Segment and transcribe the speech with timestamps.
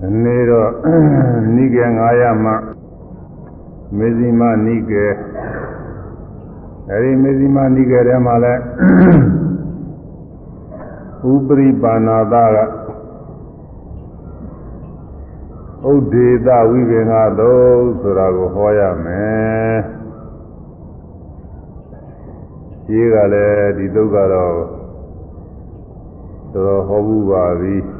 [0.00, 0.70] ဒီနေ့တော့
[1.56, 1.84] နိကေ
[2.14, 2.52] 900မှ
[3.96, 5.06] မေဇိမနိကေ
[6.90, 8.54] အဲဒီမေဇိမနိကေထဲမှာလဲ
[11.30, 12.58] ဥပရိပါဏာသက
[15.90, 19.76] ဥဒေသဝိပင်္ဂသုံးဆိုတာကိုဟောရမယ်
[22.84, 24.54] ရှိကလည်းဒီဒုက္ခတော့
[26.52, 27.95] တော်တော်ဟောဘူးပါပြီဒီ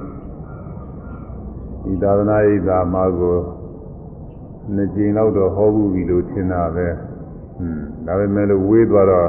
[2.02, 3.38] သာသနာ့ဣဒာမှာကို
[4.74, 6.86] နှစ်ကြိမ်လောက်တော့ဟောဘူးပြီလို့ထင်တာပဲ
[7.56, 9.28] ဟွန်းဒါပေမဲ့လို့ဝေးသွားတော့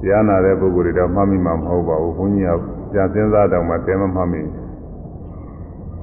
[0.00, 2.60] တရားနာတဲ့ပုဂ္ဂိုလ်တွေတော့မှတ်မိမှာမဟုတ်ပါဘူးဘုန်းကြီးက
[2.92, 4.42] ပြန်စဉ်းစားတော့မှတဲမမှတ်မိ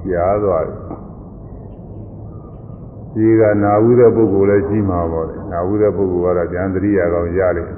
[0.07, 0.77] ကြားသွားတယ်
[3.13, 7.75] ဒီကနာဝုတဲ့ပုဂ္ဂိုလ်လည်းရှိမှာပေါ့လေနာဝုတဲ့ပုဂ္ဂိုလ်ကတော့ဉာဏ်တရိယာကောင်ရလိမ့်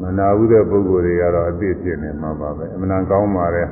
[0.00, 3.68] မနာဝုတဲ့ပုဂ္ဂိုလ်တွေကတော့အသိဖြစ်နေမှာပါပဲအမှန်ကောင်းပါတယ်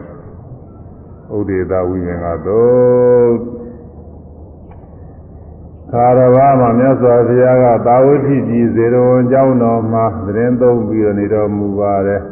[1.36, 3.32] ဥဒေသဝိငင်ကသို့
[5.92, 12.22] ခါရဘာမှာမြတ်စွာဘုရားကသာဝတိကြီးဇေရဝံကျောင်းတော်မှာသတင်းသုံးပြီးနေတော်မူပါတယ်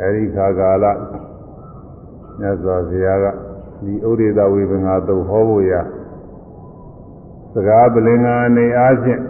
[0.00, 0.84] အဲဒီခါကာလ
[2.38, 3.26] မြတ်စွာဘုရားက
[3.84, 5.72] ဒီဥဒေသဝိပင်္ဂသို့ဟောဖို့ရ
[7.52, 9.22] စကားပလင်္ကာအနေအားဖြင့်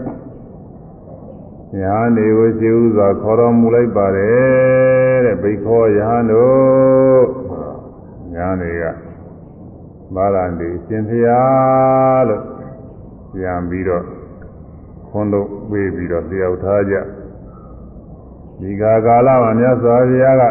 [1.80, 7.45] ညာနေဝရှိဥစွာခေါ်တော်မူလိုက်ပါတယ်တဲ့ဘိခောယဟန်တို့
[8.46, 8.84] ညာနေက
[10.14, 12.42] မာရန္တိရှင်ဖျားလို့
[13.32, 14.04] ပြန်ပြီးတော့
[15.08, 16.94] ခွန်းလို့ပေးပြီးတော့တယောက်ထားကြ
[18.60, 20.44] ဒီကာကာလမှာမြတ်စွာဘုရားက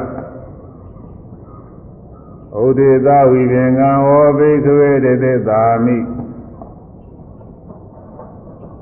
[2.60, 5.98] ဩဒေသဝိပင်္ဂံဟောဘိက္ခဝေတေသေသာမိ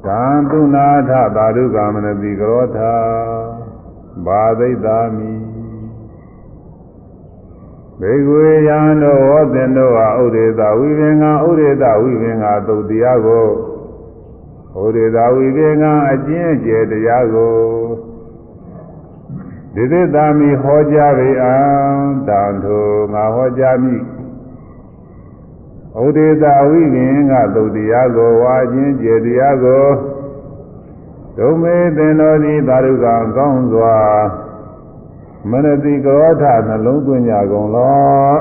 [0.05, 2.93] ကံတုနာထသာဓုကာမနတိကရောထာ
[4.25, 5.52] ဘာသိတာမိ
[8.01, 13.47] ဘေကွေယံတို့ဟောတင်တို့ဟာဥဒေသာဝိပင်္ဂဥဒေသာဝိပင်္ဂသုတ်တရားကို
[14.83, 17.57] ဥဒေသာဝိပင်္ဂအကျင့်ကျယ်တရားကို
[19.73, 21.55] ဒီသစ္စာမိဟောကြားပေအံ
[22.27, 23.95] တန်ထိုငါဟောကြားမိ
[26.03, 29.85] ဥဒေသာဝိပင်္ဂသုတ်တရားကိုဝါခြင်းကျယ်တရားကို
[31.37, 33.05] ဒုမေသင်တော်သည်သာရုက
[33.37, 33.95] ကောင်းစွာ
[35.51, 38.33] မနတိကရောထနှလုံးသွင်းကြကုန်လော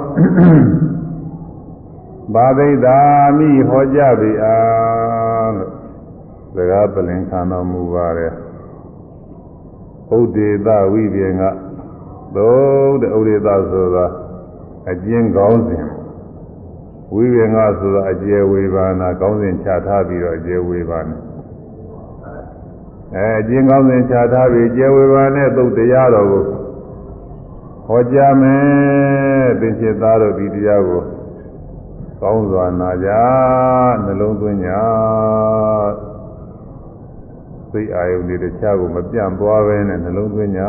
[2.35, 2.99] ဘာသိတာ
[3.37, 5.73] မိဟောကြားပြီအားလို့
[6.55, 8.33] စကားပလင်ခံတော်မူပါတယ်
[10.17, 11.43] ဥဒေသဝိပြေက
[12.37, 14.07] သို့တဲ့ဥဒေသဆိုတာ
[14.91, 15.87] အကျဉ်းကောင်းစဉ်
[17.15, 21.17] ဝိပြေကဆိုတာအကျယ်ဝေဘာနာကောင်းစဉ်ချထားပြီးတော့အကျယ်ဝေဘာနာ
[23.17, 26.45] အဲအကျဉ်းကောင်းစဉ်ချထားပြီးကျယ်ဝေဘာနဲ့သုတ်တရားတော်ကို
[27.87, 31.03] ဟောကြားမယ်သင်္ချစ်သားတို့ဒီတရားကို
[32.21, 33.11] ကောင်းစွာနာကြ
[34.05, 34.71] နှလုံးသွင်းကြ
[37.73, 40.63] စိတ်အာယုန်တွေတခြားကိုမပြန့်သွားပဲနဲ့နှလုံးသွင်းကြ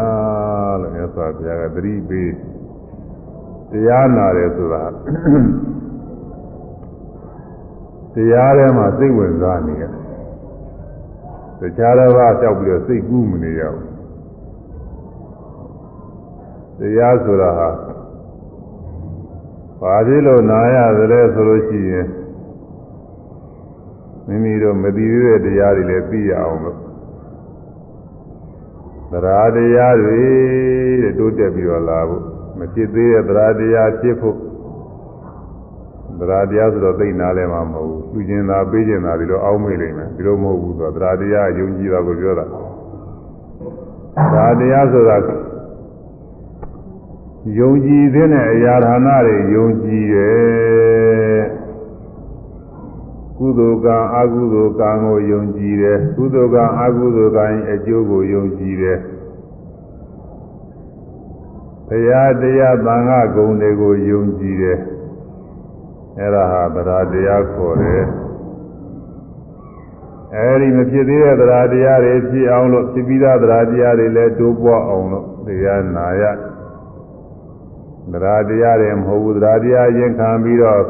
[0.82, 2.32] လို့မြတ်စွာဘုရားကသတိပေး
[3.72, 4.84] တရားနာတယ်ဆိုတာ
[8.14, 9.84] တရားထဲမှာစိတ်ဝင်စားနေရ
[11.60, 13.93] တခြားတစ်ပါးလျှောက်ပြီးတော့စိတ်ကူးမနေရဘူး
[16.80, 17.70] တရားဆိုတာဟာ
[19.82, 22.08] ဘာဖြစ်လို့နာရသလဲဆိုလို့ရှိရင်
[24.28, 26.78] မိမိတို့မသိသေးတဲ့တရားတွေလည်းသိရအောင်လို့
[29.12, 30.22] တရားတရားတွေ
[31.04, 32.24] တဲ့တိုးတက်ပြီးတော့လာဖို့
[32.58, 34.38] မဖြစ်သေးတဲ့တရားတရားဖြစ်ဖို့
[36.20, 45.18] တရားတရားဆိုတော့သိနာလဲမှာမဟုတ်ဘူးသူကျင်တာပေးကျင်တာဒီလိုအောင်းမေ့လိမ့်မယ်ဒီလိုမဟုတ်ဘူးဆိုတော့တရားတရားယုံကြည်တာကိုပြောတာတရားတရားဆိုတာ
[47.60, 51.44] ယုံကြည်တဲ့အရာဌာနတွေယုံကြည်တယ်
[53.38, 59.00] ကုသိုလ်ကံအကုသိုလ်ကံကိုယုံကြည်တယ်ကုသိုလ်ကံအကုသိုလ်ကံအကျိုးကိုယုံကြည်တယ်
[61.88, 64.80] ဘုရားတရားသံဃာဂုဏ်တွေကိုယုံကြည်တယ်
[66.20, 68.06] အဲ့ဒါဟာတရားတရားခေါ်တယ်
[70.36, 76.24] အဲဒီမဖြစ်သေးတဲ့တရားတရားတွေဖြစ်အောင်လို့ဖြစ်ပြီးသားတရားတရားတွေလည်းတိုးပွားအောင်လို့တရားနာရ
[78.12, 80.84] တယ်တရားတရားတွေမဟုတ်ဘူးတရားတရားရင်ခံပြီးတော့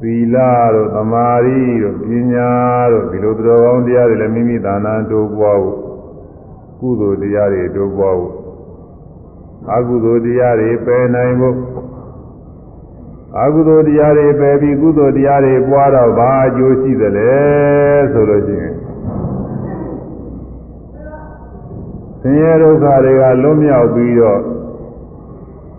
[0.00, 0.36] သီလ
[0.74, 2.50] တို့သမာဓိတို့ပညာ
[2.92, 5.76] တို့ဒီလိုတော်ကောင်းတရားတွေလည်းမိမိသာနာတိုးပွားဖို့
[6.80, 8.34] ကုသိုလ်တရားတွေတိုးပွားဖို့
[9.74, 11.56] အကုသိုလ်တရားတွေပယ်နိုင်ဖို့
[13.42, 17.34] အကုသိုလ်တရားတွေပယ်ပြီးကုသိုလ်တရားတွေပွားတော့ဘာအကျိုးရှိသလဲ
[18.12, 18.74] ဆိုလို့ရှိရင်
[22.20, 24.53] ဆင်းရဲဒုက္ခတွေကလွတ်မြောက်ပြီးတော့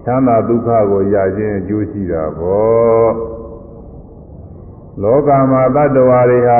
[0.05, 3.09] ချမ်းသာဒုက္ခကိုရခြင်းအကျိုးရှိတာပေါ့
[5.01, 6.59] လောကမှာတ attva တွေဟာ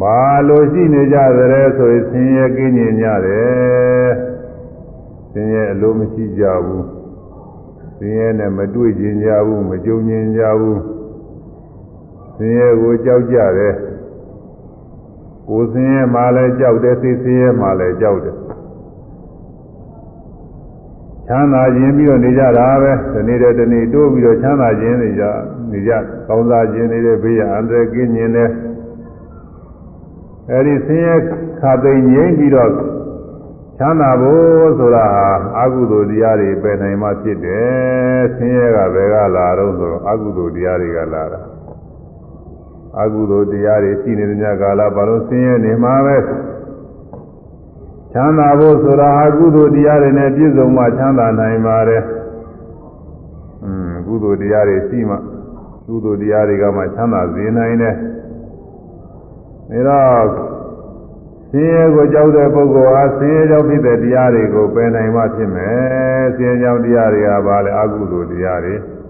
[0.00, 0.18] ဘာ
[0.48, 4.10] လို့ရှိနေကြသလဲဆိုရင်ဆင်းရဲကင်းကျင်ကြတယ်
[5.32, 6.86] ဆင်းရဲအလိုမရှိကြဘူး
[7.98, 10.80] ဆင်းရဲနဲ့မတွေ့ကျင်ကြဘူးမကြုံကျင်ကြဘူး
[12.36, 13.74] ဆင်းရဲကိုကြောက်ကြတယ်
[15.48, 18.36] ကိုယ်ဆင်းရဲမှလည်းကြောက်တယ်စိတ်ဆင်းရဲမှလည်းကြောက်တယ်
[21.32, 25.24] ချမ်းသာခြင်းပြီးတော့နေကြတာပဲဒီနေ့တည်းဒီနေ့တိုးပြီးတော့ချမ်းသာခြင်းနေကြ
[25.70, 25.92] နေကြ
[26.26, 28.50] ကောင်းစားခြင်းနေတဲ့ဘေးရအန္တရာယ်ကင်းခြင်းနဲ့
[30.50, 31.16] အဲဒီဆင်းရဲ
[31.60, 32.70] ခါသိငြိမ့်ပြီးတော့
[33.78, 35.26] ချမ်းသာဖို့ဆိုတာဟာ
[35.58, 41.40] အကုသိုလ်တရားတွေပယ်နိုင်မှဖြစ်တယ်ဆင်းရဲကဘယ်ကလာတော့ဆိုတော့အကုသိုလ်တရားတွေကလာတာ
[43.00, 46.16] အကုသိုလ်တရားတွေရှိနေတဲ့ညကာလဘာလို့ဆင်းရဲနေမှာပဲ
[48.14, 52.02] ချမ်းသာဖို့ဆိုတာအကုသိုလ်တရားတွေနဲ့ပြည့်စုံမှချမ်းသာနိုင်ပါတယ်။
[53.64, 55.16] อืมကုသိုလ်တရားတွေရှိမှ
[55.86, 57.94] ကုသိုလ်တရားတွေကမှချမ်းသာစေနိုင်တယ်။
[59.70, 60.28] ဒါတော့
[61.50, 68.76] ဆင်းရဲကိုကြောက်တဲ့ပုဂ္ဂိုလ်ဟာဆင်းရဲကြောင့်ဖြစ်တဲ့တရားတွေကိုပယ်နိုင်မှဖြစ်မယ်။ဆင်းရဲကြောင့်တရားတွေကဘာလဲအကုသိုလ်တရားတွေ။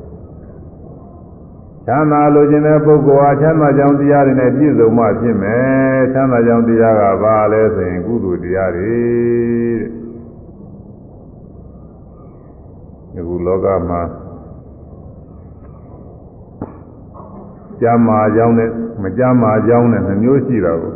[1.86, 8.96] ချမ်းသာလိုချင်တဲ့ပုဂ္ဂိုလ်ဟာချမ်းသာကြောင့်တရားတွေနဲ့ပြည့်စုံမှဖြစ်မယ်ချမ်းသာကြောင့်တရားကဘာလဲဆိုရင်ကုသိုလ်တရားတွေ
[13.14, 14.00] တဲ့ဒီလောကမှာ
[17.80, 18.70] ကြမ်းမာကြောင်းနဲ့
[19.02, 20.94] မကြမ်းမာကြောင်းနဲ့နှမျိုးရှိတာကို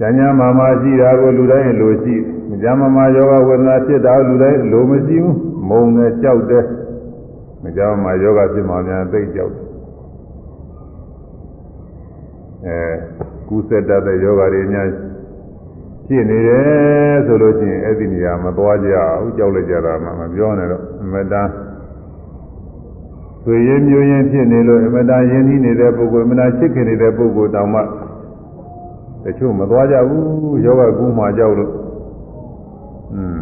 [0.00, 2.14] ဉာဏ်ဉာဏ်မာမာရှိတာကိုလူတိုင်းလိုရှိ
[2.48, 5.38] မကြမ်းမာမာယောဂဝေဒနာဖြစ်တာလူတိုင်းလိုမရှိဘူး
[5.68, 6.64] မုံနဲ့ကြောက်တဲ့
[7.62, 9.54] မကြောက်မှယောဂဖြစ်မှများသိကြောက်
[12.66, 12.78] အဲ
[13.48, 14.86] ကုသတတ်တဲ့ယောဂတွေများ
[16.06, 21.48] ဖြစ်နေတယ်ဆိုလို့ချင်းအဲ့ဒီနေရာမသွားကြဘူးကြောက်လိုက်ကြတာမှမပြောနဲ့တော့အမတန်
[23.42, 27.80] ဆွေရင်မျိုးရင်ဖြစ်နေလို့အမတန်ယဉ်ဤနေတဲ့ပုဂ္ဂိုလ်အမတန်ချစ်ခင်နေတဲ့ပုဂ္ဂိုလ်တောင်မှ
[29.24, 31.72] တချို့မသွားကြဘူးယောဂကူးမှကြောက်လို့
[33.14, 33.40] อืม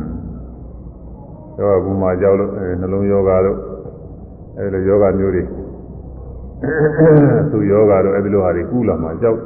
[1.59, 2.51] ယောဂကူးမှကြောက်လို့
[2.81, 3.59] နှလုံးယောဂတို့
[4.59, 5.43] အဲဒီလိုယောဂမျိုးတွေ
[7.51, 9.41] သူယောဂတို့အဲဒီလိုဟာတွေကုလာမှကြောက်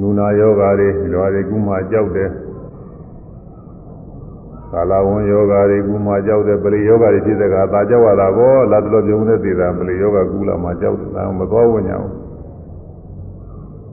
[0.00, 2.30] နူနာယောဂတွေဒီလိုဟာတွေကုမှကြောက်တယ်
[4.72, 12.14] ကာလဝံယောဂတွေကုမှကြောက်တယ်ပရိယောဂတွေဖြစ်တဲ့ကသာကြောက်ရတာပေါ့လာတလို့ပြုံးနေသေးတာပရိယောဂကုလာမှကြောက်တယ်ဒါမသွားဝညာဘူး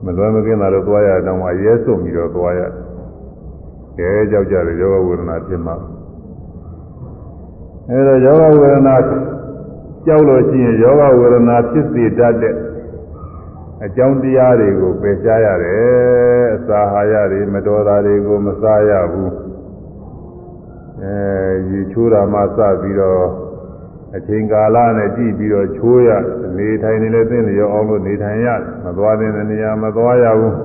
[0.04, 2.62] မလွယ်မကင်းတာလို့သွားရတော့မှရဲစွန့်ပြီးတော့သွားရ
[3.98, 5.76] ကဲကြောက်ကြတယ်ယောဂဝေဒနာဖြစ်မှာ
[7.90, 8.96] အဲဒါယောဂဝေဒနာ
[10.06, 12.56] ကြောက်လို့ရှိရင်ယောဂဝေဒနာဖြစ်စေတတ်တဲ့
[13.86, 19.34] အကြောင်းတရားတွေကိုပယ်ရှားရတယ်အစာဟာရတွေမတော်တာတွေကိုမစားရဘူး
[21.02, 21.16] အဲ
[21.70, 23.26] ရေချိုးတာမှစပြီးတော့
[24.16, 26.10] အချိန်ကာလနဲ့ကြည့်ပြီးတော့ချိုးရ
[26.58, 28.48] နေထိုင်နေလဲသိနေရောအောင်လို့နေထိုင်ရ
[28.86, 30.56] မသွားတဲ့နေရာမသွားရဘူး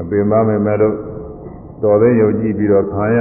[0.00, 0.96] အပင်မမယ်မဲ့လို့
[1.82, 3.20] တော်သိယုံကြည့်ပြီးတော့ခံရ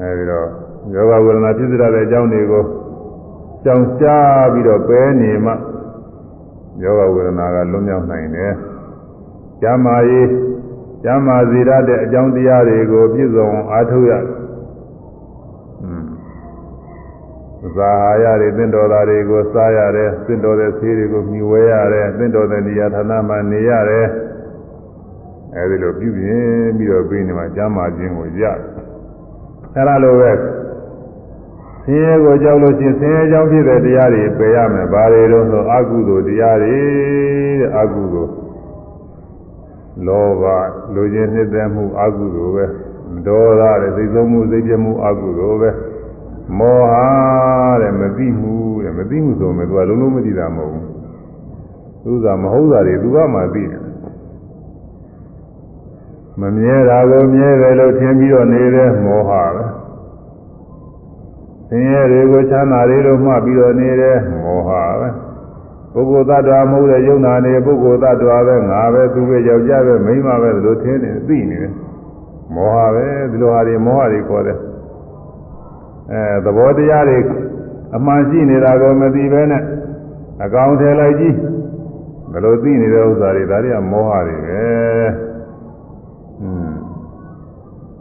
[0.00, 0.61] အဲဒီတော့
[0.94, 2.64] ယောဂဝေဒနာဖြစ်စေတဲ့အကြောင်းတွေကို
[3.64, 5.52] ကြောင်ရှားပြီးတော့ပဲနေမှ
[6.82, 8.52] ယောဂဝေဒနာကလွတ်မြောက်နိုင်တယ်။
[9.62, 10.28] ကျမ်းမာရေး
[11.04, 14.12] ကျမ်းမာစေရတဲ့အကြောင်းတရားတွေကိုပြည့်စုံအားထုတ်ရ။
[15.82, 16.04] อืม
[17.76, 24.06] ဇာဟာရတွေသင်တော်သားတွေကိုစားရတယ်သင်တော်တဲ့ဆေးတွေကိုမြှဝဲရတယ်သင်တော်တဲ့နေရာဌာနမှာနေရတယ်။
[25.56, 28.44] အဲဒီလိုပြုပြင်ပြီးတော့ပြီးနေမှာကျမ်းမာခြင်းကိုရ။
[29.76, 30.32] အဲလိုပဲ
[31.84, 36.76] ဆင်းရဲကိုကြောက်လို့ရှိရင်ဆင်းရဲကြောင့်ဖြစ်တဲ့တရားတွေပယ်ရမယ်။ဘာတွေတော့ဆိုအကုသိုလ်တရားတွေ
[37.60, 38.32] တဲ့အကုသိုလ်
[40.06, 40.42] လောဘ
[40.94, 42.64] လူချင်းနှစ်သက်မှုအကုသိုလ်ပဲ။
[43.26, 45.70] ဒေါသတဲ့စိတ်ဆုံးမှုစိတ်ပြမှုအကုသိုလ်ပဲ။
[46.58, 46.94] မောဟ
[47.82, 50.84] တဲ့မသိမှုတဲ့မသိမှုဆိုမယ်သူကလုံးလုံးမသိတာမဟုတ်ဘူး။
[52.04, 53.82] သူကမဟုတ်တာတွေသူကမှသိတယ်။
[56.40, 59.81] မမြဲတာကိုမြဲတယ်လို့ထင်ပြီးတော့နေတဲ့မောဟပဲ။ဆ
[61.76, 65.08] င်းရဲတွေကိုချမ်းသာတွေလို့မှတ်ပြီးတော့နေတယ်မောဟပဲ
[65.92, 71.72] ပုဂ္ဂိုလ်သတ္တဝါမဟုတ်တဲ့ယုံနာနေပုဂ္ဂိုလ်သတ္တဝါပဲငါပဲသူပဲယောက်ျားပဲမိန်းမပဲလို့ထင်နေသိနေတယ်
[72.54, 74.58] မောဟပဲဒီလိုဟာတွေမောဟတွေခေါ်တယ်
[76.12, 77.18] အဲသဘောတရားတွေ
[77.96, 79.62] အမှန်ရှိနေတာကိုမသိဘဲနဲ့
[80.44, 81.36] အကောင်ထဲလိုက်ကြည့်
[82.32, 84.62] ဘယ်လိုသိနေတဲ့ဥစ္စာတွေဒါတွေကမောဟတွေပဲ
[86.42, 86.71] อืม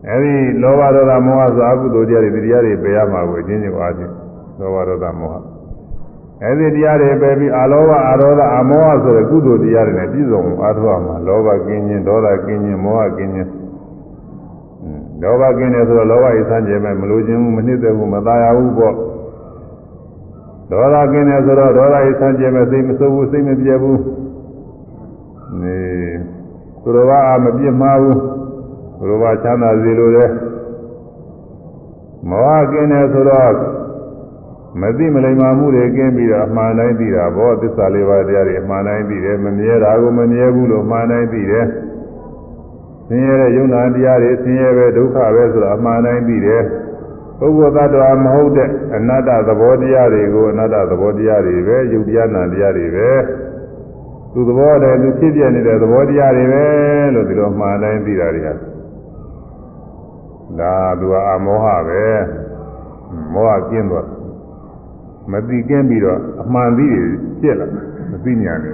[0.10, 4.12] အဲဒီလောဘဒေါသမောဟဆိုအကုသိုလ်တရားတွေဒီတရားတွေပယ်ရမှာကိုအချင်းချင်းအားဖြင့်
[4.60, 5.36] လောဘဒေါသမောဟ
[6.44, 13.52] အဲဒီတရားတွေပယ်ပြီးအလောဘအရောဓအမောဟဆိုတဲ့ကုသိုလ်တရားတွေနဲ့ပြည့်စုံအားထုတ်ရမှာလောဘကင်းခြင်းဒေါသကင်းခြင်းမောဟကင်းခြင်း
[15.22, 18.96] လောဘကင်းတယ်ဆိုတော့လောဘဤဆန်းကျင်မဲ့မလိုချင်ဘူးမနှစ်သက်ဘူးမသားရဘူးပေါ့
[20.70, 24.00] ဒေါသကင်းတယ်ဆိုတော့ဒေါသဤဆန်းကျင်မဲ့စိတ်မစိုးဘူးစိတ်မပြေဘူး
[25.62, 25.78] နေ
[26.84, 28.18] သူတော်ဘာမပြစ်မှားဘူး
[29.02, 30.30] သူတော်ဘာချမ်းသာစေလိုတယ်
[32.30, 33.54] မောဟကင်းတယ်ဆိုတော့
[34.82, 41.66] မသိမလိမ္မာမှုတွေကင်းပြီးတော့အမှန်တိုင်းသိတာဘောသစ္စာလေးပါးတရားတွေအမှန်တိုင်းသိတယ်မမြဲတာကိုမမြဲဘူးလို့အမှန်တိုင်းသိတယ်
[43.08, 46.64] ဆင်းရဲတဲ့ယုံနာတရားတွေဆင်းရဲပဲဒုက္ခပဲဆိုတော့အမှန်တိုင်းသိတယ်
[47.40, 53.10] ပုဂ္ဂိုလ်သတ္တဝါမဟုတ်တဲ့အနတ္တသဘောတရားတွေကိုအနတ္တသဘောတရားတွေပဲယုတ်တရားနာတရားတွေပဲ
[54.34, 56.64] သူသဘောတည်းသူဖြစ်ပြနေတဲ့သဘောတရားတွေပဲ
[57.14, 58.71] လို့ဒီလိုအမှန်တိုင်းသိတာတွေဟာ
[60.60, 62.04] ဒါသူကအမောဟပဲ
[63.34, 64.08] မောဟကျင်းသွား
[65.32, 67.04] မသိကင်းပြီးတော့အမှန်သိတွေ
[67.42, 67.68] ပြက်လာ
[68.12, 68.72] မသိညာနေ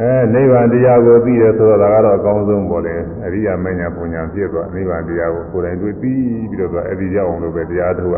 [0.00, 8.16] အဲနိဗ္ဗာန်တရားကိုသိရဆိုတော့ဒါကတော့အကောင်းဆုံးပေါ့လေအရိယာမညာပညာပြည့်သွားနိဗ္ဗာန်တရားကိုကိုယ်တိုင်တွေ့ပြီးပြီးတော့အဲ့ဒီရောက်အောင်လို့ပဲတရားထုတ်ရ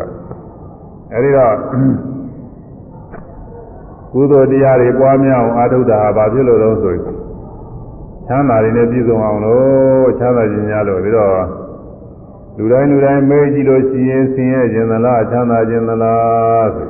[1.13, 1.55] အဲ့ဒီတော့
[4.13, 7.22] ကုသိုလ်တရားတွေပွားများအောင်အာထုတာဟာဘာဖြစ်လို့လဲဆိုရင်
[8.27, 11.31] ချမ်းသာတွေနဲ့ပြည့်စုံအောင်လို့ချမ်းသာခြင်းများလို့ပြီးတော့
[12.57, 16.87] လူတိုင်းလူတိုင်းမေးကြည့်လို့ရှိရင်ဆင်းရဲခြင်းသလားချမ်းသာခြင်းသလားဆို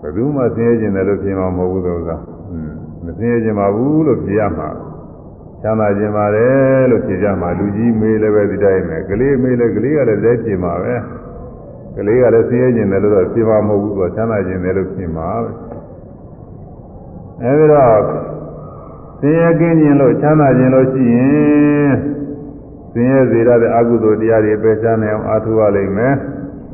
[0.00, 2.10] ဘယ်သူမှဆင်းရဲခြင်းတယ်လို့ပြောမှာမဟုတ်ဘူးသောက
[3.04, 4.68] မဆင်းရဲခြင်းပါဘူးလို့ပြောရမှာ
[5.62, 10.94] ချမ်းသာခြင်းပါတယ်လို့ပြောကြမှာလူကြီးမေးလည်းပဲဒီတိုင်းပဲကလေးမေးလည်းကလေးကလည်းလက်ပြင်မှာပဲ
[11.96, 15.50] ကလေးကလည်းဆင်းရဲခြင်းတယ်လို့တော့ပြောမှာမဟုတ်ဘူးဆိုချမ်းသာခြင်းတယ်လို့ပြောမှာပဲ
[17.42, 18.00] အဲဒီတော့
[19.24, 21.92] ဆင်းရဲကင်းခြင်းလို့ချမ်းသာခြင်းလို့ရှိရင်
[22.92, 26.14] ဆင်းရဲစေရတဲ့အကုသိုလ်တရားတွေပယ်ချမ်းနိုင်အောင်အားထုတ်ရလိမ့်မယ်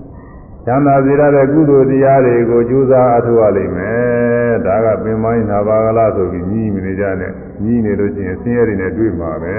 [0.64, 9.56] ။ချမ်းသာစေရတဲ့ကုသိုလ်တရားတွေကိုကြိုးစားအားထုတ်ရလိမ့်မယ်။ဒါကပင်မိုင်းနာပါကလားဆိုပြီးညီးမနေကြနဲ့ညီးနေလို့ရှိရင်ဆင်းရဲတွေနဲ့တွေ့မှာပဲ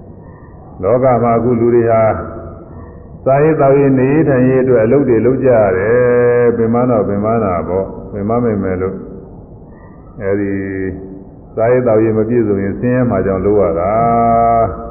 [0.82, 2.02] ။လောကမှာအခုလူတွေဟာ
[3.24, 8.96] စာရေးတော်ရေးနေထိုင်ရေးအတွက်အလုပ်တွေလုပ်ကြရတယ်။ပင်မတော့ပင်မနာပေါ့ပင်မမိတ်မယ်လို့
[10.22, 10.52] အဲဒီ
[11.58, 13.92] စာရေးတော်ရေးမပြည့်စုံရင်ဆင်းရဲမှကြောင့်လုပ်ရတာ။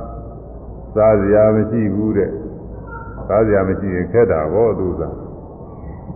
[0.98, 2.32] စားစရာမရှိဘူးတဲ့
[3.28, 5.02] စားစရာမရှိရင်ခက်တာပေါ့သူက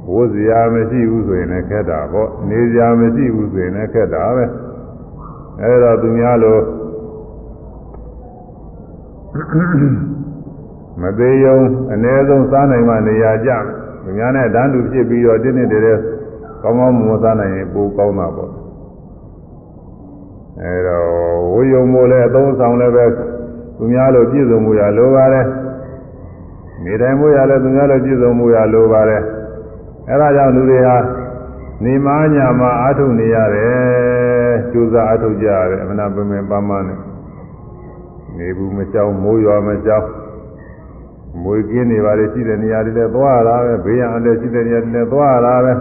[0.09, 4.45] ဝိုးစရာမရှိဘူးဆိုရင်လည်းခက်တာပေါ့နေစရာမရှိဘူးဆိုရင်လည်းခက်တာပဲ
[5.61, 6.61] အဲဒါသူများလို့
[11.01, 11.57] မသေးယုံ
[11.93, 13.51] အ ਨੇ ဆုံးစားနိုင်မှနေရာကြ
[14.03, 15.93] သူများနဲ့တန်းတူဖြစ်ပြီးတော့တင်းတင်းတဲတဲ
[16.61, 18.60] ကောင်းကောင်းမွန်စားနိုင်ရင်ပိုကောင်းတာပေါ့
[20.63, 21.05] အဲတော့
[21.53, 23.05] ဝိယုံမို့လဲအသုံးဆောင်လည်းပဲ
[23.77, 25.45] သူများလိုပြည့်စုံမှုရလိုပါတယ်
[26.83, 29.21] နေတိုင်းမှုရလဲသူများလိုပြည့်စုံမှုရလိုပါတယ်
[30.09, 30.97] အဲဒါကြောင့်လူတွေဟာ
[31.83, 36.99] နေမညာမှာအာထုနေရတယ်ကျူးစာအာထုကြရတယ်အမနာပင်ပင်ပန်းပန်းနဲ့
[38.37, 40.07] နေဘူးမကြောက်မိုးရွာမကြောက်
[41.43, 45.73] မွေကင်းနေပါလေရှိတဲ့နေရာတွေလည်းသွားရတာပဲဘေးရန်အလည်းရှိတဲ့နေရာတွေလည်းသွားရတာပဲ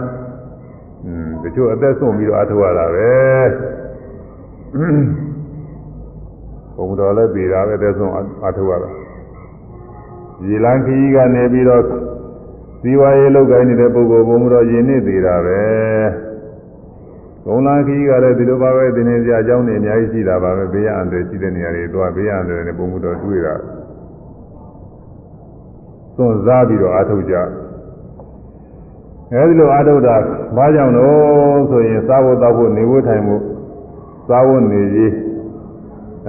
[1.05, 3.11] อืมတချို့အသက်ဆုံးပြီးတော့အာထုရတာပဲ
[6.75, 8.13] ဘုံတော်လည်းပြည်တာပဲတဲ့ဆုံး
[8.45, 8.89] အထုရတာ
[10.47, 11.83] ရေလန်းခကြီးကနေပြီးတော့
[12.81, 15.61] ဇီဝရေးလောက်ကိုင်းနေတဲ့ပုဂ္ဂိုလ်ဘုံတော်ယဉ်နေသေးတာပဲ
[17.45, 23.55] ဘုံလန်းခကြီးကလည်းဒီလိုပါပဲဒီနေ့ကြာအကြောင်းတွေအများကြီးရှိတာပါပဲဘေးရန်တွေရှိတဲ့နေရာတွေသွားဘေးရန်တွေနဲ့ဘုံတော်တွေ့တာ
[26.15, 27.35] သွန်စားပြီးတော့အထုကြ
[29.33, 30.15] အဲဒီလိုအထုတာ
[30.55, 33.41] ဘာကြောင့်လို့ဆိုရင်စားဖို့တောက်ဖို့နေဖို့ထိုင်ဖို့
[34.27, 35.11] စားဖို့နေရေး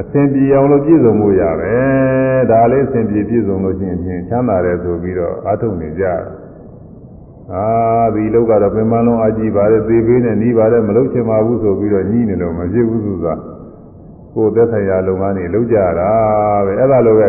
[0.01, 1.75] အစဉ်ပြေအောင်လို့ပြည့်စုံမှုရပဲ
[2.51, 6.05] ဒါလေးအစဉ်ပြေပြည့်စုံလို့ရှိရင်ချမ်းသာတယ်ဆိုပြီးတော့အာထုတ်နေကြ
[7.55, 7.67] အာ
[8.15, 13.27] ဒီလောကတော့ပင်မလုံးအကြည့်ပါလေသေပေးနဲ့နီးပါလေမလုပ်ချင်ပါဘူးဆိုပြီးတော့ညှိနေလို့မဖြစ်ဘူးသူက
[14.35, 16.13] ကိုယ်သက်ဆိုင်ရာလုပ်ငန်းတွေလုပ်ကြတာ
[16.67, 17.29] ပဲအဲ့ဒါလိုပဲ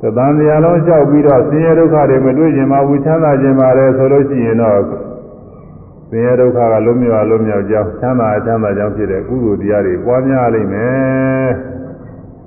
[0.00, 4.80] သတန်တရားလုံးလျှောက်ပြီးတော့ဆင်းရဲဒုက္ခတွေမတွေ့ကျင်ပါဘူးချမ်းသာခြင်းပါတယ်ဆိုလို့ရှိရင်တော့
[6.10, 11.48] ဆင်းရဲဒုက္ခကလုံးမြောက်လုံးမြောက်ကြောင်းချမ်းသာချမ်းသာကြောင်းဖြစ်တဲ့ကုသိုလ်တရားတွေပွားများလိမ့်မယ်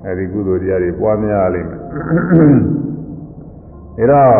[0.05, 1.79] အဲဒီကုသိုလ်တရားတွေပွားများလိမ့်မယ်
[3.99, 4.33] အဲတော့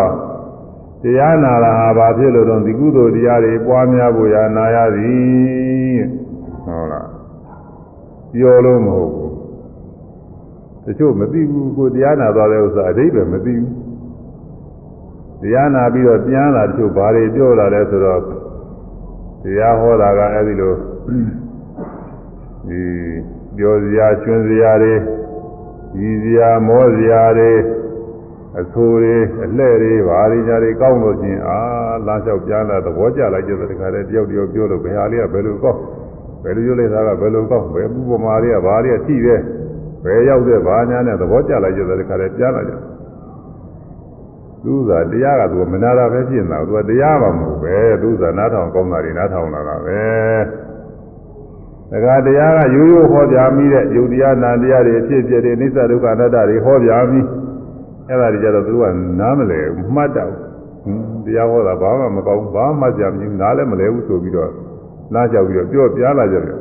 [1.04, 6.00] တရားနာတာဟာဘာဖြစ်လို့တော့ဒီကုသိုလ်တရားတွေပွားများဖို့ရာနာရသည်
[6.66, 7.10] ဟုတ်လား
[8.34, 9.34] ပြောလို့မဟုတ်ဘူး
[10.86, 13.72] တချို့မသိဘူးကိုတရားနာသွားတဲ့ဥစ္စာအတိတ်ပဲမသိဘူး
[15.42, 18.22] တရားနာပြီးတော့ပြန်လာတချို့ဘာတွေပြောလာလဲဆိုတော့
[19.44, 20.74] တရားဟောတာကအဲဒီလို
[22.68, 22.82] ဒီ
[23.58, 24.94] ပြောစရာကျွန်းစရာတွေ
[26.00, 27.52] ရည်စရာမောစရာတွေ
[28.60, 31.58] အဆိုးတွေအလှဲ့တွေဘာတွေညာတွေကောင်းလို့ချင်းအာ
[32.06, 35.82] လမ်းလျှောက်ပြန်လာသဘောကျလိုက်ကြတဲ့တခါတည်းတယောက်တယောက်ပြောလို့ဘယ်ဟာလေးကဘယ်လိုကောင်း
[36.44, 39.42] ဘယ်လိုပြောလိုက်တာကဘယ်လိုကောင်းဘယ်ပူပမာတွေကဘာတွေကထိတယ်
[40.04, 42.74] ဘယ်ရောက်တဲ့ဘာညာနဲ့သဘောကျလိုက်ကြတဲ့ခါတည်းကြားလာကြ
[44.64, 50.02] သူကတရားကသူမနာတာပဲဖြစ်နေတာသူကတရားမှမဟုတ်ပဲသူကနားထောင်ကောင်းတာတွေနားထောင်လာတာပဲ
[51.92, 57.20] တခါတရားကရိုးရိုးဟောပြမိတဲ့ယုတ်တရားနာတရားတွေအဖြစ်ဖြစ်တဲ့နိစ္စဒုက္ခအနတ္တတွေဟောပြမိ
[58.08, 58.84] အဲ့ဒါတွေကြတော့သူက
[59.20, 59.60] နားမလဲ
[59.96, 60.32] မှတ်တော့
[61.26, 64.52] တရားဟောတာဘာမှမကောင်းဘာမှကြမဘူးနားလည်းမလဲဘူးဆိုပြီးတော့
[65.14, 66.58] နားကြောက်ပြီးတော့ပြောပြလာကြတယ်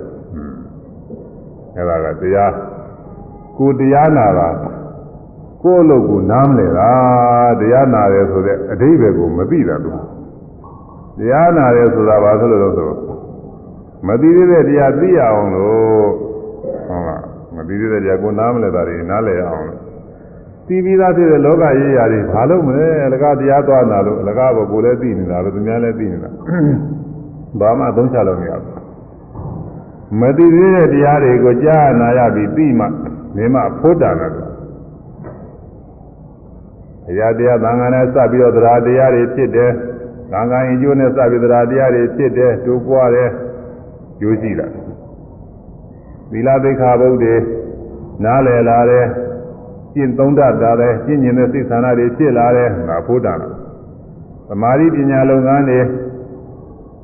[1.77, 2.53] အဲ့ဒါကတရား
[3.59, 4.49] ကိုတရားနာတာ
[5.63, 6.91] ကိုယ့်အလုပ်ကိုနားမလဲတာ
[7.61, 9.91] တရားနာတယ်ဆိုတဲ့အဓိပ္ပာယ်ကိုမသိတာသူ
[11.19, 12.91] တရားနာတယ်ဆိုတာဘာလို့လဲဆို
[14.07, 16.09] မသိသေးတဲ့တရားသိရအောင်လို့
[16.89, 17.23] ဟုတ်လား
[17.57, 19.81] မသိသေးတဲ့တရားကိုနားမလဲတာတွေနားလဲအောင်လို့
[20.67, 26.31] သိပြီးသားဖြစ်တဲ့လောကရေးရာတွေဘာလို့မလဲအလကားတရားသွားနာလို့အလကားဘကိုလည်းသိနေတာလို့သူများလည်းသိနေတာ
[27.61, 28.75] ဘာမှသုံးချလို့မရဘူး
[30.21, 32.87] မသိသေးတဲ့တရားတွေကိုကြားနာရပြီးသိမှ
[33.37, 34.50] နေမှဖို့တာတယ်အ
[37.19, 39.71] ရာတရားသံဃာနဲ့စပြီးတော့တရားတရားတွေဖြစ်တယ်
[40.33, 43.31] သံဃာရင်ကျိုးနဲ့စပြီးတရားတရားတွေဖြစ်တယ်တိုးပွားတယ်
[44.21, 44.67] ကျိုးရှိတာ
[46.31, 47.35] သီလသိက္ခာပုဒ်တွေ
[48.25, 49.07] နားလည်လာတယ်
[49.95, 53.53] ကျင့်သုံးတတ်တာတယ်ကျင့်ကျင်တဲ့စိတ်ဆန္ဒတွေဖြစ်လာတယ်ငါဖို့တာတယ်
[54.49, 55.81] သမာဓိပညာလုပ်ငန်းတွေ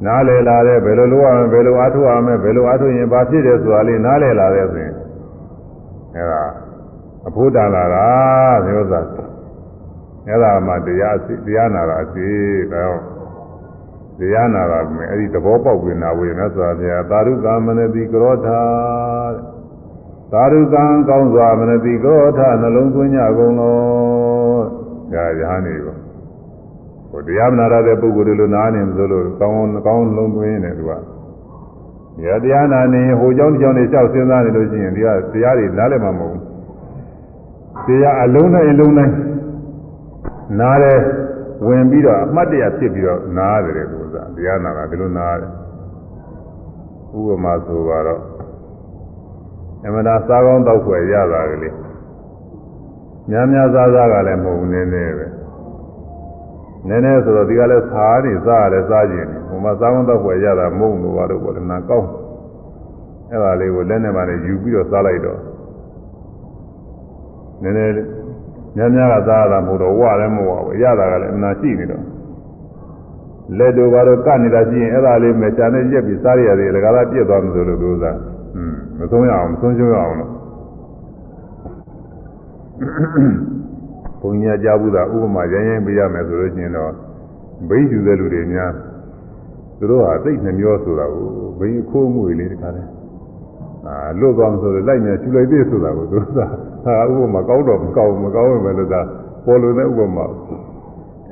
[0.06, 4.94] နားလည်လာတယ်ဘယ်လိုလုပ်ရမလဲဘယ်လိုအားထုတ်ရမလဲဘယ်လိုအားထုတ်ရင်ဘာဖြစ်တယ်ဆိုတာလေးနားလည်လာတယ်ဆိုရင်
[6.14, 6.42] အဲဒါ
[7.28, 8.06] အဖို့တာလာတာ
[8.66, 9.25] မျိုးစား
[10.27, 12.27] အဲ့ဒါမှတရားတရားနာတာစီ
[12.73, 12.97] တော့
[14.19, 18.61] တရားနာတာမြဲအဲ့ဒီသဘောပေါက်ပြီးနာဝေမြတ်စွာဘုရားသာရုကမနတိကရောထာ
[20.31, 24.61] သာရုကံကောင်းစွာမနတိကရောထာနှလုံးသွင်းကြကုန်လို့
[25.13, 25.95] ဒါရဟန်းနေကို
[27.11, 29.55] ဟိုတရားမနာရတဲ့ပုဂ္ဂိုလ်တွေလိုနားနေမလို့ကောင်း
[29.87, 30.91] ကောင်းလုံးသွင်းနေတယ်သူက
[32.25, 36.43] ရတရားနာနေဟိုเจ้าဒီเจ้าနေလျှောက်စဉ်းစားနေလို့ရှိရင်ဒီကတရားတွေနားလည်းမမဟုတ်ဘူး
[37.87, 39.09] တရားအလုံးနဲ့အလုံးနဲ့
[40.60, 41.00] နားတယ်
[41.66, 45.50] ဝင်ပြီးတော့အမှတ်တရဖြစ်ပြီးတော့နားတယ်လို့ဆိုတာတရားနာတာဒီလိုနားတယ်
[47.18, 48.22] ဥပမာဆိုတော့
[49.84, 51.76] အမှန်တရားစားကောင်းတောက်ဖွယ်ရတာကလေး
[53.30, 55.26] များများစားစားကလည်းမဟုတ်ဘူးနည်းနည်းပဲ
[56.88, 62.08] နည်းနည်းဆိုတော့ဒီကလည်းစားနေစားရတယ်စားကျင်နေဟိုမှာစားကောင်းတောက်ဖွယ်ရတာမဟုတ်လို့ဘာလို့ပေါ့လဲနာကောင်း
[63.30, 65.40] အဲ့ဒါလေးကိုလက်နဲ့မှလည်းယူပြီးတော့စားလိုက်တော့
[67.62, 67.92] နည်းနည်း
[68.76, 72.04] များများကစားရတာမဟုတ်တော့ဝလည်းမဟုတ်ပါဘူးရတာကလည်းအနာရှိနေတော့
[73.58, 78.16] လက်တို့ဘာလို့ကနေတာရှိရင်အဲ့ဒါလေးမဲ့ချာနဲ့ရက်ပြီးစားရရတယ်လကားလားပြည့်သွားမှဆိုလို့လို့စား
[78.56, 80.30] อืมမဆုံးရအောင်မဆုံးကျုံရအောင်လို့
[84.20, 86.92] ဘုံညာကြားဘူးတာဥပမာရရင်ရင်ပြရမယ်ဆိုလို့ရှိရင်တော့
[87.68, 88.72] ဘိန်းယူတဲ့လူတွေများ
[89.78, 91.26] သူတို့ဟာသိနှမျောဆိုတာကို
[91.58, 92.88] ဘိန်းခိုးမှုလေးတခါတည်း
[93.86, 96.38] အာလွတ်သွားမှဆိုလို့လိုက်နေချူလိုက်သေးဆိုတာကိုသူက
[96.86, 99.00] ဟာဥပမာကောက်တော့မကောက်မကောက်ဝင်ပဲလို့သာ
[99.44, 100.26] ပေါ်လို့တဲ့ဥပမာ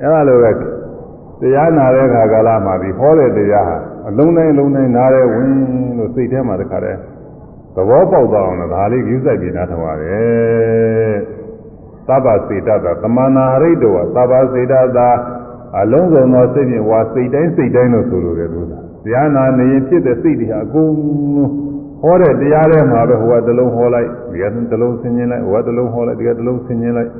[0.01, 0.51] အဲ့ဒါလိုပဲ
[1.41, 5.49] တရားနာတဲ့ခါကာလမှာဒီဟောတဲ့တရားဟာအလုံးတိုင်းအလုံးတိုင်းနားရဲဝင်
[5.97, 6.99] လို့စိတ်ထဲမှာတခါတည်း
[7.75, 11.15] သဘောပေါက်သွားအောင်လို့ဒါလေးယူဆိုင်ပြီးနားထောင်ရတယ်
[12.07, 15.09] သဗ္ဗစေတသာသမနာရိတ္တဝသဗ္ဗစေတသာ
[15.79, 18.73] အလုံးစုံသောစိတ်ဖြင့်ဝါစိတ်တိုင်းစိတ်တိုင်းလို့ဆိုလိုတယ်လို့တ
[19.13, 20.91] ရားနာနေရင်ဖြစ်တဲ့စိတ်တွေဟာအကုန်
[21.35, 21.51] လုံး
[22.00, 27.10] ဟောတဲ့တရားထဲမှာပဲဟိုကတလုံးဟောလိုက်ဒီကတလုံးဆင်ញင်းလိုက်ဟိုကတလုံးဟောလိုက်ဒီကတလုံးဆင်ញင်းလိုက်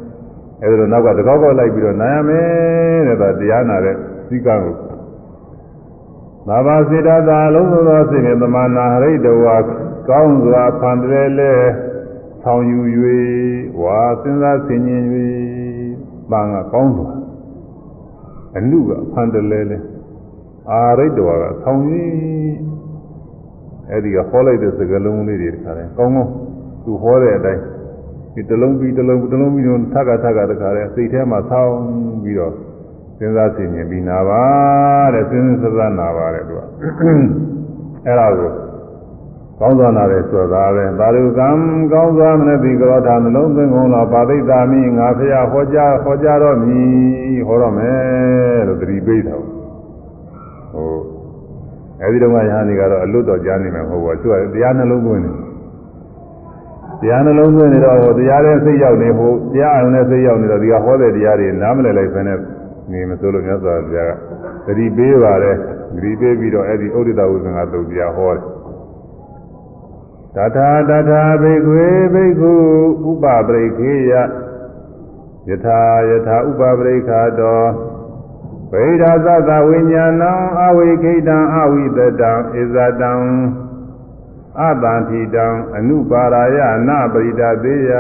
[0.63, 3.97] အဲဒီလိုနောက်ကတကောက်ကောက်လိုက်ပြီးတော့နာရမယ်တဲ့ဒါတရားနာတဲ့
[4.29, 4.75] စိကံကို
[6.49, 9.57] သာဘာစေတသာလုံးစုံသောစိတ်နဲ့သမာနာဟရိတဝါ
[10.09, 11.53] ကောင်းစွာဖန်တည်းလဲ
[12.43, 12.81] ဆောင်ယူ၍
[13.83, 15.07] ဝါစဉ်းစားဆင်ញင်း၍
[16.31, 17.11] ပန်းကကောင်းစွာ
[18.57, 19.61] အနုကဖန်တည်းလဲ
[20.71, 22.03] အာရိတဝါကဆောင်ယူ
[23.90, 26.32] အဲ့ဒီကဟောလိုက်တဲ့စကားလုံးလေးတွေတခါတည်းကောင်းကောင်း
[26.86, 27.62] သူဟောတဲ့အတိုင်း
[28.34, 31.76] ဒီတလုံးပြီးတလုံးတလုံးပြီးတော့ထပ်ကထပ်ကတခါတည်းစိတ်ထဲမှာဆောင်း
[32.24, 32.54] ပြီးတော့
[33.18, 34.44] စဉ်းစားဆင်ခြင်ပြီးနာပါ
[35.14, 36.62] တဲ့စဉ်းစဉ်းစားနာပါတဲ့သူက
[38.06, 38.52] အဲ့ဒါကို
[39.60, 41.50] ကောင်းစွာနာတယ်ဆိုတာပဲသာဓုကံ
[41.94, 49.36] ကောင်းစွာမနတိကရောထာနှလုံးသွင်းကုန်သောပါဋိတာမိငါဖျားဟောကြားဟောကြားတော့မည်ဟောတော့မယ်လို့တတိပိဋ္ဌာ
[50.74, 51.15] ဟို
[52.06, 55.32] အဲဒီတော့မှယဟန်ဒီကတော့အလွတ်တော်ကြားနေမှာမဟုတ်ဘူးသူကတရားနှလုံးသွင်းနေ
[57.02, 62.36] တရားနှလုံးသွင်းနေတော့ဟိုတရားရဲ့စိတ်ရောက်နေဟိုတရားအောင်နဲ့စိတ်ရောက်နေတော့ဒီကဟောတဲ့တရားတွေနားမလည်လိုက်ဖ ೇನೆ
[62.92, 64.14] နေမစိုးလို့မြတ်စွာဘုရား
[64.66, 65.56] ကတတိပေးပါတယ်
[65.96, 68.42] တတိပေးပြီးတော့အဲ့ဒီဥဒိတဝုဇ္ဇင်ကသုတ်တရားဟောတယ်
[70.36, 72.52] တထာတထာဘိက္ခွေဘိက္ခု
[73.10, 74.14] ဥပပရိခေယ
[75.50, 77.62] ယထာယထာဥပပရိခာတော
[78.72, 80.32] ဗေဒသသဝိညာဏံ
[80.64, 83.14] အဝိခိတံအဝိတတံဣဇတံ
[84.62, 85.48] အတန်တိတံ
[85.78, 87.92] အနုပါရာယနာပရိဒသေးယ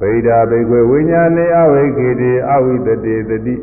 [0.00, 3.56] ဗိဒာဘေကွေဝိညာဏေအဝိခေတိအဝိတတေတတိ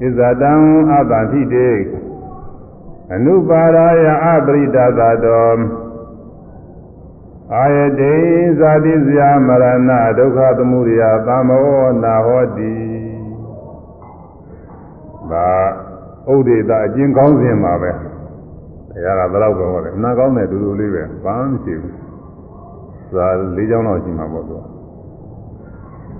[0.00, 0.52] ဣဇတံ
[0.92, 1.70] အတန်တိတေ
[3.14, 5.58] အနုပါရာယအပရိဒသာတော
[7.54, 8.14] အာယတေ
[8.58, 12.74] ဇာတိဇာမရဏဒုက္ခသမုဒယသမောနာဟောတိ
[15.32, 15.48] ဒါ
[16.32, 21.96] ဥဒိတအကျဉ်းကောင်းစဉ်ပါပဲတရားကဘယ်တော့ပဲဟောတယ်အနာကောင်းတဲ့ဒူဒူလေးပဲဘာမှမရှိဘူး
[23.14, 24.56] သာ၄ချောင်းတော့ရှိမှာပေါ့သူ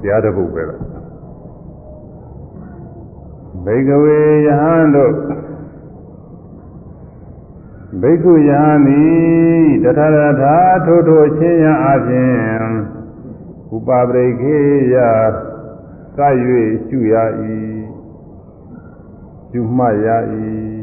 [0.00, 0.80] တရားတစ်ပုဒ်ပဲလား
[3.64, 5.12] ဘေကဝေယဟန်တို့
[8.02, 12.64] ဘိက္ခုယဟန်သည်တထရထာထိုးထိုးချင်းရအပြင်
[13.74, 14.58] ဥပပရိခေ
[14.94, 14.96] ယ
[16.18, 16.20] က၍
[16.86, 17.14] ရှုရ၏
[17.48, 17.83] ရှု
[19.76, 20.08] မှတ်ရ၏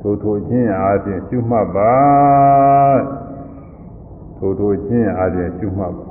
[0.00, 1.94] ထိုထိုချင်းအားဖြင့်ရှုမှတ်ပါ
[4.38, 6.08] ထိုထိုချင်းအားဖြင့်ရှုမှတ်ပါ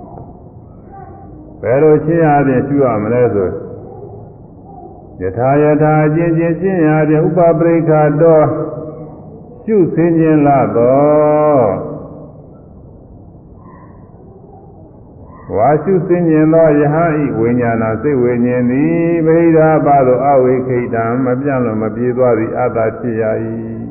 [1.61, 3.49] ဘယ်လိုချင်းအားဖြင့်ရှုရမလဲဆို
[5.21, 8.45] ယထာယထာအချင်းချင်းချင်းအားဖြင့်ဥပပရိခတော်
[9.65, 11.88] ရှုဆင်းခြင်းလာတော့
[15.55, 23.23] ဝါရှုစင်ញင်သောယဟန်ဤဝိညာဏစိတ်ဝိညာဉ်သည်ဗိဓာပါသောအဝိခိတံမပြန့်လို့မပြေးသွားသည်အတ္တဖြစ်ရ၏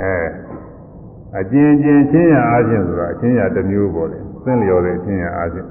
[0.00, 0.16] အဲ
[1.38, 5.68] အကျဉ်းချင်းချင်းရအားဖြင့်ဆိုတာအချင်းရတစ်မျိုးပေါ်တယ်သင်လျော်တဲ့အချင်းရအားဖြင့်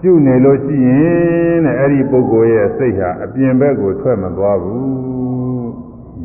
[0.00, 5.70] ကျุနေလို့ရှိရင်တဲ့အဲ့ဒီပုဂ္ဂိုလ်ရဲ့စိတ်ဟာအပြင်ဘက်ကိုထွက်မသွားဘူး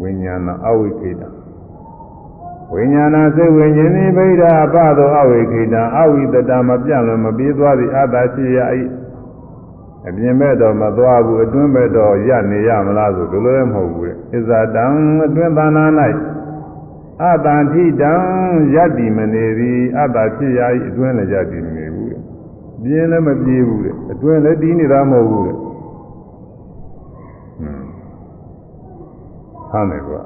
[0.01, 1.36] ဝိညာဏအဝိခိတံ
[2.73, 8.59] ဝိညာဏစိတ်ဝိညာဉ်ဤဗိဓာအပသောအဝိခိတံအဝိတတမပြန့်လို့မပြေးသွားသည်အတ္တရှိရ၏
[10.07, 14.85] အပြင်ဘက်တော့မသွားဘူးအတွင်းဘက်တော့ရနေရမလားဆိုဒီလိုလည်းမဟုတ်ဘူးလေဣဇာတံ
[15.25, 15.85] အတွင်းသာနာ၌
[17.23, 18.13] အတ္တထိတံ
[18.75, 22.17] ယတ္တိမနေသည်အတ္တဖြစ်ရ၏အတွင်းလည်းယတ္တိမနေဘူးလေ
[22.83, 27.85] ပြင်းလည်းမပြေးဘူးလေအတွင်းလည်းတည်နေတာမဟုတ်ဘူးလေဟွန်း
[29.71, 30.21] ဟမ်းတယ်ကွာ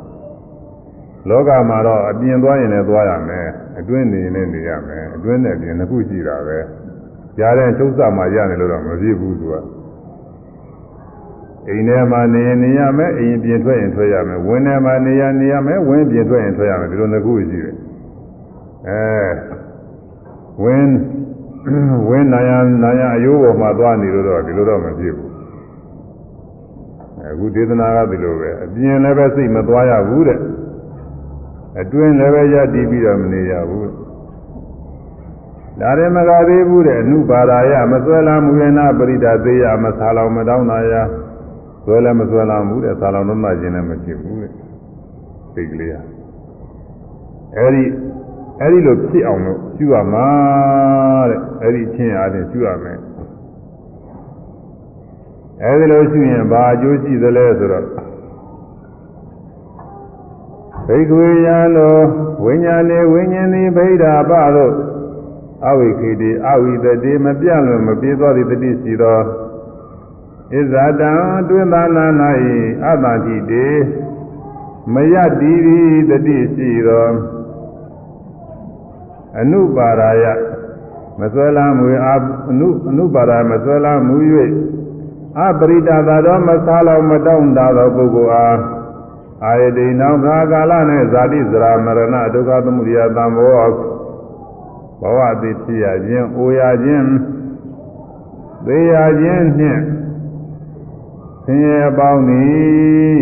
[1.30, 3.48] လောကမှာတော့အပြင်သွားရင်လည်းသွားရမယ်
[3.80, 6.58] အတွင်းနေရင်လည်းနေရမယ်အတွင်းနဲ့ပြင်နှစ်ခုရှိတာပဲ
[7.38, 9.56] ကြားတဲ့ချုပ်စမှရတယ်လို့တော့မဖြစ်ဘူးသူက
[11.70, 17.76] အိမ်ထဲမှာနေရင်နေရမယ်အိမ်ပြင်ထွက်ရင်ထွက်ရမယ်ဝင်းထဲမှာနေရနေရမယ်ဝင်းပြင်ထွက်ရင်ထွက်ရမယ်ဒီလိုနှစ်ခုရှိတယ်
[18.88, 19.02] အဲ
[20.64, 20.96] ဝင်း
[22.10, 22.52] ဝင်းနာယ
[22.84, 25.30] နာယအယိုးပေါ်မှာသွားနေလို့တော့ဒီလိုတော့မဖြစ်ဘူး
[27.32, 30.40] အခုဒေသနာကဒီလိုပဲအပြင်လည်းပဲစိတ်မသွားရဘူးတဲ့
[31.80, 33.90] အတွင်းလည်းပဲရတည်ပြီးတော့မနေရဘူး
[35.80, 40.94] ဒါရင်မကသေးဘူးတဲ့အနုပါဒာယမဆွဲလာမှုရင်နာပရိဒါသေးရမဆာလောင်မတောင်းတာရ
[41.84, 44.52] ဆွဲလည်းမဆွဲလာမှုတဲ့ဆာလောင်တော့မှခြင်းလည်းမဖြစ်ဘူးတဲ့
[45.54, 45.94] စိတ်ကလေးရ
[47.58, 47.84] အဲ့ဒီ
[48.60, 50.28] အဲ့ဒီလိုဖြစ်အောင်လို့ရှုရမှာ
[51.30, 53.00] တဲ့အဲ့ဒီချင်းအားဖြင့်ရှုရမယ်
[55.64, 57.86] အဲ့ဒီလိုရှုရင်ဘာအကျိုးရှိသလဲဆိုတော့
[60.88, 61.98] ဘိက္ခွေယံလို
[62.44, 64.74] ဝိညာဉ်ေဝိညာဉ်သည်ဗိဓာပတို့
[65.68, 69.20] အဝိခေတိအဝိတတိမပြန့်လွန်မပြေးသွားသည့်တတိရှိသော
[70.52, 71.12] ဣဇာတံ
[71.50, 72.06] တွင်သာနာ၌
[72.86, 73.68] အတ္တတိတေ
[74.94, 77.08] မယတိတိတတိရှိသော
[79.40, 80.26] အနုပါရာယ
[81.20, 81.88] မဆွဲလာမူ
[82.50, 84.16] အနုအနုပါရာမဆွဲလာမူ၍
[85.40, 88.81] အပရိဒသာသောမစားလောင်မတောင့်တာသောပုဂ္ဂိုလ်အား
[89.46, 93.70] အာယတိနောခါကာလနဲ့ဇာတိဇရာမရဏဒုက္ခသမုဒယသံဘော
[95.02, 97.06] ဘဝသည်ဖြစ်ရခြင်း၊အိုရခြင်း၊
[98.66, 99.82] သေရခြင်းနှင့်
[101.44, 103.22] ဆင်းရဲပေါင်းသည်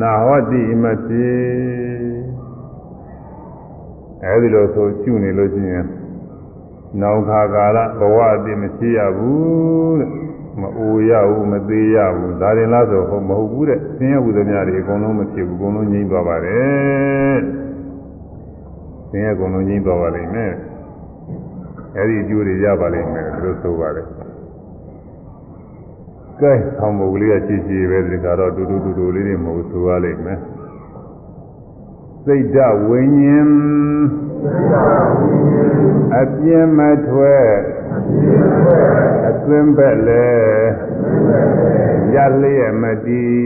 [0.00, 1.48] နာဟောတိမဖြစ်
[4.24, 5.86] အဲဒီလိုဆိုကျุနေလို့ရှိရင်
[7.00, 10.27] နောင်ခါကာလဘဝအတိမရှိရဘူးတဲ့
[10.60, 17.38] မအိုရဘူးမသေးရဘူးဒါရင်လားဆိုဟုတ်မဟုတ်ဘူးတဲ့ဆင်းရဲဟုသမျှတွေအကုန်လုံးမဖြစ်ဘူးအကုန်လုံးငြိမ်းသွားပါတယ်
[19.10, 20.52] ဆင်းရဲအကုန်လုံးငြိမ်းသွားပါလိမ့်မယ်
[21.96, 24.06] အဲဒီအကျိုးတွေရပါလိမ့်မယ်သူတို့ဆိုပါတယ်
[26.40, 30.38] ကဲဆောင်းမုတ်ကလေးကချီချီပဲဒီကတော့တူတူတူတူလေးတွေမဟုတ်ဆိုရလိမ့်မယ်
[32.24, 33.48] စိတ်ဓာဝိညာဉ်
[36.20, 37.48] အပြင်းမထွက်
[39.28, 40.28] အတွင်းဘက်လဲ
[42.14, 43.42] ရလျက်မတည်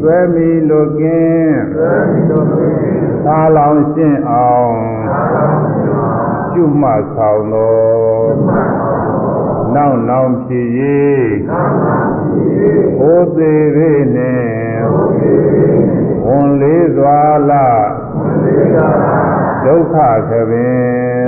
[0.00, 1.60] သွဲမီလိုကင်း
[3.24, 4.76] သာလောင်ရှင်းအောင်
[6.52, 8.32] ကျွမှဆောင်တော်
[9.74, 10.68] နောက်နောက်ဖြစ်၍
[12.98, 14.52] ဟိုသေးသေးနဲ့
[16.26, 17.68] ဝန်လေးစွာလာ
[19.64, 19.96] ဒုက္ခ
[20.30, 21.26] ခပင်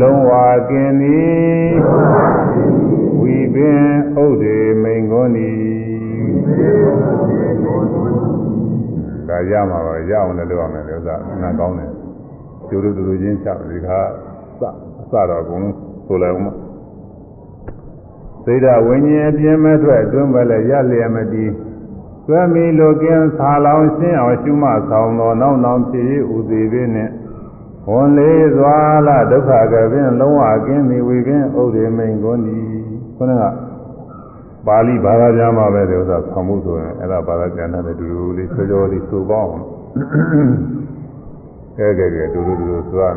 [0.00, 0.32] လုံးဝ
[0.70, 1.72] ကင်းသည်
[3.20, 3.84] ဝီပင်
[4.24, 5.60] ဥဒေမိန်ကုန်သည်
[9.28, 11.90] ဒါရမှာပါရအောင်လည်းလုပ်ရမယ်လို့ဥစ္စာနာကောင်းတယ်
[12.68, 13.98] ကျိုးတို့တူတူချင်းချဒီခါ
[14.60, 14.62] စ
[15.00, 15.74] အစတော့အကုန်လုံး
[16.06, 16.56] ဆိုလိုက်အောင်
[18.44, 21.50] သိဒဝိညာဉ်အပြင်းမဲ့ထွက်အတွင်းပဲလည်းရလျက်မတည်
[22.26, 27.10] သွဲမီလိုကင်းဆာလောင်ရှင်းအောင်ရှုမှဆောင်တော်နောက်နောက်ဖြစ်ဥသေးပင်နဲ့
[27.90, 28.76] ဝန်လေးစွာ
[29.06, 32.64] လာဒုက္ခကပင်လုံးဝကင်းသည်ဝိပင်ဥဒေမိန်ကုန်သည်
[33.16, 33.42] ခုနက
[34.66, 39.64] ပါဠိဘာသာပြန်မှာပဲဒီဥစ္စာဆောင်မှုဆိုရင်အဲ့ဒါဘာသာပြန်တဲ့တူတူလေးဆွေကြောလေးဆိုပေါအောင်
[41.78, 43.16] ကဲကဲကဲတူတူတူသွား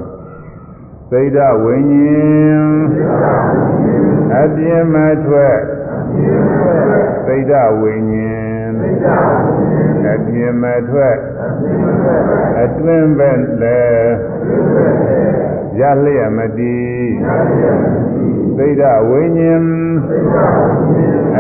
[1.10, 2.68] စိတ်ဓဝိညာဉ်
[4.40, 5.58] အပြင်းမထွက်
[7.26, 11.18] စိတ်ဓဝိညာဉ် အပြင်းမထွက်
[12.62, 13.82] အတွင်းပဲလေ
[15.80, 17.04] ရလျက်မတည်
[18.58, 19.66] သိဒဝိညာဉ်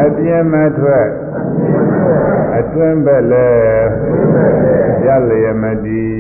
[0.01, 1.07] အပြင်းမထွက်
[2.57, 3.51] အတွင်းပဲလေ
[5.05, 6.17] ရလျက်မတည်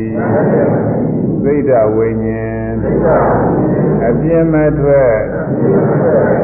[1.43, 2.73] သိဒဝိညာဉ်
[4.07, 5.15] အပြင်းမထွက်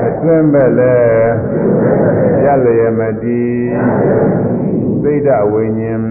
[0.07, 0.97] အတွင်းပဲလေ
[2.43, 3.59] ရလျက်မတည်
[5.09, 6.03] သိဒဝိညာဉ်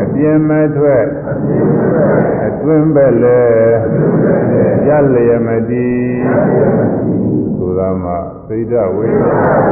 [0.00, 1.06] အပြင်းမထွက်
[2.46, 3.40] အတွင်းပဲလေ
[4.86, 6.06] ရလျက်မတည်
[7.56, 9.66] ဆိုတာမှာသိဒဝိညာဉ်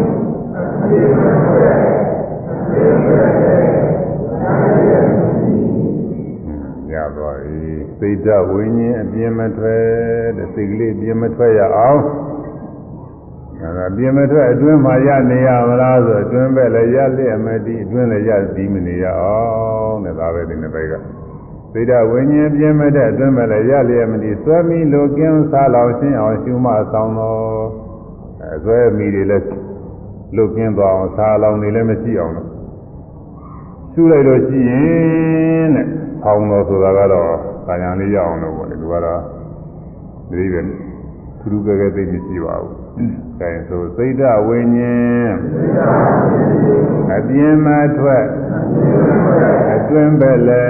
[7.18, 9.84] သွားပြီသိဒဝိညာဉ်အပြင်းမထွက်
[10.38, 12.02] တဲ့စိတ်ကလေးပြင်းမထွက်ရအောင်
[13.60, 19.40] အဲဒါပြင်းမထွက်အတွင်းမှာရနေရမလားဆိုအတွင်းပဲလည်းရလျက်မတည်အတွင်းလည်းရပြီးမနေရအော
[19.90, 20.94] င်တဲ့ဒါပဲဒီနေ့ပဲက
[21.74, 27.64] သိဒဝိညာဉ်ပြင်းမတဲ့အတွင်းပဲလည်းရလျက်မတည်သွဲမိလိုကင်းစားလောင်ရှင်းအောင်ရှုမှဆောင်တော်
[28.42, 29.69] အဲသွဲမိတွေလည်း
[30.36, 32.50] လုတ်ကင်းသွားအောင်စားလောင်နေလည်းမရှိအောင်လို့
[33.94, 35.88] ရှုလိုက်လို့ရှိရင်တဲ့
[36.22, 37.34] ဆောင်းတော်ဆိုတာကတော့
[37.68, 39.22] ကာယံလေးရအောင်လို့ပေါ့လေသူကတော့
[40.32, 40.62] ဒီပဲ
[41.40, 42.74] သူတို့ကဲကဲသိမရှိပါဘူး။
[43.42, 45.32] အဲဆိုစိတ်ဓဝိညာဉ်
[47.16, 48.26] အပြင်းမထွက်
[49.74, 50.68] အတွင်းပဲလေ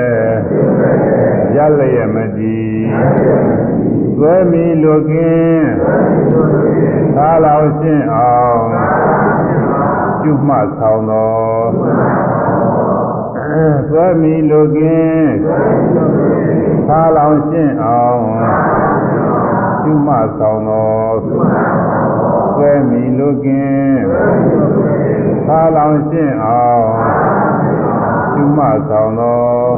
[1.55, 2.87] ရလျက်မတည်
[4.17, 5.69] သွဲမီလိုကင်း
[7.15, 8.63] သာလောင်ရှင်းအောင်
[10.29, 11.67] ကျွမှဆောင်တော်
[13.89, 15.31] သွဲမီလိုကင်း
[16.87, 18.21] သာလောင်ရှင်းအောင်
[19.83, 21.15] ကျွမှဆောင်တော်
[22.55, 23.99] သွဲမီလိုကင်း
[25.47, 26.85] သာလောင်ရှင်းအောင်
[28.33, 29.71] ကျွမှဆောင်တော်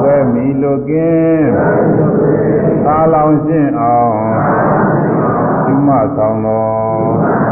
[0.00, 1.48] သွဲမီလိုကင်း
[2.84, 4.14] သာလောင်ရှင်းအောင်
[5.64, 7.47] ကျွမှဆောင်တော်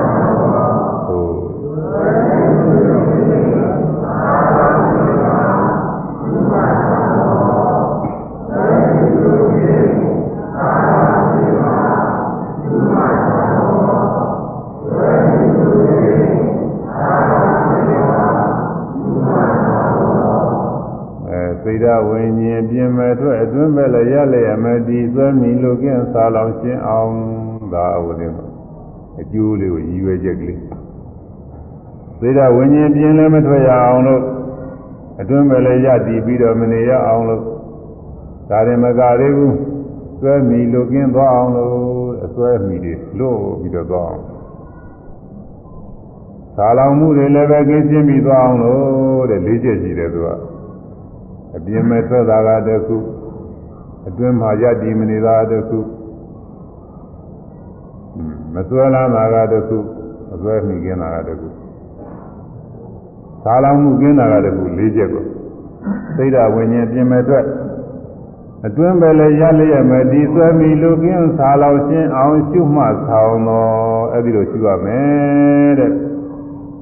[21.85, 27.15] ဒဝိညာဉ်ပြင်မဲ့အတွက်အတွင်းပဲလည်းရလျက်မတည်သွဲမီလိုကင်းစားလောင်ရှင်းအောင်
[27.73, 28.35] ဒါအဝိနည်း
[29.21, 30.61] အကျိုးလေးကိုရည်ရွယ်ချက်ကလေး
[32.21, 34.23] သိဒဝိညာဉ်ပြင်လည်းမထွက်ရအောင်လို့
[35.21, 37.43] အတွင်းပဲလည်းရတည်ပြီးတော့မနေရအောင်လို့
[38.51, 39.57] ဒါရင်မကသေးဘူး
[40.23, 41.75] သွဲမီလိုကင်းသွားအောင်လို့
[42.25, 44.23] အစွဲမီတွေလို့ပြီးတော့သွားအောင်
[46.57, 50.29] သာလောင်မှုတွေလည်းပဲကင်းရှင်းပြီးသွားအောင်လို့တဲ့လေးချက်ရှိတယ်သူက
[51.57, 52.97] အပြင်းမဲ့ထွက်တာကတခု
[54.09, 55.79] အတွင်းမှာယက်တည်မနေတာတခု
[58.55, 59.79] မစွဲလာတာကတခု
[60.31, 61.49] မစွဲမိကင်းတာကတခု
[63.45, 65.25] သာလောင်မှုကင်းတာကတခုလေးချက်ကို
[66.16, 67.45] သိတာဝิญဉ်ပြင်းမဲ့ထွက်
[68.66, 75.92] အတွင်းပဲလေရလျက်မဒီစွဲမိလူကင်းသာလောင်ရှင်းအောင်ရှုမှတ်ဆောင်တော်အဲ့ဒီလိုရှုရမယ်တဲ့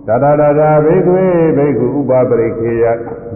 [0.06, 1.24] သာသာသာသာဘိက္ခွေ
[1.56, 2.84] ဘိက္ခုဥပပရိခေယ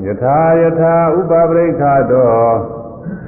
[0.07, 2.33] ယထာယထာဥပပရိခတော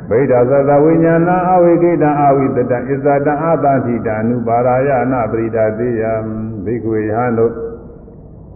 [0.08, 6.12] ဗိဒ္ဓသတဝိညာဏအဝိကိတံအဝိတတံဣဇတံအတတိတံအနုပါရာယနာပရိဒါသေးယံ
[6.64, 7.52] ဘိက္ခွေယဟန်တို့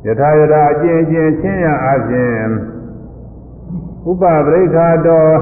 [0.06, 2.50] ယထာယထာအကျဉ်းချင်းချင်းရအခြင်း
[4.10, 5.34] ဥပပရိခါတော်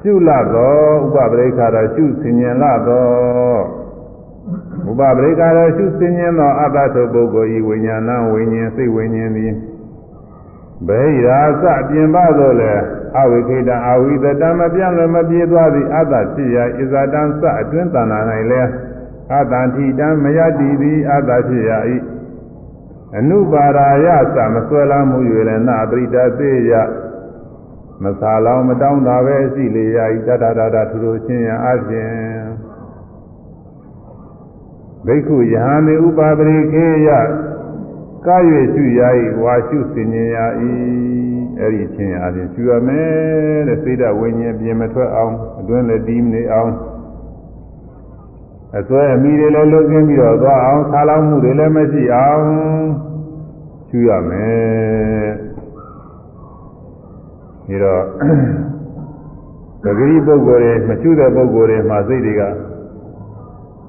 [0.00, 3.77] ရှုလသောဥပပရိခါတော်ရှုဆင်ញင်လသော
[4.88, 9.52] ဥပပရိခါတော်ရှုဆင်ញင်သောအတ္တသုပုဂ္ဂိုလ်ဤဝိညာဏဝိညာဉ်စိတ်ဝိညာဉ်သည်
[10.86, 12.74] ဘယ်ရာစပြင်ပသို့လဲ
[13.18, 18.20] အဝိခိတအဝိသတမပြန့်လည်းမပြေသွားသည်အတ္တဖြစ်ရာဣဇတံစအတွင်းတဏ္ဍာ၌
[18.50, 18.62] လဲ
[19.34, 21.78] အတ္တထိတံမယတိသည်အတ္တဖြစ်ရာ၏
[23.16, 26.72] အနုပါရာယသမဆွဲလာမှု၍လည်းနာပရိတသေးယ
[28.02, 32.47] မသာလောင်မတောင်းတာပဲရှိလေရာဤတတတတထူထူချင်းရအပြင်
[35.06, 37.08] ဘိက္ခုယဟန်မေဥပါပရိခေယ
[38.26, 38.36] ကာ၍
[38.74, 40.72] ရှုရာဤဝါရှုစင်ញရာဤ
[41.60, 46.72] အဲ့ဒီချင်းရအပြင်ရှုရမယ်တဲ့စိတ်ဓာတ်ဝိညာဉ်ပြင်မထွက်အောင်အတွင်းလည်းတီးမနေအောင်
[48.78, 52.44] အစွဲအမိတွေလည်းလွတ်ကင်းပြီးတော့သွားအောင်ဆာလောင်မှုတွေလည်းမရှိအောင်
[53.88, 55.28] ရှုရမယ်
[57.66, 58.02] ဒီတော့
[59.82, 62.42] သတိပုဂ္ဂိုလ်တွေမရှုတဲ့ပုဂ္ဂိုလ်တွေမှာစိတ်တွေက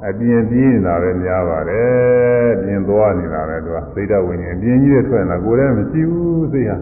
[0.08, 6.78] အပြင်းပြေးနေတာပဲများပါတယ်ပြင်သွားနေတာပဲသူကစိတ်ဓာတ်ဝိညာဉ်အပြင်းကြီးတွေထွက်နေတာကိုယ်လည်းမရှိဘူးစိတ်ဟာ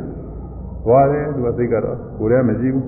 [0.85, 2.85] သွားတယ်သူကစိတ်ကတော့ကိုယ်လည်းမရှိဘူး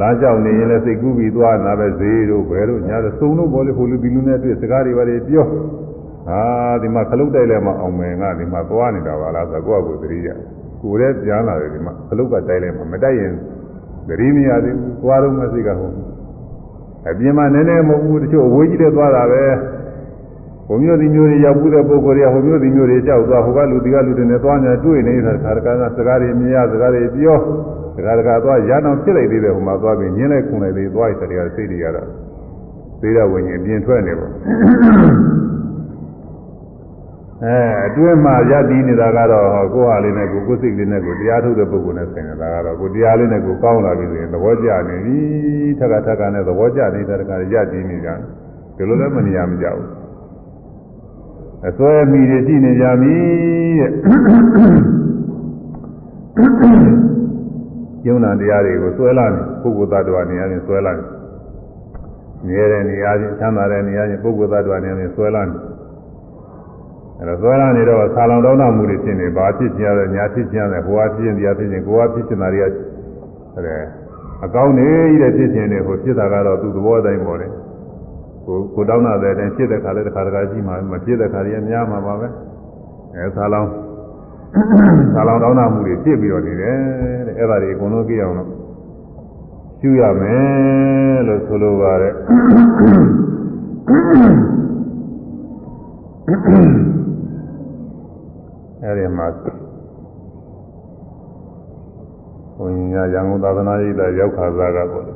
[0.00, 5.46] လားကြောက်နေရင်လည်းစိတ်ကူးပြီးသွားတာပဲဈေးတို့ဘယ်တို့ညာတို့စုံတို့ဘောလေဟိုလူဒီလူနဲ့တွေ့စကားတွေပါလေပြော
[6.28, 6.42] ဟာ
[6.82, 10.28] ဒီမှာခလုတ်တိုက်လဲမှအောင်မယ်ငါဒီမှာသွားနေတာပါလားဆိုတော့ကိုယ့်အကူသတိရ
[10.82, 13.32] ကိုယ်လည်းပြန်လာတယ်ဒီမှာခလုတ်ကတိုက်လဲမှမတိုက်ရင်
[14.08, 15.94] သတိမရသေးဘူးသွားတော့မှစိတ်ကဟုတ်
[17.08, 19.44] အပြင်မှာနည်းနည်းမဟုတ်ဘူးတချို့အဝေးကြီးတဲ့သွားတာပဲ
[20.68, 27.38] ဟိုမျိုးဒီမျိုးတွေရောက်ဘူးတဲ့ပုဂ္ဂိုလ်တွေကဟိုမျိုးဒီမျိုးတွေကြောက်သွားဟိုကလူဒီကလူတွေနဲ့သွားနေတွေ့နေတာခါတခါကစကားတွေမြင်ရစကားတွေပြော
[27.96, 32.08] စကားတကာသွားရအောင်ဖြစ်လိုက်သေးတယ်ဟိုမှာသွားပြီးညင်းလိုက်ခုန်လိုက်သေးသွားရတဲ့စိတ်တွေကတော့
[33.00, 34.30] သေးတဲ့ဝิญဉ်ပြင်ထွက်နေပေါ့
[37.44, 45.18] အဲအတွင်းမှာရည်တည်နေတာကတော့ကိုယ်ဟာလေးနဲ့ကိုကိုယ်စိတ်လေးနဲ့ကိုတရားထုတ်တဲ့ပုဂ္ဂိုလ်နဲ့ဆိုင်နေတာကတော့ကိုတရားလေးနဲ့ကိုကောင်းလာပြီဆိုရင်သဘောကျနေပြီ
[45.78, 48.08] ထက်ကထက်ကနဲ့သဘောကျနေတဲ့တခါရည်တည်နေကြ
[48.76, 49.88] ဒီလိုလည်းမနေရမကြဘူး
[51.68, 53.14] အစွဲမိတွေရှိနေကြပြီ
[53.80, 53.90] တဲ့
[58.06, 61.04] ယုံနာတရားတွေကိုစွဲလာနေပုဂ္ဂိုလ်သတ္တဝါနေရာချင်းစွဲလာနေ
[62.46, 65.75] မြဲတဲ့နေရာချင်းချမ်းသာတဲ့နေရာချင်းပုဂ္ဂိုလ်သတ္တဝါနေရာချင်းစွဲလာနေ
[67.20, 72.72] အဲတော့စွဲလာနေတော့ဆာလောင်တောင်းတမှုတွေဖြစ်နေဘာဖြစ်ချင်ရလဲညာဖြစ်ချင်ရလဲဟိုဟာဖြစ်ရင်တရားဖြစ်ရင်ကိုယ်ဟာဖြစ်ချင်တာတွေက
[73.56, 73.76] အဲ
[74.44, 77.52] အကောင်းနေကြီးတဲ့ဖြစ်ချင်တယ်ဟိုဖြစ်တာကတော့သူ့သဘောတိုင်းပေါ်တယ်
[78.46, 82.28] ကိုကိုတောင်းတာတဲ့အတိုင်းဖြစ်တဲ့ခါလဲတစ်ခါတစ်ခါရှိမှမဖြစ်တဲ့ခါတွေများမှာပါပဲ
[83.14, 83.68] အဲဆာလောင်
[85.14, 86.78] ဆာလောင်တောင်းတမှုတွေဖြစ်ပြီးတော့နေတယ်
[87.26, 88.50] တဲ့အဲ့ဒါတွေအကုန်လုံးကြည့်အောင်လို့
[89.80, 92.14] ရှုရမယ်လို့ဆိုလိုပါတယ်
[98.86, 99.26] အဲဒီမှာ
[102.56, 105.12] ဘုန်းကြီးရန်ကုန်သာသနာ့ရေးတာရောက်ခါစားကပေါ့လေ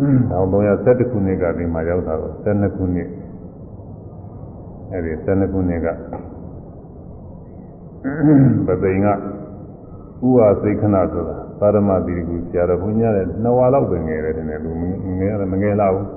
[0.00, 3.08] 1312ခုနှစ်ကဒီမှာရောက်တာတော့12ခုနှစ်
[4.92, 5.88] အဲဒီ12ခုနှစ်က
[8.66, 9.12] ပသိင်ကဥ
[10.36, 16.08] ဝစိတ်ခဏဆိုတာသာရမတိကူဆရာတော်ဘုန်းကြီးရဲ့နှစ်ဝါလောက်ပဲငယ်တယ်တဲ့လူငယ်တယ်မငယ်လောက်ဘူး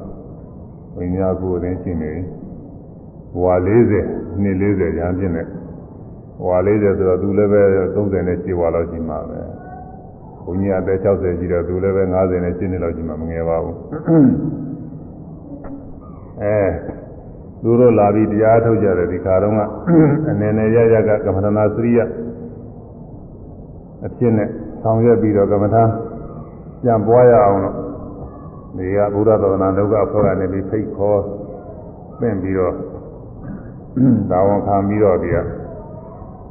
[0.96, 2.39] ဘုန်းကြီးကကိုယ်တည်းရှိနေပြီ
[3.44, 5.44] ဝါ40နှစ်40ညာပြည့်နေ
[6.46, 7.62] ဝါ40ဆိုတော့သူလည်းပဲ
[7.96, 9.40] 30နဲ့6ဝါလောက်ရှိမှာပဲ
[10.44, 13.76] ဘုန်းကြီးအသက်60ရှိတော့သူလည်းပဲ50နဲ့7နှစ်လောက်ရှိမှာမငယ်ပါဘူး
[16.44, 16.60] အဲ
[17.64, 19.60] သူတို့လာပြီးတရားထုတ်ကြတယ်ဒီခါတော့က
[20.30, 22.00] အနေနဲ့ရရကကမ္မထနာစရိယ
[24.06, 24.50] အဖြစ်နဲ့
[24.82, 25.76] ဆောင်ရွက်ပြီးတော့ကမ္မထ
[26.84, 27.76] ပြန်ပွားရအောင်လို့
[28.78, 31.22] ဒီကဘုရားတော်နာဒုက္ခအဖွဲ့ကနေပြီးဖိတ်ခေါ်
[32.20, 32.76] ပင့်ပြီးတော့
[34.32, 35.38] ဒါဝန်ခံပြီးတော့ဒီက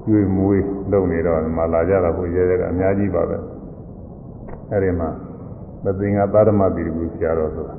[0.05, 3.37] ကျွေးမွေးလုပ်နေတော့မှလာကြတာကိုရဲရဲကအများကြီးပါပဲ
[4.71, 5.09] အဲ့ဒီမှာ
[5.85, 7.77] သတိငါသာဓမတိကူဆရာတော်ဆိုတာ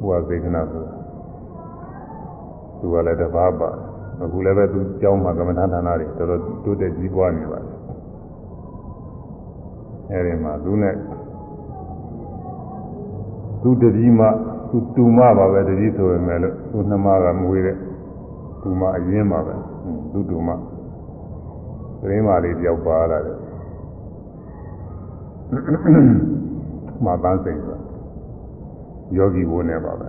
[0.00, 0.94] ဘုရားစေကနာဆိုတာ
[2.78, 3.70] သူကလည်းတပါးပါ
[4.22, 7.72] အခုလည်းပဲသူကျောင်းမှာကမ္မထာဌာနတွေတော်တော်တိုးတက်ကြီးပွားနေပါတယ်
[10.10, 10.94] အဲ့ဒီမှာသူနဲ့
[13.62, 14.20] သူတတိမ
[14.70, 17.76] သူတူမပါပဲတတိဆိုပေမဲ့လို့သူနှမကမွေးတဲ့
[18.62, 19.54] သူမအရင်ပါပဲ
[20.12, 20.48] သူတူမ
[22.00, 23.36] ပြင်းမာလေးတယောက်ပါလာတယ်
[27.04, 27.78] မာတန်းစိန်ဆို
[29.16, 30.08] ယောဂီဘုန်းနဲ့ပါပဲ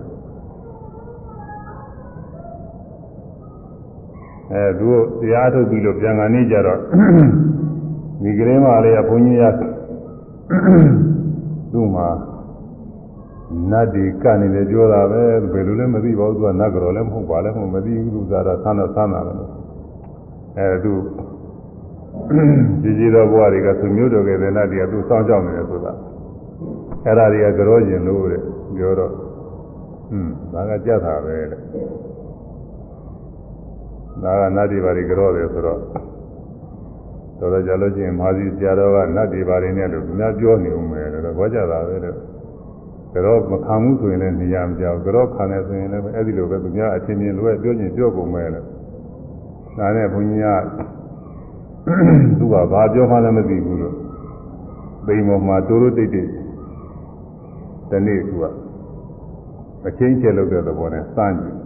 [4.52, 4.88] အဲသူ
[5.20, 6.78] တရားထုတ်ပြီးလို့ပြန်ကနေကြတော့
[8.22, 9.44] ဒီကလေးမလေးကဘုန်းကြီးရ
[11.72, 12.08] သူ့မှာ
[13.70, 15.22] နတ်ဒီကနေတယ်ပြောတာပဲ
[15.52, 19.32] ဘယ်လိုလဲမသိပါဘူးသူကနတ်ကြော်လည်းမဟုတ်ပါလည်းမဟုတ်မသိဘူးသူစားတာဆန်းတော့ဆန်းတာပဲ
[20.58, 20.92] အဲသူ
[22.82, 25.92] ကြီးကြီးသောဘဝတွေကသူမျိုးတော်ကတဲ့နတ်တွေကသူစောင့်ကြောက်နေတယ်ဆိုတာ
[27.04, 28.42] အဲ့ဒါတွေကကြောကျင်လို့တဲ့
[28.76, 31.60] ပြောတော့ဟွန်းဒါကကြက်တာပဲတဲ့
[34.22, 35.80] ဒါကနတ်ဒီပါတွေကြောတယ်ဆိုတော့
[37.38, 42.14] တော်တော်ကြလို့ချင်းမာစီဆရာတော်ကနတ်ဒီပါတွေနဲ့လို့များပြောနေဦးမယ်လို့ဘောကြတာပဲတဲ့
[43.12, 48.66] ကြောမခံမှုဆိုရင်လည်းနေရာမပြောက်ကြောခံတယ်ဆိုရင်လည်းအဲ့ဒီလိုပဲသူများအချင်းချင်းလိုပဲပြောချင်းပြောကုန်မယ်လို့
[49.78, 50.48] ဒါနဲ့ဘုန်းကြီးက
[52.38, 53.96] သူကဘာပြောမှလည်းမသိဘူးလို့
[55.06, 56.28] ပိန်ပေါ်မှာတိုးတိုးတိတ်တိတ်
[57.90, 58.44] ဒီနေ့သူက
[59.86, 61.56] အချင်းကျဲလုပ်တဲ့သဘောနဲ့စမ်းကြည့်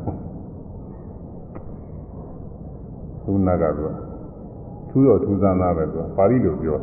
[3.25, 3.95] သူနာကတော့
[4.89, 6.79] ထူးတော့ထူးဆန်းသားပဲသူပါဠိလိုပြော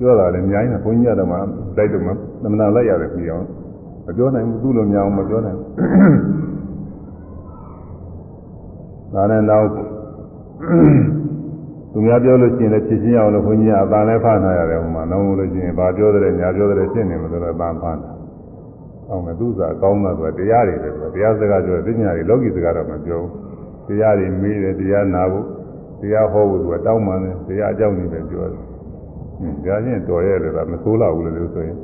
[0.00, 1.36] ပြောတာလည်းအများကြီးနဲ့ဘုန်းကြီးကတော့မှ
[1.76, 2.10] တိုက်တော့မှ
[2.42, 3.44] သမဏလိုက်ရတယ်ပြီးအောင်
[4.06, 5.68] မပြောနိုင်ဘူးသူ့လိုများအောင်မပြောနိုင်ဘူး
[9.14, 9.66] ဒါနဲ့တော့
[11.92, 18.10] သူများပြောလို့ရှိရင်လည်းဖြစ်ချင်းအောင်လို့ဘုန်းကြီးကအသာလည်းဖားနာရတယ်ဟိုမှာနောက်လို့ရှိရင်ဘာပြောတဲ့ညာပြောတဲ့ရှင်းနေမှာဆိုတော့အသာဖားနာ
[19.10, 23.20] အောင်မယ်သူစားကောင်းတာဆိုတရားတွေလေတရားစကားပြောတဲ့ပညာတွေလောကီစကားတော့မပြော
[23.86, 25.46] ဘူးတရားတွေမေးတယ်တရားနာဖို့
[26.00, 28.69] တရားဟောဖို့သူကတောင်းပန်တယ်တရားအကြောင်းတွေပဲပြောတယ်ဟင်း
[29.64, 31.78] ကြားချင်းတော်ရဲ့လေကမဆိုးလောက်ဘူးလေလို့ဆိုရင်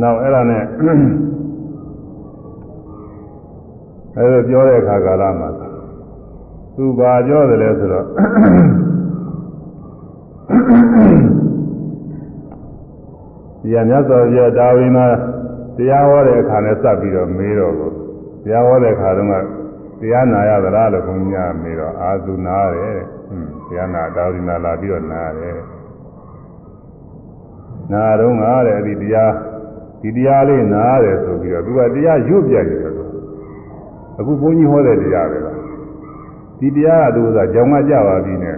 [0.00, 0.62] နောက်အဲ့ဒါနဲ့
[4.16, 5.48] အဲ့ဒါပြောတဲ့အခါကာလမှာ
[6.76, 8.06] သူဘာပြောတယ်လဲဆိုတော့
[13.60, 15.06] ဒီရမြတ်စွာဘုရားဒါဝိနာ
[15.76, 17.90] တရားဟောတဲ့အခါနဲ့စပ်ပြီးတော့မေးတော့ကို
[18.44, 19.34] တရားဟောတဲ့အခါတုန်းက
[20.00, 23.00] တရားနာရသလားလို့ဘုန်းကြီးကမေးတော့အာသူနာတယ်
[23.74, 25.56] ဟွန်းတရားနာဒါဝိနာလာပြီးတော့နာတယ်
[27.92, 29.32] နာတော့ငါတဲ့ဒီတရား
[30.02, 33.06] ဒီတရားလေးနာတယ်ဆိုပြီးတော့သူကတရားရွတ်ပြတယ်ဆို
[34.18, 35.58] အခုဘုန်းကြီးဟောတဲ့တရားပဲလား
[36.58, 38.56] ဒီတရားကသူကကြောင်မကြပါပြီနဲ့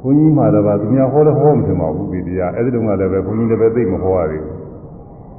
[0.00, 4.56] ဘုန်းကြီးမှတော့သူများဟောတော့ဟောမထင်ပါဘူးဒီတရားအဲ့ဒီတုန်းကလည်းပဲဘုန်းကြီးလည်းပဲသိမဟောရသေးဘူး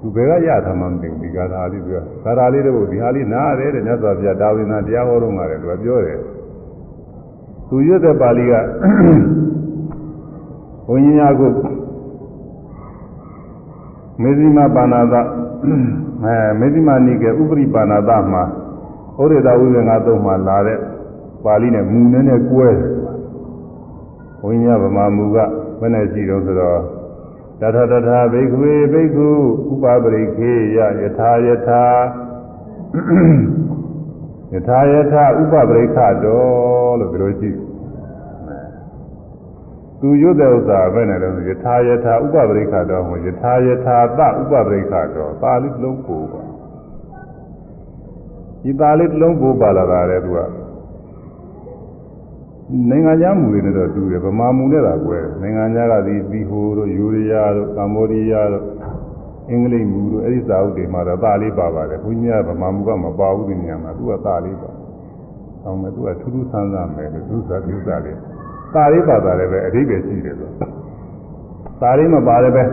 [0.01, 6.19] သူဘယ်ကရထားမှမသိဘူးဒီကာထာလေးသူကကာထာလေးတော့ဒီဟာလေးနားရတယ်တဲ့မြတ်စွာဘုရားဒါဝိနာတရားဟောတော့မှလည်းသူကပြောတယ်
[7.69, 8.53] သူရွတ်တဲ့ပါဠိက
[10.87, 11.51] ဘုန်းကြီးများကို
[14.21, 15.15] မေဇိမပါဏာသ
[16.23, 18.43] အဲမေဇိမနိကေဥပရိပါဏာသမှာ
[19.17, 20.79] ဩရိတဝိဝေငါသုံးမှာလာတဲ့
[21.45, 22.91] ပါဠိနဲ့မူနဲ့နဲ့ကွဲတယ်
[24.41, 25.37] ဘုန်းကြီးကဗမာမူက
[25.79, 26.79] ဘယ်နဲ့ရှိတော့ဆိုတော့
[27.59, 29.29] တထတထဘိက္ခွေဘိက္ခု
[29.71, 31.83] ဥပပရိခေယယထာယထာ
[34.53, 37.49] ယထာယထာဥပပရိခတော်လို့ဒီလိုရှိ
[39.99, 46.41] သူရွတ်တဲ့ဥစ္စာပဲနဲ့လို့ယထာယထာဥပပရိခတော်ဟိုယထာယထာသဥပပရိခတော်ပါဠိလုံးပို့ပါ
[48.63, 50.39] ဒီပါဠိလုံးပို့ပါလာတာလေသူက
[52.89, 58.63] နိုင်ငံခြားမူတွေနဲ့တော့တူတယ်ဗမာမူနဲ့သာကွဲနိုင်ငံခြားကဒီဘီဟိုတို့ယူရီးယားတို့ကမ္ဘောဒီးယားတို့
[59.49, 64.69] အင်္ဂလိပ်မူတို့အဲ့ဒီစာအုပ်တွေမှာတော့သားလေးပါပါတယ်ဘုန်းကြီးကဗမာမူကမပါဘူးဒီနေရာမှာသူကသားလေးပါ
[65.63, 68.17] အောင်မယ်သူကထူးထူးဆန်းဆန်းမယ်လို့သူစားသူစားလေး
[68.73, 70.49] သားလေးပါတာလည်းပဲအဓိပ္ပာယ်ရှိတယ်ဆို
[71.81, 72.63] သားလေးမပါလည်းပဲ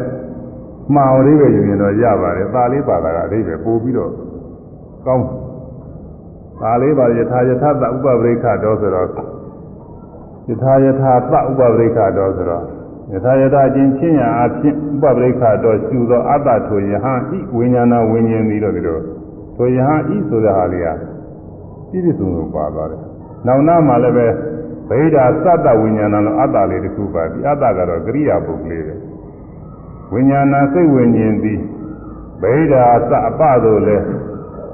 [0.95, 4.13] မှားအောင်လေးပဲယူရင်တော့ရပါတယ်သားလေးပါတာကအဓိပ္ပာယ်ပို့ပြီးတော့
[5.07, 5.27] ကောင်း
[6.61, 9.09] သားလေးပါယထာယထာတဥပပရိခတော်ဆိုတော့
[10.49, 12.65] ယထာယထာသဥပပရိက္ခတော်ဆိုတော့
[13.13, 18.99] ယထာယထာအချင်းချင်းရာအဖြစ်ဥပပရိက္ခတော်ရှုသောအတ္တထိုယဟန်ဤဝိညာဏဝိညာဉ်ပြီးတော့ဒီလို
[19.57, 20.89] ထိုယဟန်ဤဆိုတဲ့ဟာလေးက
[21.91, 23.01] ပြည့်ပြည့်စုံစုံပါသွားတယ်။
[23.47, 24.27] နောက်နာမှာလည်းပဲ
[24.89, 28.95] ဗိဓာသတ္တဝိညာဏလို့အတ္တလေးတစ်ခုပါဒီအတ္တကတော့ကရိယာပုဂ္ဂလေးပဲ။
[30.13, 31.61] ဝိညာဏစိတ်ဝိညာဉ်သည်
[32.43, 34.05] ဗိဓာသအပတို့လည်း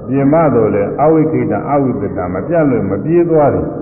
[0.07, 3.67] ပြင်မတို့လည်းအဝိခိတအဝိသတမပြတ်လို့မပြေးသွားတယ်။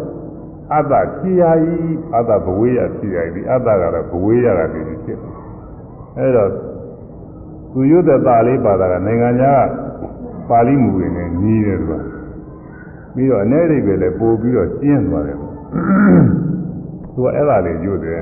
[0.76, 5.20] အတ္တဖြစ်ရည်အတ္တဘဝေယဖြစ်ရည်ဒီအတ္တကတော့ဘဝေယကတည်းကဖြစ်
[6.18, 6.44] အဲဒါ
[7.74, 9.64] သူရွတ်တဲ့ပါဠိပါတာကနိုင်ငံခြား
[10.50, 11.94] ပါဠိမူတွေနဲ့ညီးတယ်သူက
[13.16, 15.38] ပြီးတော့အနေရိပ်ပဲလည်းပို့ပြီးတော့ကျင်းသွားတယ်
[17.14, 18.22] သူကအဲ့ဒါလေးရွတ်တယ်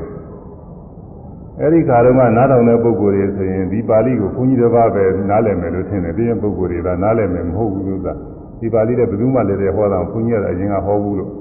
[1.59, 8.13] အဲ့ဒီခါတုန်းကနားထောင်တဲ့ပုဂ္ဂိုလ်တွေဆိုရင်ဒီပါဠိကိုဘုန်းကြီးတစ်ပါးပဲနားလည်မယ်လို့ထင်တယ်ပြီးရင်ပုဂ္ဂိုလ်တွေကနားလည်မယ်မဟုတ်ဘူးလို့သာ
[8.59, 11.31] ဒီပါဠိတဲ့ဘယ်သူမှလည်းဟောတာဘုန်းကြီးကအရင်ကဟောဘူးလို့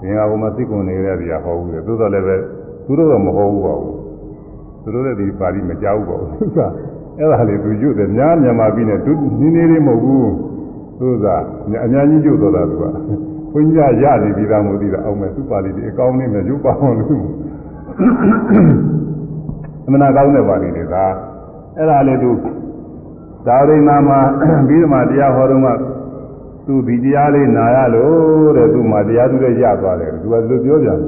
[0.00, 2.36] သင်္ဃာဘုံမှာသိကွန်နေတဲ့တရားဟောဘူးလေသို့တော်လည်းပဲ
[2.86, 3.96] သူတို့တော့မဟောဘူးပါဘူး
[4.82, 6.58] သူတို့လည်းဒီပါဠိမကြောက်ဘူးပါဘူးသူက
[7.18, 10.30] အဲ့ဒါလေးသူရွတ်တယ်များမြန်မာပြည်နဲ့သူနည်းနည်းလေးမဟုတ်ဘူး
[10.98, 11.26] သူက
[11.84, 12.84] အများကြီးရွတ်တော့တာသူက
[13.52, 17.22] ဘုန်းကြီးရနေပြီးသားမို့သိတာအောင်မဲ့သူပါဠိဒီအကောင်းလေးနဲ့ရွတ်ပါအောင်လို့
[19.92, 21.04] မနာကောင်းတဲ့ပါဠိတွေဒါ
[21.76, 22.30] အဲ့ဒါလေးသူ
[23.46, 24.18] သာရိနာမှာ
[24.68, 25.70] ပြီးမှတရားဟောတော့မှ
[26.70, 30.98] သူဒီတရားလေးနာရလို့တဲ့သူမှတရားသူလည်းရသွားတယ်သူကဒီလိုပြောကြတယ်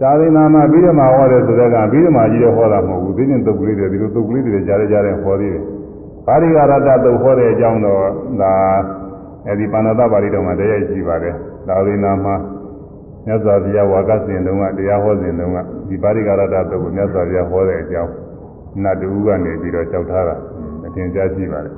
[0.00, 5.62] ဒါရိနာမှာပြီးမှဟောတယ်ဆိုတဲ့ကပြီးမှကြီးတော့ဟောတာမဟုတ်ဘူးသိရင်တုတ်ကလေးတွေဒီလိုတုတ်ကလေးတွေကြားရကြားတယ်ဟောသေးတယ်
[6.26, 8.02] ပါရိဂရတတုတ်ဟောတဲ့အကြောင်းတော့
[8.40, 8.52] ဒါ
[9.46, 11.34] အဲဒီပါဏာတပါဠိတော်မှာတရားရှိပါတယ်
[11.68, 12.34] ဒါရိနာမှာ
[13.26, 15.58] မြတ်စွာဘုရားဝါကစဉ်တုန်းကတရားဟောစဉ်တုန်းက
[15.88, 18.12] ဒီပါရိဂရတတုတ်ကိုမြတ်စွာဘုရားဟောတဲ့အကြောင်း
[18.82, 20.36] နတ်တူကနေပြီးတော့ကြောက်ထားတာ
[20.86, 21.74] အထင်ရှားရှိပါတယ်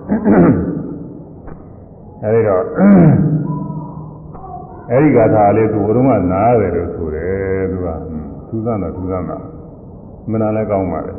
[2.25, 2.65] အဲဒီတော့
[4.91, 7.89] အဲဒီဂါထာလေးသူဘုရုံကနားတယ်လို့ဆိုတယ်သူက
[8.49, 9.39] ထူးဆန်းတာထူးဆန်းတာ
[10.31, 11.15] မနာလည်းကောင်းပါလေ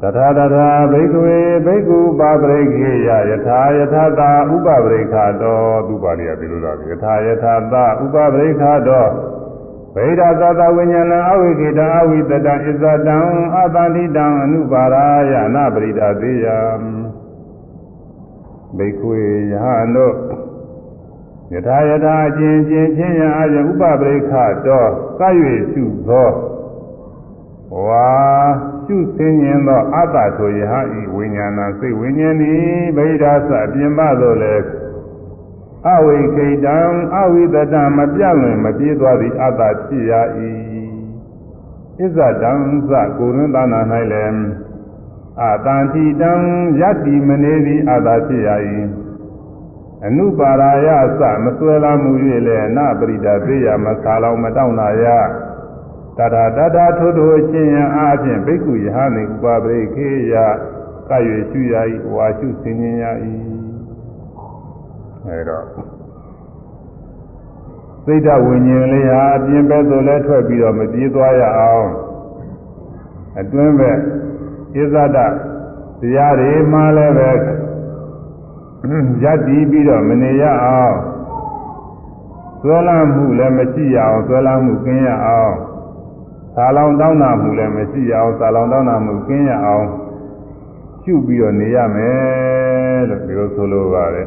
[0.00, 9.06] တထာတထာဘိက္ခဝေဘိက္ခုပါပရိခေယယထာယထာတာဥပပရိခာတောသူပါဠိကဒီလိုလာပြီယထာယထာတာဥပပရိခာတော
[9.94, 13.16] ဗေဒသတဝိညာဏအဝိကေတအဝိတတံဣဇတံ
[13.56, 16.46] အတန္တိတံအနုပါရာယနာပရိဒသေယ
[18.76, 20.14] ဘိက္ခဝေယဟန်တို့
[21.52, 24.84] ယထာယထာအချင်းချင်းချင်းရအယဥပပရိခာတော
[25.20, 25.22] က၍
[25.72, 26.30] ရှုသော
[27.86, 28.08] ဝါ
[28.84, 32.60] ရှုသင်ခြင်းသောအတ္တဆိုယဟဤဝိညာဏစိတ်ဝိညာဉ်သည်
[32.96, 34.64] ဗိဓာသအပြင်ပသို့လည်း
[35.92, 36.78] အဝိခိတံ
[37.16, 40.12] အဝိတတံမပြတ်လွင်မပြေးသွားသည့်အတ္တဖြစ်ရ၏
[41.98, 42.52] ဣဇတံ
[42.90, 43.80] သကိုရင်းသာနာ၌
[44.12, 44.67] လည်း
[45.42, 46.32] အတန်တိတံ
[46.80, 48.50] ယတ္တိမနေသည်အတ္တဖြစ်ရ၏
[50.06, 50.88] အနုပါရာယ
[51.20, 52.12] သမဆွဲလာမှု၍
[52.46, 55.06] လည်းအနပရိဒါသေးရမခါလောင်မတောင့်နာရ
[56.18, 60.34] တတာတတာထိုးထိုးချင်းရန်အားဖြင့်ဘိက္ခုယဟနေဥပပရိခေယ
[61.08, 61.74] ကရွေရှုရ၏
[62.14, 63.04] ဝါရှုဆင်ញင်ရ၏
[65.26, 65.66] အဲတော့
[68.04, 71.88] စိတ်ဓာတ်ဝိညာဉ်လေးဟာအပြင်ဘက်သို့လည်းထွက်ပြီးတော့မပြေးသွားရအောင်
[73.40, 73.98] အတွင်းဘက်
[74.74, 75.18] ဣဇဒ
[76.00, 77.30] တရားတွေမှလည်းပဲ
[79.22, 80.96] ရပ်တည်ပြီးတော့မနေရအောင်
[82.62, 85.54] သွဲလမ်းမှုလည်းမရှိရအောင်သွဲလမ်းမှုကင်းရအောင်
[86.56, 89.86] သာလောင်တောင်းတာမှုလည်းမရှိရအောင်သာလောင်တောင်းတာမှုကင်းရအောင်
[91.02, 94.26] ရှုပြီးတော့နေရမယ်လို့ဒီလိုဆိုလိုပါတယ်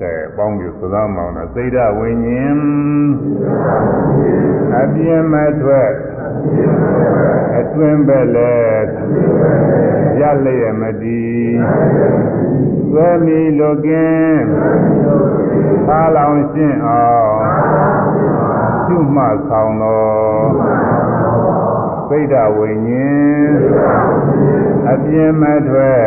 [0.00, 2.56] ကဲပေါင်းပြီးသုသာမောင်နဲ့စိတ်ဓာဝိညာဉ်
[4.80, 5.88] အပြင်းမဲ့ထွက်
[7.58, 8.54] အတွင်းပဲလဲ
[10.20, 11.52] ရလျက်မတည်
[12.90, 14.42] သွဲမီလိုကင်း
[15.86, 17.38] သာလောင်ရှင်းအောင်
[18.86, 20.48] ရှုမှတ်ဆောင်တော်
[22.08, 23.52] စိတ်ဓာဝိညာဉ်
[24.92, 26.06] အပြင်းမဲ့ထွက်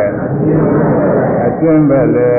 [1.46, 2.36] အတွင်းပဲလဲ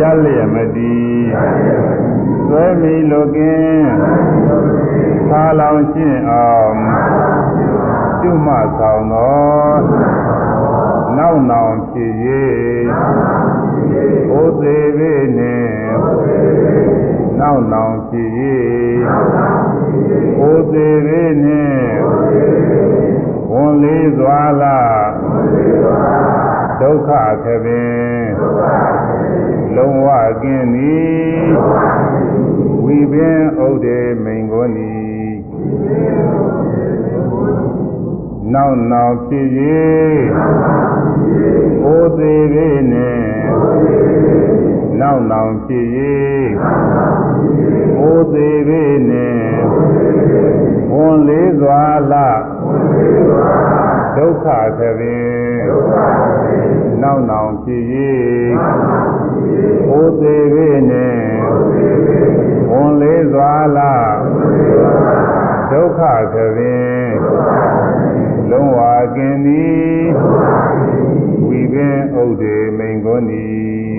[0.00, 1.22] ရလျက်မတည်
[2.48, 3.88] သွဲမီလိုကင်း
[5.30, 6.76] သာလောင်ရှင်းအောင်
[8.20, 8.48] ကျွမ
[8.78, 9.80] ဆောင်တော်
[11.18, 12.12] နောက်နောင်ဖြစ်၍
[14.30, 15.76] ဘုသေးပေနှင့်
[17.40, 18.28] နောက်နောင်ဖြစ်၍
[20.38, 21.88] ဘုသေးပေနှင့်
[23.52, 25.08] ဝန်လေးစွာလား
[26.80, 27.10] ဒုက္ခ
[27.44, 28.24] ခပင်
[29.76, 30.08] လုံးဝ
[30.42, 31.48] ကင်းသည်
[32.84, 35.03] ဝိပင်ဥဒေမိန်ကိုနီ
[38.54, 39.46] နောက်နောက်ဖြစ်၍
[41.84, 43.32] ဩသေးပေနှင့်
[45.00, 45.86] နောက်နောက်ဖြစ်၍
[48.00, 49.54] ဩသေးပေနှင့်
[50.94, 52.40] ဝန်လေးစွာလား
[54.16, 54.46] ဒုက္ခ
[54.78, 55.56] ခပင်
[57.02, 57.82] နောက်နောင်ဖြစ်၍
[59.90, 61.28] ဩသေးပေနှင့်
[62.70, 64.14] ဝန်လေးစွာလား
[65.72, 66.00] ဒုက္ခ
[66.34, 67.08] ခပင်
[68.50, 68.78] လုံးဝ
[69.16, 70.04] ကင်းသည်
[71.48, 73.96] ဝိပင်ဥဒေမိန်ကုန်သည်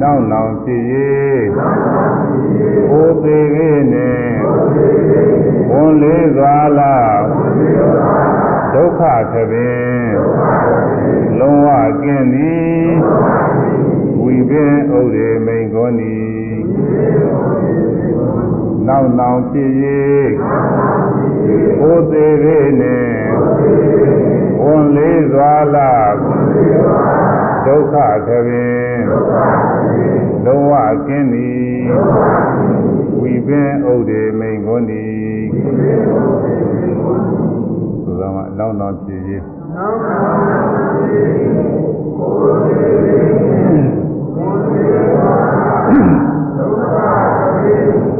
[0.00, 0.82] နောက်နောင်ဖြစ်၍
[2.90, 4.34] ဩသေးပေနှင့်
[5.70, 7.20] ဝန်လေးစွာလား
[8.74, 9.00] ဒုက္ခ
[9.32, 10.08] ခပင်
[11.38, 11.68] လုံးဝ
[12.02, 12.90] ကင်းသည်
[14.22, 16.30] ဝိပင်ဥဒေမိန်ကုန်သည်
[18.88, 19.70] နောက်နောင်ဖြစ်၍
[21.80, 23.20] ဩသေးပေနှင့်
[24.62, 26.14] ဝန်လေးစွာလား
[27.66, 27.94] ဒုက္ခ
[28.26, 29.00] ခပင်
[30.44, 30.74] လုံးဝ
[31.06, 31.82] ကင်းသည်
[33.20, 35.42] ဝိပင်ဥဒေမိန်ကုန်သည်
[38.04, 39.20] ဆိုတော့မှနောက်နောက်ဖြစ်၍
[39.76, 40.36] နောက်နောက်
[40.92, 41.26] ဖြစ်၍
[42.16, 42.30] ဩ
[42.64, 43.90] သေးပေနှင့်
[44.36, 45.32] ဝန်လေးစွာ
[46.56, 48.19] ဒုက္ခခပင်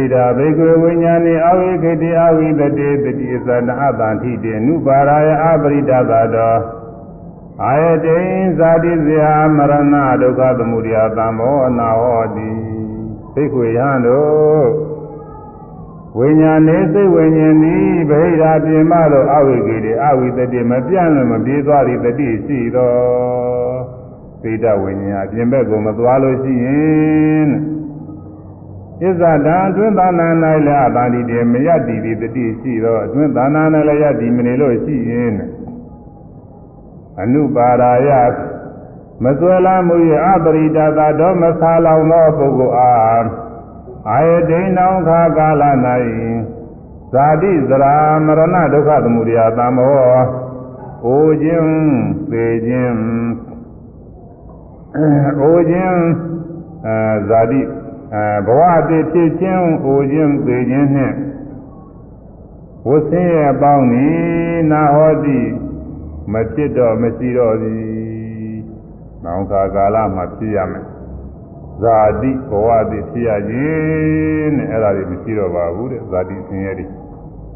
[0.00, 6.56] ဗိဓာဘိက္ခွေဝိညာဏိအဝိခေတိအဝိတတေတတိသနာအတံထိတေနုပါရာယအပရိဒသတော
[7.64, 8.16] အာယတိ
[8.58, 9.24] ဇာတိဇယ
[9.56, 12.50] မရဏဒုက္ခသမုဒယသံမောနာဟောတိ
[13.34, 14.66] ဘိက္ခွေယံတို့
[16.18, 17.76] ဝိညာဉ်နေစိတ်ဝိညာဉ်ဤ
[18.10, 22.92] ဗိဓာပြင်မသောအဝိကေတိအဝိတတေမပြန့်လွန်မပြေးသွားသည့်တတိရှိသော
[24.42, 27.48] သိတဝိညာဉ်အပြင်ဘက်ကိုမသွားလို့ရှိရင်
[29.00, 30.28] ဣဇဒံအတွင်းသာနာ၌
[30.66, 35.34] လည်းအတန်ဒီတည်းမရတည်သည်တတိရှိသောအတွင်းသာနာ၌လည်းရတည်မနေလို့ရှိရင်
[37.20, 38.10] အနုပါရာယ
[39.24, 39.96] မစွဲလာမှု၏
[40.26, 43.26] အပရိဒတာတော့မဆာလောင်သောပုဂ္ဂိုလ်အား
[44.10, 45.62] အာယဒိဏောခါကာလ၌
[47.12, 47.96] ဇာတိဇရာ
[48.26, 49.94] မရဏဒုက္ခသမုဒယသံမော
[51.06, 51.70] အိုခြင်း
[52.30, 52.98] သေခြင်း
[55.40, 55.96] အိုခြင်း
[56.86, 56.96] အဲ
[57.28, 57.60] ဇာတိ
[58.14, 61.16] အဲဘဝတည်ဖြစ်ခြင်းဟိုခြင်းသိခြင်းနှင့်
[62.86, 64.08] ဝဆင်းရဲ့အပေါင်းဤ
[64.70, 65.40] နာဟောတိ
[66.32, 68.58] မဖြစ်တော့မရှိတော့သည်။
[69.24, 70.84] နောင်ခါကာလမှာဖြစ်ရမယ်။
[71.80, 76.86] ဇာတိဘဝတည်ဖြစ်ရခြင်းနဲ့အဲ့ဒါတွေမရှိတော့ပါဘူးတဲ့ဇာတိဆင်းရဲတွေ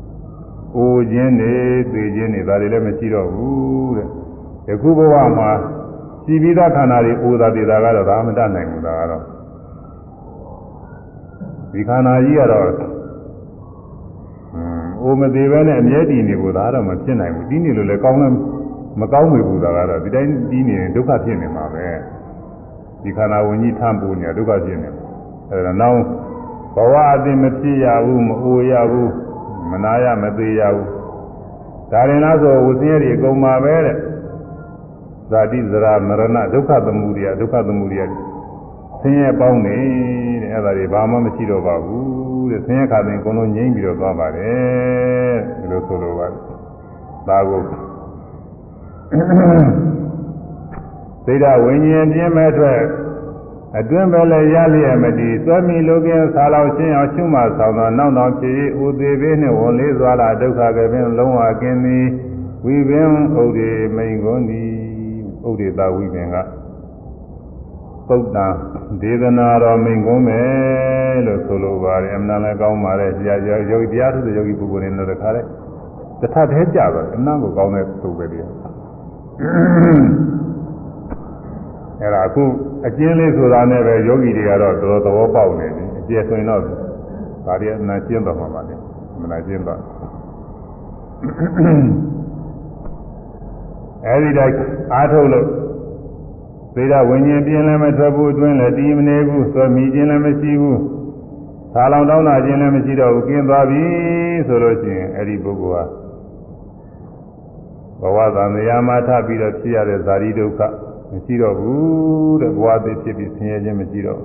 [0.77, 1.55] ။အိုခြင်းနေ
[1.93, 4.09] သိခြင်းနေဒါတွေလည်းမရှိတော့ဘူးတဲ့။
[4.69, 5.51] ယခုဘဝမှာ
[6.25, 9.34] ရှိပြီးသားခန္ဓာတွေအိုတာတည်တာကတော့ဒါမတတ်နိုင်ဘူးဒါကတော့
[11.75, 12.69] ဒီခန္ဓာကြီးကတော့
[15.03, 18.37] အိုမသေးပဲနဲ့အမြဲတည်နေဖို့ဒါတော့မဖြစ်နိုင်ဘူးတီးနေလို့လည်းကောင်းလည်း
[19.01, 21.87] မကောင်းဘူးဒါကတော့ဒီတိုင်းတီးနေရင်ဒုက္ခဖြစ်နေမှာပဲ
[23.03, 24.89] ဒီခန္ဓာဝင်ကြီးထမ်းပူနေဒုက္ခဖြစ်နေ
[25.51, 26.01] အဲဒါနောက်
[26.77, 29.13] ဘဝအသိမဖြစ်ရဘူးမအိုရဘူး
[29.71, 30.89] မနာရမသေးရဘူး
[31.91, 33.97] ဒါရင်လားဆိုဝစီရည်အကုန်ပါပဲတဲ့
[35.31, 38.03] ဇာတိဇရာမရဏဒုက္ခသမုဒယဒုက္ခသမုဒယ
[39.07, 39.79] ဆင်းရဲပေါင်းနေ
[40.43, 46.41] တဲ့အဲ့ဒါတွေဘာမှမရှိတော့ပါဘူးတဲ့ဆင်းရဲခါတိုင်းအကုန်လုံးငြိမ့်ပြီးတော့သွားပါတယ်ဒီလိုဆိုလိုပါတယ်
[47.29, 47.61] ဒါကို
[51.27, 52.81] သိဒဝိညာဉ်ပြင်းမဲ့အတွက်
[53.79, 62.07] အတွင်းပဲလည်းရလျက်မတည်သွမီလိုကင်းဆာလောင်ရှင်းအောင်ရှုမှဆောင်သောနောက်နောက်ဖြစ်ဥသေးပေးနှင့်ဝန်လေးစွာလာဒုက္ခကပင်လုံးဝကင်းသည်
[62.65, 63.09] ဝိပင်
[63.43, 64.71] ဥဒိမိန်ကုန်သည်
[65.49, 66.37] ဥဒိတာဝိပင်က
[68.09, 68.47] သုတ်တံ
[69.03, 73.35] ဒေသနာတော်မိန်ကုန်းမယ်လို့ဆိုလိုပါတယ်အမှန်လည်းကောင်းပါတယ်ဆရာ
[73.71, 75.43] ယောဂီတရားထုတဲ့ယောဂီပုဂ္ဂိုလ်တွေလည်းတခါလဲ
[76.21, 78.53] တစ်ထပ်သေးကြတော့အနံ့ကိုကောင်းတဲ့သုတ်ပဲတရား
[82.01, 82.45] အဲ့ဒါအခု
[82.87, 88.75] အကျဉ်းလေးဆိုတာနဲ့ပဲယောဂီတွေကတော့တော်တော်သဘောပေါက်နေပြီအကျယ်ဆိုရင်တော့ဒါတွေအနာကျင်းသွားမှာပါလေ
[89.23, 89.81] မနာကျင်းသွား
[94.07, 94.55] အဲ့ဒီတိုင်း
[94.93, 95.47] အားထုတ်လို့
[96.75, 100.81] သေဒဝิญဉ်ပြင်းလည်းမထွက်ဘူးအတွင်းလည်းတီးမနေဘူးသွမိခြင်းလည်းမရှိဘူး
[101.73, 103.83] သာလောင်တောင်းတာခြင်းလည်းမရှိတော့ဘူးကျင်းသွားပြီ
[104.47, 105.87] ဆိုလို့ရှိရင်အဲ့ဒီပုဂ္ဂိုလ်
[108.01, 110.61] ဟာဘဝသံဃာမှာထပြီးတော့ဖြစ်ရတဲ့ဇာတိဒုက္ခ
[111.13, 114.21] မရှိတော့ဘူးတဲ့ဘဝသိဖြစ်ပြီးဆင်းရဲခြင်းမရှိတော့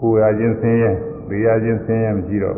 [0.00, 0.90] ကိုယ်ရခြင်းဆင်းရဲ
[1.28, 2.56] သိရခြင်းဆင်းရဲမရှိတော့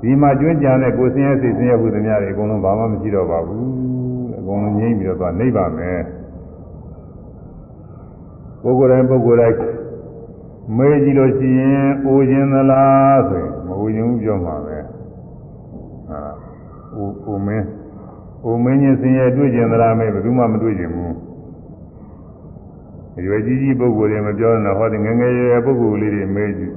[0.00, 3.66] ဒီမှာကျွမ်းကြံတဲ့ကိုယ်ဆင်းရဲစိတ်ဆင်းရဲဟုသမျှတွေအကုန်လုံးဘာမှမရှိတော့ပါဘူး
[4.38, 6.25] အကုန်လုံးငြိမ့်ပြီးတော့သွားနေပါမယ်ပု
[8.70, 9.58] ဂ္ဂိုလ်တိုင်းပုဂ္ဂိုလ်တိုင်း
[10.76, 14.76] မေးကြည့်လို့ရှိရင်အိုခြင်းသလားဆိုရင်မအိုခြင်းဘူးပြောမှာပဲ
[16.08, 16.20] ဟာ
[16.94, 17.66] အိုအိုမင်း
[18.44, 21.14] အိုမင်းချင်းစင်ရဲ့တွေ့ခြင်းသလားမေးဘယ်သူမှမတွေ့ခြင်းဘူး
[23.26, 26.74] ရွယ်ကြီးကြီးပုဂ္ဂိုလ်တွေမပြောတော့ဟောဒီငငယ်ရွယ်ပုဂ္ဂိုလ်လေးတွေမေးကြည့်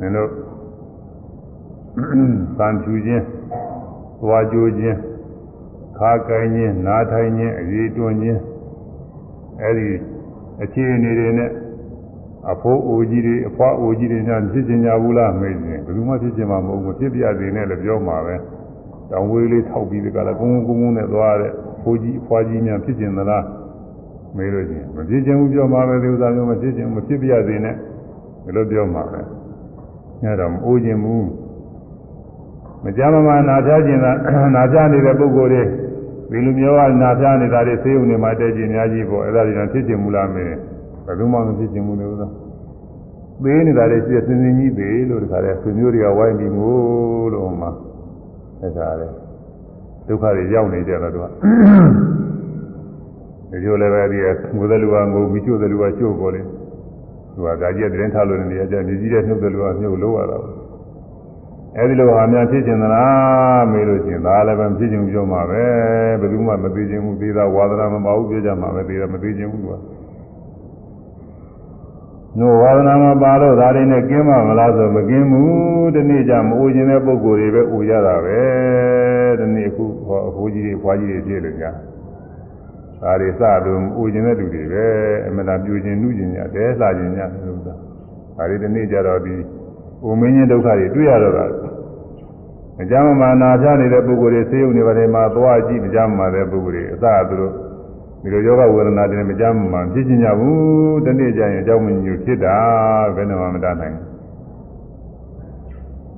[0.00, 0.30] နင်တို့
[2.58, 3.24] သံဖြူခြင်း
[4.20, 4.98] သွားကြိုးခြင်း
[5.98, 8.40] ခါကိုင်းခြင်းနားထိုင်ခြင်းအရေးတွန်းခြင်း
[9.62, 9.88] အဲဒီ
[10.62, 11.50] အခြေအနေတွေနဲ့
[12.52, 18.34] အဖိုးအိုကြီးတွေအဖွားအိုကြီးတွေညာဖြစ်ချင်ကြဘူးလားမေးရင်ဘယ်သူမှဖြစ်ချင်မှာမဟုတ်ဘူးဖြစ်ပြစေနဲ့လည်းပြောမှာပဲ
[19.10, 21.52] တောင်ဝေးလေးထောက်ပြီးဒီကလာကုန်းကုန်းကုန်းနဲ့သွားတဲ့
[21.82, 23.44] ဖိုးကြီးအဖွားကြီးများဖြစ်ချင်သလား
[24.36, 27.74] မေးလို့ချင်းမဖြစ်ချင်ဘူးပြောမှာပဲဒီဥစ္စာမျိုးမဖြစ်ချင်မဖြစ်ပြစေနဲ့
[28.44, 29.20] ဒီလိုပြောမှာပဲ
[30.22, 31.26] ညတော့မအိုးချင်ဘူး
[32.84, 34.12] မကြမ်းမမနာပြခြင်းသာ
[34.56, 35.62] နာပြနေတဲ့ပုဂ္ဂိုလ်တွေ
[36.30, 40.56] ဒီလူမျိုးကနာပြနေတာတွေသေုံနေမှာတဲ့ကြည်အများကြီးပေါ့အဲ့ဒါတွေတော့ဖြစ်ချင်မူလားမင်း
[41.04, 42.28] ဘယ်သူမှမဖြစ်ချင်ဘူးလို့ဆို
[43.42, 47.68] သေးနေတာတွေရှိတဲ့စင်စင်ကြီးသေးလို့တခါလဲဆွေမျိုးတွေကဝိုင်းပြီးငိုးလို့မှ
[48.60, 49.08] အဲဒါလေ
[50.06, 51.24] ဒုက္ခတွေရောက်နေကြတော့သူက
[53.50, 54.18] ဒီလိုလည်းပဲဒီ
[54.56, 56.46] ငိုတဲ့လူကငိုမိချို့တဲ့လူကချို့ပေါ်တယ်
[57.34, 60.38] သူကဒါကြီးတဲ့တင်းထားလို့နေရကြမြည်ကြီးတဲ့နှုတ်တဲ့လူကမြုပ်လို့ရတာ
[61.76, 65.62] အဲဒီလိုဟာများဖြစ်ကျင်သလားမေးလို့ရှိရင်ဒါလည်းပဲဖြစ်ကျင်ပြောမှာပဲ
[66.20, 69.74] ဘယ်သူမှမသိခြင်းဘူးသေတာဝါဒနာမပါဘူးပြောကြမှာပဲသေတာမသိခြင်းဘူးသူက
[72.38, 78.40] နိုဝါဒနာမပါတော့ဒါတွေနဲ့ကင်းမမလားဆိုမကင်းဘူးဒီနေ့ကျမအိုခြင်းတဲ့ပုံကိုယ်တွေပဲအိုရတာပဲ
[79.38, 81.70] ဒီနေ့အခုဟောအဖိုးကြီးတွေဖွားကြီးတွေဖြစ်လို့ညာ
[83.02, 84.86] ဒါတွေစလို့အိုခြင်းတဲ့လူတွေပဲ
[85.26, 87.74] အမှန်တရားပြူခြင်းနှူးခြင်းညာတဲလှခြင်းညာလို့သာ
[88.36, 89.34] ဒါတွေဒီနေ့ကျတော့ဒီ
[90.04, 91.44] အိုမင်းချင်းဒုက္ခတွေတွေ့ရတော့တာ
[92.82, 97.52] အကြမ်းမာနာပြနေတဲ့ပုဂ္ဂိုလ်တွေဆေးရုံတွေဘာတွေမှာသွားကြည့်ကြမ်းမာတဲ့ပုဂ္ဂိုလ်တွေအစသူတို့
[98.22, 102.56] ဒီလိုယောဂဝေဒနာတွေမကြမ်းမှဖြစ်ချင်ကြဘူးတနေ့ကျရင်အကြောင်းမညူဖြစ်တာ
[103.14, 103.96] ဘယ်နဲ့မှမတတ်နိုင်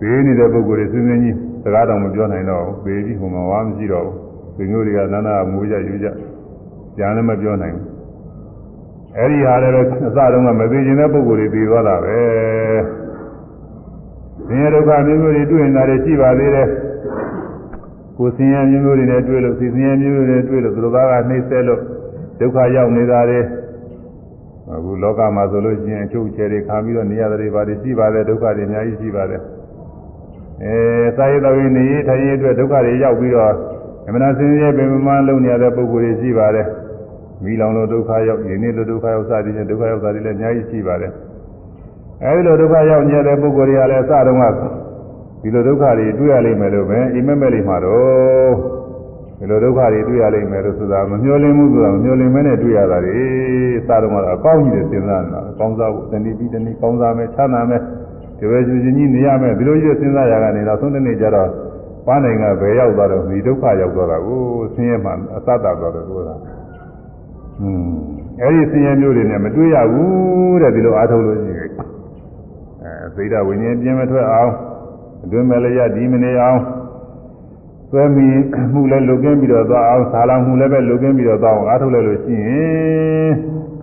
[0.01, 4.17] ဘူးဘေးနေတဲ့ပုဂ္ဂိုလ်တွေစဉ်းစဉ်းကြီးစကားတော်မပြောနိုင်တော့ဘူးဘေးကြီးဟိုမှာဝါမရှိတော့ဘူး
[4.57, 6.07] ဒီမျိုးတွေကနာနာမူကြယူကြ
[6.97, 7.87] ကြံလည်းမပြောနိုင်ဘူး
[9.17, 9.75] အဲ့ဒီဟာလည်း
[10.09, 12.21] အစတုန်းကမသိချင်တဲ့ပုဂ္ဂိုလ်တွေပြီးသွားတာပဲ
[14.51, 16.69] ဆင်းရဲဒုက္ခမျိုးမျိုးတွေတွေ့နေတာတွေရှိပါသေးတယ်
[18.17, 21.81] ကိုယ်ဆင်းရဲမျိုးမျိုးတွေနဲ့တွေ့လို့ဆင်းရဲမျိုးမျိုးတွေနဲ့တွေ့လို့သူတို့ဘာကနှိမ့်ဆက်လို့
[22.41, 23.41] ဒုက္ခရောက်နေတာတွေ
[24.73, 29.41] အခုလောကမှာဆိုလို့ရှိရင်အချုပ်ချယ်တွေခံပြီးတော့နေရတဲ့ဘာတွေရှိပါတယ်ဒုက္ခတွေအများကြီးရှိပါတယ်
[30.65, 30.75] အဲ
[31.17, 33.55] စာရေးတော်ရင်နေထိုင်ရေးအတွက်ဒုက္ခတွေရောက်ပြီးတော့
[34.07, 36.67] အမှန်ဆင်းရဲပင်မလုံးနေရတဲ့ပုဂ္ဂိုလ်တွေရှိပါတယ်
[37.45, 41.13] မိလောင်လို့ဒုက္ခရောက်ရင်းနေလို့ဒုက္ခရောက်စသည်ဖြင့်ဒုက္ခရောက်တာတွေလည်းအများကြီးရှိပါတယ်
[42.25, 44.45] အဲဒီလိုဒုက္ခရောက်နေတဲ့ပုဂ္ဂိုလ်တွေကလည်းအစတုန်းက
[45.43, 48.53] ဒီလိုဒုက္ခတွေတွေ့ရလိမ့်မယ်လို့ပဲအိမ်မက်မဲ့လိမ့်မှာတော့
[49.39, 53.13] ဒီလိုဒုက္ခတွေတွေ့ရလိမ့်မယ်လို့ဆိုတာမမျှော်လင့်မှုဆိုတာမမျှော်လင့်မဲနဲ့တွေ့ရတာတွေ
[53.79, 57.83] အစတုန်းကတော့အကောင်းကြီးတွေစဉ်းစားနေတာအကောင်းစားဖို့တဏှီပြီးတဏှီကောင်းစားမယ်ချမ်းသာမယ်
[58.39, 61.49] ဒီဝေကျူချင်းကြီးနေရမယ်ဒီလိုကြီးစဉ်းစားရကနေတော့သုံးနေ့ကျတော့
[62.07, 64.41] ပန်းနိုင်ကဘယ်ရောက်သွားတော့ဒီဒုက္ခရောက်သွားတာကို
[64.75, 66.35] ဆင်းရဲမှအသတ္တသွားတယ်ဆိုတာ
[67.61, 67.91] อืม
[68.41, 71.70] အဲ့ဒီဆင်းရဲမျိုးတွေနဲ့မတွေ့ရဘူးတဲ့ဒီလိုအားထုတ်လို့ရှိရင်
[73.11, 74.53] အဲသိဒဝိညာဉ်ပြင်းမထွက်အောင်
[75.25, 76.61] အတွင်းမဲ့လည်းရဒီမနေအောင်
[77.91, 78.27] သွဲမိ
[78.73, 83.31] မှုလည်းလုကင်းပြီးတော့သွားအောင်ဆာလောင်မှုလည်းပဲလုကင်းပြီးတော့သွားအောင်အားထုတ်လိုက်လို့ရှိရင်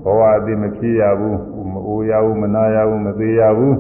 [0.04, 1.38] ဘဝအတိမဖြစ်ရဘူး
[1.74, 3.76] မအိုရဘူးမနာရဘူးမသေးရဘူး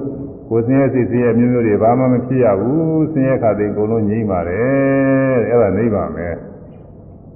[0.49, 6.27] ကိုယ်ဆင်းရဲစိတ်ဆင်းရဲမျိုးမျိုးတွေဘာမှမဖြစ်ရဘူးဆင်းရဲခါသိအကုန်လုံးငြိမ့်ပါတယ်အဲ့ဒါနိဗ္ဗာန်ပဲ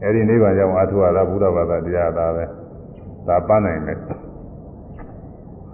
[0.01, 2.45] အဲ့ဒီနိဗ္ဗာန်ကြောင့်အားထုတ်ရတာဘုရားဘာသာတရားသာပဲ
[3.27, 3.99] ဒါပန်းနိုင်တယ်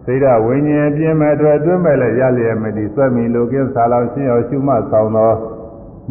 [0.10, 5.32] စိတ်ဓာဝိညာဉ်ပြင်းမဲ့အတွက်အတွင်းမဲ့လည်းရလျက်မတည်ဆွဲမိလိုကင်းစာလောင်ရှင်းအောင်ရှုမှတ်ဆောင်သော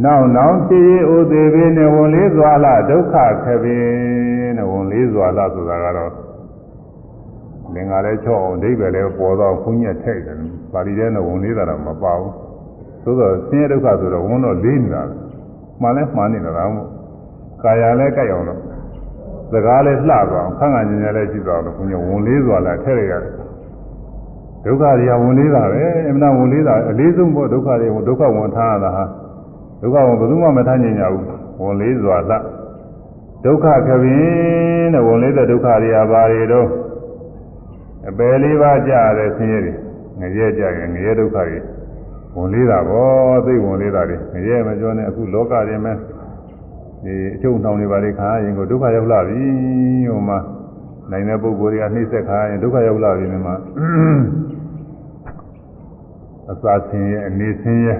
[0.04, 3.84] နောက်နောက်ဖြစ်ရေးဥသေးပေနဲ့ဝန်လေးစွာလာဒုက္ခခပင်
[4.56, 6.12] နဲ့ဝန်လေးစွာလာဆိုတာကတော့
[7.74, 10.38] လင်္ကာလည်းချော့အောင်ဒိဗ္ဗေလည်းပေါ်တော့ခွင်းညက်ထိတ်တယ်
[10.72, 12.32] ပါဠိထဲနဲ့ဝန်လေးတာတော့မပါဘူး
[13.04, 15.02] သို့သောဆင်းရဲဒုက္ခဆိုတော့ဝန်တော့လေးနေတာ
[15.80, 16.72] မှန်လဲမှန်နေတာတော့
[17.62, 18.60] ကာယလည်းကြိုက်အောင်လို့
[19.52, 23.35] စကားလည်းလှသွားအောင်ခန့်ခန့်ညင်ညင်လည်းရှိသွားအောင်ခွင်းညဝန်လေးစွာလာထည့်လိုက်ရတယ်
[24.66, 29.04] ဒုက္ခတွေကဝင်လေးတာပဲအမှန်ဝင်လေးတာအလေးဆုံးပေါ့ဒုက္ခတွေဒုက္ခဝင်ထားရတာဟာ
[29.80, 31.24] ဒုက္ခဝင်ဘယ်သူမှမထားနိုင်ကြဘူး
[31.62, 32.32] ဝင်လေးစွာလ
[33.44, 36.68] ဒုက္ခခပင်တဲ့ဝင်လေးတဲ့ဒုက္ခတွေကဘာတွေတော့
[38.08, 39.72] အပယ်လေးပါးကြရတဲ့ဆင်းရဲတွေ
[40.20, 41.58] ငရဲကြရင်ငရဲဒုက္ခတွေ
[42.36, 45.94] ဝင်လေးတာပေါ့သိဝင်လေးတာတွေငရဲမပြောနဲ့အခုလောကတွေမှာ
[47.04, 49.42] ဒီအချုပ်နှောင်တွေပါလေခါရင်ကိုဒုက္ခရောက်လာပြီ
[50.10, 50.38] ဟိုမှာ
[51.10, 53.54] နိုင်တဲ့ပုဂ္ဂိုလ်တွေကနှိမ့်ဆက်ခါရင်ဒုက္ခရောက်လာပြီမြင်မှာ
[56.50, 57.94] အစာဆင်းရဲအနေဆင်းရဲ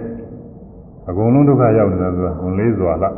[1.09, 3.15] အကုန်လုံးဒုက္ခရောက်နေတာဆိုတာဝင်လေးစွာလား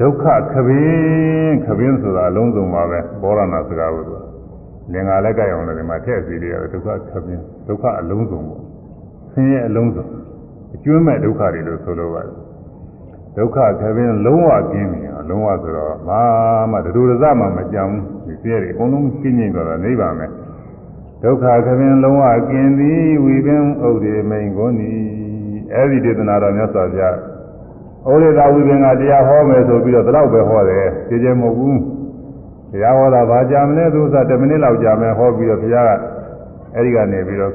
[0.00, 4.14] ဒုက္ခခပင်းခပင်းဆိုတာအလုံးစုံပါပဲဘောရဏစကားကိုသူ
[4.92, 8.62] လင်္ကာလည်းကြိုက်အောင်လည်းဒီမှာထည့်စီရတယ်ဒုက္ခခပင်းဒုက္ခအလုံးစုံပေါ့
[9.32, 10.06] ဆင်းရဲအလုံးစုံ
[10.74, 12.34] အကျွမ်းမဲ့ဒုက္ခတွေလို့ဆိုလိုပါတယ်
[13.36, 16.22] ဒုက္ခခပင်းလုံးဝကျင်းပြီလုံးဝဆိုတော့ဘာ
[16.70, 17.92] မှတူတူစမှမကြောင်
[18.26, 20.26] ဒီဆင်းရဲတွေအကုန်လုံးကျင်းကျင်းသွားတာနိဗ္ဗာန်ပဲ
[21.22, 25.00] ဒုက္ခခပင်လုံးဝกินသည်ဝိပင်ဥဒေမိန်ကုန်သည်
[25.74, 27.16] အဲ့ဒီဒေသနာတော်မြတ်စွာဘုရား
[28.08, 31.80] ဩရိတာဝိပင်ကတရားဟောမယ်ဆိုပြီးတော့ဒီလောက်ပဲဟောတယ်ကြည်ကြမဟုတ်ဘူး
[32.72, 35.90] တရားဟောတာဘာကြာမလဲသူစား10မိနစ်လောက်ကြာမယ်ဟောပြီးတော့ဘုရားက
[36.74, 37.52] အဲ့ဒီကနေပြီးတော့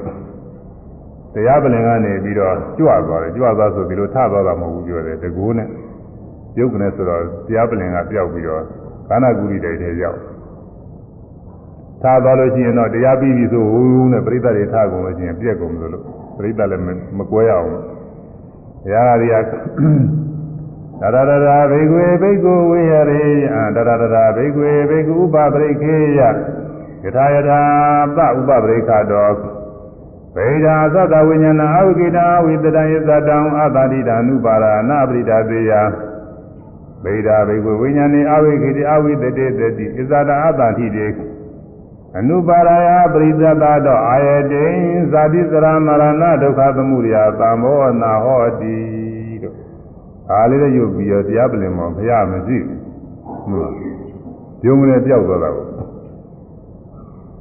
[1.34, 5.68] တရားပလင်ကနေပြီးတော့ကြွသွားတယ်ကြွသွားဆိုပြီးလို့ထသွားတာမဟုတ်ဘူးပြောတယ်တကူနဲ့
[6.58, 8.62] ရုပ်ကနေဆိုတော့တရားပလင်ကပြောက်ပြီးတော့
[9.08, 10.18] ကာနာဂုရိတိုက်ထဲရောက်
[12.02, 16.04] ထားသွားလို့ရှိရင်တော့တရားပြီးပြီဆိုဟူးနဲ့ပြိဿတွေထားကုန်လို့ရှိရင်ပြက်ကုန်လို့လို့
[16.38, 16.82] ပြိဿလည်း
[17.18, 17.70] မကွဲရအောင်
[18.84, 19.38] တရားရီယာ
[21.02, 23.24] ဒါရဒရာဘေကွေဘိက္ခုဝေယရေ
[23.54, 26.20] အာဒါရဒရာဘေကွေဘိက္ခုဥပပရိခေယ
[27.04, 27.60] ယထာယထာ
[28.16, 29.30] ပဥပပရိခတော
[30.36, 35.72] ဗေဒာသတ္တဝိညာဏအဝိကိတာဝိတတယသတံအတ္တိတာနုပါရဏပရိဒါသေယ
[37.04, 41.06] ဗေဒာဘိကွဝိညာဏေအဝိကိတိအဝိတတေတတိဣဇာတအတ္တိတေ
[42.14, 44.64] အနုပါရယပရိသတတောအာယတိ
[45.10, 48.76] ဇာတိစရမရဏဒုက္ခသမှုရိယသံမောနာဟောတိ
[49.42, 49.54] တို့
[50.28, 52.80] ဒါလေးလည်းယုတ်ပြီးတော့တရားပလင်မောဘုရားမရှိဘူး
[53.50, 53.72] ဟုတ်
[54.60, 55.66] ပြုံးနေပြောက်သွားတာကို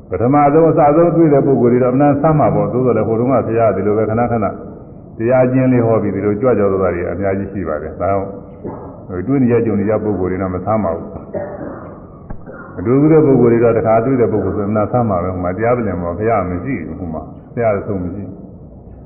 [0.09, 4.45] ပထမဆုံးအစဆုံးတွေ့တဲ့ပုဂ္ဂိုလ်တွေတော့အမှန်ဆမ်းမှာပေါ့သို့တော်လည်းဟိုတုန်းကဘုရားဒီလိုပဲခဏခဏ
[5.17, 11.09] တရားကျင့်လေးဟောပြီးဒီလိုကြွကြွသွားတာတွေအများကြီးရှိပါတယ်ဒါကြောင့်တွေ့နေရကြုံနေရပုဂ္ဂိုလ်တွေတော့မဆမ်းပါဘူး
[12.77, 17.21] အတူတူတဲ့ပုဂ္ဂိုလ်တွေတော့တခါတွေ့တဲ့ပုဂ္ဂိုလ်ဆိုရင်နာဆမ်းမှာပဲဟိုမှာတရားပြင်မှာဘုရားမရှိဘူးဟိုမှာ
[17.53, 18.23] ဘုရားဆုံးမရှိ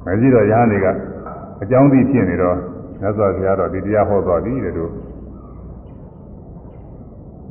[0.06, 0.88] မရှိတော့ရဟန်းတွေက
[1.62, 2.58] အကြောင်းသိဖြစ်နေတော့
[3.02, 4.92] မြတ်စွာဘုရားတော့ဒီတရားဟောသွားပြီတဲ့တို့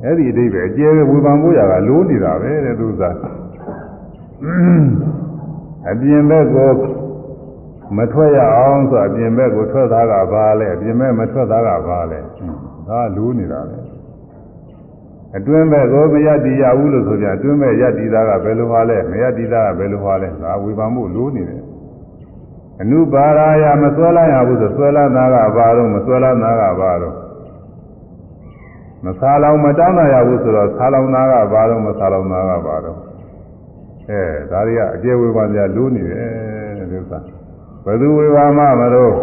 [0.03, 3.15] အဲ့ဒီအတိတ်ပဲအကျယ်ဝေဖန်ဖို့ရတာလိုးနေတာပဲတဲ့သူစား
[5.89, 6.71] အပြင်ဘက်ကို
[7.97, 12.19] မထွက်ရအောင်ဆိုအပြင်ဘက်ကိုထွက်သားကဘာလဲအပြင်ဘက်မထွက်သားကဘာလဲ
[12.87, 13.88] ဒါလိုးနေတာပဲ
[15.37, 21.61] အတွင်းဘက်ကိုမရတည်ရဘူးလို့ဆိုကြအတွင်းဘက်ရတည်သားကဘယ်လိုဟာလဲမရတည်သားကဘယ်လိုဟာလဲဒါဝေဖန်မှုလိုးနေတယ်
[22.81, 27.15] အနုပါရာယမဆွဲလာရဘူးဆိုဆွဲလာသားကဘာတော့မဆွဲလာသားကဘာတော့
[29.05, 32.97] မဆာလောင်မတောင်းတရဘူးဆိုတော့ဆာလောင်သားကဘာတော့မဆာလောင်သားကဘာတော့
[34.09, 34.21] အဲ
[34.51, 37.19] ဒါတွေကအကျေဝေဖန်ကြလိုးနေတယ်ဒီဥစ္စာ
[37.85, 39.13] ဘယ်သူဝေဖန်မှမလို့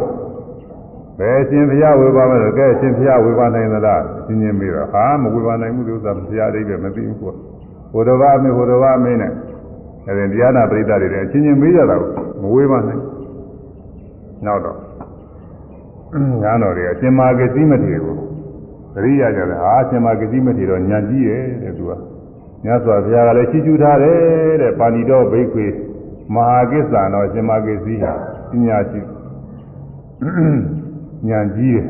[1.18, 7.32] ဘယ်ရှင်ဘုရားဝေဖန်မလို့ကဲရှင်ဘုရားဝေဖန်နိုင်သလားရှင်းရှင်းပြီးတော့ဟာမဝေဖန်နိုင်ဘူးဒီဥစ္စာဘုရားအိဗယ်မသိဘူးကွာ
[7.92, 9.32] ဟိုတော်ကအမေဟိုတော်ကအမေနဲ့
[10.08, 12.10] အဲဒီတရားနာပရိသတ်တွေလည်းအချင်းချင်းမေးကြတာကို
[12.42, 13.02] မဝေဖန်နိုင်
[14.46, 14.76] နောက်တော့
[16.42, 18.16] ညာတော်တွေအရှင်မာကစီမထေကို
[18.94, 21.92] သတိရကြတယ်ဟာအရှင်မာကစီမထေတော့ညံကြီးရဲ့တဲ့သူက
[22.64, 25.66] မြတ်စွာဘုရားကလည်းချီးကျူးထားတယ်တဲ့ပါဏိတော်ဘိက္ခွေ
[26.34, 28.12] မဟာကိစ္ဆာတော်အရှင်မာကစီဟာ
[28.50, 29.00] ပညာရှိ
[31.28, 31.86] ညံကြီးတယ်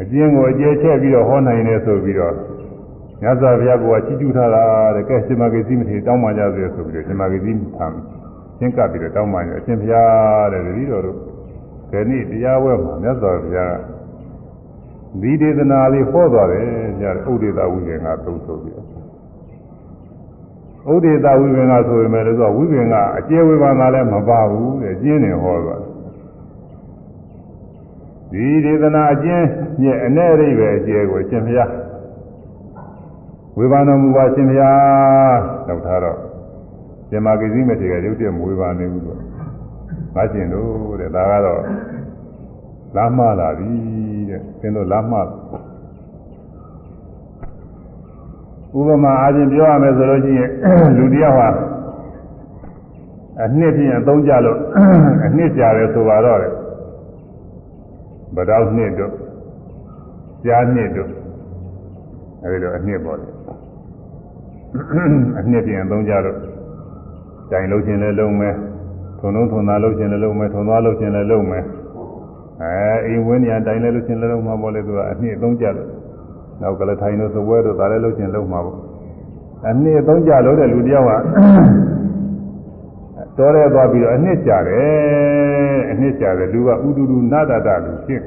[0.00, 2.34] အကျဉ်းကိုအကျဲချက်ပြီးတော့ဟောနိုင်တယ်ဆိုပြီးတော့
[3.22, 4.64] မြတ်စွာဘုရားကချီးကျူးထားတာ
[4.96, 7.86] တဲ့ကဲရှင်မာကစီမထေတောင်းပန်ကြစေဆိုပြီးတော့ရှင်မာကစီထံ
[8.58, 11.16] ရှင်းကပ်ပြီးတော့တောင်းပန်ကြအရှင်ဘုရားတဲ့တတိတော်တို့
[11.90, 13.74] ဒီနေ့တရားဝဲမှာမြတ်စွာဘုရား
[15.22, 16.66] ဒီဒေသနာလေးဟောသွားတယ်
[17.00, 18.86] ညာဥဒေတာဝိပင်ကသုံးဆိုပြီးတော့
[20.94, 25.85] ဥဒေတာဝိပင်ကဆိုရင်လည်းဆိုဝိပင်ကအကျေဝေဘာသာလည်းမပါဘူးတဲ့ကျင်းနေဟောသွားတယ်
[28.32, 29.46] ဒီဒေသနာအကျဉ်း
[29.82, 31.70] ညက်အ내ရိပဲအကျေကိုရှင်ဘုရား
[33.58, 36.18] ဝေဘာတော်မူပါရှင်ဘုရားလောက်ထားတော့
[37.10, 39.20] ဇမဂိသိမထေကရုပ်တည်းမဝေဘာနေဘူးလို့
[40.14, 41.62] ငါရှင်တို့တဲ့ဒါကတော့
[42.96, 43.70] လမ်းမလာပြီ
[44.28, 45.22] တဲ့သင်တို့လမ်းမဥ
[48.88, 50.50] ပမာအားဖြင့်ပြောရမယ်ဆိုလို့ရှိရင်
[50.96, 51.48] လူတယောက်ဟာ
[53.42, 54.58] အနှစ်ဖြင့်အသုံးကြလို့
[55.26, 56.52] အနှစ်ကြာတယ်ဆိုပါတော့တယ်
[58.36, 59.12] ဗတောက်နှစ်တို့
[60.44, 61.10] ကြားနှစ်တို့
[62.42, 63.32] အဲဒီလိုအနှစ်ပေါ်တယ်
[65.38, 66.38] အနှစ်ဖြင့်အသုံးကြလို့
[67.50, 68.50] တိုင်လို့ခြင်းလည်းလုံးမဲ
[69.18, 71.60] ထုံလုံးထုံသားလို့ခြင်းလည်းလုံးမဲထုံသွားလို့ခြင်းလည်းလုံးမဲ
[72.62, 75.88] အဲအိမ်ဝင်းနေတိုင်လဲလို့ခြင်းလည်းလုံးမှာပေါ့လေသူကအနှစ်အသုံးကြလို့
[76.60, 78.76] နောက်ကလည်းထိုင်လို့သဝဲတို့ဒါလည်းလို့ခြင်းလုံးမှာပေါ့
[79.68, 81.12] အနှစ်အသုံးကြလို့တဲ့လူတယောက်က
[83.38, 88.22] တော်ရဲသွားပြီးတော့အနှစ်ကြတယ်အနှစ်ကြတယ်လူကဥဒုဒုနာတတလူဖြစ်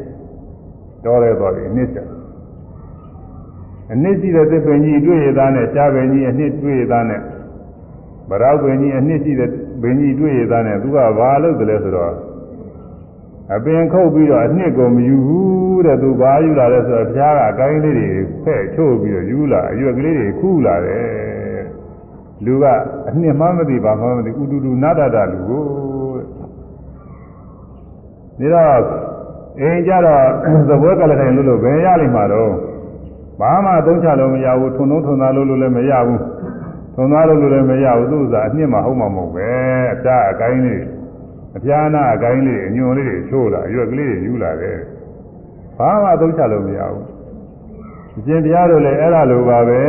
[1.05, 1.99] တော်ရဲသွားပြီးအနှစ်ကြ
[3.93, 7.21] အနှစ်ရှိတဲ့သစ်ပင်ကြီးတွေ့ရသားနဲ့ရှားပင်ကြီးအနှစ်တွေ့ရသားနဲ့
[8.29, 9.49] ဗရောက်ပင်ကြီးအနှစ်ရှိတဲ့
[9.81, 12.13] ပင်ကြီးတွေ့ရသားနဲ့သူကဘာလုပ်တယ်လဲဆိုတော့
[13.55, 18.07] အပင်ခုတ်ပြီးတော့အနှစ်ကိုမယူဘူးတဲ့သူဘာယူလာလဲဆိုတော့ဘုရားကအကိုင်းလေးတွေ
[18.43, 21.38] ဖဲ့ချို့ပြီးတော့ယူလာအရွက်ကလေးတွေခူးလာတယ်
[22.45, 22.65] လူက
[23.07, 29.09] အနှစ်မှမသိဘာမှမသိဥတူတူနာတတလူကိုဒါတော့
[29.59, 30.23] အိမ်ကြတော့
[30.69, 32.53] သဘောကလည်းတိုင်းလို့လို့ဘယ်ရလိမ့်မှာတော့
[33.39, 36.21] ဘာမှသုံးချလို့မရဘူးထုံထုံထုံသားလို့လို့လည်းမရဘူး
[36.95, 39.49] ထုံသားလို့လို့လည်းမရဘူးသူ့ဥစ္စာအနှစ်မှဟုတ်မှာမဟုတ်ပဲ
[39.93, 40.83] အတားအကိုင်းလေး
[41.57, 44.79] အပြာနာအကိုင်းလေးအညွန်လေးတွေချိုးလာရွက်ကလေးတွေယူလာတယ်
[45.77, 47.05] ဘာမှသုံးချလို့မရဘူး
[48.17, 49.81] အရှင်တရားတို့လည်းအဲ့ဒါလိုပါပဲ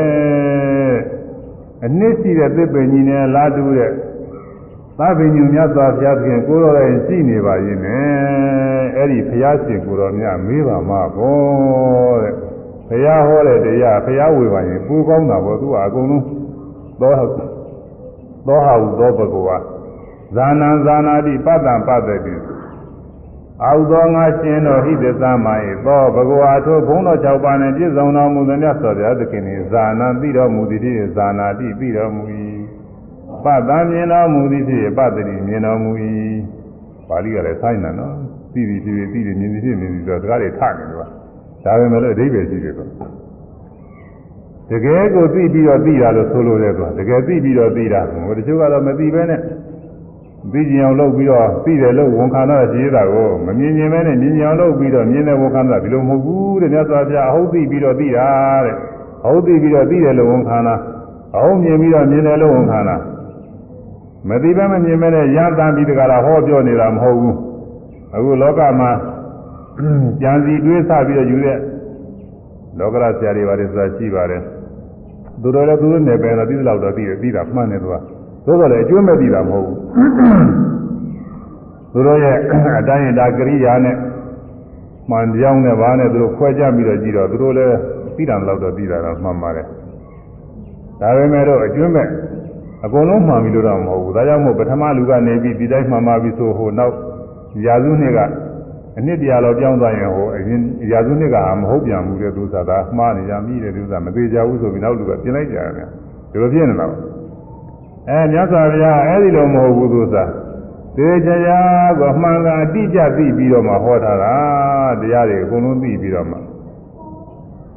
[1.85, 3.93] အနှစ်ရှိတဲ့သစ်ပင်ကြီးနဲ့လာတူတဲ့
[4.99, 12.35] သဗ္ဗညုမြတ်စွာဘုရားသခင်ကိုတော်ရဲ့ရှိနေပါရင်လည်းအဲ့ဒီဘုရားရှင်ကိုတော်မြတ်မေးပါမှာပေါ့တဲ့
[12.89, 16.24] ဘုရားဟောတဲ့တရားဘုရားဝေပါရင်ပူကောင်းတာပေါ့သူကအကုန်လုံး
[17.01, 17.12] သော
[18.47, 19.57] သောဟာဟုသောဘဂဝါ
[20.37, 22.35] ဇာနံဇာနာတိပတ္တံပတ္တတိ
[23.64, 32.22] အာဟုသောငါရှင်တို့ဟိတသမယေသောဘဂဝါထိုဘုန်းတော်၆ပါးနှင့်ပြည့်စုံတော်မူသည်မြတ်စွာဘုရားသခင်၏ဇာနာသိတော်မူသည်ဖြင့်ဇာနာတိသိတော်မူ၏
[33.44, 35.90] ပတ္တမြင်တော်မူသည်ဖြင့်ပတ္တိမြင်တော်မူ၏
[37.08, 38.14] ပါဠိကလည်းဆိုင်းတယ်နော်
[38.52, 41.06] သိပြီသိပြီသိတယ်မြင်ပြီဖြစ်မြင်ပြီဆိုတော့စကားတွေထနေတယ်ကွာ
[41.64, 42.86] ဒါပဲမဲ့လို့အဓိပ္ပာယ်ရှိတယ်ကွာ
[44.70, 49.40] တကယ်ကိုသိပြီးတော့သိတာလို့ဆိုလိုတယ်ကွာတကယ်သိပြီးတော့သိတာဟိုတချို့ကတော့မသိဘဲနဲ့
[50.53, 58.28] သိကြအောင်လုပ်ပြီးတော့သိတယ်လို့ဝန်ခံတော့ရေးတာကိုမမြင်မြင်ပဲနဲ့မြင်ကြအောင်လုပ်ပြီးတော့မြင်တယ်ဝန်ခံတာဒီလိုမဟုတ်ဘူးတဲ့မြတ်စွာဘုရားအဟုတ်သိပြီးတော့သိတာ
[58.64, 58.74] တဲ့
[59.26, 60.74] အဟုတ်သိပြီးတော့သိတယ်လို့ဝန်ခံတာ
[61.36, 62.97] အဟုတ်မြင်ပြီးတော့မြင်တယ်လို့ဝန်ခံတာ
[64.28, 67.36] မသိဘဲမမြင်ဘဲနဲ့ရတန်ပြီးတကလားဟောပြောနေတာမဟုတ်ဘူး
[68.14, 68.91] အခုလောကမှာ
[70.22, 71.59] ကြံစီတွေးဆပြီးတော့ယူတဲ့
[72.78, 74.43] လောကရဆရာတွေပါတယ်ဆိုတာရှိပါတယ်
[75.43, 77.97] သူတို့လည်းသူတို့နယ်ပယ်တော့သိသလောက်တော့သိတယ်သိတာမှန်တယ်သူက
[78.47, 79.78] သို့တော်လည်းအကျွမ်းမဲ့သိတာမဟုတ်ဘူး
[81.93, 82.36] သူတို့ရဲ့
[82.80, 83.97] အတိုင်းအတာကရိယာနဲ့
[85.11, 87.76] မှန်ကြောင်းနဲ့ဘာနဲ့သူတို့ခွဲခြားပြီးတော့ကြည့်တော့သူတို့လည်း
[88.16, 89.66] သိတာလောက်တော့သိတာတော့မှန်ပါတယ်
[91.01, 92.07] ဒါပေမဲ့တော့အကျွမ်းမဲ့
[92.84, 96.95] အကုန်လုံးမှန်ပြီလို့တော့မဟုတ်ဘူးဒါကြောင့်မို့ပထမလူကနေပြီးဒီတိုင်းမှန်ပါပြီဆိုဟိုနောက်
[97.66, 98.18] ရာစုနှစ်က
[98.99, 100.61] အနှစ်တရာလောက်ပြောင်းသွားရင်ဟိုအရင်
[100.93, 105.88] ရာစုနှစ်ကမဟုတ်ပြန်ဘူးတဲ့သူစားတာမှားနေကြမိတယ်သူစားမသေးကြဘူးဆိုပြီးနောက်လူကပြင်လိုက်ကြတယ်
[106.32, 106.86] ဒီလိုဖြစ်နေတာ
[108.09, 110.30] အဲမြတ်စွာဘုရားအဲ့ဒီလိုမဟုတ်ဘူးသူစား
[110.96, 111.61] သေချာ
[112.01, 114.34] ကိုမှန်ကန်အတိအကျသိပြီးတော့မှဟောထားတာ
[115.01, 116.36] တရားတွေအကုန်လုံးသိပြီးတော့မှ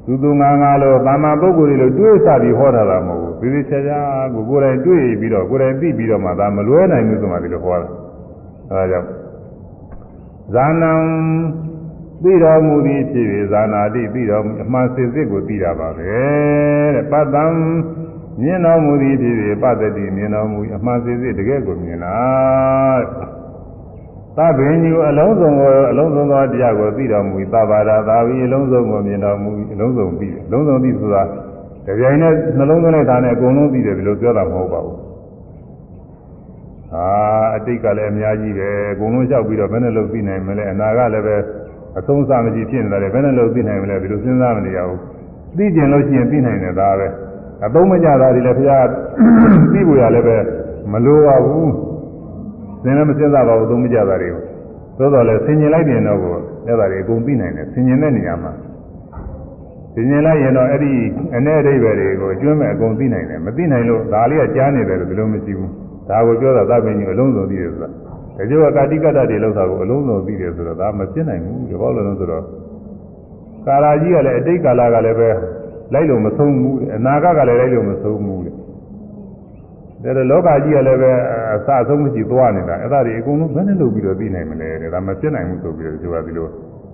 [0.05, 3.99] သူသူငါငါလို့သာမန်ပုဂ္ဂိုလ်တွေလို့တွေးစပြီးဟောထားတာမဟုတ်ဘူးသေသေချာချာ
[4.33, 7.87] ကိုကိုယ်တိုင်တွေးပြီးတော့ကိုယ်တိုင်သိပြီးတော့မှဒါမလွဲနိုင်ဘူးဆိုမှဒီလိုဟောတာ
[8.71, 9.07] အဲဒါကြောင့်
[10.53, 10.91] ဇာနံ
[12.23, 16.13] သိတော်မူသည်ဖြစ်၍ဇာနာတိသိတော်အမှန်စစ်စစ်ကိုသိတာပါပဲ
[16.95, 17.45] တဲ့ပတ္တံ
[18.41, 22.17] မြင်တော်မူသည်ဖြစ်၍ပတ္တိမြင်တော်မူအမှန်စစ်စစ်တကယ်ကိုမြင်တာ
[24.37, 31.23] သဗ္ဗညုအလုံးစုံကိုအလုံးစုံသောတရားကိုသိတော်မူသဗ္ဗရာသာဝီအလုံးစုံကိုမြင်တော်မူအလုံးစုံသိအလုံးစုံသိဆိုတာ
[31.85, 34.99] တပြိုင်နဲ့နှလုံးသွင်းလိုက်တာနဲ့အကုန်လုံးသိတယ်ဘယ်လိုပြောတာမဟုတ်ပါဘူး
[36.93, 37.07] အာ
[37.55, 41.35] အတိတ်ကလည်းအများကြီးပဲအကုန်လုံးလျှောက်ပြီးတော့ဘယ်နဲ့လို့သိနိုင်မလဲအနာကလည်းပဲ
[41.97, 44.99] အဆုံးအစမရှိဖြစ်နေတာလေဘယ်နဲ့လို့သိနိုင်မလဲဒီလိုစဉ်းစားမနေရဘူး
[45.57, 47.07] သိကျင်လို့ရှိရင်သိနိုင်တယ်ဒါပဲ
[47.66, 48.86] အသုံးမကျတာတွေလည်းဘုရား
[49.72, 50.36] သိဖို့ရလည်းပဲ
[50.92, 51.72] မလိုပါဘူး
[52.82, 54.42] သင်လည်းမစဉ်းစားပါဘူးသုံးမကျတာတွေကို
[54.98, 56.32] သို့တော်လည်းဆင်ញင်လိုက်တယ်တော့ကို
[56.66, 58.52] အဲ့ဒါတွေအကုန်သိနိုင်တယ်ဆင်ញင်တဲ့နေရာမှာ
[59.94, 60.92] ဆင်ញင်လိုက်ရင်တော့အဲ့ဒီ
[61.36, 65.70] အ ਨੇ အဓိပ္ပာယ်တွေကိုအကျွမ်းမဲ့အကုန်သိနိုင်တယ်မသိနိုင်လို့ဒါလေးကကြားနေတယ်လို့ဒီလိုမရှိဘူး
[66.08, 67.98] ဒါကိုပြောတာသဗ္ဗညုအလုံးစုံသိတယ်ဆိုတာဒါ
[68.48, 72.44] ကြောင့်ကာတိကတ္တတွေလောက်တာကိုအလုံးစုံသိတယ်ဆိုတော့ဒါမဖြစ်နိုင်ဘူးဒီဘောလုံးဆိုတော့
[73.66, 75.30] ကာလာကြီးကလည်းအတိတ်ကာလကလည်းပဲ
[75.93, 81.11] လိုက်လို့မဆုံးဘူးအနာဂတ်ကလည်းလိုက်လို့မဆုံးဘူးတဲ့ဒါလောကကြီးကလည်းပဲ
[81.53, 86.47] အစအဆုံးမရှိသွားနေတာအဲ့ဒါတွေအကုန်လုံးဘယ်နဲ့လုပ်ပြီးတော့သိနိုင်မလဲတဲ့ဒါမဖြစ်နိုင်ဘူးဆိုပြီးတော့ဒီကဒီလို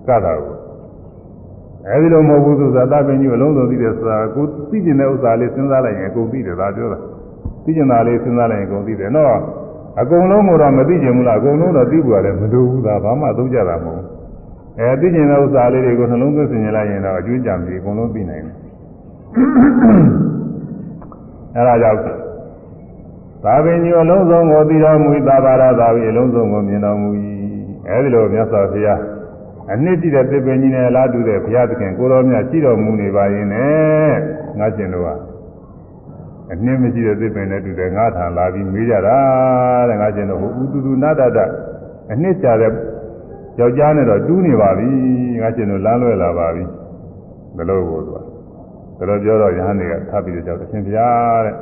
[0.06, 0.56] ကတာကို
[1.88, 6.98] အဲဒီလိုမဟုတ်ဘူးဆိုတာသဗ္ဗညုအလုံးစုံသိတယ်ဆိုတာကိုသိကျင်တဲ့ဥစ္စာလေးစဉ်းစားလိုက်ရင်အကုန်သိတယ်ဒါပြောတာ
[7.64, 9.36] သိကျင်တာလေးစဉ်းစားလိုက်ရင်အကုန်သိတယ်နော်
[10.00, 14.02] အကုန်လုံးကတော့မသိကျင်ဘူးလားအကုန်လုံးတော့သိဖို့ရတယ်မလိုဘူးဒါဘာမှသုံးကြတာမဟုတ်
[14.80, 18.69] အဲသိကျင်တဲ့ဥစ္စာလေးတွေကိုနှလုံးသွင်းဆင်ခြင်လိုက်ရင်တော့အကျွမ်းကြံပြီးအကုန်လုံးသိနိုင်တယ်
[21.56, 22.00] အဲဒါကြောင့်
[23.44, 27.08] သာဝေညအလုံးစုံကိုသိတော်မူ၏သာဘာရသာဝေအလုံးစုံကိုမြင်တော်မူ၏
[27.88, 29.00] အဲဒီလိုမြတ်စွာဘုရား
[29.72, 34.12] အနှစ်တည်းတဲ့သစ်ပင်ကြီးနဲ့လာတူတဲ့ဘုရားသခင်ကိုတော်မြတ်ရှိတော်မူနေပါရင်နဲ့
[34.58, 35.08] ငါကျင်တို့က
[36.52, 39.18] အနှစ်မရှိတဲ့သစ်ပင်နဲ့တူတယ်ငါထံလာပြီးမေးကြတာ
[39.88, 41.38] တဲ့ငါကျင်တို့ဟိုဥတူတူနာတတ
[42.12, 42.72] အနှစ်ကြတဲ့
[43.58, 44.88] ယောက်ျားနဲ့တော့တူးနေပါပြီ
[45.42, 46.64] ငါကျင်တို့လမ်းလွဲလာပါပြီ
[47.56, 48.29] ဘယ်လိုကိုသူက
[49.00, 51.54] ဒါတော့ပြောတော့ယဟန်တွေကထပ်ပြီးတော့ကြောက်တယ်ရှင်ဘုရားတဲ့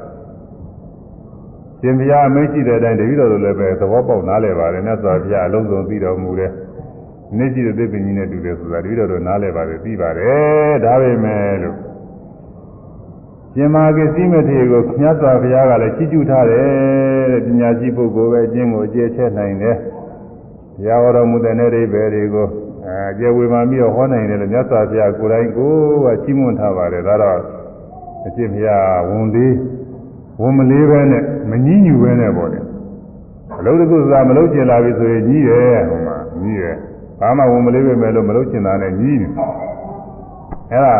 [1.80, 6.50] ရှင်ဘုရားအမိန့်ရှိတဲ့အတိုင်းတပည့်တော်တို့လည်းပဲသဘောပေါက်နားလည်ပါတယ်မြတ်စွာဘုရားအလုံးစုံသိတော်မူတယ်။
[7.36, 11.76] နေ့ရှိတဲ့သစ်ပင်ကြီးနဲ့တူတယ်ဆိုတာတပည့်တော်တို့နားလည်ပါတယ်သိပါတယ်ဒါပေမဲ့လို့
[13.54, 16.66] ရှင်မာကစီမထေကိုမြတ်စွာဘုရားကလည်းချီးကျူးထားတယ်
[17.32, 19.76] တဲ့ပညာရှိပုဂ္ဂိုလ်ပဲအကျင့်ကိုအကျယ်ချဲ့နိုင်တယ်။
[20.76, 22.48] ဘုရားဟောတော်မူတဲ့နေရိပဲတွေကို
[22.88, 25.72] အဲကျေဝေမာပြီးတော့ဟောနိုင်တယ်လို့မြတ်စွာဘုရားကိုယ်တိုင်ကို
[26.10, 27.38] ယ်ကချီးမွမ်းထားပါတယ်ဒါတော့
[28.26, 29.54] အရှင်ဘုရားဝန်လေး
[30.40, 32.60] ဝန်မလေးပဲနဲ့မငြင်းညူပဲနဲ့ပေါ့လေ
[33.58, 36.76] အလုပ်တစ်ခုသာမလုပ်ကျင်လာပြီဆိုရင်ကြီးတယ်ဟိုမှာကြီးတယ်
[37.20, 39.30] ဘာမှဝန်မလေးပဲမဲ့လို့မလုပ်ကျင်တာနဲ့ကြီးတယ်
[40.72, 40.96] အဲ့ဒါ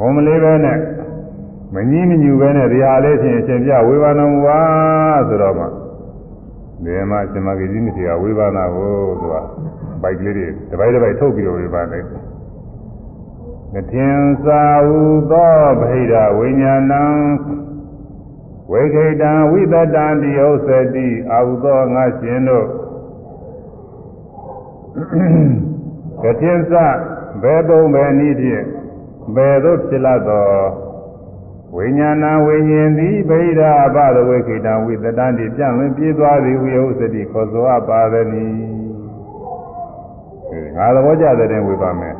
[0.00, 0.78] ဝန်မလေးပဲနဲ့
[1.74, 4.60] မငြင်းမညူပဲနဲ့တရားလေးဖြင့်အရှင်ပြဝေဘာနာမူပါ
[5.28, 5.66] ဆိုတော့မှ
[6.84, 9.34] ဒီမှာရှင်မကြီးကြီးမထေရဝေဘာနာကိုသူက
[10.02, 12.22] ဘိုက်ကလေးတွေတစ်ပိုက်တစ်ပိုက်ထုတ်ပြီးတော့ဝေဘာနေတယ်
[13.72, 17.04] မထင်စာဟုသောဗိဓဝိညာဏံ
[18.72, 22.66] ဝိခိတံဝိသတံတိဥစ္စတိအာဟုသောငါရှင်တို့
[26.22, 26.72] ကတိစ
[27.42, 28.64] ဘယ်ပုံပဲနည်းဖြင့်
[29.34, 30.46] ဘယ်သို့ဖြစ်လာသော
[31.76, 38.84] ဝိညာဏဝိညာဉ်သည်ဗိဓာဘသဝေခိတံဝိတတံတိပြန့်လွင်ပြေးသွားသည်ဝိဟုစတိခေါ်ဆိုအပ်ပါသည်
[40.76, 42.14] ငါသဘောကျတဲ့ဝေပါမယ်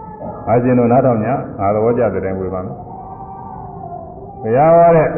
[0.48, 2.76] ။အာရှင်တို့နားထောင်ညာငါသဘောကျတဲ့ဝေပါမယ်။
[4.42, 5.08] ဘုရားဟောတဲ့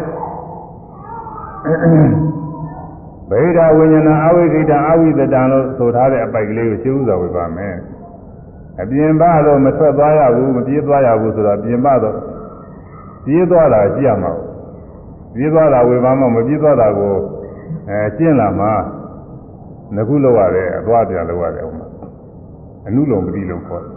[3.31, 7.77] ဗိဓာဝိညာဏအဝိခိတအဝိသတံလို့ဆိုထားတဲ့အပိုက်ကလေးကိုရှင်းဥစွာဝေပါမယ်။
[8.81, 12.17] အပြင်ဘတော့မထွက်သွားရဘူးမပြေးသွားရဘူးဆိုတော့ပြင်ဘတော့
[13.25, 14.33] ပြေးသွားတာကြည့်ရမှာ။
[15.35, 17.15] ပြေးသွားတာဝေပါမှမပြေးသွားတာကို
[17.89, 18.67] အဲကျင့်လာမှ
[19.95, 21.87] ငခုလောက်ရတယ်အသွားပြန်လောက်ရတယ်ဥမာ
[22.87, 23.95] အနုလုံပတိလို့ခေါ်တယ်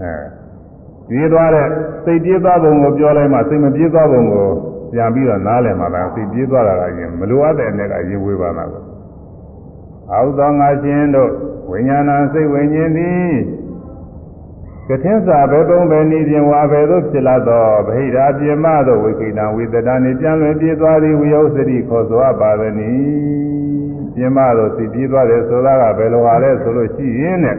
[0.00, 0.14] အဲ
[1.08, 1.66] ပြေးသွားတဲ့
[2.04, 4.46] စိတ်ပြေးသွားပုံကိုပြောလိုက်မှစိတ်မပြေးသွားပုံကို
[4.92, 8.82] ပြန်ပြီးတော့နားလည်မှလားစိတ်ပြေးသွားတာကရင်မလိုအပ်တဲ့အနေကရင်ဝေးပါလားကို
[10.10, 11.30] အာဟုသောငါရှင်တို့
[11.70, 13.32] ဝိညာဏစိတ်ဝိညာဉ်သည်
[14.88, 22.74] ကထင်းစာဘယ်ပုံပဲနေပြင်ဝါဘယ်သို့ဖြစ်လာသောဗဟိရာပြမသောဝိကိတံဝိတတန်ပြန်လွင်ပြေးသွားသည်ဝိယုစတိခေါ်ဆိုအပ်ပါသည်
[24.14, 27.56] ပြင်းမတော့သိပြေးသွားတယ်ဆိုတာကဘယ်လိုဟာလဲဆိုလို့ရှိရင်တဲ့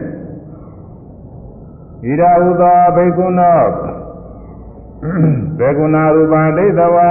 [2.04, 3.60] ဣရာဟုသောဘိက္ခုနော
[5.58, 7.10] ဘေကုဏရူပံဒိဋ္ဌဝါ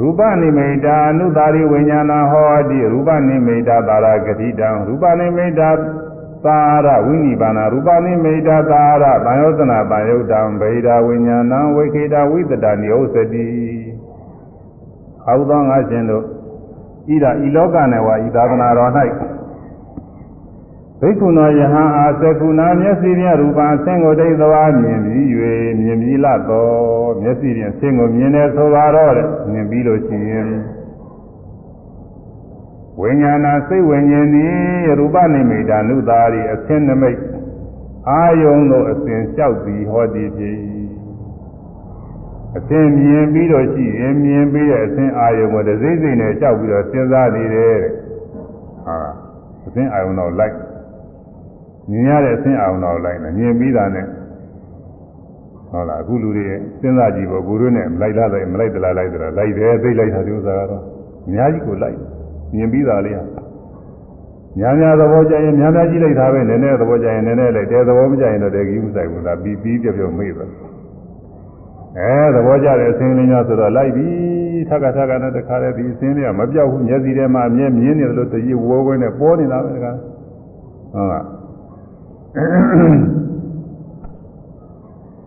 [0.00, 5.68] ရူပနိမိတာအနုတာရိဝိညာဏဟောတိရူပနိမိတာသာရဂတိတံရူပနိမိတာ
[6.44, 13.46] သာရဝိနိဗ္ဗာန်ရူပနိမိတာသာရဗာယောသနာဗာယုတ်တံဗေဒာဝိညာဏဝိခေတဝိတတနိဥစ္စတိ
[15.24, 16.24] ဟောသောငါရှင်တို့
[17.14, 18.90] ဤဒါဤလောကနဲ့ဝါဤသာသနာတော်၌
[21.00, 25.26] ဘိက္ခုနောယဟန်အာသကုဏမျက်စိဖြင့်ရူပအဆင်းကိုဒိဋ္ဌဝါမြင်ပြီး၍
[25.80, 30.46] မြင်ပြီးလတော့မျက်စိဖြင့်ဆင်းကိုမြင်တယ်ဆိုပါတော့တဲ့မြင်ပြီးလို့ရှိရင်
[33.00, 34.50] ဝိညာဏစိတ်ဝိညာဉ်သည်
[34.86, 37.18] ရူပနိမိတာနုသာရီအဆင်းနမိတ်
[38.08, 40.56] အာယုံတို့အစဉ်လျှောက်ပြီးဟောတည်ဖြစ်
[42.56, 47.92] အသင်မြင်ပြီးတော့ရှိရင်မြင်ပြီးတဲ့အသင်အာယုံကိုတစိမ့်စိမ့်နဲ့ကြောက်ပြီးတော့စဉ်းစားနေတယ်တဲ့
[48.86, 48.96] ဟာ
[49.66, 50.56] အသင်အာယုံတော့လိုက်
[51.90, 54.06] မြင်ရတဲ့အသင်အာယုံတော့လိုက်တယ်မြင်ပြီးတာနဲ့
[55.70, 56.44] ဟုတ်လားအခုလူတွေ
[56.80, 60.82] စဉ်းစားကြည့်ပေါ့ကိုတို့နဲ့မလိုက်လားလိုက်မလိုက်သလားလိုက်သလားလိုက်တယ်သိလိုက်တာဒီဥစ္စာကတော့
[61.26, 61.98] အများကြီးကိုလိုက်
[62.54, 63.24] မြင်ပြီးတာလေးဟာ
[64.58, 70.50] များများသဘောကျရင်များများကြည့်လိုက်တာပဲနည်းနည်းသဘောကျရင်နည်းနည်းလိုက်တဲသဘောမကျရင်တော့တကယ်ကြီးမဆိုင်ဘူးလားပြီးပြီးပြပြမေ့သွား
[71.98, 74.06] အဲသဘောကျတဲ့အစင်းလေးများဆိုတော့လိုက်ပြီ
[74.68, 79.92] ထက်ကထက်ကနဲ့တခါတည်းဒီအစင်းလေးကမပြောက်ဘူးမျက်စိထဲမှာအမြဲမြင်နေတယ်လို့တကြီးဝေါ်ဝဲနဲ့ပေါ်နေတာပဲတခါ
[80.92, 81.24] ဟုတ်လား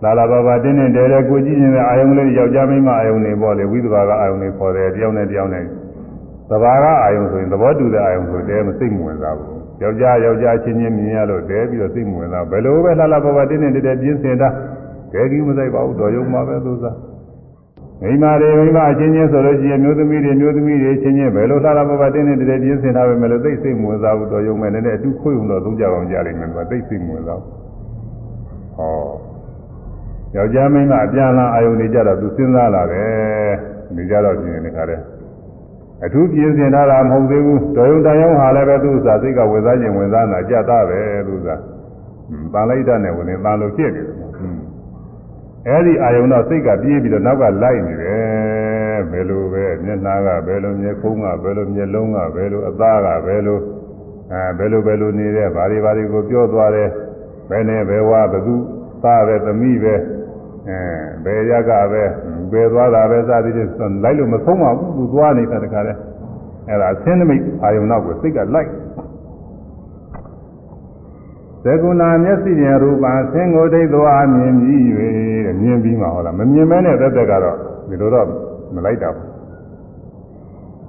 [0.03, 5.65] လာလာပါပါတင်းတင်းတဲတဲကိုကြည့်နေတဲ့အာယုံလေးယောက်ျားမိန်းမအာယုံတွေပေါ့လေဝိသဘာကအာယုံတွေခေါ်တယ်တယောက်နဲ့တယောက်နဲ့
[6.51, 14.49] သဘာကအာယုံဆိုရင်သဘောတူတဲ့အာယုံဆိုတဲမစိတ်မဝင်စားဘူးယောက်ျားယောက်ျားချင်းချင်းမြင်ရလို့တဲပြီးတော့စိတ်မဝင်စားဘယ်လိုပဲလာလာပါပါတင်းတင်းတဲတဲပြင်းစင်တာ
[15.13, 16.95] ကဲကြီးမဆိုင်ပါဘူးတော်ရုံမှာပဲသူစား
[18.01, 27.53] မိမတွေမိမအချင်းချင်းဆိုလို့ရှိရင်မျိုးသမီးတွေမျိုးသမီးတွေချင်းချင်းဘယ်လိုသာလာပါပါတင်းတင်းတည်းပြင်းစင်ထားပဲမလို့သိစိတ်မဝင်စားဘူးတော်ရုံမဲ့လည်းအတူခွေုံတော့သုံးကြအောင်ကြားလိမ့်မယ်သူကသိစိတ်မဝင်စားဘူး
[28.75, 29.11] ဟော
[30.35, 33.51] ယောက်ျားမိန်းမအပြန်လာအာယုန်နေကြတော့သူစဉ်းစားလာတယ်
[33.95, 34.99] နေကြတော့ပြင်နေခါတဲ့
[36.05, 41.61] အထူးပြင်းစင်ထားတာမဟုတ်သေးဘူးတော်ရုံတန်ရုံဟာလည်းပဲသူ့စားစိတ်ကဝင်စားခြင်းဝင်စားတာကြတာပဲသူစား
[42.53, 44.17] တန်လိုက်တာနဲ့ဝင်နေတန်လို့ဖြစ်နေတယ်
[45.67, 53.59] အဲ့ဒီအာယုံတော့စိတ်ကပြေးပြီးတော့နောက်ကလိုက်နေတယ်ဘယ်လိုပဲမျက်နှာကဘယ်လိုမျက်ခုံးကဘယ်လိုမျက်လုံးကဘယ်လိုအသားကဘယ်လို
[54.33, 56.89] အဲဘယ်လိုဘယ်လိုနေတဲ့ဘာတွေဘာတွေကိုပြောသွားတယ်
[57.49, 58.55] ဘယ်နဲ့ဘယ်ဝါဘသူ
[59.03, 59.95] သားပဲသမီးပဲ
[60.67, 60.77] အဲ
[61.23, 62.03] ဘယ်ရကပဲ
[62.51, 65.93] ဘယ်သွားတာပဲစသည်ဖြင့်လိုက်လို့မဆုံးပါဘူးသူသွားနေတာတခါလဲ
[66.67, 68.69] အဲ့ဒါအသင်းနမိတ်အာယုံနောက်ကိုစိတ်ကလိုက်
[71.63, 74.81] သကုဏမျက်စိနဲ့ရူပံဆင်းကိုဒိဋ္ဌဝါမြင်ပြီး၍
[75.45, 77.57] တဲ့မြင်ပြီးမှဟောလားမမြင်မဲနဲ့သက်သက်ကတော့
[77.89, 78.27] ဒီလိုတော့
[78.75, 79.27] မလိုက်တာဘူး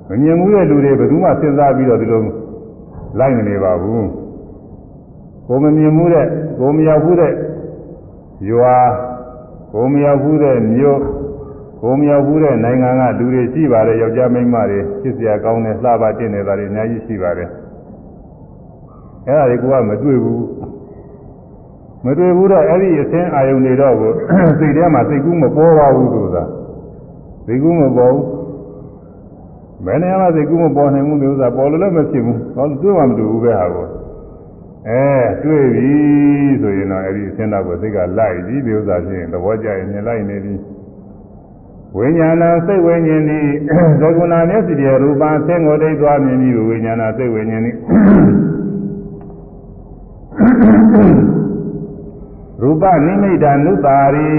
[0.09, 2.21] မမြင်မှုတဲ့လူတွေဘယ်သူမှစဉ်းစားပြီးတော့ဒီလို
[3.19, 4.07] လိုက်နေနေပါဘူး
[5.47, 6.27] ကိုမမြင်မှုတဲ့
[6.59, 7.33] ကိုမရောက်ဘူးတဲ့
[8.51, 8.77] ရွာ
[9.74, 11.00] ကိုမရောက်ဘူးတဲ့မြို့
[11.82, 17.50] ကိုမရောက်ဘူးတဲ့နိုင်ငံကလူတွေရှိပါတယ်ယောက်ျားမိန်းမတွေဖြစ်เสียကောင်းတဲ့လှပတင်နေတာတွေအများကြီးရှိပါတယ်
[19.28, 20.44] အဲ့ဒါတွေကမတွေ့ဘူး
[22.06, 24.12] မတွေ့ဘူးတော့အဲ့ဒီအသင်းအာယုန်တွေတော့ကို
[24.60, 26.44] စိတ်ထဲမှာစိတ်ကူးမပေါ်ပါဘူးဆိုတာ
[27.46, 28.26] စိတ်ကူးမပေါ်ဘူး
[29.86, 33.86] ဘယ်နေရာမှာစိတ်ကူးမပေါ်နိုင်ဘူးလို့ဆိုတာပေါ်လို့လည်းမဖြစ်ဘူးဟောတွေ့မှမတွေ့ဘူးပဲဟာကို
[34.89, 35.05] အဲ
[35.43, 35.95] တွေ့ပြီ
[36.63, 40.55] ဆိုရင်တော့အဲ့ဒီအသင်းတော်ကိုစိတ်ကလိုက်ပြီးဒီဥစ္စာဖြစ်ရင်သဘောကျရင်မြင်လိုက်နေပြီ
[41.97, 43.49] ဝိညာဏစိတ်ဝိညာဉ်သည်
[44.01, 47.77] သကုဏမျက်စိတည်းရူပဆင်းကိုတိတ်သွားမြင်ပြီးဝိညာဏစိတ်ဝိညာဉ်သည်
[52.61, 54.31] ရူပနိမိတ်နုတာရိ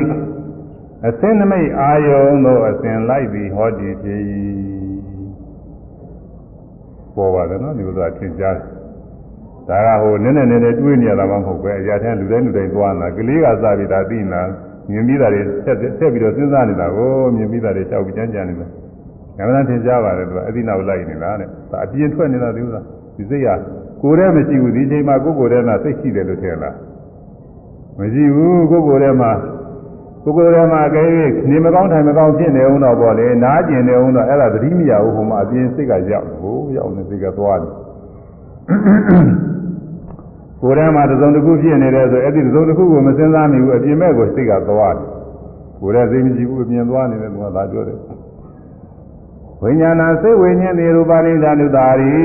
[1.08, 4.22] အစင်းနမိတ်အာယုံတို့အစဉ်လိုက်ပြီးဟောတည်ဖြစ်၏
[7.16, 8.83] ပေါ်ပါတယ်နော်ဒီလိုသာသင်ကြားတယ်
[9.70, 14.42] ဒါကဟိုနည်းနည်းနည်းနည်းတွေးနေရတာမှမဟုတ်ပဲအရာထက်လူတိုင်းလူတိုင်းသွားတာကလေးကစပြီးဒါသိနာ
[14.90, 18.68] မြင်ပြီးတာတွေဆက်ဆက်ပြီးတော့စဉ်းစားနေတာကိုမြင်ပြီးတာတွေရှောက်ပြီးကြမ်းကြမ်းနေတာ
[19.38, 22.82] ငါလည်းသင်ကြားပါတယ်သူကအသီနောက်လိုက်နေတာတဲ့ဒါအပြင်းထွက်နေတာဒီဥစ္စာ
[23.18, 23.50] ဒီစိတ်က
[24.02, 26.76] ကိုယ်တည်းမရှိဘူးဒီချိန်မှာကိုယ်ကိုယ်တည်းကစိတ်ရှိတယ်လို့ထင်လား
[28.00, 29.32] မရှိဘူးကိုယ်ကိုယ်တည်းမှာ
[30.24, 31.08] ကိုယ်ကိုယ်တည်းမှာအကယ်၍
[31.50, 37.72] နေမကောင်းထိုင်မကောင်းဖြစ်နေအောင်တော့ပေါ့လေနားကျင်နေအောင်တော့အဲ့ဒါသတိမရဘူးဟိုမှာအပြင်းစိတ်ကရောက်ဟိုရောက်နေစိတ်ကသွားတယ်
[40.64, 45.08] ကိုယ်ထဲမှာသုံးတစ်ခုဖြစ်နေတယ်ဆိုအဲ့ဒီသုံးတစ်ခုကိုမစဉ်းစားမိဘူးအပြင်မဲ့ကိုစိတ်ကသွားတယ်
[45.82, 48.00] ကိုယ်ထဲသိမရှိဘူးအပြင်သွားနေတယ်သူကသာပြောတယ်
[49.62, 52.24] ဝိညာဏစိတ်ဝိညာဉ်ဒီရူပါရိဒာနုတာရီ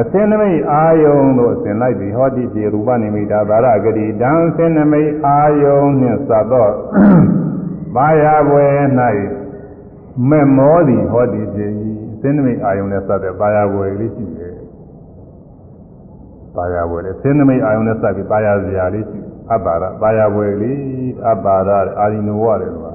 [0.00, 6.68] အစင်းနမိတ်အာယုံတို့အစဉ်လိုက်ပြီးဟောတိပြေရူပနိမိတာဗာရဂတိတံစင်းနမိတ်အာယုံနှင့်သတ်သော
[7.94, 8.72] ဘာယာဘွယ်၌
[10.28, 11.66] မဲ့မောသည်ဟောတိပြေ
[12.20, 14.37] စင်းနမိတ်အာယုံနဲ့သတ်တဲ့ဘာယာဘွယ်လေးရှိတယ်
[16.58, 19.18] ပါရဝယ်လေစင်းနမိတ်အာယုံနဲ့စပ်ပြီးပါရစရာလေးရှိ
[19.50, 20.78] အပ္ပါရပါရဝယ်လေး
[21.26, 21.70] အပ္ပါရ
[22.00, 22.92] အာရိနဝတယ်ကွာ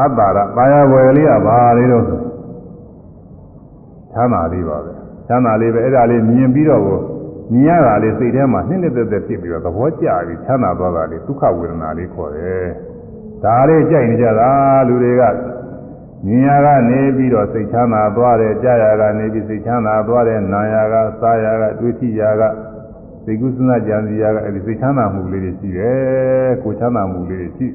[0.00, 4.92] အပ္ပါရပါရဝယ်လေးကဘာလေးတော့ချမ်းသာလေးပါပဲ
[5.26, 6.82] ချမ်းသာလေးပဲအဲ့ဒါလေးမြင်ပြီးတော့
[7.52, 12.66] မြင်ရတာလေးစိတ်ထဲမှာနှစ်နှစ်သက်သက်ဖြစ်ပြီးတော့သဘောကျပြီးချမ်းသာသွားတာလေးဒုက္ခဝေဒနာလေးခေါ်တယ်
[13.44, 14.50] ဒါလေးကြိုက်နေကြတာ
[14.88, 15.22] လူတွေက
[16.26, 22.42] မြင်ရကနေပြီးတော့စိတ်ချမ်းသာသွားတယ်ကြားရကနေပြီးစိတ်ချမ်းသာသွားတယ်နာရကစားရကတွေးထိရက
[23.24, 27.66] စိတ်ကုသနာကြံစီရကအဲဒီစိတ်ချမ်းသာမှုလေးတွေရှိတယ်ကိုချမ်းသာမှုလေးတွေရှိ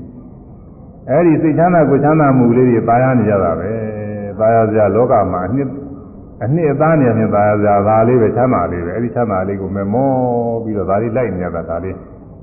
[1.09, 3.71] အဲဒီစိတ်ချမ်းသာကိုချမ်းသာမှုလေးတွေပါရနေကြတာပဲ
[4.39, 5.69] ပါရစရာလောကမှာအနှစ်
[6.43, 10.09] အနှစ်အသားနေမြင်ပါရစရာဒါလေးပဲချမ်းသာလေးပဲအဲဒီချမ်းသာလေးကိုမမော
[10.63, 11.95] ပြီးတော့ဒါလေးလိုက်နေကြတာဒါလေး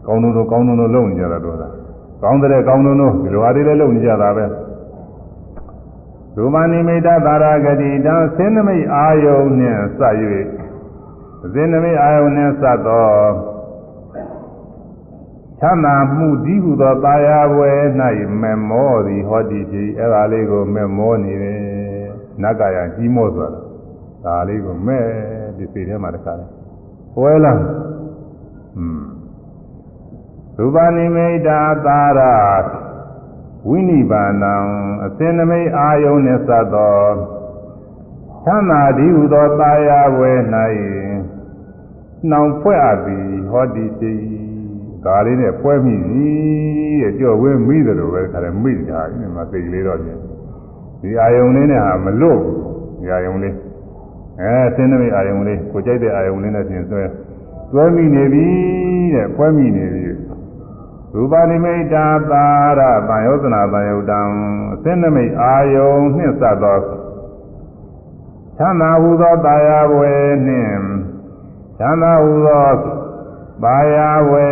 [0.07, 1.69] ကောင်းလုံးကောင်းလုံးလုံးနေကြတာတော့ဒါ
[2.23, 4.45] ကောင်းတဲ့ကောင်းလုံးလုံးဒီလိုအားလေးလည်းလုံးနေကြတာပဲ
[6.37, 10.15] ရူပနိမိတ်သာရဂတိတံသင်္နမိတ်အာယုန်နှင့်စပ်၍
[11.55, 13.11] သင်္နမိတ်အာယုန်နှင့်စပ်သော
[15.61, 17.71] ချမ်းသာမှုဒီဟုသောတာယာဝဲ၌
[18.43, 21.61] မမောသည်ဟောတိဖြစ်အဲ့ဒါလေးကိုမမောနေတယ်
[22.43, 23.61] နတ်ကရကြီးမောဆိုတာ
[24.25, 25.05] ဒါလေးကိုမဲ့
[25.57, 26.47] ဒီစိတ်ထဲမှာတခါလဲ
[27.15, 27.53] ပွဲလာ
[28.77, 29.03] อืม
[30.57, 31.59] ရူပနိမိတ်သာ
[32.19, 32.21] ရ
[33.68, 34.55] ဝိနိဗ္ဗာနံ
[35.05, 36.97] အစင်နမိတ်အာယုန်နှင့်စပ်သော
[38.44, 40.32] သမ်းသာဒီဟုသောတာယာဝဲ၌
[42.30, 44.14] နှောင်ဖွဲ့အပ်သည်ဟောဒီတိ
[45.05, 46.28] ဒါလေးနဲ့ဖွဲမိပြီ
[47.02, 50.18] တဲ့ကြော့ဝင်းမိတယ်လို့ပဲခါတယ်မိတာဒီမှာသိကလေးတော့ပြင်
[51.01, 52.56] ဒီအာယုန်လေးနဲ့ဟာမလွတ်ဘူး
[53.01, 53.55] ဒီအာယုန်လေး
[54.40, 57.02] အဲစင်နမိတ်အာယုန်လေးကိုကြိုက်တဲ့အာယုန်လေးနဲ့ပြင်ဆွဲ
[57.72, 58.47] တွဲမိနေပြီ
[59.14, 60.11] တဲ့ဖွဲမိနေပြီ
[61.14, 62.44] ရူပနိမိတ်တာသာ
[62.78, 64.20] ရတန်ယောသနာတန်ယုတ်တံ
[64.72, 66.78] အသင်းနမိတ်အာယုံနှင့်စပ်သော
[68.59, 70.14] သံသာဟူသောတာယာဝေ
[70.47, 70.78] နှင့်
[71.78, 72.66] သံသာဟူသော
[73.62, 74.48] ပါယာဝေ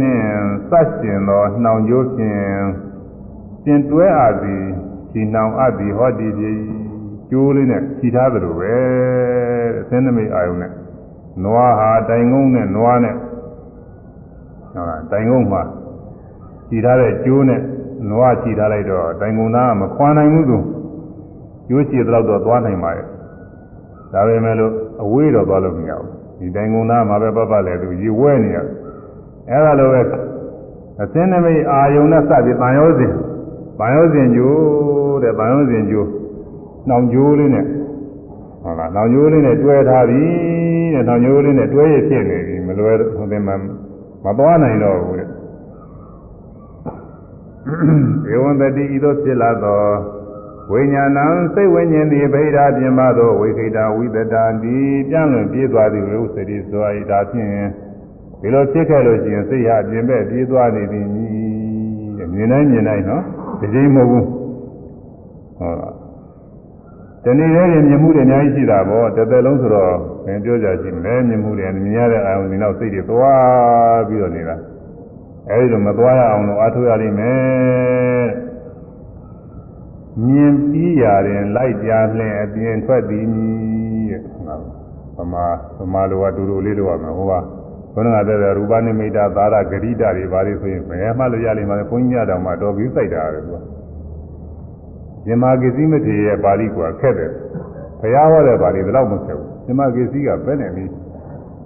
[0.00, 0.32] နှင့်
[0.70, 2.42] စัจကျင်သောနှောင်ကျိုးဖြင့်
[3.62, 4.64] ရှင်တွဲအပ်သည်
[5.12, 6.52] ဒီနှောင်အပ်သည်ဟောဒီပြီ
[7.30, 8.76] ကျိုးလေးနဲ့ခြိထားသလိုပဲ
[9.80, 10.72] အသင်းနမိတ်အာယုံနဲ့
[11.44, 13.14] နွားဟာတိုင်ငုံနဲ့နွားနဲ့
[14.74, 15.62] ဟုတ်လားတိုင်ငုံမှာ
[16.70, 17.60] ကြည်ထားတဲ့ကျိုးနဲ့
[18.10, 20.58] နွားကြည်ထားလိုက်တော့တိုင်ကုန်သားမခွာနိုင်ဘူးသူ
[21.68, 23.06] ကျိုးချည်တော့တော့သွားနိုင်ပါရဲ့
[24.12, 24.72] ဒါပေမဲ့လို့
[25.02, 26.08] အဝေးတော့သွားလို့မရဘူး
[26.38, 28.58] ဒီတိုင်ကုန်သားမှာပဲပတ်ပတ်လဲသူရေဝဲနေရ
[29.50, 30.00] အဲ့ဒါလိုပဲ
[31.02, 33.14] အစင်းနမိတ်အာယုံနဲ့စပြီးပန်ရောစဉ်
[33.78, 36.08] ပန်ရောစဉ်ကျိုးတဲ့ပန်ရောစဉ်ကျိုး
[36.88, 37.66] နှောင်ကျိုးလေးနဲ့
[38.62, 40.22] ဟုတ်လားနှောင်ကျိုးလေးနဲ့တွဲထားပြီ
[40.94, 43.56] တဲ့နှောင်ကျိုးလေးနဲ့တွဲရဖြစ်နေပြီမလွယ်ဟိုတင်မှာ
[44.24, 45.28] မသွားနိုင်တော့ဘူးတဲ့
[48.32, 49.84] ဧဝံတတိဤသို့ဖြစ်လာသော
[50.72, 54.76] ဝိညာဏံစိတ်ဝိညာဉ်သည်ဗိဓာပြင်ပါသောဝိခိတာဝိတတာတိ
[55.08, 57.50] ပြန့်လွင်ပြေးသွားသည်လို့စတိစွာဤဒါဖြင့်
[58.40, 61.06] ဒီလိုဖြစ်ခဲ့လို့ရှိရင်စိတ်ဟာပြင်မဲ့ပြေးသွားနေသည်
[62.34, 63.22] မြင်တိုင်းမြင်တိုင်းနော်
[63.60, 64.24] ဒီချိန်မဟုတ်ဘူး
[65.58, 65.94] ဟုတ်လား
[67.24, 69.94] တဏှိရဲ့မြင်မှုတွေအများကြီးရှိတာပေါ့တစ်သက်လုံးဆိုတော့
[70.26, 74.56] ဘယ်ပြောကြရှိမလဲမြင်မှုတွေမြင်ရတဲ့အာရုံဒီနောက်စိတ်တွေသွားပြီးတော့နေတာ
[75.50, 78.28] အဲဒီလိုမသွားရအောင်လို့အားထုတ်ရလိမ့်မယ်
[80.26, 83.26] မြင်ပြီးရတယ်လိုက်ပြလှင်အပြင်ထွက်သည်
[84.10, 84.20] တဲ့
[85.16, 85.46] ဗမာ
[85.78, 87.32] ဗမာလိုကတူတူလေးလိုရမယ်ဟိုက
[87.94, 93.56] ဘုရားကတဲ့ရူပနိမိတာသာရဂရိတာတွေဘာတွေဆိုရင်ဘယ်မှလို့ရလိမ့်မှာလဲဘုန်းကြီးများတော်မှာတော်ပြီးစိုက်တာပဲသူက
[95.26, 97.32] မြန်မာကိစ္စမထေရရဲ့ပါဠိကွာခက်တယ်
[98.00, 100.84] ဘုရားဟောတဲ့ပါဠိတော့မခက်ဘူးမြန်မာကိစ္စကပဲနေပြီ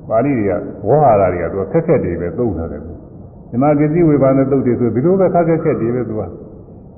[0.08, 0.52] ပါဠိတွေက
[0.86, 2.82] ဝေါဟာရတွေကသူခက်ခက်တွေပဲသုံးထားတယ်
[3.52, 6.22] မြန်မာကိစ္စဝေဘာနဲ့သုတ်တွေဆိုဒီလိုပဲခက်ခက်ခက်တွေပဲသူက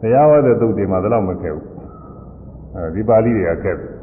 [0.00, 1.66] ဘုရားဟောတဲ့သုတ်တွေမှာတော့မခက်ဘူး
[2.74, 3.94] အဲဒီပါဠိတွေကခက်တယ်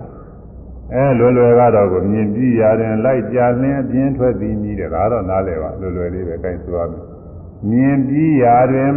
[0.94, 7.02] အဲလွယ်လွယ်ကတော့ကိုမြင်ပြီးရတယ်လိုက်ကြလင်းအပြင်းထွက်သည်ကြီးတယ်ဒါတော့နားလည်ပါလွယ်လွယ်လေးပဲအဲဆိုရမယ်
[7.69, 8.95] မြင်ပြီးရာတွင်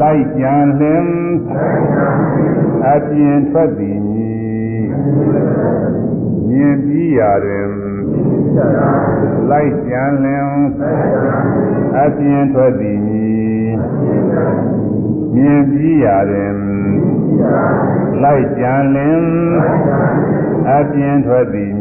[0.00, 1.06] လိုက်ကြံလင်
[2.92, 4.86] အပြင်းထွက်သည်မည်
[6.48, 7.95] မြင်ပြီးရာတွင်
[9.50, 10.48] လိုက်ကြံလင်
[12.00, 13.70] အပြင်းထွက်သည်မည်
[15.34, 16.56] မြင်ပြီးရာတွင်
[18.22, 19.20] လိုက်ကြံလင်
[20.76, 21.74] အပြင်းထွက်သည်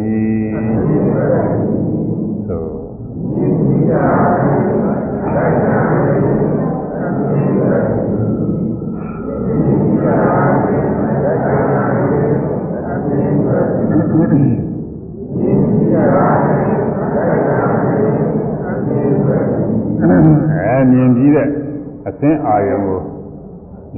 [22.22, 23.02] သင်းအာယုံကို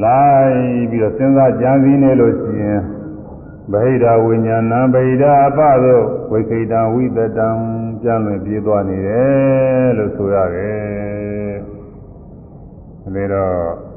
[0.03, 2.81] လိုက်ပြီးတော့စဉ်းစားကြံစည်နေလို့ရှိရင်
[3.71, 7.47] ဗဟိတဝိညာဏဗဟိတအပသို့ဝိခိတံဝိတတံ
[8.01, 11.55] ပြန်လွင်ပြေးသွားနေတယ်လို့ဆိုရတယ်။
[13.15, 13.87] ဒါတော့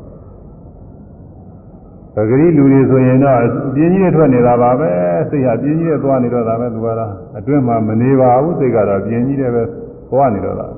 [2.15, 3.41] ပဂရိလူတွေဆိုရင်တော့
[3.75, 4.91] ပြင်းကြီးနဲ့ထွက်နေတာပါပဲ
[5.31, 9.63] စိတ်ဟာပြင်းကြီးနဲ့သွားနေတော့တာပဲသူကတော့အတွင်းမှာမနေပါဘူးစိတ်ကတော့ပြင်းကြီးနဲ့ပဲ
[10.11, 10.69] သွားနေတော့တာ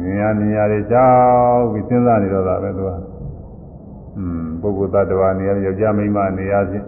[0.00, 2.90] မြင်ရမြင်ရတွေကြောက်ပြီးစဉ်းစားနေတော့တာပဲသူက
[4.16, 6.86] อืมပုဂ္ဂိုလ်သတ္တဝါနေရာယောက်ျားမိန်းမနေရာချင်း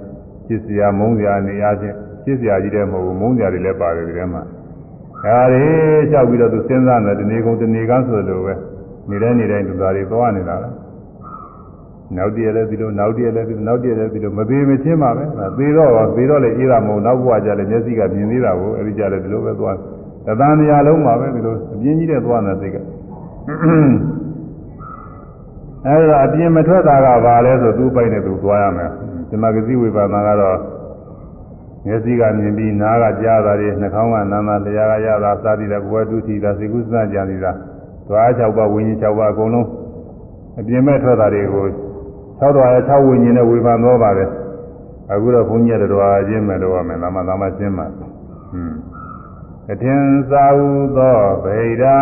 [0.48, 4.42] จิตစရာမုန်းစရာနေရာချင်းจิตစရာကြီးတဲ့မဟုတ်ဘူးမုန်းစရာတွေလည်းပါတယ်ဒီထဲမှာ
[5.24, 5.64] ဒါတွေ
[6.10, 8.54] လျှောက်ပြီးတော့သူစဉ်းစားနေတယ်ဒီနေ့ကုန်ဒီနေ့ကန်းဆိုလိုပဲ
[9.10, 10.74] နေတဲ့နေတိုင်းသူသားတွေသွားနေတာလား
[12.16, 15.24] နောက်တည့်လည်းဒီလိုနောက်တည့်လည်းဒီလိုနောက်တည့်လည်းဒီလိုမသေးမချင်းပါပဲ
[15.58, 19.76] သေတော့သေတော့လည်းအေးတာမဟုတ်နောက်ဘဝကြလည်းမျက်စိကမြင်သေးတာကိုအဲဒီကြလည်းဒီလိုပဲသွား
[20.26, 22.76] တသံတရားလုံးပါပဲဒီလိုအပြင်းကြီးတဲ့သွားနေစိတ်က
[25.87, 28.91] အဲဒါအပြင်းမထွက်တာကဘာလဲဆိုသူ့ပိုက်နဲ့သူသွားရမယ်
[29.29, 30.57] ဒီမှာကတိဝိပါဒကတော့
[31.85, 37.51] မျက်စိကမြင်ပြီးနားကကြားတာတွေနှာခေါင်းကနားတာလျှာကရတာစသည်လည်းဘဝတုထီတာစေကုသကြံနေတာ
[38.07, 39.67] သွား၆ပါးဝိညာဉ်၆ပါးအကုန်လုံး
[40.59, 41.65] အပြင်းမဲ့ထွက်တာတွေကို
[42.39, 44.29] ၆တော်ရ၆ဝိညာဉ်နဲ့ဝေဖန်တော့ပါတယ်
[45.11, 48.13] အခုတော့ဘုန်းကြီးတော်ချင်းမဲ့တော့မယ်သာမသာမရှင်းပါဟွန်း
[49.71, 50.01] အထင်
[50.31, 51.97] သာဟုသောဗေဒာ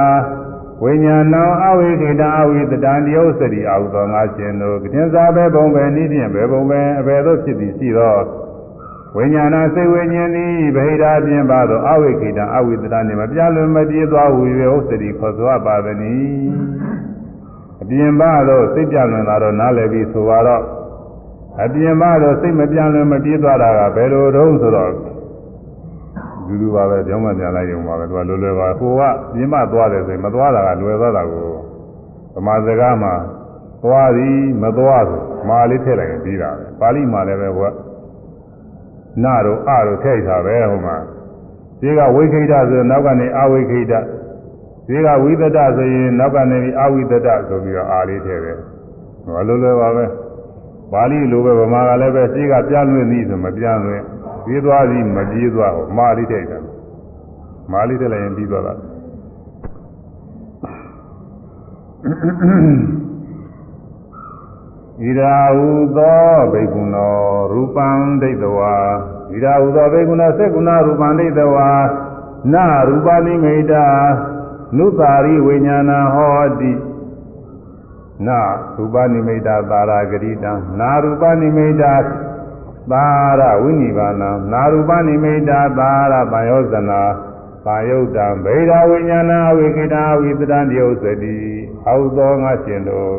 [0.84, 8.18] ဝိညာဏောအဝိကေတအဝိတတံတယုစတိအာဟုသောငါရှင်တို့ကထင်သာပဲဘုံပဲနိဖြင့်ပဲဘုံပဲအဘယ်သို့ဖြစ်သည်ရှိသော
[9.16, 14.42] ဝိညာဏစိတ်ဝိညာဉ်သည်ဗေဒာပြင်ပါသောအဝိကေတအဝိတတနှင့်မပြလွန်မပြေသွားဟူ၍
[14.76, 16.50] ဥစတိခေါ်ဆိုပါသည်
[17.82, 20.64] အပြင်ပါသောစိတ်ပြလွန်လာတော့နားလည်ပြီးဆိုပါတော့
[21.64, 24.92] အပြင်ပါသောစိတ်မပြလွန်မပြေသွားတာကဘယ်လိုတုံးဆိုတော့
[26.50, 29.02] လူလူပါပဲကြောင်းမှပြန်လိုက်ရုံပါပဲသူကလွယ်လွယ်ပါကိုက
[29.34, 31.48] ပြင်းမသွားတယ်ဆိုရင်မသွားတာကလွယ်သွားတာကို
[32.36, 33.14] ဗမာစကားမှာ
[33.84, 37.74] သွားသည်မသွားဆိုမာလေးထည့်လိုက်ရင်ပြီးတာပဲပါဠိမှာလည်းပဲဟိုက
[39.24, 40.96] နာတို့အတို့ထည့်ထားပဲဟိုမှာ
[41.82, 43.94] ဒီကဝိခိတဆိုနောက်ကနေအဝိခိတ
[44.88, 48.58] ဒီကဝိသဒဆိုရင်နောက်ကနေအဝိသဒဆိုပြီးတော့အာလေးထည့်တယ်
[49.26, 50.06] ဟိုလိုလွယ်ပါပဲ
[50.92, 54.04] ပါဠိလိုပဲဗမာကလည်းပဲရှိကပြလွင့်သည်ဆိုမပြလွင့်
[54.50, 56.64] ပြေးသွားသည်မပြေးသွားဘူးမာလေးတဲ့တယ်
[57.72, 58.74] မာလေးတဲ့လည်းရင်ပြီးသွားတာ
[65.02, 67.16] ဣရာဟုသောဘိက္ခုနော
[67.54, 67.90] ရူပံ
[68.22, 68.76] ဒိဋ္ဌဝါ
[69.32, 71.70] ဣရာဟုသောဘိက္ခုနောစေကုဏရူပံဒိဋ္ဌဝါ
[72.54, 73.86] နာရူပနိမိတာ
[74.78, 76.72] နုတာရိဝိညာဏဟောတိ
[78.28, 78.40] နာ
[78.76, 81.94] ရူပနိမိတာသာရဂရိတံနာရူပနိမိတာ
[82.92, 83.06] သာ
[83.40, 87.02] ရဝိနိဗ္ဗာနံနာရူပနိမိတာသာရပံယောဇနာ
[87.66, 91.38] ပါယုတ်တံဗေဒဝိညာဏအဝိကိတာဝိသတံတယုစတိ
[91.88, 93.12] အာဟုသောငါရှင်တို့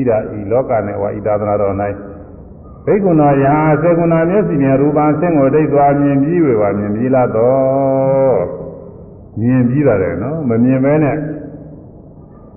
[0.00, 1.74] ဤဒါဤလောကနဲ့ဝါဤသာသနာတော်၌
[2.84, 3.44] ဘိက္ခုနာယ
[3.82, 8.38] သေကုဏမျက်စိဖြင့်ရူပံဆင့်ကိုဒိတ်သွားမြင်ပြီးဝေပါမြင်ပြီးလာတော့
[9.40, 11.18] မြင်ပြီးတယ်နော်မမြင်ဘဲနဲ့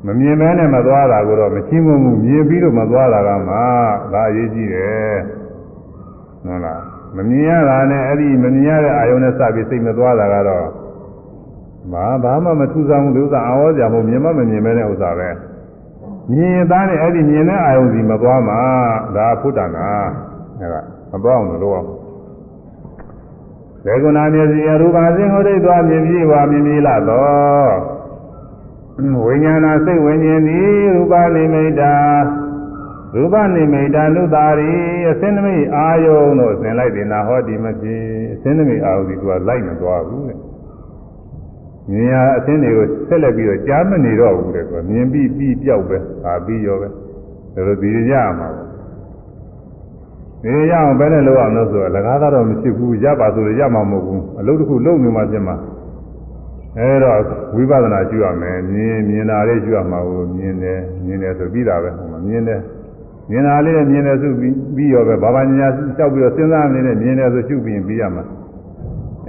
[0.06, 3.56] မမြင်ဘဲနဲ့မသွားတာကိုတော့မချင်းမမှုမြင်ပြီးတော့မသွားတာကမှ
[4.14, 5.14] ဒါအရေးကြီးတယ်
[6.46, 6.82] ဟုတ်လား
[7.18, 10.68] မမြင်ရတာနဲ့အဲ့ဒီမမြင်ရတဲ့အာယုံနဲ့စပြီးစိတ်မသွားတာကတော့
[11.94, 15.30] ဘာဘာမှမထူးဆန်းဘူးလို့ဥစ္စာအောစရာမဟုတ်မြင်မမမြင်မဲတဲ့ဥစ္စာပဲ
[16.32, 18.60] မြင်သားနဲ့အဲ့ဒီမြင်တဲ့အာယုံစီမသွားမှာ
[19.16, 19.88] ဒါဖုတ္တနာ
[20.60, 20.82] အဲ့ဒါ
[21.12, 21.84] မပေါ့အောင်လို့
[23.84, 27.72] သေကုဏမျက်စိအရူပါစင်ဟောဒိတ်သွားမြင်ပြီးဝါမြင်ပြီးလာတော့
[29.26, 32.47] ဝိညာဏစိတ်ဝိညာဉ်သည်ရူပနိမိတာဗ
[33.18, 34.72] ရူပနိမိတာနုတာရီ
[35.10, 38.02] အစင်းနမိတ်အာယုံတို့ဆင်လိုက်တယ်နာဟောဒီမဖြစ်
[38.34, 40.38] အစင်းနမိတ်အာယုံဒီသူကလိုက်မသွားဘူးတဲ့
[41.92, 48.68] မြင်ရအစင်းတွေကိုဆက်လက်ပြီးတော့ကြားမနေတော့ဘူးတဲ့သူကမြင်ပြီးပြီးပြောက်ပဲဟာပြီးရောပဲဒါလိုဒီရရမှာပေါ့
[50.44, 55.56] ဒီရအောင်ဘယ်နဲ့လုပ်အောင်လို့ဆိုတော့လကားတော့မရှိဘူးရပါဆိုလို့ရမှာမဟုတ်ဘူးအလုပ်တစ်ခုလုပ်နေမှဖြစ်မှာ
[56.78, 57.20] အဲတော့
[57.56, 62.60] ဝိပဿနာရှုရမယ်မြင်မြင်တာလေးရှုရမှာကိုမြင်တယ်မြင်တယ်ဆိုပြီးတာပဲဟိုမှာမြင်တယ်
[63.30, 65.68] မြင်တာလေးနဲ့မြင်တယ်ဆိုပြီးပြီးရောပဲဘာဘာညာ
[65.98, 68.24] ကြောက်ပြီးတော့စဉ်းစားနေနဲ့မြင်တယ်ဆိုရှုပြီးရင်ပြီးရမှာ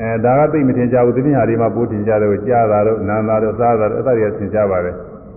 [0.01, 4.95] အဲဒါကသိမထင်ကြဘူးသတိဟာတွေမှာပိုးထင်ကြတယ်ကိုကြားတာတော့နားတာတော့စားတာတော့အဲ့ဒါတွေထင်ကြပါတယ်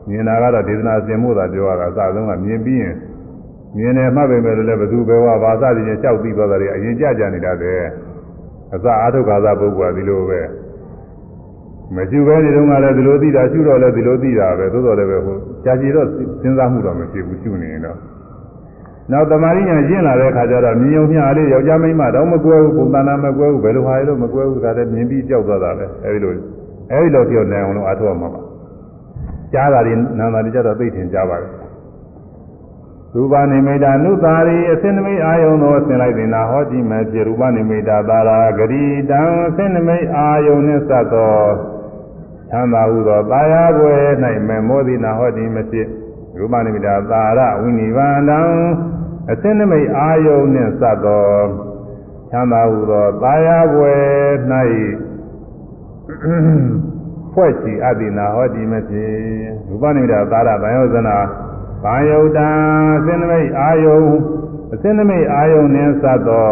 [0.09, 2.95] မြင်တာကတော့ဒေသနာစင်မှုသာပြောရတာအစဆုံးကမြင်ပြီးရင်
[3.77, 7.79] မြင်တယ်မှတ်ပေမဲ့လည်းဘသူပဲဝါဘာသာတွေနဲ့ကြောက်ပြီးသွားတာတွေအရင်ကြကြနေတာတဲ့
[8.75, 10.41] အစအာထုခါသာပုဂ္ဂိုလ်ကဒီလိုပဲ
[11.95, 16.07] မရှိပဲနေတော့ကလည်းဒီလိုသိတာရှုတော့လည်းဒီလိုသိတာပဲသို့တော်လည်းပဲဟိုကြာကြည်တော့
[16.41, 17.97] စဉ်းစားမှုတော့မရှိဘူးရှုနေရင်တော့
[19.11, 26.33] နောက်တမာရိညာရှင်းလာတဲ့အခါကျတော့မြင်ုံမျှလေးယောက်ျားမိန်းမတော့မကွဲဘူးပုံသဏ္ဍာန်မကွဲဘူးဘယ်လိုဟာလို့မကွဲဘူးဒါလည်းမြင်ပြီးကြောက်သွားတာပဲအဲဒီလို
[26.91, 28.41] အဲဒီလိုတယောက်နိုင်အောင်လို့အားထုတ်မှာပါ
[29.53, 31.47] ကြားတာတွေနာတာတွေကြတော့သိထင်ကြပါလေ
[33.15, 41.35] ရူပနိမိတာနုတာရီအစင်နမိတ်အာယုံသောဆင်လိုက်တင်နာဟောတိမပြေရူပနိမိတာသာရာဂရိတံအစင်နမိတ်အာယုံနှင့်စပ်သော
[42.51, 44.05] သံသာဟုသောတာယာဘွယ်၌
[44.47, 45.87] မေမောတိနာဟောတိမဖြစ်
[46.41, 48.41] ရူပနိမိတာသာရဝိနိဗ္ဗာန်တံ
[49.31, 51.27] အစင်နမိတ်အာယုံနှင့်စပ်သော
[52.31, 54.03] သံသာဟုသောတာယာဘွယ်၌
[57.33, 59.11] ဖွဲ့ချီအတ္တိနာဟောတိမဖြစ်
[59.67, 61.17] ရူပနိမိတာသာရဗံယောဇနာ
[61.83, 62.49] ဘာယုတ်တံ
[62.97, 64.01] အစင်းနမိတ်အာယုံ
[64.73, 66.51] အစင်းနမိတ်အာယုံနှင်းသတ်သော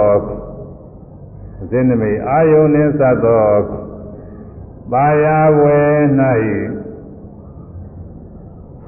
[1.61, 3.45] အစင်းနမိတ်အာယုံနှင်းသတ်သော
[4.91, 5.25] ပါယ
[5.59, 5.79] ဝေ၌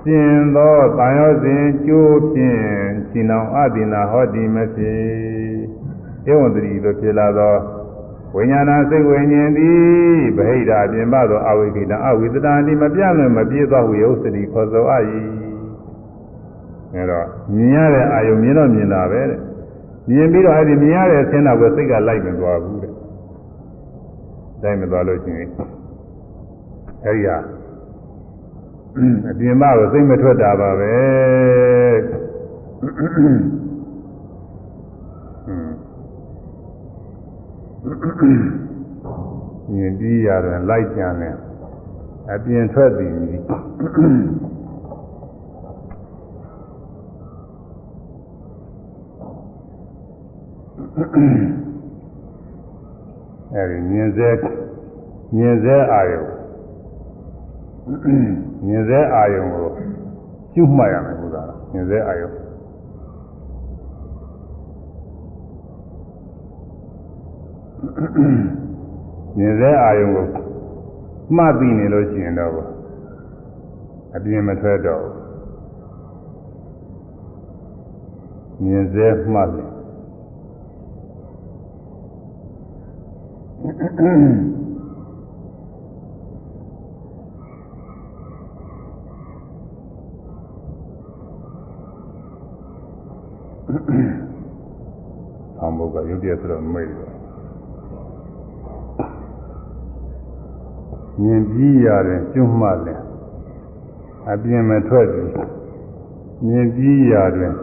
[0.04, 2.62] ရှင်သောတန်ရောစဉ်ကျိုးဖြင့်
[3.10, 5.02] ရှင်အောင်အဒိနာဟောတိမဖြစ်
[6.30, 7.56] ဧဝံတတိလိုဖြစ်လာသော
[8.36, 9.82] ဝိညာဏစိတ်ဝိညာဉ်သည်
[10.36, 15.22] ဗဟိတအပြင်ပသောအဝိကိတအဝိသတံဒီမပြတ်လွင်မပြေသောဝိယုစတိခေါ်သောအယီ
[16.94, 17.26] အဲတော့
[17.56, 19.40] မြင်ရတဲ့အာယုံမြင်တော့မြင်တာပဲတဲ့
[20.10, 22.92] မြင်ပြီးတော့အဲ့ဒီမြင်ရတဲ့အသင်းတော်ကိုစိတ်ကလိုက်မသွားဘူးတဲ့
[24.64, 25.50] လိုက်မသွားလို့ရှိရင်
[27.06, 27.38] အဲ့ဒီဟာ
[29.30, 30.96] အပြင်မကိုစိတ်မထွက်တာပါပဲ
[39.74, 41.36] မြင်ပြီးရတယ်လိုက်ကြတယ်
[42.32, 43.12] အပြင်ထွက်သည်
[53.56, 54.30] အဲဒီမြင်စေ
[55.36, 56.41] မြင်စေအာယုံ
[58.66, 59.68] မြင်စေအာယုံကို
[60.54, 62.32] ကျุမှတ်ရမယ်ဘုရားမြင်စေအာယုံ
[69.38, 70.26] မြင်စေအာယုံကို
[71.36, 72.52] မှတ်ပြီးနေလို့ရှိရင်တော့
[74.16, 75.06] အပြင်းမထွက်တော့
[78.64, 79.70] မြင်စေမှတ်တယ်
[95.58, 97.12] ဆောင်းဘုတ်ကရုပ်တရက်ဆိုတော့မိတ်တယ်
[101.22, 103.04] မြင်ပြီးရတယ်ကျွတ်မှလည်း
[104.32, 105.32] အပြင်းမထွက်ဘူး
[106.48, 107.54] မြင်ပြီးရတယ်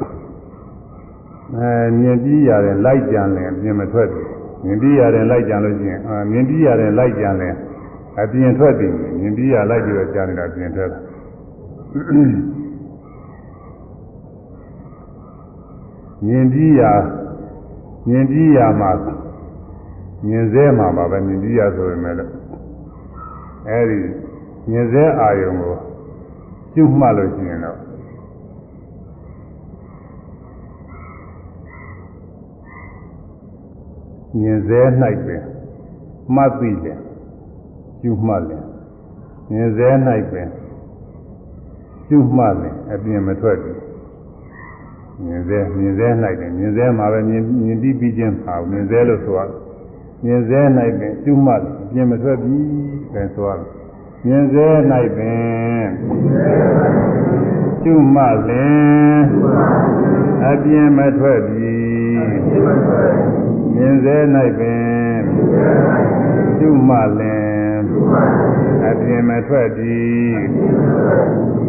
[1.54, 4.26] အဲမြင်ပြီးရတယ်လိုက်ကြံလည်းအပြင်းမထွက်ဘူး
[4.64, 7.56] မြင်ပြီးရတယ်လိုက်ကြံလို့ရှိရင်အာမြင်ပြီးရတယ်လိုက်ကြံလည်း
[8.20, 10.98] အပြင်းထွက်တယ်မြင်ပြီးရလိုက်ပြီးတော့ကြာနေတာအပြင်းထွက်တာ
[16.26, 16.82] မြင်ပြီးရ
[18.08, 18.90] မြင်ပြီးရမှာ
[20.26, 22.32] မြင်စေမှာပါပဲမြင်ပြီးရဆိုရင်လည်း
[23.68, 23.98] အဲဒီ
[24.70, 25.74] မြင်စေအာယုံကို
[26.74, 27.78] ကျွတ်မှတ်လို့ရှိရင်တော့
[34.40, 34.80] မြင်စေ၌
[35.26, 35.42] ပင်
[36.34, 36.98] မှတ်သိတယ်
[38.02, 38.62] ကျွတ်မှတ်တယ်
[39.50, 39.88] မြင်စေ၌
[40.30, 40.48] ပင်
[42.08, 43.87] ကျွတ်မှတ်တယ်အပြင်မထွက်ဘူး
[45.24, 46.06] မြင်စေမြင်စေ၌
[46.40, 49.40] ပင်မြင်စေမှာပဲမြင်မြင်ပြီးပြီးချင်းပါမြင်စေလို့ဆိုရ
[50.24, 50.58] မြင်စေ၌
[50.98, 52.62] ပင်ကျွတ်မှတ်အပြင်မထွက်ဘူး
[53.12, 53.58] ပဲဆိုရ
[54.24, 54.66] မြင်စေ၌
[55.16, 55.86] ပင်
[57.82, 59.20] ကျွတ်မှတ်လင်
[60.46, 61.78] အပြင်မထွက်ဘူး
[63.74, 64.16] မြင်စေ၌
[64.58, 64.88] ပင်
[66.58, 67.78] ကျွမှလင်
[68.86, 70.36] အပြင်မထွက်သည်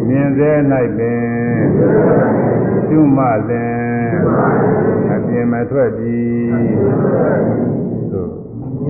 [0.08, 0.50] မြင်စေ၌
[0.96, 1.20] ပင်
[2.92, 4.12] ရှုမှလင်
[5.12, 6.20] အပြင်မထွက်ပြီ
[8.12, 8.30] သို့
[8.82, 8.86] အ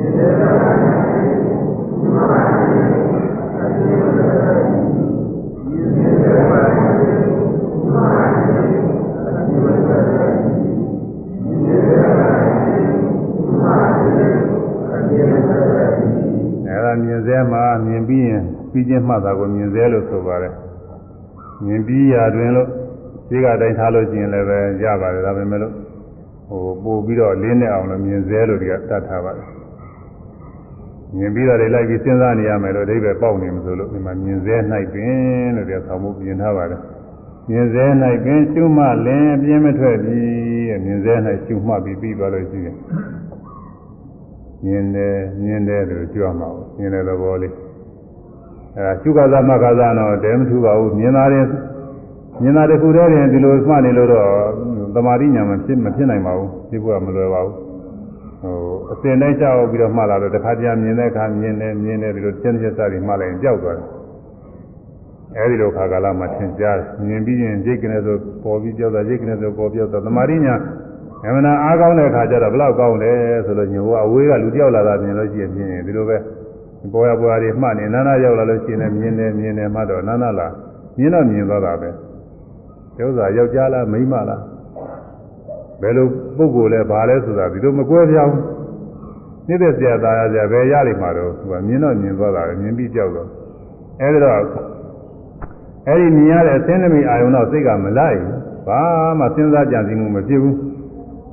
[16.75, 20.55] ဲ့ဒါမြင်စဲမှာမြင်ပြီးရင်ပြီးချင်းမှတ်တာကိုမြင်စဲလို့ဆိုပါတယ်
[21.65, 22.80] မြင်ပြီးရာတွင်လို့
[23.31, 25.75] ဈေးကတိုင်းထားလို့ရှိရင်လည်းပဲရပါတယ်ဒါပေမဲ့လို့
[26.49, 29.49] ဟိုပို့ပြီးတော့လင်းနေအောင်လို့မြင်စဲလို့ဒီကတတ်ထားပါတယ်
[31.17, 34.57] မြင်ပြီးတော့လိုက်ပြီးစဉ်းစားနေရမယ်လို့အဓိပ္ပာယ်ပေါက်နေမှာဆိုလို့ဒီမှာမြင်စဲ၌
[34.93, 36.81] ပင်လို့ဒီဆောင်းမှုပြင်ထားပါတယ်
[37.51, 37.85] မြင်စဲ၌
[38.25, 40.21] ပင်ရှုမှလင်းပြင်းမထွက်ပြီ
[40.85, 42.77] မြင်စဲ၌ရှုမှပြီးပြီးသွားလို့ရှိရင်
[44.65, 47.55] မြင်တယ်မြင်တယ်လို့ကြွမှာပေါ့မြင်တဲ့သဘောလေး
[48.77, 51.47] အဲရှုခါသမခါသတော့တဲမထူပါဘူးမြင်တာရင်
[52.43, 54.29] မြင်တာတခုတည်းရင်ဒီလိုမှနေလို့တော့
[54.95, 57.55] သမာဓိညာမဖြစ်မဖြစ်နိုင်ပါဘူးဒီဘုရားမလွယ်ပါဘူး
[58.43, 58.55] ဟို
[58.93, 63.87] အစဉ်တိုင်းကြောက်ပြီးတော့မှလာတော့တစ်ခါတည်းမြင်တဲ့အခါမြင်တယ်မြင်တယ်ဒီလိုကျင့်ချက်စားပြီးမှလိုက်ရင်ကြောက်သွားတယ်
[65.37, 70.55] အဲဒီလိုခါကာလမှာသင်ကြားမြင်ပြီးရင်ရိတ်ကနေဆိုပေါ်ပြီးကြောက်တာရိတ်ကနေဆိုပေါ်ပြောက်တာသမာဓိညာ
[71.25, 73.13] အမှန်တရားအားကောင်းတဲ့အခါကျတော့ဘလောက်ကောင်းလဲ
[73.47, 76.17] ဆိုတော့ညိုကအဝေးကလူတယောက်လာတာမြင်လို့ရှိရင်မြင်ရင်ဒီလိုပဲ
[76.93, 80.49] ပေါ်ရပေါ်ရတွေမှတ်နေနာနာရောက်လာလို့ရှိရင်လည်းမြင်တယ်မြင်တယ်မှတော့နာနာလာ
[80.99, 82.10] မြင်တော့မြင်သွားတာပဲဒီ
[83.05, 84.43] ဥစ္စာယောက်ျားလားမိန်းမလား
[85.81, 86.07] ဘယ်လို
[86.37, 88.45] ပုဂ္ဂိုလ်လဲဘာလဲဆိုတာဒီလိုမကွဲပြားဘူး
[89.49, 93.29] နေတဲ့ဆရာသားရဆရာဘယ်ရလိမ့်မှာတော့သူကမြင်တော့မြင်သွားတာပဲမြင်ပြီးကြောက်တော့
[94.01, 94.37] အဲဒီတော့
[95.89, 98.35] အဲဒီမြင်ရတဲ့အသင်းသမီးအာယုံတော့စိတ်ကမလိုက်ဘူး
[98.67, 98.81] ဘာ
[99.19, 100.57] မှစဉ်းစားကြံစည်မှုမဖြစ်ဘူး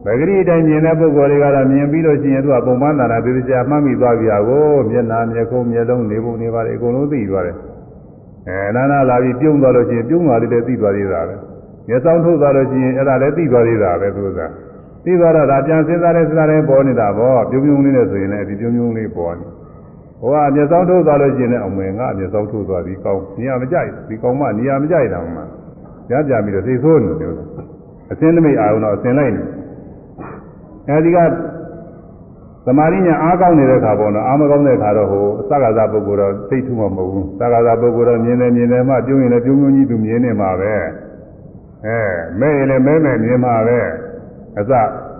[0.05, 7.57] ဗဂရိအတိုင်းမြင်တဲ့ပုဂ္ဂိုလ်တွေကတော့မြင်ပြီးလို့ရှိရင်သူကပုံပန်းတာတာသေချာမှတ်မိသွားကြကိုမျက်နာမျက်ခုံးမျက်လုံးနေပုံနေပါလေအကုန်လုံးသိသွားတယ်
[8.47, 11.35] အဲနာနာလာပြီးပြုံးသွားလို့ရှိရင်ပြုံးသွားလေးလည်းသိသွားသေးတာပဲ
[11.87, 14.39] မျက်စောင်းထုတ်သွားလို့ရှိရင်အဲ့ဒါလည်းသိသွားသေးတာပဲသူက
[15.05, 19.45] သိသွားတော့ဒါပြန်စဉ်းစားတဲ့စဉ်းစားတဲ့ပေါ်နေတာပေါ့ပြုံးပြုံးလေးနဲ့ဆိုရင်လည်းဒီပြုံးပြုံးလေးပေါ်နေ
[20.21, 25.41] ဟိုကမျက်စောင်းထုတ်သွားလို့ရှိရင်လည်းအမွေငါမျက်စောင်းထုတ်သွားဒီကောင်းနေရာမကြိုက်ဒီကောင်းမနေရာမကြိုက်တာမှ
[26.09, 27.31] ကြပြပြီးတော့သိဆိုးနေတယ်
[28.11, 29.43] အစင်းနမိတ်အာရုံတော့အစင်လိုက်နေ
[30.89, 31.17] အဲဒီက
[32.65, 40.73] သမာဓိညာအားကောင်းနေတဲ့ခါပေါ့နော်အားမကောင်းတဲ့ခါတော့ဟိုသက္ကသပုဂ္ဂိုလ်တော့သိထုမှမဟုတ်ဘူးသက္ကသပုဂ္ဂိုလ်တော့မြင်တယ်မြင်တယ်မှပြုံးရင်လည်းပြုံးပြုံးကြီးသူမြင်နေမှာပဲ
[41.87, 41.99] အဲ
[42.39, 43.79] မဲ့ရင်လည်းမဲမဲ့မြင်မှာပဲ
[44.59, 44.71] အစ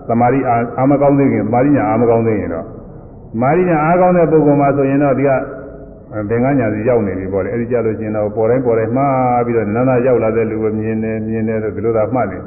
[0.08, 5.30] သမာဓိအားမကောင်းသေးခင်သမာဓိညာအားမကောင်းသေးရင်တော့သမာဓိညာအားကောင်းတဲ့ပုဂ္ဂိုလ်မှာဆိုရင်တော့ဒီက
[6.28, 12.42] ဘင်္ဂညာစီရောက်နေပြီပေါ့လေအဲဒီကြလို့ရှိရင်တော့ပေါ်တိုင်းပေါ်တိုင်းမှားပြီးတော့နာနာရောက်လာတဲ့လူကိုမြင်တယ်မြင်တယ်လို့ဒီလိုသာမှတ်တယ်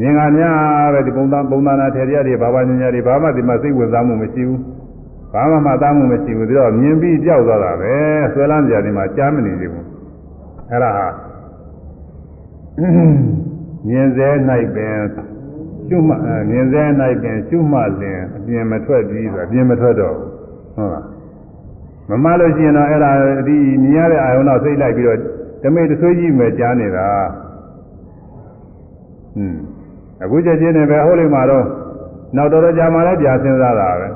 [0.00, 4.60] မြင်ကများပဲဒီပုံသားပုံသားနာထေရတွေဘာဘာညာညာတွေဘာမှဒီမှာစိတ်ဝင်စားမှုမရှိဘူး
[5.32, 7.94] ဘာမှမှသားမှုမရှိဘူးဒါတော့မြင်ပြီးကြောက်သွားတာပဲ
[8.32, 9.86] ဆွဲလန်းကြတယ်မှာကြားမနေသေးဘူး
[10.70, 11.06] အဲ့ဒါဟာ
[13.88, 14.28] မြင်စေ၌
[14.74, 14.96] ပင်
[15.88, 16.14] ရှုမှ
[16.48, 16.82] မြင်စေ၌
[17.22, 20.16] ပင်ရှုမှလင်အပြင်မထွက်ပြီးဆိုအပြင်မထွက်တော့
[20.76, 21.04] ဟုတ်လား
[22.10, 23.12] မမလို့ရှိရင်တော့အဲ့ဒါ
[23.46, 25.18] ဒီမြင်ရတဲ့အာယုံတော့စိတ်လိုက်ပြီးတော့
[25.62, 27.08] ဓမိတ်ဆွေးကြီးမယ်ကြားနေတာ
[29.34, 29.58] ဟွန်း
[30.22, 31.66] အခုချက်ချင်းနဲ့ပဲဟုတ်လိမ့်မှာတော့
[32.36, 34.08] နောက်တော်တော်ကြာမှလည်းကြာစဉ်းစားတာပဲ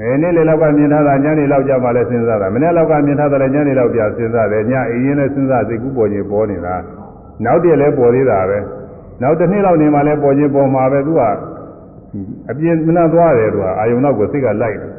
[0.00, 6.76] အဲနေ့လေလောက်ကမြင်ထားတာညနေလောက်ကြာမှလည်းစဉ်းစားတာမနေ့လောက်ကမြင်ထားတာလည်းညနေလောက်ကြာစဉ်းစားတယ်ညအေးရင်လည်းစဉ်းစားစိတ်ကူးပေါ်ခြင်းပေါ်နေတာ
[7.44, 8.58] နောက်တည့်လည်းပေါ်သေးတာပဲ
[9.22, 11.20] နောက်တစ်နှစ်လောက်နေမှလည်းပေါ်ခြင်းပေါ်မှာပဲသူက
[12.50, 14.92] အပြင်းမနှသွားတယ်သူကအာယုံနောက်ကိုစိတ်ကလိုက်တယ်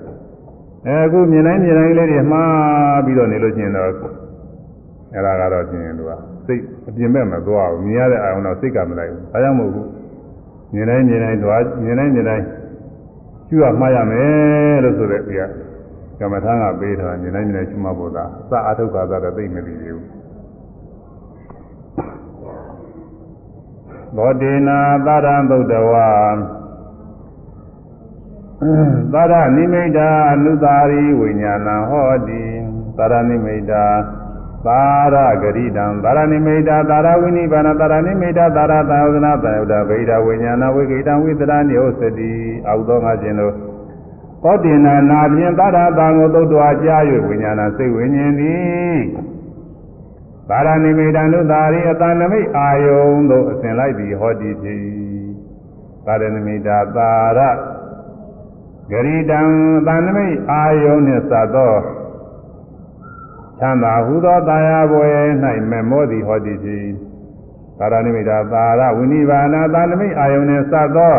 [0.87, 3.95] အဲအခုမြင်တိုင်းမြင်တိုင်းလေးတွေမှားပြီးတော့နေလို့ရှိရင်တော့အဲ့
[5.25, 6.11] ဒါကတော့ကျင်သူက
[6.47, 9.87] စိတ်အပြင်ဘက်မသွားဘူးမြင်ရတဲ့အာယုံတော့စိတ်ကမလိုက်ဘူးဒါကြောင့်မို့ဘူး
[10.73, 12.45] မြင်တိုင်းမြင်တိုင်းသွားမြင်တိုင်းမြင်တိုင်း
[13.47, 15.43] ကျူရမှားရမယ်လို့ဆိုတဲ့ပြီးက
[16.19, 20.20] ကမ္မထာကပေးထားမြင်တိုင်းမြင်တိုင်းကျူမှဖို့သာစအထုက္ခသာတော့သိမသိသေးဘူး
[24.17, 26.09] ဘောတေနာသာရံသုတ်တဝါ
[29.13, 32.43] သာရနိမိတာအနုသာရီဝိညာဏဟောတိ
[32.97, 33.83] သာရနိမိတာ
[34.65, 34.81] သာ
[35.13, 42.31] ရဂရိတံသာရနိမိတာသာရဝိနိဗ္ဗာန်သာရနိမိတာသာရသာယုဒနာသာယုဒဗိဒဝိညာဏဝိကိတံဝိသရနိဥစ္စတိ
[42.67, 43.53] အာဟုသောငါခြင်းတို့
[44.43, 48.97] ကောတိနာနာဖြင့်သာရသာကိုသုတ်တော်ကြား၍ဝိညာဏစိတ်ဝိညာဉ်သည်
[50.51, 54.83] သာရနိမိတာနုသာရိအတနမိတ်အာယုံတို့အစဉ်လိုက်သည်ဟောတိဖြစ်
[56.05, 57.39] သာရနိမိတာသာရ
[58.89, 59.39] ဂရိတံ
[59.87, 61.75] သန္နမိတ်အာယုံနှင့်စသော
[63.59, 65.27] ချမ်းသာဟုသောတာယာဘွယ်၌
[65.69, 66.85] မေမောသည်ဟောတိဖြစ်
[67.77, 71.15] သာရနိမိတာသာရဝိနိဗ္ဗာန်သန္နမိတ်အာယုံနှင့်စသော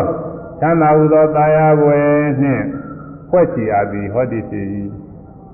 [0.59, 2.07] ချမ်းသာဟုသောတာယာဘွယ်
[2.41, 2.63] နှင့်
[3.29, 4.69] ဖွဲ့ချီအပ်သည်ဟောတိဖြစ်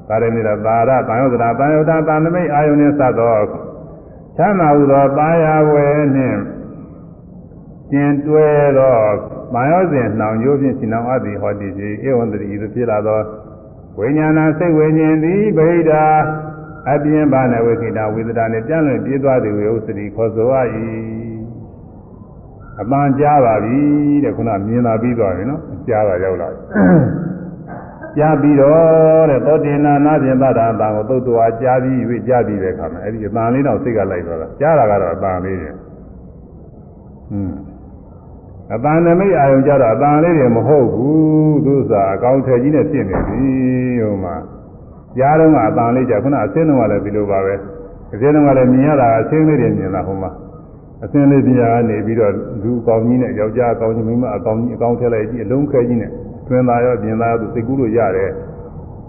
[0.08, 3.69] သာရနိမိတာသာရတန်ယောသနာတန်ယောတာသန္နမိတ်အာယုံနှင့်စသော
[4.40, 6.40] ချမ်းသာဟုသောတာယာဘွယ်နှင့်
[7.92, 8.48] ကျင်တွဲ
[8.78, 8.98] သော
[9.54, 13.20] မာယောစဉ်နှောင်ကျိုးဖြင့်ရှင်နောင်အပ်သည်ဟောတိဖြစ်ဧဝံတတိဤသို့ဖြစ်လာသော
[14.00, 16.06] ဝိညာဏစိတ်ဝိညာဉ်သည်ဗိဓာ
[16.92, 20.58] အပြင်းပါနဝိခိတာဝိသဒာနှင့်ပြန်လည်ပြေးသွားသည်ဝေဥစတိခေါ်ဆိုအ၏
[22.82, 23.78] အပန်းကြားပါပြီ
[24.24, 26.60] တဲ့ခုနမြင်လာပြီးသွားပြီနော်ကြားတာရောက်လာပြီ
[28.18, 37.58] ကြားပြီးတော့တဲ့သောတင်နာနာပြင်သတာအတန်ကိုသုတ်တော်ကြားပြီး၍ကြားပြီးတဲ့အခါမှာအဲ့ဒီအတန်လေးတော့စိတ်ကလိုက်သွားတာကြားတာကတော့အတန်လေးတယ်ဟွန်း
[38.74, 43.44] အတန်နမိတ်အာယုံကြတော့အတန်လေးတွေမဟုတ်ဘူးသူစားအကောင်းထည်ကြီးနဲ့ဖြစ်နေပြီ
[44.02, 44.36] ဟိုမှာ
[45.18, 47.56] ကြားတော့ကအတန်လေးကြခုနအစင်းတော့လည်းဒီလိုပါပဲ
[48.14, 50.32] အစင်းတော့လည်းမြင်ရတာအစင်းလေးတွေမြင်တာဟိုမှာ
[51.04, 52.34] အစင်းလေးပြရာကနေပြီးတော့
[52.64, 56.12] လူအကောင်ကြီးနဲ့ယောက်ျားအကောင်ကြီးမိန်းမအကောင်ကြီးအကောင်ထည့်လိုက်ကြည့်အလုံးခဲကြီးနဲ့
[56.50, 58.32] တွင်သားရောပြင်သားရောသူစိတ်ကူးလို့ရတယ်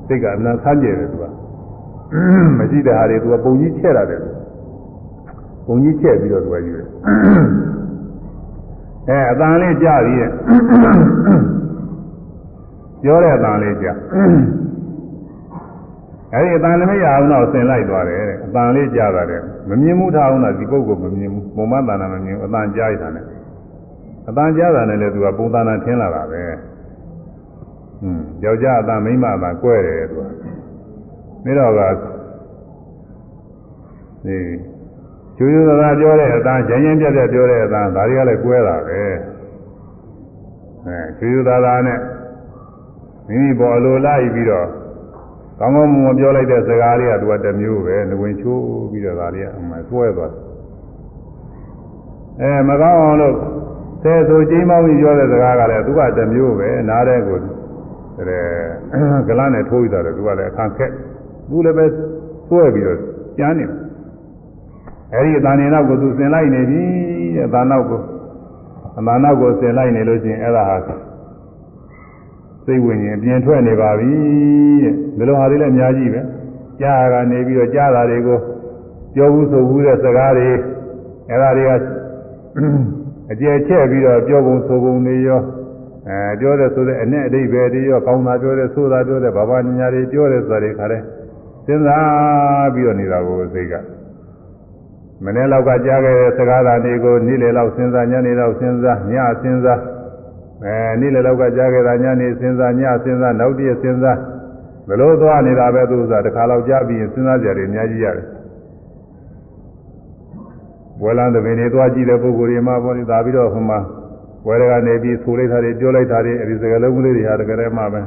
[0.06, 1.24] စိတ်ကအမှန်ဆန်းကျယ်တယ်သူက
[2.58, 4.20] မရှိတဲ့ဟာတွေသူကပုံကြီးချက်ရတယ်
[5.66, 6.86] ပုံကြီးချက်ပြီးတော့သူကယူတယ်
[9.08, 10.30] အဲအတန်လေးကြပြီးရဲ့
[13.02, 13.88] ပြောတဲ့အတန်လေးကြ
[16.34, 23.24] အဲဒီအတန်လည်းမရအောင်တော့ဆင်လိုက်သွားတယ်အတန်လေးကြတာတဲ့မမြင်မှုထားအောင်တော့ဒီပုဂ္ဂိုလ်မမြင်ဘူးပုံမှန်တဏ္ဍာမမြင်ဘူးအတန်ကြားရတာနဲ့
[24.28, 26.60] အတန်ကြားတာနဲ့လည်းသူကပုံသဏ္ဍာန်ထင်းလာတာပဲဟွန်း
[28.44, 30.22] ယောက်ျားအတန်မိန်းမအတန်ကွဲတယ်သူက
[31.44, 31.80] ပြီးတော့က
[34.26, 34.36] ဒီ
[35.36, 39.02] ကျူးကျူးသာသာပြောတဲ့အတန်ရင်းရင်းပြတ်ပြတ်ပြောတဲ့အတန်ဒါတွေကလည်းကွဲတာပဲ
[40.86, 41.98] အဲကျူးကျူးသာသာနဲ့
[43.28, 44.68] မိမိပေါ်အလိုလိုက်ပြီးတော့
[45.58, 50.42] ကောင်းကောင်းမွန်မွန်ပြောလိုက်တဲ့စကားလေးကသူကတစ်မျိုးပဲငဝင်ချိုးပြီးတော့ဒါလေးကအမှဆွဲသွားတယ်
[52.40, 53.34] အဲမကောင်းအောင်လို့
[54.02, 57.59] ဆဲဆိုကျင်းမောင်းပြီးပြောတဲ့စကားကလည်းသူကတစ်မျိုးပဲနားတဲ့ကိုတဲ့
[59.28, 60.90] ကလန်းနဲ့ထိုးပြီးတော့သူကလည်းအခန့်ခက်
[61.50, 61.84] သူလည်းပဲ
[62.48, 62.98] ဆွဲပြီးတော့
[63.38, 63.76] ကျန်းနေတယ်
[65.14, 66.82] အဲဒီအတန်နေနောက်ကိုသူဆင်လိုက်နေပြီ
[67.36, 68.00] တဲ့အတန်နောက်ကို
[68.98, 70.76] အတန်နောက်ကိုဆင်လိုက်နေလို့ချင်းအဲ့ဒါဟာ
[72.64, 74.10] စိတ်ဝိညာဉ်ပြင်ထွက်နေပါပြီ
[74.82, 76.20] တဲ့ဒီလိုဟာတွေလည်းအများကြီးပဲ
[76.80, 78.38] ကြားကနေပြီးတော့ကြားတာတွေကို
[79.14, 80.48] ပြောဘူးဆိုဘူးတဲ့စကားတွေ
[81.28, 81.70] အဲ့ဒါတွေက
[83.32, 85.40] အကျယ်ချဲ့ပြီးတော့ပြောပုံဆိုပုံတွေရော
[86.10, 91.02] အဲပြောတဲ့ဆိုတဲ့အနဲ့အဓိပ္ပာယ်တွေရောကောင်းတာပြောတဲ့ဆိုတာပြောတဲ့ဘာဘာညာညာတွေပြောတဲ့ဆိုတာတွေခါတဲ့
[91.66, 93.74] စဉ်းစားပြီးတော့နေတာကိုစိတ်က
[95.24, 99.80] မနေ့လောက်ကကြားခဲ့တဲ့စကားသာတွေကိုနေ့လယ်လောက်စဉ်းစားညနေလောက်စဉ်းစားညစဉ်းစား
[100.64, 104.18] အဲနေ့လယ်လောက်ကကြားခဲ့တာညနေစဉ်းစားညစဉ်းစားနောက်တည့်စဉ်းစား
[104.88, 108.26] ဘလို့သွားနေတာပဲသူစားတစ်ခါလောက်ကြားပြီးစဉ်းစားကြတယ်အများကြီးရတယ်
[111.02, 113.78] ဝေလန်းသမီးတွေသွားကြည့်တဲ့ပုဂ္ဂိုလ်တွေမှာပေါ်နေတာပြီးတော့ဟိုမှာ
[114.46, 118.00] ဝယ်ရကနေပြီးဆိုလိုက်တာတွေပြောလိုက်တာတွေအဲဒီစကားလုံးကလေးတွေဟာတကယ်တည်းမှပဲ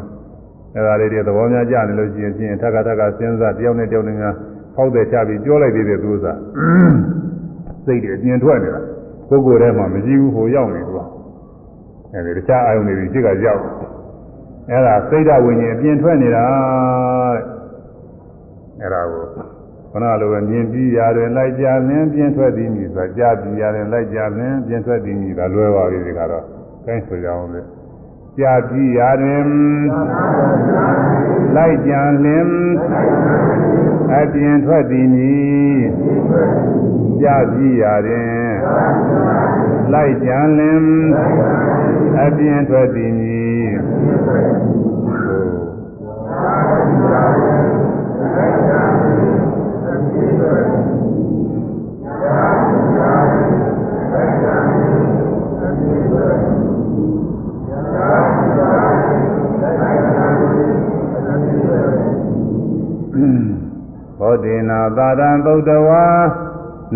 [0.76, 4.36] အဲဒါလေးတွေသဘောများကြနေလို့ရှိရင်ချင်းထက်ကထက်ကစဉ်းစားတယောက်နဲ့တယောက်နဲ့များ
[4.76, 6.38] ဖောက်တယ်ချပြီးပြောလိုက်သေးတယ်သူစား
[7.86, 8.82] စိတ်တွေအမြင်ထွက်နေတာ
[9.30, 11.00] ပုဂ္ဂိုလ်ထဲမှာမရှိဘူးဟိုရောက်နေသူက
[12.14, 13.62] အဲဒီတခြားအာယုန်တွေရှိကရောက်
[14.70, 16.46] အဲဒါစိတ်ဓာတ်ဝิญဉ်အပြင်ထွက်နေတာ
[17.36, 17.42] တဲ့
[18.82, 19.53] အဲဒါကို
[19.94, 26.46] ခဏလိုပဲမြင်ပြီးရတယ်လိုက်ကြလင်းပြင်ထွက်သည်မြည်ဆိုကြားပြီးရတယ်လိုက်ကြလင်းပြင်ထွက်သည်မြည်ဒါလွယ်ပါပြီဒီကတော့
[26.86, 27.62] ကိုင်းဆိုကြအောင်လေ
[28.40, 29.44] ကြာပြီးရတယ်
[31.56, 31.94] လိုက်ကြ
[32.24, 32.54] လင်း
[34.20, 35.80] အပြင်ထွက်သည်မြည်
[37.22, 38.54] ကြာပြီးရတယ်
[39.94, 40.88] လိုက်ကြလင်း
[42.24, 43.70] အပြင်ထွက်သည်မြည်
[47.12, 47.43] ဘောဓိ
[64.70, 66.06] နာသာရံသုတ်တဝါ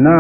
[0.05, 0.19] နာ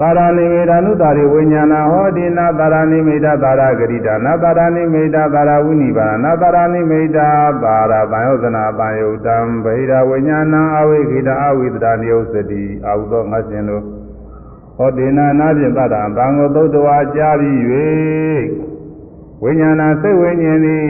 [0.00, 7.28] သာရဏိမေဓာနုတာရိဝိညာဏဟောတိနာသာရဏိမေဓာသာရဂရိတာနာသာရဏိမေဓာသာရဝိနိဗ္ဗာန်နာသာရဏိမေဓာ
[7.62, 13.82] သာရပံယောဇနာပံယုတ်တံဗေဒဝိညာဏအဝိခိတအဝိသဒာနိယုစတိအာဟုသောငါရှင်တို့
[14.76, 17.58] ဟောတိနာနာဖြင့်သတ္တံဘံကိုသုတ်တဝါကြားပြီး၍
[19.42, 20.82] ဝိညာဏစိတ်ဝိညာဉ်သည်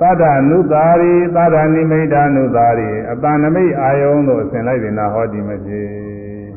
[0.00, 5.86] သတ္တနုသာရိသတ္တနိမိတ်နုသာရိအတန်နမိတ်အာယုံတို့အစဉ်လိုက်တင်တာဟောဒီမဖြစ်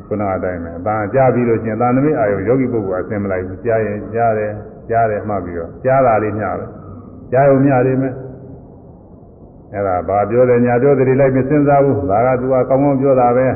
[0.06, 4.52] ခုနအတိုင်းပဲအတန်ကြားပြီးလို့ချင်းအတန်နမိတ်အာယုံယောဂီပုဂ္ဂိုလ်အစဉ်မလိုက်ဘူးကြားရင်ကြားတယ်
[4.90, 6.66] ကြားတယ်မှတ်ပြီးတော့ကြားတာလေးမျှပဲ
[7.32, 8.14] ကြားရုံမျှလေးမယ်
[9.74, 13.48] အဲ့ဒါဘာပြောတယ်ညာပြောတယ်လိုက်မစဉ်းစားဘူးဒါကသူကကောင်းကောင်းပြောတာပဲ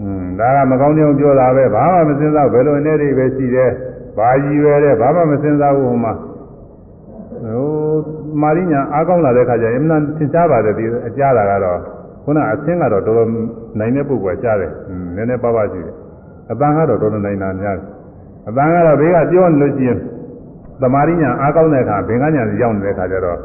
[0.00, 3.70] อืมဒါကမကောင်းတဲ့ပြောတာပဲဘာမှမစဉ်းစားဘယ်လိုအနေတွေပဲရှိတယ်
[4.16, 6.35] ဘာကြီးပဲတဲ့ဘာမှမစဉ်းစားဘူးဟိုမှာဟို
[8.42, 11.78] မာရိညာအားကောင်းလာတဲ့ခါကျရင်အမှန်သင်ရှားပါတယ်ဒီအကြားတာကတော့
[12.24, 13.28] ခုနအဆင်းကတော့တော်တော်
[13.78, 14.72] နိုင်တဲ့ပုဂ္ဂိုလ်ကကြားတယ်
[15.16, 15.94] နည်းနည်းပါးပါးရှိတယ်
[16.50, 17.86] အတန်ကတော့တော်တော်နိုင်တာများတယ်
[18.48, 19.98] အတန်ကတော့ဘေးကပြောနေလို့ရှိရင်
[20.80, 23.38] သမာဓိညာအားကောင်းတဲ့အခါဘင်္ဂညာရောက်နေတဲ့အခါကျတော့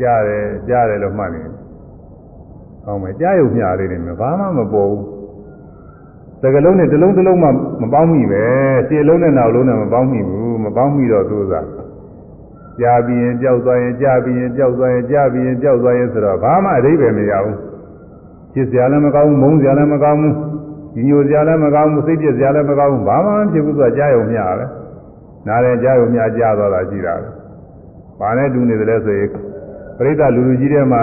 [0.00, 1.52] ကြားတယ်ကြားတယ်လို့မှတ်နေတယ်။
[2.84, 5.02] ဟောမယ်ကြားရုံမျှလေးနေမှာဘာမှမပေါ်ဘူး။
[6.40, 7.48] စကလုံးနဲ့တစ်လုံးတစ်လုံးမှ
[7.82, 8.44] မပေါင်းမိပဲ။
[8.88, 11.66] ခြေလုံးနဲ့နောက်လုံးနဲ့မပေါင်းမိဘူး။မပေါင်းမိတော့သူစား
[12.80, 17.56] ကြားပြီးရင်ကြောက်သွားရင်ကြားပြီးရင်ကြောက်သွားရင်ကြားပြီးရင်ကြောက်သွားရင်ဆိုတော့ဘာမှအဓိပ္ပာယ်မရဘူး။
[18.52, 20.34] ဖြစ်စရာလည်းမကောင်းဘူးမုန်းစရာလည်းမကောင်းဘူး။
[20.94, 24.64] ဒီညိုစရာလည်းမကောင်းဘူးစိတ်ပြည့်စရာလည်းမကောင်းဘူးဘာမှမဖြစ်ဘူးသူကကြားရုံမျှပဲ။
[25.46, 27.28] နားလည်းကြားရုံမျှကြားသွားတာရှိတာပဲ။
[28.20, 29.28] ဘာနဲ့တူနေတယ်လဲဆိုရင်
[29.96, 31.02] ပရိသတ်လူလူကြီးထဲမှာ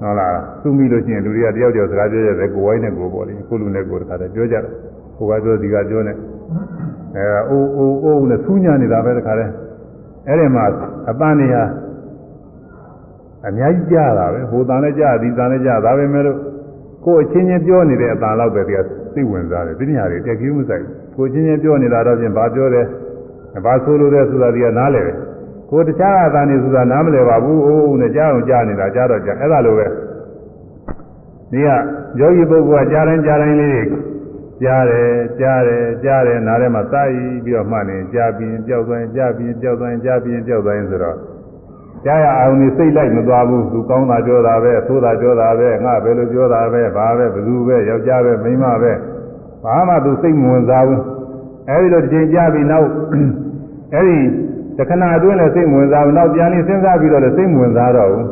[0.00, 4.62] ဟုတ်လားသူ့မိလို့ရှိရင်လူတွေကတယောက်တယောက်စကားပြောရတယ်ကိုဝိုင်းနဲ့ကိုပေါ့လေကိုလူနဲ့ကိုတခါတည်းပြောကြတယ်
[5.16, 6.12] ကိုကပြောဒီကပြောနေ
[7.16, 9.50] အဲအိုးအိုးအိုးနဲ့ဆူးညံနေတာပဲတခါတည်း
[10.28, 10.64] အဲ့ဒီမှာ
[11.10, 11.64] အပန်းနေဟာ
[13.46, 16.38] အများကြီးကြားတာပဲဟိုတန်လည်းကြားဒီတန်လည်းကြားဒါပဲမဲ့လို့
[17.04, 18.78] ကိုအချင်းချင်းပြောနေတဲ့အတန်လောက်ပဲတက
[19.14, 20.84] သိဝင်စားတယ်ဒီညာတွေတက်ကြီးမဆိုင်
[21.16, 22.86] ကိုချင်းချင်းပြောနေတာတော့ပြင်ဘာပြောတယ်
[23.64, 25.16] ဘာဆိုလို့လဲဆိုတာဒီကနားလဲတယ်
[25.70, 29.86] ကိုတခြားအသာနေဆိုတာနားမလဲပါဘူးအိုးနဲ့ကြားအောင်ကြားနေတာကြားတော့ကြားအဲ့ဒါလိုပဲ
[31.50, 31.68] ဒီက
[32.20, 33.84] ယောဂီပုဂ္ဂိုလ်ကကြားတိုင်းကြားတိုင်းလေး
[34.62, 41.16] ကြားတယ်ကြားတယ်ကြားတယ်နားထဲမှာသာယီပြီးတော့မှတ်နေကြားပြီးရင်ကြောက်သွားရင်ကြားပြီးရင်ကြောက်သွားရင်ကြားပြီးရင်ကြောက်သွားရင်ဆိုတော့
[42.04, 48.92] ကြားရအောင်နေစိတ်လိုက်မသွားဘူးသူကောင်းတာပြောတာပဲသိုးတာပြောတာပဲငါပဲလို့ပြောတာပဲဘာပဲဘသူပဲယောက်ျားပဲမိန်းမပဲ
[49.64, 51.02] ဘာမှသူစိတ်မဝင်စားဘူး
[51.70, 52.88] အဲဒီလိုတစ်ချိန်ကြားပြီးနောက်
[53.94, 54.18] အဲဒီ
[54.78, 58.26] တခဏအတွင်းလည်းစိတ်ဝင်စားဘူးနောက်ပြန်နေစဉ်းစားပြီးတော့လည်းစိတ်ဝင်စားတော့ဘူး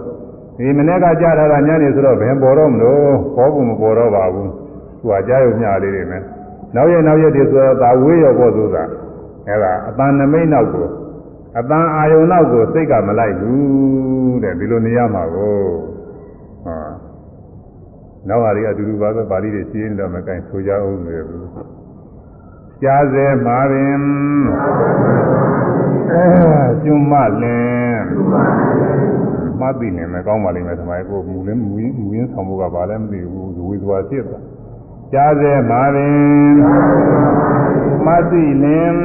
[0.58, 4.61] ဒီမနေ့ကကြားထားတာညနေဆိုတော့ဘယ်ပေါ်တော့မလို့ပေါ်ဘူးမပေါ်တော့ပါဘူး
[5.02, 6.22] သူကကြားရုံမျှလေးတွေနဲ့
[6.74, 8.84] နောက်ရနောက်ရတည်းဆိုတော့ဒါဝေးရောပေါ့ဆိုတာ
[9.48, 10.88] အဲဒါအတန်နမိတ်နောက်ကို
[11.58, 15.56] အတန်အာယုံနောက်ကိုစိတ်ကမလိုက်ဘူးတဲ့ဒီလိုနေရမှာကို
[16.64, 16.76] ဟာ
[18.28, 21.48] နောက်ဟာတွေအတူတူပါပဲပါဠိတွေရှင်းနေတော့မကင်ဆိုကြအောင်လေဘူး
[22.82, 23.96] ကြားစေမှာပင်
[26.12, 26.26] အဲ
[26.84, 27.12] ကျွမ
[27.42, 27.98] လင်
[29.60, 34.42] မှတ်သိနေမယ်ကောင်းပါလိမ့်မယ်ဒီမှာကိုမူလင်းမူရင်းမူရင်းဆောင်ဖို့ကဘာလဲမသိဘူးဇဝေသွားဖြစ်သွား
[35.14, 36.20] ကြားစေမှာပင်
[38.04, 38.96] မှတ်သိလင်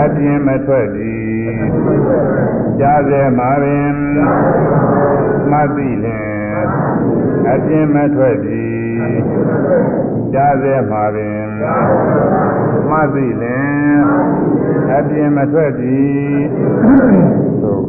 [0.00, 1.54] အပြင်းမထွက်သည်
[2.78, 3.94] ကြားစေမှာပင်
[5.50, 6.66] မှတ်သိလင်
[7.52, 8.96] အပြင်းမထွက်သည်
[10.32, 11.42] ကြားစေမှာပင်
[12.90, 14.00] မှတ်သိလင်
[14.96, 16.38] အပြင်းမထွက်သည်
[17.62, 17.84] သို့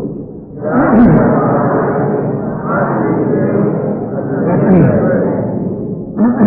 [6.37, 6.43] ကြ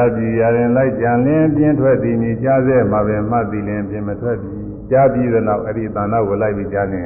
[0.00, 4.54] ာပြီရရင်လိုက်ကြံလင်းပြင်းထွက်သည်မြည်ကြားစေမှာပဲမှတ်သည်လင်းပြင်းမထွက်သည်
[4.90, 7.02] ကြားပြီးတဲ့နောက်အဲ့ဒီတဏ္ဍကိုလိုက်ပြီးကြားနေ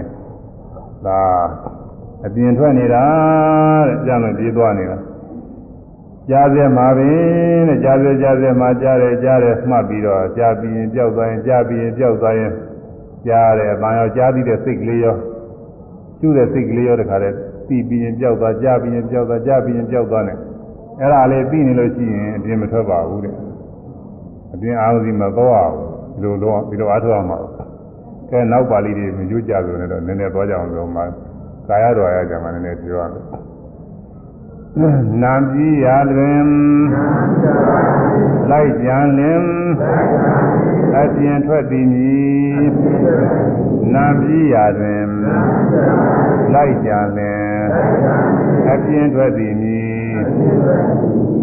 [1.07, 1.21] ဒါ
[2.27, 3.05] အပြင်ထွက်နေတာ
[3.89, 4.99] တဲ့ကြားလို့ပြေးသွားနေတာ
[6.29, 7.09] ကြားစေမှာပဲ
[7.69, 12.53] တဲ့ကြားစေကြားစေမှာကြားတယ်ကြားတယ်မှတ်ပြီးတော့ကြားပြီးရင်ကြောက်သွားရင်ကြားပြီးရင်ကြောက်သွားရင်
[13.27, 15.17] ကြားတယ်အပန်းရောကြားပြီးတဲ့စိတ်ကလေးရော
[16.21, 17.37] ကျူးတဲ့စိတ်ကလေးရောတခါတည်း
[17.69, 20.35] ပြီးပြီးရင်ကြောက်သွားကြားပြီးရင်ကြောက်သွားကြားပြီးရင်ကြောက်သွားနေ
[21.01, 23.35] အဲ့ဒါလေးပြီးနေလို့ရှိရင်အပြင်မထွက်ပါဘူးတဲ့
[24.55, 27.39] အပြင်အာရုံစီမသွားဘူးဒီလိုတော့ဒီလိုအားထုတ်အောင်ပါ
[28.31, 31.03] ကဲနောက်ပါဠိတွေမကြွကြဆိုနေတော့နည်းနည်းသွားကြအောင်ဆိုမှ
[31.69, 33.52] ကာယတော်ရကြမှာနည်းနည်းပြောရမယ်
[34.75, 36.47] နာပြီးရတွင်
[38.51, 39.45] လိုက်ကြံလင်
[40.97, 42.63] အပြင်ထွက်သည်မည်
[43.95, 45.09] နာပြီးရတွင်
[46.55, 47.61] လိုက်ကြံလင်
[48.73, 50.13] အပြင်ထွက်သည်မည်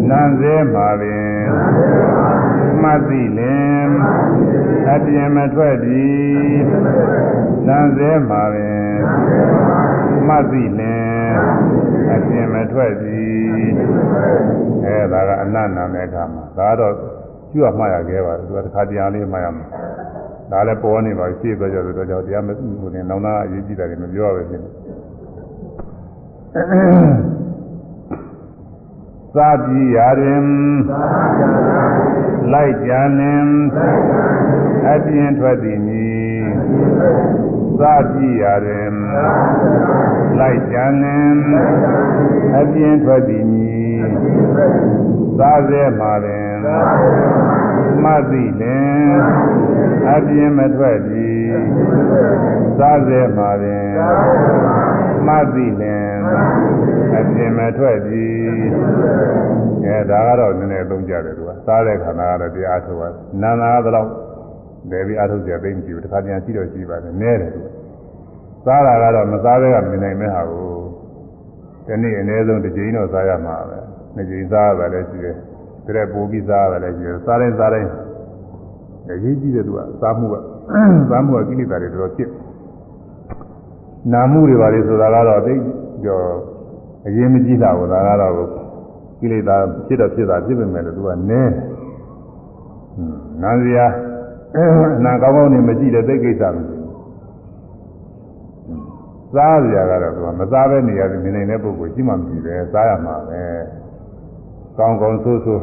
[0.08, 1.42] နံစေမှာပင်
[2.82, 3.88] မှတ်သိလင်
[4.92, 6.54] အပြင်မထွက်သည်
[7.68, 8.94] နံစေမှာပင်
[10.26, 11.10] မှတ်သိလင်
[12.14, 13.70] အပြင်မထွက်သည်
[14.86, 16.94] အဲဒါကအနတ်နာမဲ့အခါမှာဒါတော့
[17.52, 19.66] ကျွတ်မှတ်ရခဲ့ပါတယ်သူကတစ်ခါတရားလေးမှတ်ရမှာ
[20.50, 22.48] ဒါလည်းပေါ်နေပါရှေ့သွားကြတော့ကြောင့်တရားမ
[22.80, 24.70] ဟိုနေနောင်နာအရေးကြီးတာတွေမပြောရပဲဖြစ်နေ
[29.36, 30.46] သာပြီရာရင်
[32.52, 33.48] လိုက်ကြလင်
[34.88, 36.44] အပြင်ထွက်သည်မည်
[37.80, 38.94] သာပြီရာရင်
[40.38, 41.36] လိုက်ကြလင်
[42.58, 44.00] အပြင်ထွက်သည်မည်
[45.38, 46.50] သာစေမှာပင်
[48.04, 49.14] မသိလင်
[50.12, 51.48] အပြင်မထွက်သည်
[52.80, 53.88] သာစေမှာပင်
[55.26, 56.14] မသိလင်
[57.16, 58.40] အပြင်မထွက်သည်
[59.86, 63.08] အဲဒါကတော့နည်းနည်းသုံးကြတယ်သူကစားတဲ့ခန္ဓာကတော့တရားထုတ်ပါ
[63.42, 64.08] နာနာကတော့
[64.90, 67.60] တယ်ပြီးအားထုတ်ကြသိမ့်ကြည့်ဘူးတစ်ခါပြန်ရှိတော့ရှိပါတယ်နဲတယ်သူ
[68.64, 70.70] စားတာကတော့မစားဘဲကမနိုင်မဲ့ဟာကို
[71.86, 73.78] ဒီနေ့အနည်းဆုံးတစ်ကြိမ်တော့စားရမှာပဲ
[74.14, 75.36] နှစ်ကြိမ်စားရတယ်လည်းရှိတယ်
[75.96, 77.90] တဲ့ပိုးပြီးစားရတယ်လည်းရှိတယ်စားတိုင်းစားတိုင်း
[79.12, 80.34] အရေးကြီးတယ်သူကစားမှုက
[81.10, 82.30] စားမှုကကိလေသာတွေတော်တော်ဖြစ်
[84.12, 85.54] နာမှုတွေပါလေဆိုတာကတော့သိ
[86.04, 86.20] ကြော
[87.06, 88.34] အရေးမကြီးတာကိုဒါကတော့
[89.20, 89.56] ကိလေသာ
[89.86, 91.52] ဖြစ်တော့ဖြစ်တာဖြစ်ပေမဲ့လည်းသူကနည်း
[93.42, 93.86] နာစရာ
[94.56, 96.79] အနာကောင်းကောင်းနေမရှိတဲ့သိကိစ္စမရှိဘူး
[99.34, 103.42] စားစရာကတော့သူကမစားဘဲနေရတယ်နေနေတဲ့ပုဂ္ဂိုလ်ရှိမှမရှိပဲစားရမှာပဲ
[104.78, 105.62] ကောင်းကောင်းဆိုးဆိုး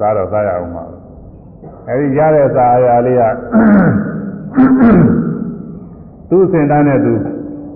[0.00, 0.84] စားတော့စားရအောင်မှာ
[1.88, 3.22] အဲဒီရတဲ့စားအရာလေးက
[6.30, 7.12] သူ့စင်တန်းနဲ့သူ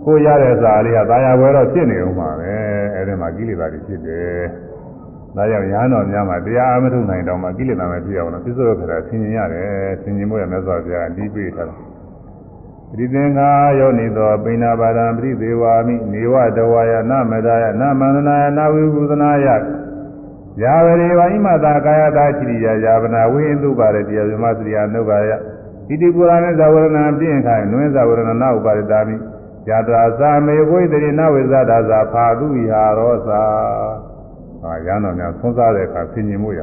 [0.04, 2.52] ကိုရတဲ့စားလေးကသာယာဝဲတော့ဖြစ်နေအောင်မှာပဲ
[2.94, 4.40] အဲဒီမှာကိလေသာတွေဖြစ်တယ်
[5.36, 9.68] ဒါကြောင့်ရဟန်းတော်များမှာတရားအမထုတ်နိုင်တော့မှကိလေသာမဖြစ်အောင်လို့ပြစ္ဆုတ်ခရဆင်ញင်ရတယ်
[10.02, 11.89] ဆင်ញင်ဖို့ရမြတ်စွာဘုရားအတိပေးထားတယ်
[12.90, 13.48] ပရိသင်္ခာ
[13.78, 19.46] ယောနိသောပိဏပါဒံပရိသေဝာမိနေဝတဝါယနမဒါယနမန္တနာယနဝိပုသနာယ
[20.62, 25.30] ယာဝရေဝိမတာကာယတာချိရိယယာဗနာဝိဟိတုပါရတိယဇမစရိယနုဘာယ
[25.88, 29.18] ဣတိပုရာမေဇဝရဏပြင့်ခိုင်နွေဇဝရဏနာဥပါရတာမိယ
[29.86, 33.42] တရာသာမေဝိတရိနဝိဇဒာဇာဖာတုဟာရောသာ
[34.62, 36.60] ဟာရဟန်းတော်များသုံးစားတဲ့အခါဆင်ញင်မှုရ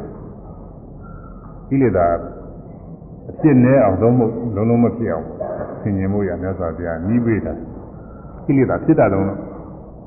[1.67, 2.07] ကိလေသာ
[3.29, 4.21] အဖြစ်နဲ့အောင်လုံးမ
[4.55, 5.46] လုံးလုံးမဖြစ်အောင်ဆ
[5.88, 7.52] င်ញင်မှုရမြတ်စွာဘုရားနီးပေးတာ
[8.44, 9.40] ကိလေသာဖြစ်တာလုံးတော့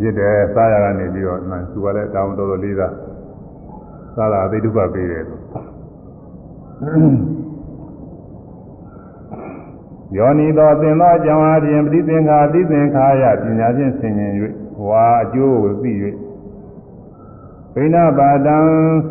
[0.04, 1.40] ရစ်တယ်စားရကနေပြီးတော့
[1.72, 2.94] သူကလည်းတောင်းတော်တော်လေးသား
[4.16, 5.24] စားတာအသိဒုက္ခပေးတယ်
[10.18, 14.32] ယောနီတော်သင်သောအကြောင်းအပြင်ပဋိသင်္ခာပဋိသင်္ခာယပညာဖြင့်ဆင်ញင်၍
[14.88, 15.92] ဝါအကျိုးကိုသိ၍
[17.74, 18.58] ဘိနာပါဒံ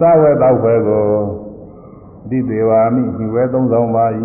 [0.01, 1.07] သဝေတောက်ဖွယ်ကို
[2.29, 4.05] ဒီသေးဝါမိညဝဲသုံးဆောင်ပါ၏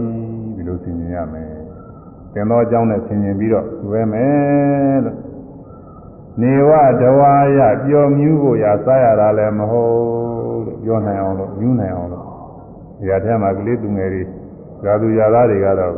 [0.56, 1.53] ဒီလိုဆင်ញင်ရမယ်
[2.35, 5.17] သင်သောအကြောင်းနဲ့ဆင်ញင်ပြီးတော့ဝဲမယ်လို့
[6.41, 6.71] နေဝ
[7.01, 12.25] တဝါယပျော်မြူးကိုရာစားရတာလည်းမဟုတ်လို့ပြောနိုင်အောင်လို့မြူးနိုင်အောင်လို့
[12.99, 14.23] ဒီအထက်မှာကလေးသူငယ်တွေ
[14.83, 15.93] ဇာသူဇာသားတွေကတော့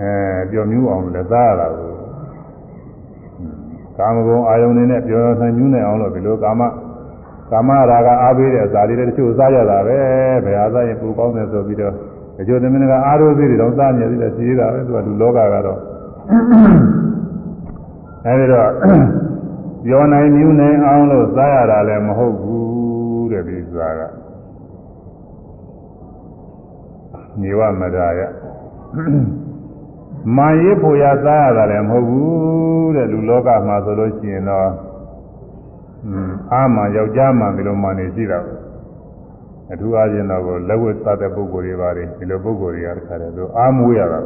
[0.00, 0.10] အဲ
[0.50, 1.92] ပျော်မြူးအောင်လည်းစားရတာကို
[3.98, 6.62] ကာမဂုဏ်အာယုန်နဲ့ပျော်နိုင်မြူးနိုင်အောင်လို့ဒီလိုကာမ
[7.50, 9.98] ကာမရာဂအားပေးတဲ့ဇာတိတွေတချို့စားရတာပဲ
[10.44, 11.94] ဘယ်ဟာစားရင်ပူကောင်းတယ်ဆိုပြီးတော့
[12.36, 15.80] တချို့သမင်းကအားရိုးသေးတွေတော့စားနေသေးတယ်ရှိသေးတာပဲသူကလူလောကကတော့
[18.26, 18.70] အဲဒီတော့
[19.84, 24.00] ပြောနိုင်မြူးနိုင်အောင်လို့စားရတာလည်းမဟုတ်ဘူးတဲ့ဒီစွာက
[27.40, 28.20] နေဝမဒါယ
[30.36, 34.68] မာရစ်ဖို့ရစားရတာလည်းမဟုတ်ဘူးတဲ့လူလောကမှာဆိုလို့ရှိရင်တော့
[36.52, 38.38] အာမယောက်ျားမှဒီလိုမှနေရှိတာ
[39.72, 44.20] အထူးအားဖြင့်တော့လက်ဝတ်သတဲ့ပုဂ္ဂိုလ်တွေပါတယ်ဒီလိုပုဂ္ဂိုလ်တွေကတခါတည်းသူအာမွေးရတာ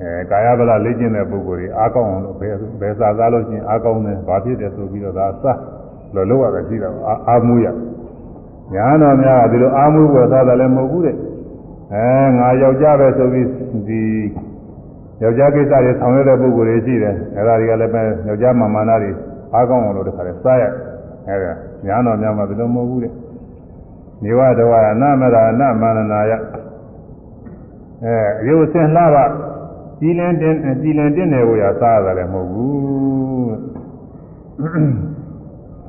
[0.00, 5.58] အဲကာယဗလာလေ့ကျင့်တဲ့ပုဂ္ဂိုလ်တွေအားကောင်းအောင်လို့ဘယ်ဘယ်စားစားလို့ရှိရင်အားကောင်းတယ်ဘာဖြစ်တယ်ဆိုပြီးတော့ဒါစား
[6.14, 6.88] လို့လောက်ရတယ်ရှိတာ
[7.28, 7.68] အာမွေးရ
[8.74, 11.16] ညာတော်များကဒီလိုအာမွေးဝယ်စားတယ်လည်းမဟုတ်ဘူးတဲ့
[11.92, 12.06] အဲ
[12.38, 13.46] ငါယောက်ျားပဲဆိုပြီး
[13.88, 14.02] ဒီ
[15.22, 19.10] ယောက်ျားကိစ္စတွေဆောင်ရွက်တဲ့ပုဂ္ဂိုလ်တွေရှိတယ်အဲဒါတွေကလည်းပဲယောက်ျားမာမာနာတွေ
[19.54, 20.64] အားကောင်းအောင်လို့တခါလဲစားရ
[21.28, 21.52] အဲဒါ
[21.86, 23.12] ညာတော်များမှာဘယ်လိုမဟုတ်ဘူးတဲ့
[24.22, 26.32] နေဝတဝါနမရဏမန္နနာယ
[28.04, 28.16] အဲ
[28.48, 29.24] ရုပ်စင်လှပါ
[30.00, 33.56] ကြည်လင်တင်ကြည်လင်တင်တယ်ကိုရစားရတယ်မဟုတ်ဘူး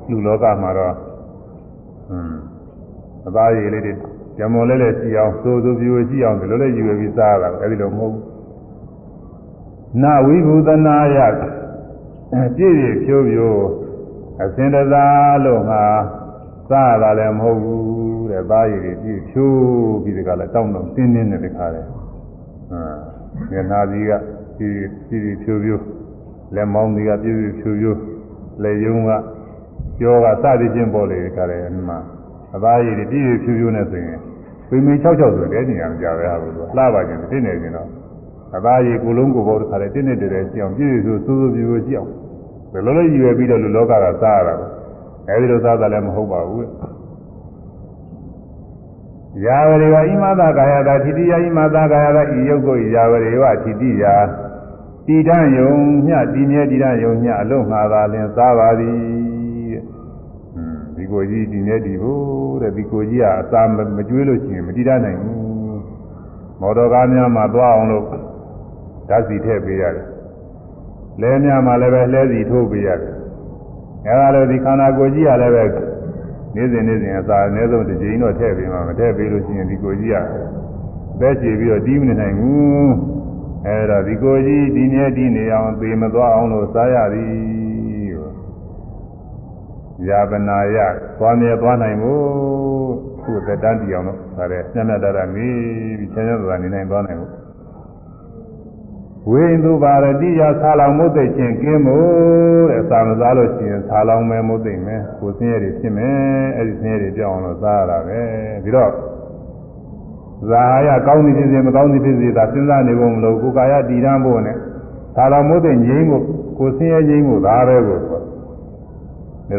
[0.08, 0.94] လူလောကမှာတော့
[2.08, 2.38] ဟွန်း
[3.26, 3.92] အသားရည်လေးတွေ
[4.38, 8.24] ဇမွန်လေးလေးရှိအောင်စိုးစိုးပြိုရှိအောင်ဒီလိုလေးယူပြီးစားရတာအဲဒီလိုမဟုတ်ဘူး
[10.02, 11.18] နဝိဘုသနာယ
[12.56, 13.66] ပြည့်ပြည့်ဖြိုးဖြိုး
[14.42, 15.82] အစင်တစားလို့ငါ
[16.70, 21.98] စားရတာလည်းမဟုတ်ဘူး တဲ့သားရည်တွေပြည့်ဖြိုးပြီးဒီကလည်းတောင်းတော့တင်းတင်းနဲ့တခါတယ်ဟာ
[23.50, 24.12] မျက်နှာကြီးက
[24.56, 24.74] ပြည့်
[25.08, 25.82] ပြည့်ဖြိုးဖြိုး
[26.54, 27.98] လက်မောင်းကြီးကပြည့်ပြည့်ဖြိုးဖြိုး
[28.62, 29.10] လက်ယုံက
[30.00, 31.96] ကြောကစသည်ချင်းပေါ်လေခါတယ်အမှ
[32.54, 34.20] အသားရည်တွေပြည့်ပြည့်ဖြိုးဖြိုးနေဆိုရင်
[34.68, 37.88] ပိမေ66ဆိုတဲ့နေရာမကြပဲဟာဘူးလှပါခြင်းတင်းနေခြင်းတော့
[38.56, 42.10] အသားရည်ကိုလုံးကိုပေါ်တစ်ခါလေတင်းနေတယ်ကြည့်အောင်ပြည့်ပြည့်ဆိုစိုးစိုးပြည့်ပြည့်ကြည့်အောင်
[42.72, 44.54] ဘယ်လိုလဲရည်ရွယ်ပြီးတော့လူလောကကစားရတာ
[45.28, 46.66] အဲဒီလိုစားတာလည်းမဟုတ်ပါဘူး
[49.44, 54.04] ယာဝရေဝဣမသာကာယတာသီတိယဣမသာကာယတာဤယုတ်ကိုယာဝရေဝသီတိယ
[55.06, 55.70] တည်တံ့ယုံ
[56.06, 58.96] မျှတည်မြဲတည်တံ့ယုံမျှအလုံးငါသာလင်စားပါသည်
[59.72, 59.82] တဲ့။
[60.96, 63.62] ဒီကိုကြီးတည်မြဲတည်ဖို့တဲ့ဒီကိုကြီးကအစာ
[63.96, 65.38] မကျွေးလို့ရှိရင်မတည်တတ်နိုင်ဘူး။
[66.60, 68.04] မော်တော်ကားများမှာသွားအောင်လို့
[69.08, 70.06] ဓာတ်စီထည့်ပေးရတယ်။
[71.20, 73.14] လဲများမှာလည်းပဲလဲစီထိုးပေးရတယ်။
[74.06, 75.64] အဲဒါလည်းဒီခန္ဓာကိုယ်ကြီးကလည်းပဲ
[76.54, 80.16] နေ့စဉ်နေ့စဉ်အစာအနည်းဆုံးတစ်ကြိမ်တော့ထည့်ပေးမှမထည့်ပေးလို့ရှိရင်ဒီကိုကြီးက
[81.20, 82.92] ပဲချေပြီးတော့တီးမနေနိုင်ဘူး
[83.66, 87.58] အဲဒါဒီကိုကြီးဒီနေ့ဒီနေအောင်သေမသွားအောင်လို့စားရသည်
[90.06, 90.76] ယာပနာယ
[91.18, 92.22] သွားမြဲသွားနိုင်ဖို့
[93.22, 95.48] ခုသက်တမ်းတည်အောင်လို့ဒါလည်းညံ့ညံ့တရနေ
[95.98, 97.32] ပြီးချမ်းချမ်းသာသာနေနိုင်သွားနိုင်ဖို့
[99.30, 106.16] ဝိန္ဒုပါရတိယဆာလောင်မုတ်သိချင်းကင်းမို့တဲ့သာမစားလို့ရှိရင်ဆာလောင်မဲမုတ်သိမဲကိုစင်းရဲတွေဖြစ်မယ်
[106.56, 108.20] အဲ့ဒီစင်းရဲတွေပြောင်းအောင်လို့စားရတာပဲ
[108.64, 108.90] ပြီးတော့
[110.50, 114.56] ဇာဟာယကောင်းသည်ဖြစ်စေမကောင်းသည်ဖြစ်စေဒါစဉ်းစားနေဖို့မလိုကိုကာယတည်ရန်ဖို့နဲ့
[115.14, 116.24] ဆာလောင်မုတ်သိငြိမ်းဖို့
[116.58, 118.18] ကိုစင်းရဲငြိမ်းဖို့ဒါပဲကိုဒါ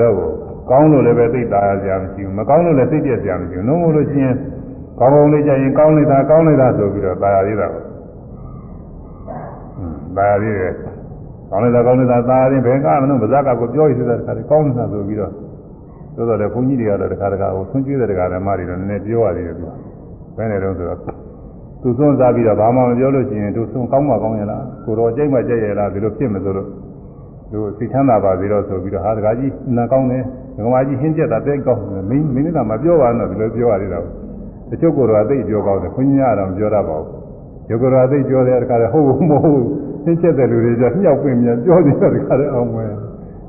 [0.01, 0.15] တော့
[0.69, 4.35] ကောင်းလို့လည်းပဲသိတာရစရာမရှိဘူးမကောင်းလို့လည်းသိပြစရာမရှိဘူးနှုံးလို့ရှိရင်
[4.99, 7.88] ကောင်းကောင်းလေးကြရင်ကောင်းလိုက်တာကောင်းလိုက်တာဆိုပြီးတော့သာယာသေးတာပါ
[10.19, 10.73] သာသေးတယ်။
[11.49, 15.31] ကောင်းနေတာကောင်းနေတာသာသေးဘယ်ကမှမလို့ပါဇက်ကကိုပြောရစ်တဲ့တခါလေကောင်းနေတာဆိုပြီးတော့
[16.15, 19.71] သို့တော်လည်းဘုန်းကြီးတွေကတော့တခါတခါကိုဆွန့်ကျွေးတဲ့တခါလည်းမတွေတော့နည်းနည်းပြောရသေးတယ်သူက။
[20.37, 20.99] ဘယ်နဲ့တော့ဆိုတော့
[21.81, 26.67] သူဆွန့်စားပြီးတော့ဘာမှမပြောလို့ရှိရင်သူဆွန့်ကောင်းမှကောင်းရလားကိုတော်ကြိတ်မှကြိတ်ရလားဒီလိုဖြစ်မှဆိုလို့
[27.51, 30.23] သူစိတ်ချမ်းသာပါစေတော့ဆိုပြီးတော့ဟာတခါကြီးနာကောင်းတယ်
[30.63, 33.99] ငမကြီးဟင်းချက်တာတဲ့ကောင်းတယ်မင်းမင်းနဲ့မပြောပါနဲ့ဒီလိုပြောရသေးတာ။
[34.69, 37.07] တချို့ကိုယ်တော်ကသိပြောကောင်းတယ်ခွင့်ညာတော့ပြောတတ်ပါဘူး။
[37.69, 39.67] ယောဂရာသိကြောတဲ့အခါလည်းဟုတ်ဘူးမဟုတ်ဘူး
[40.03, 42.91] ဟင်းချက်တဲ့လူတွေကျမြောက်ပင်မြန်ပြောနေတဲ့အခါကျအောင်မယ်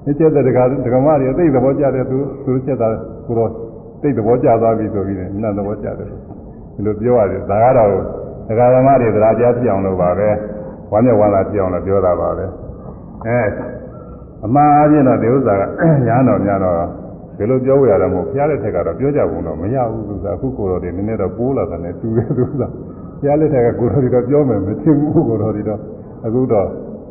[0.04, 2.88] ဟင်းချက်တဲ့တခါဒကမာတွေသိသဘောကျတဲ့သူသူချက်တာ
[3.26, 3.50] ကိုတော့
[4.02, 7.90] သိသဘောကျသွားပြီဆိုပြီးတယ်နတ်သဘောကျတယ်ဒီလိုပြောရတယ်ဒါကတော့
[8.48, 10.28] ဒကာဓမ္မတွေတရားကြားပြအောင်လို့ပါပဲ
[10.92, 12.44] ဝမ်းမြောက်ဝမ်းသာပြအောင်လို့ပြောတာပါပဲ
[13.26, 13.40] အဲ
[14.46, 15.62] အမှားအပြင်တော့ဒီဥစ္စာက
[16.06, 16.76] ညာတော်များတော့
[17.38, 22.66] ဒီလိုပြောရတာမဟုတ်ဘုရားလက်ထက်ကတော့ပြောကြဘူးတော့မရဘူးသူကအခုကိုတော်တွေနည်းနည်းတော့ပိုးလာတယ်နဲ့တူတယ်သူကဘု
[23.26, 25.80] ရားလက်ထက်ကကိုတော်တွေတော့ပြောမယ်မသိဘူးကိုတော်တွေတော့
[26.24, 26.66] အခုတော့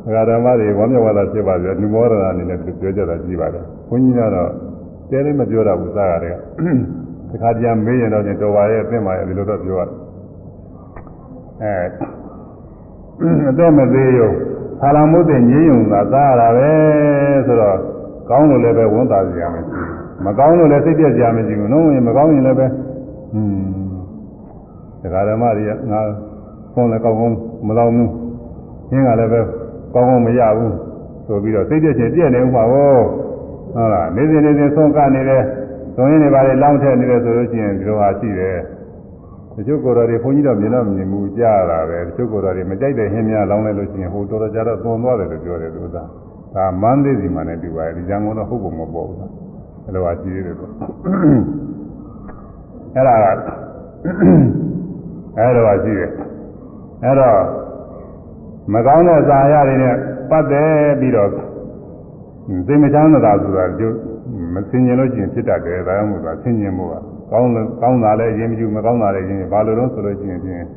[0.05, 4.49] ဒကာဓမ္မတွေဝမ်းမြောက်ဝမ်းသာဖြစ်ပါစေနုမောဒနာအနေနဲ့ပြောကြတာကြည့်ပါတယ်ဘုန်းကြီးကတော့
[5.09, 6.35] တဲလေးမပြောတာဘူးစားရတယ်
[7.29, 9.93] တခါတည်းမေးရင်တော့တော်ပါရဲ့အသင့်ပါရဲ့ဒီလိုတော့ပြောရတယ်
[11.61, 14.31] အဲအသက်မသေးရော
[14.79, 16.71] ဆာလမုတ်တဲ့ငြင်းယုံသာသားရတာပဲ
[17.45, 17.77] ဆိုတော့
[18.29, 23.69] ကောင်းလို့လည်းပဲဝန်တာစရာမရှိဘူးမကောင်းလို့လည်းစိတ်ပြက်စရာမရှိဘူးနှုံးရင်မကောင်းရင်လည်းပဲဟွန်း
[25.01, 26.01] ဒကာဓမ္မတွေကငါ
[26.73, 27.35] ဖုန်းလည်းကောင်းကောင်း
[27.67, 28.09] မလောင်ဘူး
[28.91, 29.39] ရင်းကလည်းပဲ
[29.93, 30.75] ကောင်းကောင်းမရဘူး
[31.25, 32.93] ဆိုပြီးတော့စိတ်ပြက်ချင်ပြက်နေဥမှာဟော
[33.73, 35.43] ဟုတ်လားနေစဉ်နေစဉ်ဆုံးကနေတယ်
[35.95, 38.57] သုံးရင်းနေပါလေလောင်းထက်နေတယ်ဆိုလို့ရှိရင်ဒီလိုဟာရှိတယ်
[39.55, 46.03] တချို့ကိုယ်တော်တွေဘုန်းကြီးတော့မြင်တော့မြင်မှုကြားရတာပဲတချို့ကိုယ်တော်တွေမကြိုက်တဲ့ဟင်းများလောင်းလိုက်လို့ရှိရင်ဟိုတော်တော်ကြတော့သွန်သွားတယ်လို့ပြောတယ်သူကဒါ
[46.81, 50.65] မန်းသေးစီမှလည်းဒီပါရဲ့ဒီကြံကုန်တော့ဟုတ်ပုံမပေါ်ဘူးအဲ့လိုဟာရှိသေးတယ်သူ
[52.95, 53.25] အဲ့ဒါက
[55.37, 56.09] အဲ့လိုဟာရှိတယ်
[57.03, 57.37] အဲ့တော့
[58.73, 59.95] မကောင်းတဲ့ဇာရတွေနဲ့
[60.29, 61.31] ပတ်သက်ပြီးတော့
[62.67, 63.95] သိမချမ်းသာဆိုတာကျုပ်
[64.53, 66.93] မသိဉ္ဇင်လို့ရှိရင်ဖြစ်တတ်တယ်ဒါကြောင့်မို့လို့သိဉ္ဇင်မှုက
[67.31, 67.49] ကောင်း
[67.81, 70.67] ကောင်းတာလည်းရင်မကြည့်မကောင်းတာလည်းရင်ဘာလို့လို့ဆိုလို့ရှိရင်ဖြင့်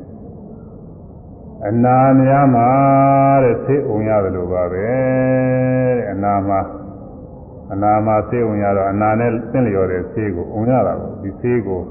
[1.67, 2.67] အနာများမှာ
[3.43, 4.85] တဲ့သိအောင်ရတယ်လို့ပါပဲ
[5.97, 6.59] တဲ့အနာမှာ
[7.73, 11.81] အနာမှာသိအောင်ရတော့အနာနဲ့သင်လျော်တဲ့သိကိုအောင်ရတာပေါ့ဒီသိကို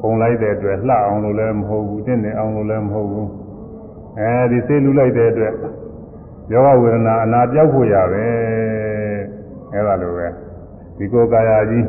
[0.00, 3.28] ပုံလိုက်တဲ့အတွက်လှအောင်လို့လည်းမဟုတ်ဘူးတင့်နေအောင်လို့လည်းမဟုတ်ဘူး
[4.19, 5.53] အဲဒီသိလူလိုက်တဲ့အတွက်
[6.51, 8.25] ယောဂဝေဒနာအနာပြောက်ဖို့ရပဲ
[9.73, 10.27] အဲလိုပဲ
[10.97, 11.87] ဒီကိုယ်ကာယကြီး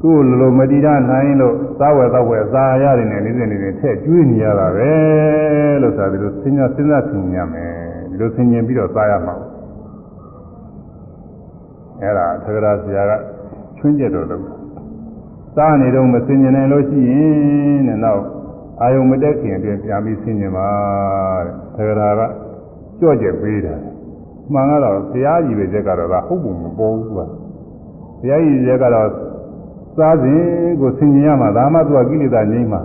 [0.00, 4.90] သူ့လိုမတည်ရနိုင်လို့သာဝယ်သောက်ဝယ်သာရတယ်နဲ့နေနေနေထည့်ကျွေးနေရတာပဲ
[5.82, 7.72] လို့ဆိုတာဒီလိုစဉ်းစားစဉ်းစားဆင်ញရမယ်
[8.10, 9.34] ဒီလိုဆင်ញင်ပြီးတော့သာရမှာ
[12.00, 13.12] အဲ့ဒါသက္ကရာဆရာက
[13.76, 14.42] ချွင်းကျက်တော်လို့
[15.54, 18.22] စားနေတော့မဆင်ញင်နိုင်လို့ရှိရင်တဲ့နောက်
[18.81, 20.67] အာယုံမတက်ခင်အတွင်းပြန်ပြီးဆင်ញင်ပါ
[21.77, 22.21] တဲ့သက္ကရာက
[22.99, 23.75] ကြော့ကျက်ပေးတာ
[24.53, 27.23] မှန်ကတော့ဘုရားကြီးပဲချက်ကတော့ဟုတ်ပုံမပေါ်ဘူးကဘု
[28.29, 29.07] ရားကြီးချက်ကတော့
[29.97, 30.41] စားစဉ်
[30.81, 32.81] ကိုဆင်ញင်ရမှာဒါမှသူကကိလေသာငြိမ်းမှာ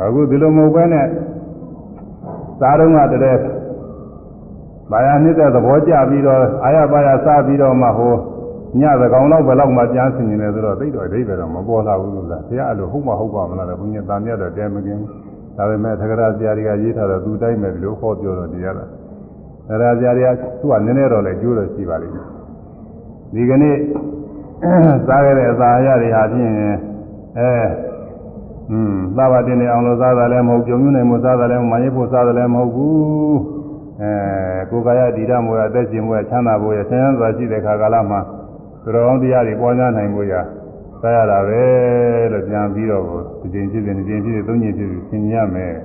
[0.00, 1.06] အခုဒီလိုမဟုတ်ဘဲနဲ့
[2.60, 3.46] စားတော့ကတည်းက
[4.90, 8.14] ဘာယာနှစ်တဲ့သဘောကျပြီးတော့အာရပါရစားပြီးတော့မှဟို
[8.81, 15.01] ညသကောင်တော့ဘယ်လောက်မှပြန်ဆင်ញင်တယ်ဆိုတော့သိတော့အဓိပ္ပာယ်တော့မပေါ်လာဘူးလို့လားဆရာအဲ့လိုဟုတ်မှဟုတ်ပါမလားလေဘုညာတန်မြတ်တော့တဲမကင်း
[15.57, 18.89] ဒါပေမဲ့သက္ကရာဆရာတွေကရေးထားတော့သူတိုင်းပဲဒီလိုဟောပြောတော့တရားလား
[19.67, 20.29] သက္ကရာဆရာတွေက
[20.59, 22.27] သူကနည်းနည်းတော့လည်းကျိုးတော့ရှိပါလိမ့်မယ်
[23.33, 23.75] ဒီကနေ့
[25.07, 26.53] စားခဲ့တဲ့အစာအရတွေဟာဖြင့်
[27.39, 27.51] အဲ
[28.71, 33.39] อืมသာဝတင်နေအောင်လို့စားတာလည်းမဟုတ်ကြုံညွနေမှုစားတာလည်းမရိပ်ဖို့စားတာလည်းမဟုတ်ဘူး
[34.01, 34.11] အဲ
[34.69, 38.19] ကိုယ်ကာယဒီရမောရအသက်ရှင်မှုရချမ်းသာဖို့ရဆင်းရဲစွာရှိတဲ့ခါကာလမှာ
[38.83, 40.33] သူတော်ကောင်းတရားတွေပွားများနိုင်ဖို့ရ
[41.01, 41.63] စားရတာပဲ
[42.31, 43.03] လို့ပြန်ပြီးတော့
[43.41, 45.75] ဒီချိန်ဖြစ်စဉ်ဒီချိန်ဖြစ်စဉ်သုံးချိန်ဖြစ်စဉ်ဆင်ញရမယ်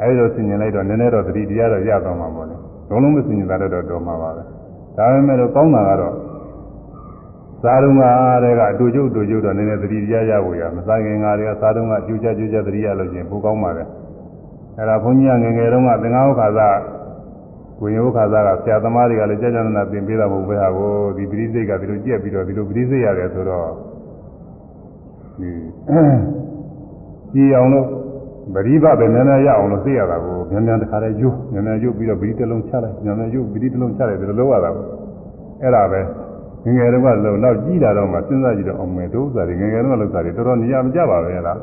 [0.00, 2.56] အဲဒီလိုဆင်ញလိုက်တော့နည်းနည်းတော့တတိတရားတော့ရသွားမှာပေါ့လေ
[2.90, 4.42] လုံးလုံးမဆင်ញတာတော့တော်မှာပါပဲ
[4.96, 6.14] ဒါပေမဲ့လို့ကောင်းတာကတော့
[7.62, 8.02] စားတော့က
[8.44, 13.84] တဲ့ကအတူကျုပ်တူကျုပ်တော့နည်းနည်းသတိတရားရဖို့ရမစားခင်ကတည်းကစားတော့ကကျူးကြကျူးကြသတိရလို့ရှိရင်ပိုကောင်းပါလေ
[14.76, 16.68] အဲ့ဒါဘုန်းကြီးကငယ်ငယ်တုန်းကသင်္ဃာဥခါသာ
[17.83, 23.69] ကိုရင်ဥခါသာကဆရာသမားတွေကလည်းကြာကြာနာနာသင်ပေးတာမဟုတ်ပဲဟာကိုဒီပရိစိတ်ကဒီလိုကြက်ပြီးတော့ဒီလိုပရိစိတ်ရတယ်ဆိုတော့
[25.39, 25.49] ဒီ
[27.33, 27.87] ကြည်အောင်လို့
[28.53, 34.85] ပရိဘပဲနည်းနည်းရအောင်လို့သိရတာကိုမြန်မြန်တခါတည်းယူမြန်မြန်ယူပြီးတော့ပရိတစ်လုံးချလိုက်မြန်မြန်ယူပရိတစ်လုံးချလိုက်ဒီလိုလုပ်ရတာကို
[35.61, 36.01] အဲ့ဒါပဲ
[36.65, 41.59] ငငယ်တော့ကလုံးတော့ကြီးလာတော့မှစဉ်းစားကြည့်တော့အောင်မယ်တို့ဥစ္စာတွေငငယ်တော့လောက်စားတွေတော်တော်နေရာမကြပါပဲလား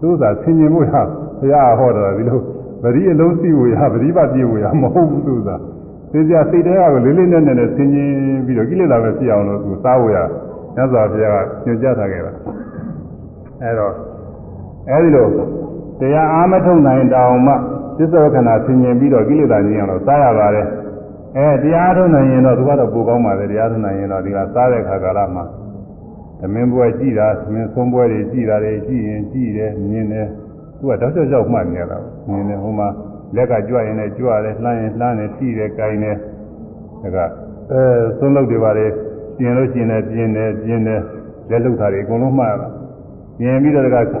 [0.00, 1.02] တို့ဥစ္စာဆင်ញင်ဖို့ဟာ
[1.38, 2.40] ဘုရားဟောတော်ဒီလို
[2.82, 5.56] ပရိအလုံးစီဝရပရိပတ်ပြေဝရမဟုတ်ဘူးသူသာ
[6.12, 8.12] သိကြစိတ်တရားကိုလေးလေးနက်နက်နဲ့ဆင်ញင်
[8.46, 10.16] ပြီးတော့ကိလေသာပဲဖြစ်အောင်လို့သူစားဝရ
[10.74, 12.32] မြတ်စွာဘုရားကညွှန်ကြားထားခဲ့တာ
[13.62, 13.94] အဲ့တော့
[14.90, 15.26] အဲဒီလို
[16.00, 17.54] တရားအားမထုတ်နိုင်တောင်မှ
[17.98, 20.66] သစ္စာခဏဆင်ញင်ပြီးတော့ကိလေသာညင်အောင်လို့စားရပါတယ်
[21.36, 25.44] အဲတရားထုတ်နိုင်ရင်တော့သူကတော့ပိုကောင်းပါလေတရားထုတ်နိုင်ရင်တော့ဒီကစားတဲ့ခါကာလမှာ
[26.40, 30.28] သမင်းပွဲကြည်တာသမင်းဆုံးပွဲတွေကြည်တာတွေကြည်ရင်ကြည်တယ်မြင်တယ်
[30.82, 31.98] သူကတောက်လျှောက်လျှောက်မှတ်နေရတာ
[32.28, 32.88] မြင်တယ်ဟိုမှာ
[33.36, 36.16] လက်ကကြွရင်လည်းကြွတယ်လှမ်းရင်လှမ်းတယ်ကြည်တယ်ကြိုင်တယ်
[37.02, 37.30] ဒါက
[37.72, 37.82] အဲ
[38.18, 38.86] ဆုံးလုပ်တွေပါလေ
[39.38, 41.00] ပြင်လို့ပြင်တယ်ပြင်တယ်ပြင်တယ်
[41.50, 42.68] လက်လုပ်တာတွေအကုန်လုံးမှတ်ရတာ
[43.38, 44.14] ပြင်ပြီးတော့ဒါက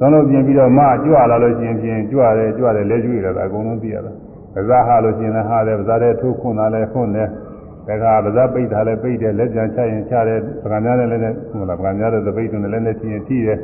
[0.00, 4.12] သုံးလို့ပြင်ပြီးတော့မှကြွလာလို့ရှိရင်ပြင်ကြွတယ်ကြွတယ်လက်ကျွေးတယ်ဒါအကုန်လုံးသိရတာ
[4.54, 7.28] ပါဇာဟာလို့ရှိရင်လည်းဟာတယ်ပါဇာတဲ့ထိုးခွန်းတာလည်းခွန်းတယ်
[7.88, 13.58] ဒါကပါဇာပိတ်တာလည်းပိတ်တယ်လက်ပြန်ချရင်ချတယ်ပကံများလည်းလည်းဟုတ်လားပကံများတဲ့သပိတ်တွေလည်းလည်းချရင်ထိတယ်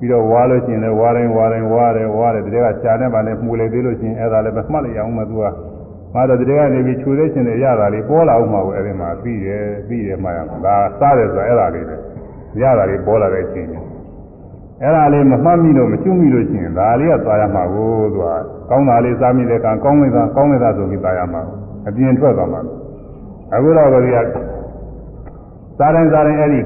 [0.00, 5.44] ပြီးတော့ဝါလို့ရှိရင်လည်းဝါတိုင်းဝါတိုင်းဝါတယ်ဝါတယ်တကယ်ကရှားနေပါနဲ့မှုလိုက်သေးလို့ရှိရင်အဲ့ဒါလည်းပဲမှတ်လိုက်အောင်မသူက
[6.14, 11.96] မှာတော့တကယ်ကနေပြီးခြူသေးရှင်တွေရတာလေးပေါ်လာအောင်မှာကိုအဲ့ဒီမှာပြီးတယ်ပြီးတယ်မှရမှာဒါစားတယ်ဆိုအဲ့ဒါလေးပဲ
[12.62, 13.68] ရတာလေးပေါ်လာတဲ့အချိန်
[14.82, 18.26] အဲ့ဒါလေးမမှတ်မိလို့မကျွမိလို့ရှိရင်ဒါလေးကသွားရမှာကိုသူက
[18.70, 21.42] ကောင်းတာလေးစားမိတဲ့ကံကောင်းလိုက်တာကောင်းလိုက်တာဆိုပြီးသွားရမှာ
[21.86, 22.60] အပြင်ထွက်သွားမှာ
[23.54, 24.16] အခုတော့ကလေးက
[25.78, 26.60] စားတိုင်းစားတိုင်းအဲ့ဒီ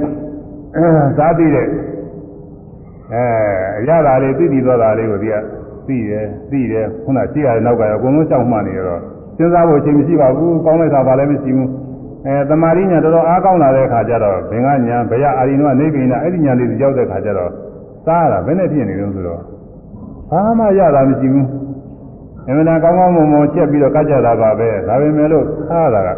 [1.19, 1.67] စားပြီးတဲ့
[3.13, 3.25] အဲ
[3.89, 5.35] ရတာလေးသိပြီးသွားတာလေးကိုဒီက
[5.87, 9.01] သိတယ်သိတယ်ခုနကြည့်ရတဲ့နောက်ကရောအကုန်လုံးကြောက်မှနေတော့
[9.37, 11.71] စဉ်းစားဖို့အချိန်မရှိပါဘူးကောင်းလိုက်တာဘာလည်းမရှိဘူး
[12.27, 17.51] အဲတမာရိညာတော်တော်အားကောင်းလာတဲ့အခါကျတော့ဘင်္ဂညာဘယအာရိနောကနေပိနာအဲ့ဒီညာလေးကြောက်တဲ့အခါကျတော့
[18.07, 19.41] စားရတာဘယ်နဲ့ဖြစ်နေလို့ဆိုတော့
[20.31, 21.47] ဘာမှရတာမရှိဘူး
[22.49, 26.09] အမှန်တန်ကောင်းကောင်းမွန်မွန်ချက်ပြီးတော့ကကြတာပါပဲဒါပေမဲ့လို့စားရတာက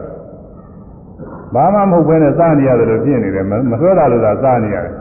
[1.55, 4.95] ဘာမှမဟုတ်ဘဲနဲ့စားနေရတယ်လို့ဖြစ်နေတယ်မဆွဲတာလို့သာစားနေရတယ်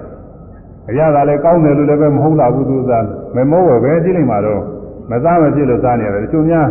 [0.90, 3.06] အရသာလည်းကောင်းတယ်လို့လည်းပဲမဟုတ်လာဘူးသူစား
[3.36, 4.62] မမိုးဝယ်ပဲကြည့်လိုက်မှတော့
[5.12, 6.68] မစားမဖြစ်လို့စားနေရတယ်တချို့များ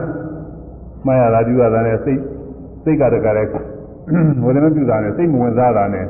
[1.07, 2.20] မှားရတာပြုရတာနဲ့စိတ်
[2.85, 3.51] စိတ်ကတကလည်း
[4.45, 6.07] ဝေဒနာပြုတာနဲ့စိတ်မဝင်စားတာနဲ့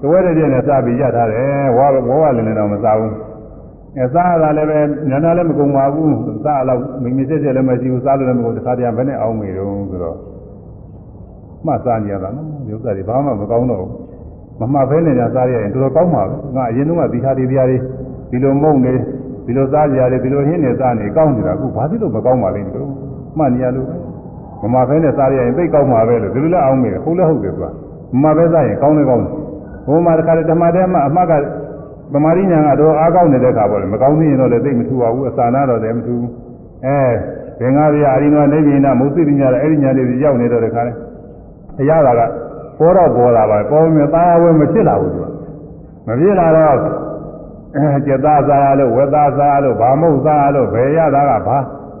[0.00, 1.86] တဝဲတဲ့ပြည့်နဲ့စားပြီးရထားတယ်ဝါ
[2.20, 3.14] ဝါလည်းလည်းတော့မစားဘူး
[3.96, 4.78] အဲစားရတာလည်းပဲ
[5.10, 6.14] ညာနာလည်းမကုန်ပါဘူး
[6.44, 10.16] စားတော့မိမိစစ်စစ်လည်းမရှိဘူးစားလို့လည်းမကုန်တခါတည်းဘယ်နဲ့အောင်မေတော့ဆိုတော့
[11.66, 14.07] မှတ်စားနေရတာနော်ဒီဥစ္စာတွေဘာမှမကောင်းတော့ဘူး
[14.60, 17.78] မမှတ်ဖဲနေကြစားရရင်တော်တော်ကောင်းပါပဲငါအရင်တုန်းကဒီဟာဒီတရားတွေ
[18.30, 18.94] ဒီလိုမုံနေ
[19.46, 22.88] ဒီလိုစားကြရတယ်ဒီလိုဟင်းနေစားနေကောင်းနေတာအခုဘာဖြစ်လို့မကောင်းပါလိမ့်လို့
[23.38, 23.88] မှတ်နေရလို့
[24.62, 27.70] မမှတ်ဖဲနဲ့စားရရင်သိကောင်းပါပဲလို့ဒီလိုလည်းအောင်မေဟုတ်လည်းဟုတ်တယ်ကွာ
[28.22, 29.32] မမှတ်ဖဲစားရင်ကောင်းလည်းကောင်းတယ်
[29.86, 31.32] ဘုံမှာတခါတည်းဓမ္မတဲမှာအမှတ်က
[32.12, 36.30] သမာဓိညာကတော့အားကောင်းနေတဲ့ခါပေါ့လေမကောင်းသေးရင်တော့လည်းသိမထူပါဘူးအစာနာတော့လည်းမထူဘူး
[36.86, 37.00] အဲ
[37.60, 40.92] ဘင်္ဂါရီအာရိနောနေပြည်နာမုသိပညာလည်းအဲ့ဒီညာလေးရောက်နေတော့တခါလေ
[41.80, 42.20] အရာက
[42.78, 45.28] ပေါ်တော့ပေါ်လာပါပေါ်မြသားဝဲမဖြစ်လာဘူးသူက
[46.06, 46.76] မဖြစ်လာတော့
[47.76, 51.58] အဲကျက်သားစားရလို့ဝက်သားစားရလို့ဗာမုတ်စားရလို့ဘယ်ရတာကဘာ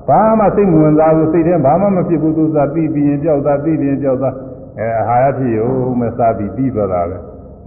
[0.08, 4.34] ဘာမှစိတ်မဝင်စားဘူးစိတ်ထဲဘာမှမဖြစ်ဘူးသူစားပြီးပြီးရင်ကြောက်သားပြီးပြီးရင်ကြောက်သား
[4.78, 7.16] အဲအာဟာရဖြစ်ရုံမစားပြီးပြီးသွားတာပဲ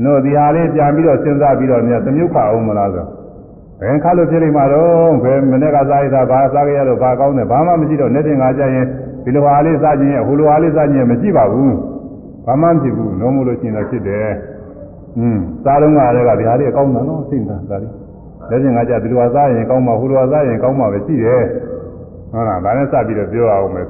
[0.03, 3.05] နို့ဒီဟာလေးပြန်ပြီးတော့စဉ်းစားပြီးတော့မြတ်သမုခအောင်မလားဆို
[3.81, 8.85] ဘယ်ခါလို့ဖြစ်လိမ့်မှာတော့ဘယ်မနေ့ကစားရတာဘာစားကြရလို့ဘာကောင်းတယ်ဘာမှမရှိတော့နေ့တင်ငါကြရင်
[9.23, 11.75] ဒီလိုဟာလေးစားခြင်းရဲ့ဟိုလိုဟာလေးစားခြင်းရဲ့မရှိပါဘူး
[12.45, 14.29] ဘာမှမဖြစ်ဘူးလုံးမလို့ရှိရင်တော့ဖြစ်တယ်
[15.19, 17.91] อืมစားတော့ကလည်းကဒီဟာလေးအကောင်းတာနော်သိတာဒါလေး
[18.49, 21.43] နေ့တင်ငါကြဒီလိုဟာစားရင်ကောင်းမှာဟိုလိုဟာစားရင်ကောင်းမှာပဲရှိတယ်
[22.31, 23.85] ဟုတ်လားဒါနဲ့စပြီးတော့ပြောအောင်မယ်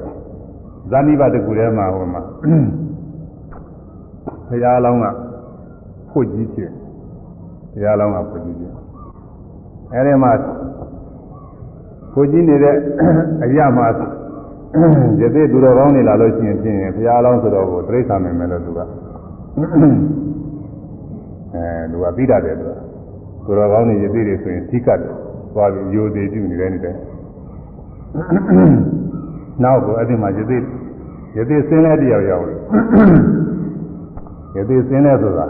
[0.90, 2.22] ဇာနိဘတကူထဲမှာဟိုမှာ
[4.48, 5.06] ဘုရားအလောင်းက
[6.10, 6.70] ဖွတ်ကြီးဖြစ်
[7.72, 8.72] တရားလောင်းကဖွတ်ကြီးဖြစ်
[9.94, 10.32] အဲဒီမှာ
[12.12, 12.76] ဖွတ်ကြီးနေတဲ့
[13.44, 13.86] အရာမှာ
[15.20, 18.86] ယသိသူတော်ကောင်းနေလာလို့ရှိရင်ဖြင့်ဘုရားလောင်းဆိုတော့ကိုတိရစ္ဆာန်မယ်မယ်လို့သူကအဲ
[21.90, 22.72] သူကပြီးတတ်တယ်သူက
[23.44, 25.12] သူတော်ကောင်းနေယသိတွေဆိုရင်ထိကတ်တယ်
[25.54, 26.96] သွားပြီးယိုသေးပြုနေတယ်နေတယ်
[29.62, 30.58] နောက်ကိုအဲ့ဒီမှာယသိ
[31.36, 32.58] ယသိစင်းလဲတယောက်ရောက်တယ်
[34.56, 35.46] ယသိစင်းလဲဆိုတာ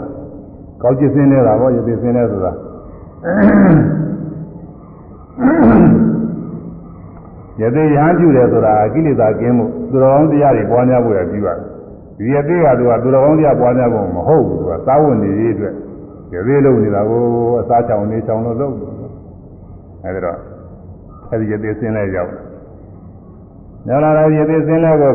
[0.81, 2.51] ကောက်ကျစ်စင်းနေတာပေါ့ယသိစင်းနေဆိုတာ
[7.61, 11.57] ယသိရဟန်းပြုတယ်ဆိုတာကိလေသာကင်းမှုသူတော်ကောင်းတရားတွေပွားများဖို့ရပြုရတယ်
[12.17, 15.73] ဒီယသိကသူကသူတော်ကောင်းတရားပွားများဖို့မဟုတ်ဘူးသူကသာဝတ်နေရေးအတွက်
[16.33, 17.21] ရသေးလုံးနေတာကို
[17.59, 18.75] အစားချောင်နေချောင်လို့လုပ်
[20.05, 20.37] အဲဒီတော့
[21.31, 22.41] အဲဒီရသေးစင်းလဲရောက်တယ်
[23.87, 25.13] ညလာတဲ့ရသေးစင်းလဲကို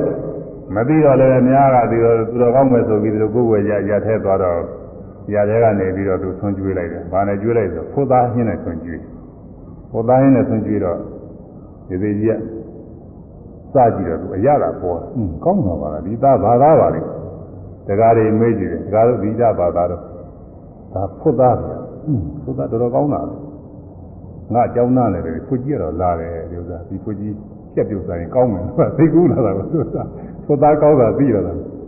[0.74, 4.60] မသိတော့လည်းအများကဒီတော့သူတော်ကောင်းမယ်ဆိုပြီးဒီလိုကိုယ်ဝယ်ရရထဲသွားတော့
[5.35, 9.01] ရထဲကနေပြီးတော့သူဆွန့်ကျွေးလိုက်တယ်။ဘာနဲ့ကျွေးလိုက်ဆိုဖိုးသားဟင်းနဲ့ဆွန့်ကျွေး။
[9.90, 10.98] ဖိုးသားဟင်းနဲ့ဆွန့်ကျွေးတော့
[11.89, 12.36] ဒီသေးကြီး
[13.74, 17.09] ကစကြည့်တော့သူအရသာပေါ်။ဟင်းကောင်းတော့ပါလားဒီသားဘာသာပါလိမ့်။
[17.89, 20.02] တကားတွေမေးကြည့်တယ်။တကားတို့ဒီကြဘာသာတော့
[20.94, 23.36] ဒါဖိုးသားဗျာ။ဟင်းဖိုးသားတော်တော်ကောင်းတာလေ။
[24.55, 27.35] ငါအကြောင်းသားလည်းပဲဖွကြီးကတော့လာတယ်ဒီဥစ္စာဒီဖွကြီး
[27.74, 28.65] ချက်ပြုတ်ဆိုင်ကောင်းမယ်။
[28.97, 29.97] သိကူးလာတာကသူက
[30.47, 31.55] ဖိုးသားကောင်းတာသိရတာ။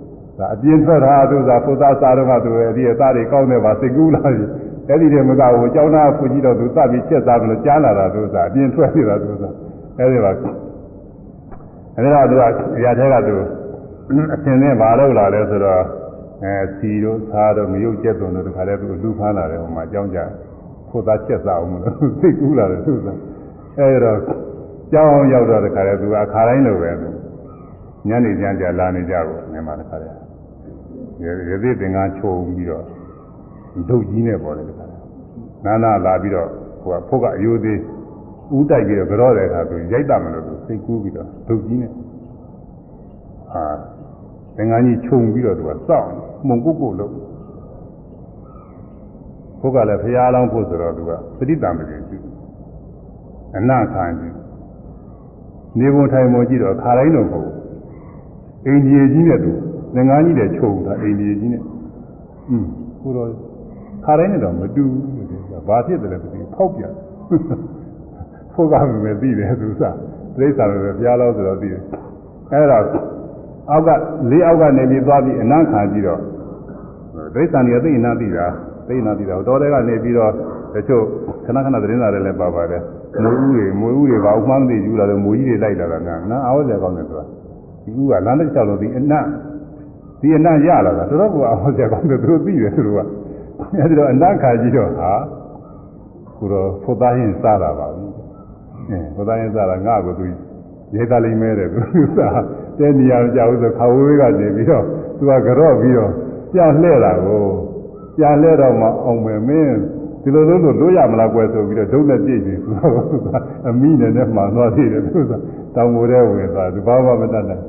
[0.41, 4.45] ဒါအပြင်းထွက်တာသူကဖုသားစားတော့ကသူရဲ့ဒီအသားတွေကောင်းနေပါစိတ်ကူးလာပြီ
[4.89, 9.45] အဲ့ဒီတည်းမကဘူးကြောင်းသားဖူကြီးတော့သူသတ်ပြီးချက်စားမလို့ကြားလာတာသူကအပြင်းထွက်နေတာသူက
[10.01, 10.33] အဲ့ဒီပါ
[11.97, 12.43] အဲ့ဒါသူက
[12.85, 13.37] ရာထဲကသူ
[14.35, 15.83] အသင်နဲ့မလုပ်လာလဲဆိုတော့
[16.43, 20.19] အဲစီတို့စားတို့မရုပ်ကျက်သွန်တို့တခါတည်းသူလူဖမ်းလာတယ်ဟိုမှာကြောင်းကြ
[20.89, 23.09] ဖုသားချက်စားအောင်မလို့စိတ်ကူးလာတယ်သူက
[23.79, 24.19] အဲ့တော့
[24.93, 26.91] ကြောင်းရောက်တော့တခါတည်းသူကအခါတိုင်းလိုပဲ
[28.09, 30.15] ညနေကျန်ကြလာနေကြဘူးနေမှာတခါတည်း
[31.25, 31.27] ရ
[31.63, 32.85] သေးသင်္ကန်းချုံပြီးတော့
[33.89, 34.85] ဒုတ်ကြီးနဲ့ပေါ်တယ်တခါ
[35.65, 36.49] နာနာလာပြီးတော့
[36.83, 37.79] ဟိုကဖုတ်ကအယိုးသေး
[38.57, 41.93] ဥတိုက်ပြီးတော့ကြောတဲ့အခါသူရိုက်တမလို့သူစိတ်ကူးပြီးတော့ဒုတ်ကြီးနဲ့
[43.53, 43.65] အာ
[44.57, 46.09] သင်္ကန်းကြီးချုံပြီးတော့သူကစောင့်
[46.47, 47.13] မှုန်ကုတ်ကုတ်လို့
[49.61, 52.19] ဖုတ်ကလည်းဖျားလောင်းဖို့ဆိုတော့သူကပဋိတံမကြီးရှိ
[53.57, 54.35] အနခံကြီး
[55.79, 57.57] နေပုံထိုင်ပုံကြည့်တော့ခါတိုင်းတော့မဟုတ်ဘူး
[58.67, 59.53] အိန္ဒိယကြီးနဲ့သူ
[59.95, 61.63] သင်္ကန်းကြီးတွေချုပ်တာအိန္ဒိယကြီးနဲ့
[62.49, 62.67] อืม
[63.01, 63.29] ဟိုတော့
[64.05, 66.93] ခါတိုင်းနဲ့တော့မတူဘူးဘာဖြစ်တယ်လဲမသိဘူးဖောက်ပြန်
[68.55, 68.75] ဖို့က
[69.05, 69.97] မသိတယ်သူစား
[70.37, 71.83] ပြိဿာပဲဘုရားတော်ဆိုတော့သိတယ်
[72.53, 72.85] အဲ့တော့
[73.71, 73.89] အောက်က
[74.31, 76.21] လေးအောက်ကနေပြီးသွားပြီးအနံ့ခံကြည့်တော့
[77.35, 78.47] ပြိဿာနေသိအနာသိတာ
[78.89, 80.33] သိအနာသိတာတော်တဲ့ကနေပြီးတော့
[80.75, 81.05] တချို့
[81.45, 82.83] ခဏခဏသတင်းစာတွေလည်းပါပါတယ်
[83.23, 87.25] မွေဦးတွေမွေဦးတွေဘာမှမသိဘူးလားလို့မွေကြီးတွေလိုက်လာတာကနာအားဝကြကောင်းတယ်ဆိုတာ
[87.85, 89.25] ဒီဦးကလမ်းတစ်လျှောက်လို့ဒီအနံ့
[90.21, 93.01] ဒီအနံ့ရလာတာတော်တော်ကအောင်စရာကောင်းတယ်သူတို့သိတယ်သူတို့က
[93.79, 95.11] အဲဒီတော့အနံ့ခါကြီးတော့ဟာ
[96.37, 98.10] ကိုတော့ဖုတ်သားရင်စားတာပါဘူး
[98.89, 100.25] အဲဖုတ်သားရင်စားတာငါ့ကိုသူ
[100.95, 102.41] ရိတ်သားလိမ့်မဲတယ်သူစား
[102.79, 104.85] တဲနေရကြဘူးဆိုခါဝေးကနေပြီးတော့
[105.19, 106.11] သူကကြော့ပြီးတော့
[106.53, 107.45] ပြလှဲ့တာကို
[108.17, 109.77] ပြလှဲ့တော့မှအောင်မယ်မင်း
[110.23, 113.29] ဒီလိုလိုလို့လို့ရမလားကွယ်ဆိုပြီးတော့ဒုနဲ့ပြည့်ပြီသူက
[113.69, 115.33] အမိနဲ့နဲ့မှန်သွားသေးတယ်သူက
[115.75, 117.63] တောင်မိုးထဲဝင်သွားသူဘာမှမတတ်နိုင်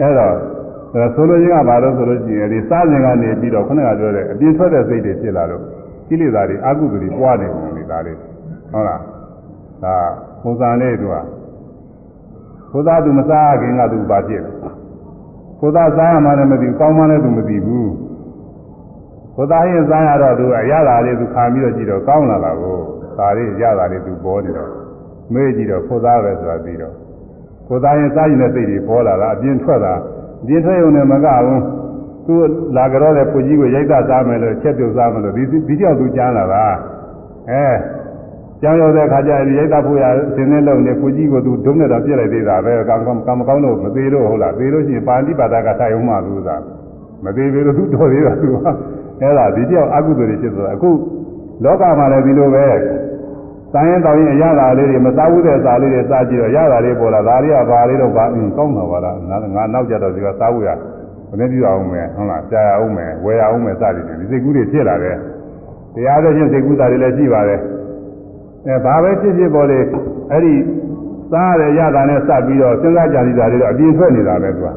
[0.00, 0.34] အဲ့တော့
[0.94, 5.62] ဒါဆိုလိုရင်းကဘာလို့ဆိုလို့ရှိရင်ဒီစားစဉ်ကနေပြီးတော့ခုနကပြောတဲ့အပြင်းထွက်တဲ့စိတ်တွေဖြစ်လာတော့
[6.08, 8.16] ကိလေသာတွေအကုသိုလ်တွေပွားနေတယ်လေဒါလေး
[8.72, 9.00] ဟုတ်လား
[9.84, 9.94] ဒါ
[10.46, 11.16] ပုံစံလေးသူက
[12.72, 14.50] ဘုရားသူမစားခင်ကသူဘာဖြစ်လဲ
[15.60, 17.90] ဘုရားစားမှလည်းမသိဘူးကောင်းမှလည်းသူမသိဘူး
[19.36, 22.78] ဘုရားရင်စားရတော့သူအရသာလေးသူခံပြီးတော့ကြည့်တော့ကောင်းလာတာကို
[23.18, 24.70] ဒါလေးရတာလေးသူပေါ်နေတော့
[25.32, 26.94] မေးကြည့်တော့ဘုရားပဲဆိုတာပြီးတော့
[27.68, 29.94] ဘုရားရင်စားရင်တဲ့စိတ်တွေပေါ်လာတာအပြင်းထွက်တာ
[30.46, 31.62] ပြင်းထွက်ုံနဲ့မကဘူး
[32.26, 32.34] သူ
[32.76, 36.64] လာကြတော့တဲ့ပူကြီးကိုရိုက်တာစားမယ်လို့ချက်ပြုတ်စားမယ်လို့ဒီဒီကြောက်သူကြားလာတာ
[37.50, 37.66] အဲ
[38.62, 40.04] ကြောင်ရောက်တဲ့ခါကျရင်ရိုက်တာဖို့ရ
[40.34, 46.56] ဆင်းနေလို့နေပူကြီးကိုသူဒုံနဲ့တော့ပြစ်လိုက်သေးတာပဲကံကံကံမကောင်းလို့မသေးလို့ဟုတ်လားသေးလို့ရှိရင်ပါဠိပါဒကထိုင်အောင်မှလို့သာ
[47.24, 48.56] မသေးသေးလို့သူတော်သေးတာသူက
[49.20, 50.90] အဲ့ဒါဒီကြောက်အကုသိုလ်တွေဖြစ်သွားအခု
[51.64, 52.66] လောကမှာလည်းဒီလိုပဲ
[53.74, 60.68] တိုင်းရင်တောင်းရင်အရသာလေးတွေမစားဘူးတဲ့စားလေးတွေစားကြည့်တော့ရတာလေးပေါ်လာဒါတွေကဘာလေးတော့ဘာအင်းကောင်းတာပါလားငါငါနောက်ကြတော့ဒီကစားဘူးရ
[61.28, 65.16] ဘယ်နဲ့ပြအောင်မယ်ဟုတ်လားကြာရအောင်မယ်ဝယ်ရအောင်မယ်စသည်ဖြင့်ဒီစိတ်ကူးတွေဖြစ်လာတယ်
[65.94, 67.60] တရားသဖြင့်စိတ်ကူးတာတွေလည်းရှိပါတယ်
[68.66, 69.78] အဲဘာပဲဖြစ်ဖြစ်ပေါ်လေ
[70.30, 70.54] အဲ့ဒီ
[71.30, 74.68] စားရရတာနဲ့စပ်ပြီးတော့စဉ်းစားကြံစည်တာတွေတော့အပြင်းထွက်နေတာပဲသူက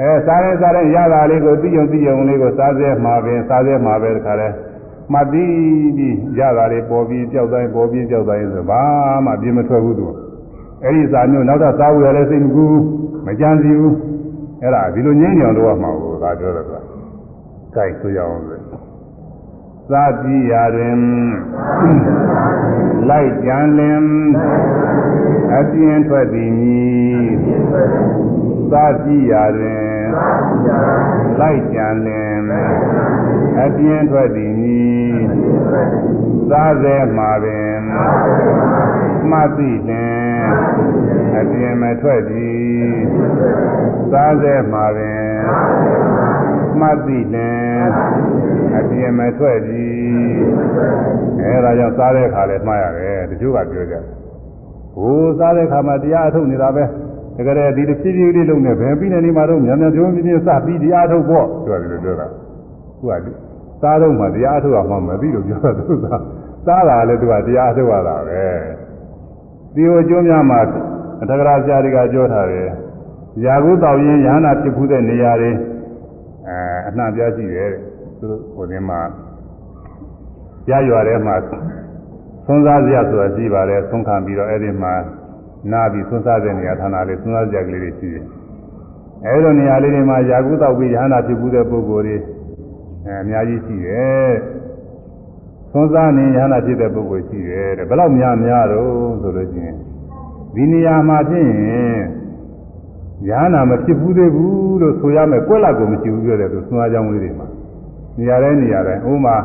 [0.00, 4.48] အဲစားရင်စားရင်ရတာလေးကိုသိုံသိုံလေးကိုစားစေမှာပင်စားစေမှာပဲတခါလဲ
[5.12, 8.82] မှတ်ပြီးပြီးရတာတွေပေါ်ပြီးကြောက်တိုင်းပေါ်ပြီးကြောက်တိုင်းဆိုဘာ
[9.26, 10.06] မှပြင်းမထွက်ဘူးသူ
[10.82, 12.66] အဲ့ဒီစာမျိုးနောက်တော့စားဝယ်လည်းစိတ်မကူ
[13.26, 13.94] မကြမ်းစီဘူး
[14.62, 16.80] အဲ့ဒါဒီလိုငြင်းညောင်တော့မှာကိုဒါပြောတယ်ကွာ
[17.74, 18.56] ကြိုက်ဆိုရအောင်လေ
[19.92, 20.98] သာကြည့်ရာတွင်
[23.08, 24.04] လိုက်ကြံလင်
[25.56, 27.26] အပြင်းထွက်သည်မည်
[28.72, 29.84] သာကြည့်ရာတွင်
[31.40, 32.38] လိုက်ကြံလင်
[33.62, 35.14] အပြင်းထွက်သည်မည်
[36.50, 37.76] သာစေမှာပင်
[39.30, 40.44] မှတ်သိလင်
[41.38, 42.94] အပြင်းမထွက်သည်
[44.12, 45.23] သာစေမှာပင်
[46.80, 47.86] မှတ်သိလင်
[48.76, 50.38] အပြင်းမထွက်သည်
[51.42, 54.02] အဲဒါကြောင့်စားတဲ့ခါလဲမှားရတယ်တချို့ကပြောကြတယ်
[54.94, 56.84] ဟိုစားတဲ့ခါမှာတရားအထုတ်နေတာပဲ
[57.36, 62.26] တကယ်ဒီတစ်ဖြည်းဖြည်းလေးလုံးနဲ့ဘယ်ပြီးနေနေမှာတော့မြန်မြန်ပြုံးပြင်းပြင်းစပြီးတရားထုတ်ဖို့ပြောတယ်လို့ပြောတာ
[63.00, 63.26] ခုက
[63.82, 66.06] စားတော့မှတရားထုတ်အောင်မှမသိလို့ပြောတာသူက
[66.66, 68.44] စားတာလည်းသူကတရားထုတ်ရတာပဲ
[69.74, 70.58] ဒီဟိုကျွန်းများမှာ
[71.22, 72.68] အထက်ကရာဆရာတွေကပြောထားတယ်
[73.42, 75.50] ရာဟုတောက်ရင်ရဟနာဖြစ်ခုတဲ့နေရာတွေ
[76.46, 76.56] အဲ
[76.88, 77.80] အနှံ့ပြရှိတယ်တဲ့
[78.18, 79.00] သူတို့ဟိုဒီမှာ
[80.70, 81.34] ရရွာထဲမှာ
[82.46, 84.94] သုံးစားစရာဆိုတာရှိပါတယ်သုံးခံပြီးတော့အဲ့ဒီမှာ
[85.72, 88.24] နာပြီးသုံးစားတဲ့နေရာဌာနလေးသုံးစားစရာကလေးတွေရှိတယ်
[89.26, 92.16] အဲ့လိုနေရာလေးတွေမှာယာကုတောက်ပြီးရဟနာဖြစ်ခုတဲ့ပုဂ္ဂိုလ်တွေ
[93.06, 94.32] အဲအများကြီးရှိတယ်
[95.72, 99.76] သုံးစားနေရဟနာဖြစ်တဲ့ပုဂ္ဂိုလ်ရှိတယ်တဲ့ဘယ်လောက်များများတော့ဆိုလို့ရှိရင်
[100.54, 101.98] ဒီနေရာမှာဖြစ်ရင်
[103.28, 107.46] ရဟနာမဖြစ်ဘူးသေးဘူးလို့ဆိုရမယ်ကွက်လက်ကိုမရှိဘူးပြောတယ်သူသုံးစားကြောင်းလေးတွေမှာ
[108.18, 109.36] နေရာတိုင်းနေရာတိုင်းဥမာ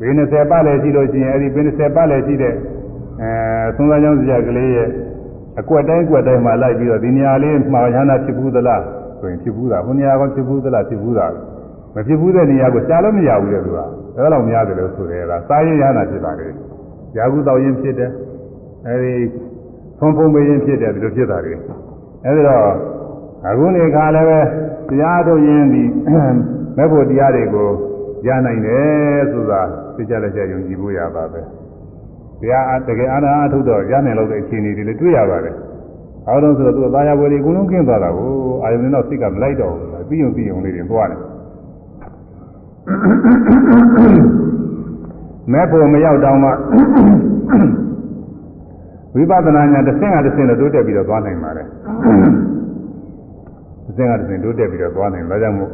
[0.00, 2.54] ဘေး20ပတ်လည်းရှိလို့ရှိရင်အဲဒီဘေး20ပတ်လည်းရှိတဲ့
[3.22, 3.30] အဲ
[3.76, 4.88] သုံးစားကြောင်းစရာကလေးရဲ့
[5.60, 8.82] အကွက်တိုင်းအကွက်တိုင်းမှာလိုက်ပြီးတော့ဒီနေရာလေးမှာရဟနာဖြစ်ဘူးသလား
[9.20, 11.26] ဆိုရင်ဖြစ်ဘူးတာဟိုနေရာကဖြစ်ဘူးသလားဖြစ်ဘူးတာ
[11.94, 13.78] မဖြစ်ဘူးတဲ့နေရာကိုရှားလို့မရဘူးလေသူက
[14.16, 16.46] အဲလောက်များတယ်လို့ဆိုတယ်လားစားရင်ရဟနာဖြစ်ပါလေ
[17.16, 18.10] ရာဟုတောက်ရင်ဖြစ်တယ်
[18.86, 19.12] အဲဒီ
[19.98, 21.54] ဖုံဖုံပေးရင်ဖြစ်တယ်ဒီလိုဖြစ်တာတွေ
[22.26, 22.66] အဲဒီတော့
[23.48, 24.40] အခုနေခါလည်းပဲ
[24.88, 25.82] တရားထုတ်ရင်ဒီ
[26.76, 27.68] မဲ့ဖို့တရားတွေကို
[28.26, 29.60] ရနိုင်တယ်ဆိုတာ
[29.94, 31.40] သိကြလက်ချက်ယုံကြည်ဖို့ရပါပဲ
[32.40, 35.54] တရားတကယ်အာနာအထုတ်တော့ရနိုင်လို့တဲ့အခြေအနေတွေလည်းတွေ့ရပါတယ်။
[36.28, 38.30] အောက်တော့ဆိုတော့သူကသာယာဝယ်တွေအကုန်လုံးကင်းသွားတာကို
[38.62, 41.20] အာယုန်နဲ့တော့စိတ်ကမလိုက်တော့ဘူး။ပြီးုံပြီးုံလေးတွေသွားတယ်။
[45.52, 46.50] မဲ့ဖို့မရောက်တော့မှ
[49.16, 51.66] ဝိပဿနာညာတစ်ဆင့်ကတစ်ဆင့်တော့တိုးတက်ပြီးတော့သွားနိုင်ပါတယ်။
[53.84, 55.70] တစ်ဆင့်ကတစ်ဆင့်တိုးတက်ပြီးတော့သွားနိုင်ဒါကြောင့်မို့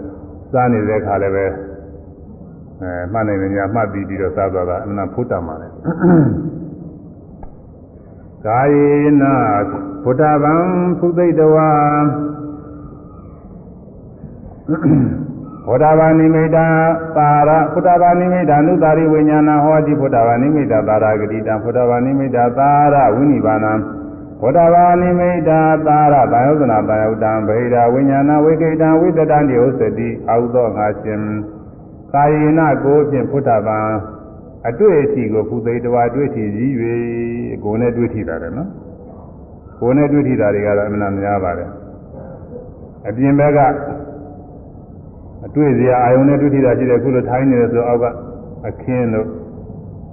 [0.52, 1.44] စားနေတဲ့အခါလည်းပဲ
[2.82, 5.70] အဲမှတ်နိုင်တယ်ညာမှတ်ပြီးပြီးတော့စားသွားတာအမှန်ဖို့တတ်ပါတယ်
[8.46, 8.90] ကာယေ
[9.20, 9.22] န
[10.04, 10.54] ဘုဒ္ဓဗံ
[10.98, 11.68] ဖုသိတဝါ
[15.66, 16.66] ဘုဒ္ဓဘာနိမိတာ
[17.16, 23.72] ပါရဘုဒ္ဓဘာနိမိတာနုတာရိဝိညာဏဟောတိဘုဒ္ဓဘာနိမိတာသာရဂတိတံဘုဒ္ဓဘာနိမိတာသာရဝိနိဗ္ဗာနံ
[24.40, 31.20] ဘုဒ္ဓဘာနိမိတာသာရဘာယုဇနာဘာယုတံဗေဒဝိညာဏဝိကိတံဝိတတံတိဥစ္စတိအာဟုသောငါရှင်
[32.12, 33.78] ကာယေနကိုဖြင့်ဖုဒ္ဓဘာ
[34.68, 36.70] အတွေ့အထိကိုဖူသိတဝါတွေ့ထီကြီး၍
[37.64, 38.68] ကိုယ်နဲ့တွေ့ထီတာတယ်နော်
[39.80, 41.70] ကိုယ်နဲ့တွေ့ထီတာတွေကတော့အမှန်များပါတယ်
[43.08, 43.60] အပြင်ဘက်က
[45.46, 48.04] အတွေ့စရာအာယုန်နဲ့တွေ့ထီတာရှိတယ်ခုလိုထိုင်းနေတယ်ဆိုအောက်က
[48.68, 49.26] အခင်းတို့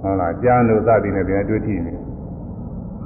[0.00, 1.94] ဟုတ်လားကြားတို့သတိနဲ့ပြန်တွေ့ထီနေ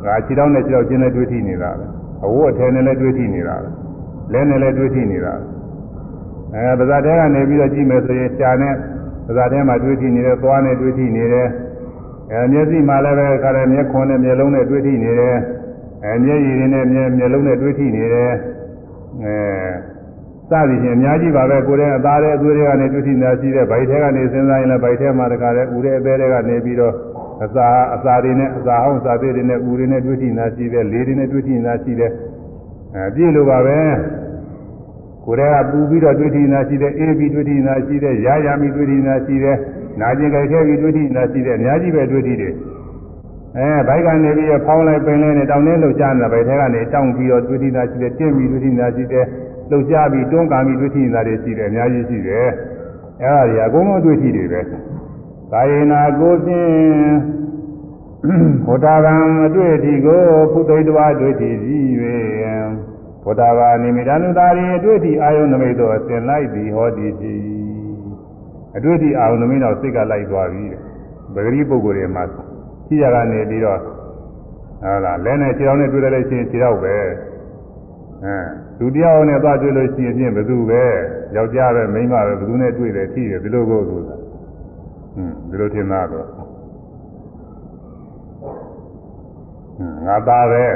[0.05, 1.87] ဒါခြေထောက်နဲ့ခြေထောက်ချင်းနဲ့တွေ့ထီနေတာပဲ
[2.25, 3.69] အဝတ်အထည်နဲ့လည်းတွေ့ထီနေတာပဲ
[4.33, 5.55] လက်နဲ့လည်းတွေ့ထီနေတာပဲ
[6.55, 8.75] အဲပါဇာတဲကနေပြီးတော့ကြည့်မယ်ဆိုရင်ရှာနဲ့
[9.27, 11.49] ပါဇာတဲမှာတွေ့ထိနေတယ်သွားနဲ့တွေ့ထိနေတယ်
[12.31, 15.37] အဲမျက်စိမှာလည်းပဲခါတယ်မျက်ခွန်နဲ့မျက်လုံးနဲ့တွေ့ထိနေတယ်
[16.05, 18.33] အဲမျက်ရည်နဲ့မျက်မျက်လုံးနဲ့တွေ့ထိနေတယ်
[19.25, 19.37] အဲ
[20.51, 26.95] စသည်ဖြင့်အများကြီးပါပဲကိုယ်ရဲ့အသားရဲ့အသွေးတွေကနေတွေ့ထိနေတာရှိတဲ့ဗိုက်ထဲကနေစဉ်းစားရင်လည်းဗိုက်ထဲမှာတခါလဲဥတဲ့အသေးတွေကနေပြီးတော့
[27.45, 32.13] အစာအစာတွေနဲ့အစာဟောင်းစာသေးတွေနဲ့ဥတွေနဲ့တွေ့ထိနေတာရှိတယ်လေတွေနဲ့တွေ့ထိနေတာရှိတယ်
[32.95, 33.79] အဲပြည့်လို့ပါပဲ
[35.25, 39.57] ကိုယ်တည်းကပူပြီးတော့တွေ့ထိနာရှိတဲ့အေးပြီးတွေ့ထိနာရှိတဲ့ရာရာပြီးတွေ့ထိနာရှိတဲ့
[40.01, 42.53] နာကျင်ကြိုက်ခဲပြီးတွေ့ထိနာရှိတဲ့အများကြီးပဲတွေ့ထိတယ်
[43.57, 49.25] အဲဘိုက်ကနေပြီးဖောင်းလိုက်ပင်လိုက်နဲ့တောင်းနေလို့ကြားနေတာဘိုက်ထဲကနေတောင်းပြီးတော့တွေ့ထိနာရှိတဲ့တင့်ပြီးတွေ့ထိနာရှိတဲ့
[49.71, 52.47] လှုပ်ရှားပြီးတွန်းကန်ပြီးတွေ့ထိနာတွေရှိတယ်အများကြီးရှိတယ်
[53.23, 54.61] အဲဒါတွေအကုန်လုံးတွေ့ထိတွေပဲ
[55.53, 56.73] ကာယေနာကိုဖြင့်
[58.67, 59.15] ဘုဒ္ဓဗံ
[59.47, 60.23] အတွေ့အထိကို
[60.53, 61.85] ဖုသိတဝါတွေ့ထိကြီး၍
[63.25, 67.35] ဘုဒ္ဓဘာနိမိတနုတာရီအတွေ့အထိအာယုန်နမိတ်တို့အစဉ်လိုက်သည်ဟောသည်ရှိ
[68.77, 70.65] အတွေ့အထိအာယုန်နမိတ်တော့စိတ်ကလိုက်သွားပြီ
[71.35, 72.25] ပဂရိပုဂ္ဂိုလ်တွေမှာ
[72.87, 73.79] ရှိရကနေပြီးတော့
[74.83, 76.95] ဟာလားလဲနဲ့ခြေထောက်နဲ့တွေ့ရလို့ရှိရင်ခြေထောက်ပဲ
[78.25, 78.39] အဲ
[78.79, 80.85] လူတယောက်နဲ့သွားတွေ့လို့ရှိရင်ဖြင့်ဘယ်သူပဲ
[81.37, 84.17] ယောက်ျားပဲမိန်းမပဲဘယ်သူနဲ့တွေ့တယ်ထိတယ်ဒီလိုကိုဆိုတာ
[85.15, 86.41] ဟွန်းဒီလိုထင်တာတော့ဟွ
[89.87, 90.67] န်းငါသားပဲ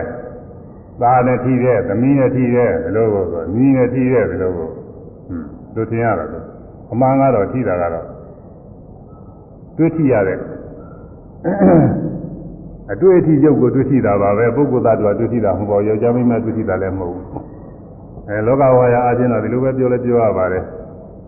[1.02, 6.44] သားနဲ့ထိတဲ့သမီးနဲ့ထိတဲ့ဘယ်လိုကိုဆိုညီနဲ့ထိတဲ့ဘယ်လိုကိုဟွန်းတို့ထင်ရတာတော့
[6.92, 8.06] အမှန်ကတော့ထိတာကတော့
[9.76, 10.38] တွေ့ထိရတဲ့
[12.92, 17.26] အတွေ့အထိရုပ်ကိုတွေ့ထိတာပါပဲပုဂ္ဂိုလ်သားတို့ကတွေ့ထိတာမဟုတ်ပါဘူးယောက်ျားမိန်းမတွေ့ထိတာလည်းမဟုတ်ဘူး
[18.28, 20.64] အဲလောကဝါယအချင်းတော့ဒီလိုပဲပြောလဲပြောရပါတယ်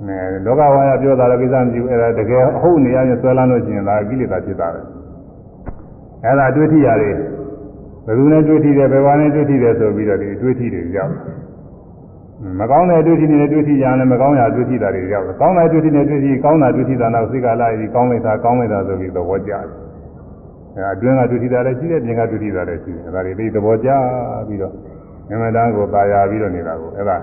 [0.07, 4.81] အဲလောကဝါယပြောတာလည်းကိစ္စမရှိဘူးအဲဒါတကယ်အဟုတ်နေရရင်ဆွဲလန်းလို့ရှိရင်ဒါကိလေသာဖြစ်တာပဲ
[6.25, 7.15] အဲဒါတွေ့ထိရတယ်
[8.07, 11.13] ဘယ်သူနဲ့တွေ့ထိတယ်ဘယ်ဘာနဲ့တွေ့ထိတယ်ဆိုပြီးတော့ဒီတွေ့ထိတွေရောက်
[12.61, 19.90] မကောင်းတဲ့တွေ့ထိနေတဲ့တွေ့ထိရလည်းမကောင်းရာတွေ့ထိတာတွေရောက်ကောင်းတဲ့တွေ့ထိနေတဲ့တွေ့ထိကောင်းတာတွေ့ထိတာနောက်စိတ်ကလာပြီးကောင်းလိုက်တာကောင်းလိုက်တာဆိုပြီးသဘောကျတယ်
[20.81, 23.91] အဲအတွင်းကတွေ့ထိတာလည်းရှိတယ်ပြင်ကတွေ့ထိတာလည်းရှိတယ်ဒါတွေသိသဘောကျ
[24.49, 24.73] ပြီးတော့
[25.29, 27.17] မြမတန်းကိုပါရပြီးတော့နေတာကိုအဲ့ဒါ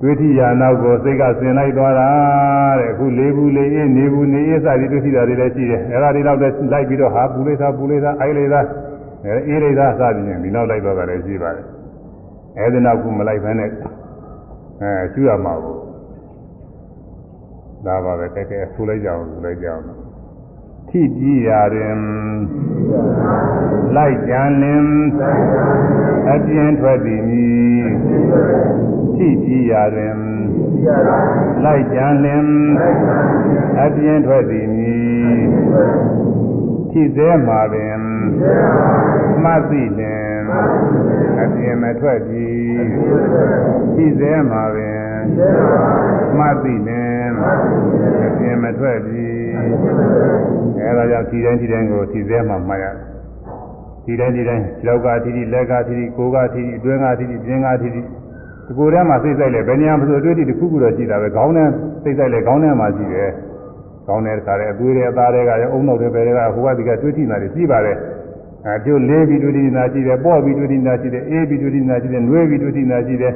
[0.00, 2.08] တွေးထရာနောက်ကိုစိတ်ကဆင်လိုက်သွားတာ
[2.78, 8.60] တဲ့အခုလေးဘူးလေးအေးနေဘူးနေအေးစသည်တွေးထတာတွေလည်းရှိတယ်အဲ့ဒါတွေတော့လိုက်ပြီးတော့ဟာပူလိုက်တာပူလိုက်တာအိုက်လိုက်တာ
[9.48, 11.66] အေးလိုက်တာစသည်ဖြင့်ဒီနောက်လိုက်သွားတာလည်းရှိပါတယ်
[12.58, 15.76] အဲ့ဒီနောက်ကမလိုက်ဘဲနဲ့အဲရှုရမှာကို
[17.86, 20.07] ဒါပါပဲတကယ်ဆူလိုက်ကြအောင်ဆူလိုက်ကြအောင်
[20.90, 22.00] ထိကြည့်ရရင်
[23.96, 24.86] လိုက်ကြံလင်
[26.32, 27.86] အပြင်းထွက်သည်မည်
[29.16, 30.20] ထိကြည့်ရရင်
[31.64, 32.44] လိုက်ကြံလင်
[33.82, 35.38] အပြင်းထွက်သည်မည်
[36.90, 37.98] ထိသေးမှာပင်
[39.42, 40.38] မှတ်သိလင်
[41.42, 42.48] အပြင်းမထွက်ပြီ
[43.94, 45.07] ထိသေးမှာပင်
[46.38, 47.28] မှတ်သိလင်
[48.26, 49.26] အပြင်းမထွက်ပြီ
[50.84, 52.96] အဲဒါကြောင့်ဒီတိုင်းဒီတိုင်းကိုထိသေးမှာမှတ်ရတယ်
[54.04, 61.64] ဒီတိုင်းဒီတိုင်းလောက်ကထိတိလက်ကထိတိကိုယ်ကထိတိအတွင်းကထိတိပြင်းကထိတိဒီကိုယ်ထဲမှာစိတ်ဆိုင်လေဘယ်နေရာမှာဆိုအတွေ့အထိတစ်ခုခုတော့ရှိတာပဲခေါင်းထဲ
[62.02, 63.30] စိတ်ဆိုင်လေခေါင်းထဲမှာရှိတယ်
[64.06, 67.96] ခေါင်းထဲတခါတည်းအသွေးတွေအသားတွေကရောအုံနောက်တွေပဲတွေကဟိုကဒီကတွေ့ထိနေတာတွေရှိပါတယ်
[68.66, 73.32] အဲကျိုးလေးပြီးတွေ့ထိနေတာရှိတယ်ပေါ့ပြီးတွေ့ထိနေတာရှိတယ်အေးပြီးတွေ့ထိနေတာရှိတယ်နှွေးပြီးတွေ့ထိနေတာရှိတယ်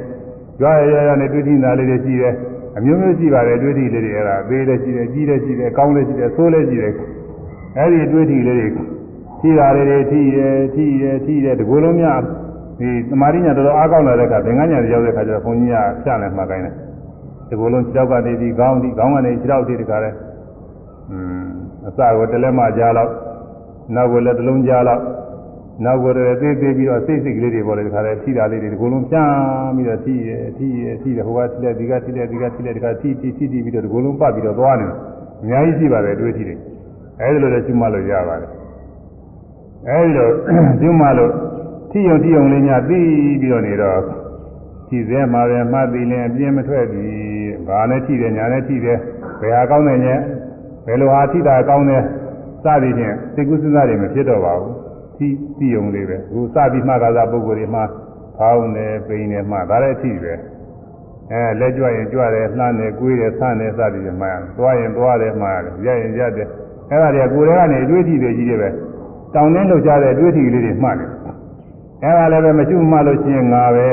[0.63, 2.33] ကြွားရရရနဲ့တွေ့ထိနေတာလေးတွေရှိတယ်
[2.77, 6.93] အမျိုးမျိုးရှိပါတယ်တွေ့ထိလေးတွေအဲ့ဒါသေးလည်းရှိတယ်ကြီးလည်းရှိတယ်ကောင်းလည်းရှိတယ်ဆိုးလည်းရှိတယ်
[7.77, 8.67] အဲ့ဒီတွေ့ထိလေးတွေ
[9.41, 10.39] ထိတာလေးတွေထိရ
[10.75, 12.19] ထိရထိရဒီကိုယ်လုံးများ
[12.79, 16.73] ဒီသမာဓိညာတော်တော်အားကောင်းလာတဲ့အခါသင်္ကန်းညာရောက်တဲ့အခါကျတော့ဘုန်းကြီးကဖြန့်လဲမှတ်ခိုင်းတယ်
[17.47, 20.09] ဒီကိုယ်လုံးခြေထောက်ကနေဒီခေါင်းဒီခေါင်းကနေခြေထောက်ထိတခါလဲ
[21.11, 21.47] อืม
[21.87, 23.11] အစကိုတလက်မကြားလောက်
[23.95, 25.01] နောက်ကိုလည်းတစ်လုံးကြားလောက်
[25.81, 29.31] နောက်ကိုလည်းသေးသေးပြီးတော့စိတ်စိတ်ကလေးတွေပေါ်လေတခါလဲထိတာလေးတွေဒီကိုယ်လုံးဖြန့်
[29.75, 34.95] ပြီးတော့ထိရထိရထိရဟိုကထိလက်ဒီကထိလက်ဒီကထိလက်ဒီကထိထိထိထိပြီးတော့ဒီကိုယ်လုံးပတ်ပြီးတော့သွားနေတယ်
[35.41, 36.59] အများကြီးရှိပါတယ်တွေးထိတယ်
[37.21, 38.49] အဲဒီလိုလည်းကျွမလို့ရပါတယ်
[39.89, 40.29] အဲဒီလို
[40.81, 41.31] ကျွမလို့
[41.91, 42.99] ထိယုံထိယုံလေးများသိ
[43.41, 44.01] ပြီးတော့နေတော့
[44.87, 47.05] ထိစဲမှာပဲမှတ်ပြီးရင်အပြင်းမထွက်ပြီ
[47.67, 48.97] ဘာနဲ့ထိတယ်ညာနဲ့ထိတယ်
[49.41, 50.07] ဘယ်ဟာကောင်းတယ်ည
[50.85, 52.03] ဘယ်လိုဟာထိတာကောင်းတယ်
[52.63, 54.82] စသည်ဖြင့်စိတ်ကူးစဉ်းစားတွေမဖြစ်တော့ပါဘူး
[55.17, 55.27] ထိ
[55.57, 57.83] ထိယုံလေးပဲအခုစပြီးမှကားစားပုဂ္ဂိုလ်တွေမှာ
[58.37, 60.33] ဖောင်းတယ်ပိန်တယ်မှဒါလည်းထိပဲ
[61.31, 66.47] အဲလက်ကြွရင်ကြွတယ်လှမ်းတယ်ကိုွေးတယ်ဆန်းတယ်စသည်ဖြင့်မှရတယ်သွားရင်သွားတယ်မှရတယ်ရက်ရင်ရက်တယ်
[66.89, 68.69] အဲ့ဒါတွေကကိုယ်ထဲကနေအတွေးထိတွေကြီးတယ်ပဲ
[69.33, 71.09] တောင်းနှင်းလှုပ်ရှားတဲ့အတွေးထိလေးတွေမှတ်တယ်
[72.03, 73.87] အဲ့ဒါလည်းပဲမရှိမှလို့ရှိရင်ငါပဲ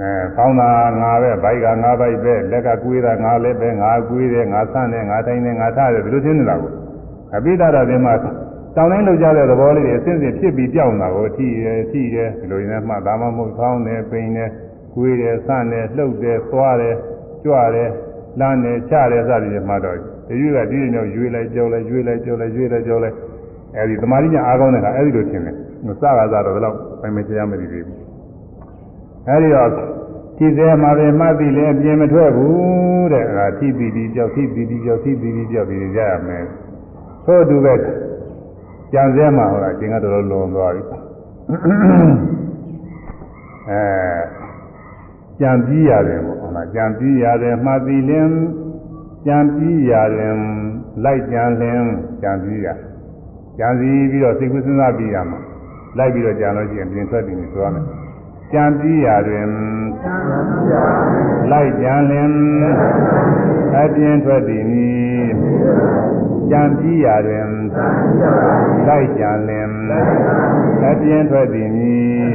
[0.00, 6.72] အဲဖောင်းတာငါပဲဘိုက်ကငါဘိုက်ပဲလက်ကကွေးတာငါလည်းပဲငါကွေးတယ်ငါဆန့်တယ်ငါတိုင်းတယ်ငါထားတယ်ဘယ်လိုသိနေတာကို
[7.34, 8.14] အပိဓာရပင်မှာ
[8.76, 14.50] တောင်းတိုင်းလောက်ကြတဲ့သဘောလေးတွေအစဉ်စဉ်ဖြစ်ပြီးပြောင်းတာကိုထိရထိရဒီလိုရင်းမှဒါမှမဟုတ်ဖောင်းတယ်ပိန်တယ်
[14.94, 16.96] ကွေးတယ်ဆန့်တယ်လှုပ်တယ်သွားတယ်
[17.44, 17.90] ကြွတယ်
[18.40, 19.96] လမ်းတယ်ချတယ်စသည်ဖြင့်မှတော့
[20.28, 23.16] ဒီရွေးကဒီလိုမျိုးရွေးလိုက်ကြောက်လိုက်ရွေးလိုက်ကြောက်လိုက်ရွေးလိုက်ကြောက်လိုက်
[23.76, 27.98] အဲဒီသမာဓိညာအားကောင်းတဲ့ကအဲဒီလိုထင်တယ်မစကားစားတော့ဘယ်တော့ပိုင်မချရမသိသေးဘူး
[29.28, 29.70] အဲဒီတော့
[30.36, 36.44] ထိသေးမှာပဲမှတ်ပြီးလည်းအပြင်းမထွက်ဘူးတဲ့အဲဒါထိပြီးပြီးကြောက်ထိပြီးပြီးကြောက်ထိပြီးပြီးကြောက်ပြီးကြရမယ်
[37.26, 37.74] သို့တူပဲ
[38.92, 40.82] ကြံစဲမှာဟောတာကျင်ကတော်တော်လွန်သွားပြီ
[43.68, 43.82] အဲ
[45.40, 48.32] ကြံပြီးရတယ်ပေါ့ဟုတ်လားကြံပြီးရတယ်မှတ်ပြီးလင်း
[49.26, 50.34] ကြံပြီးရတယ်
[51.04, 51.88] လိုက်ကြံလင်း
[52.22, 52.68] ကြံပြီးရ
[53.58, 55.38] ကြံစည်ပြီးတော့စိတ်ကူးစဉ်းစားပြီးရမှာ
[55.98, 57.84] လိုက်ပြီးတော့ကြံလို့ရှိရင်ပြင်ထွက်ပြီးဆိုရမယ်
[58.52, 59.46] ကြံပြီးရတွင်
[61.50, 62.28] လိုက်ကြံလင်
[63.74, 65.30] အပြင်ထွက်သည်မည်
[66.52, 67.46] ကြံပြီးရတွင်
[68.86, 69.68] လိုက်ကြံလင်
[70.84, 72.32] အပြင်ထွက်သည်မည်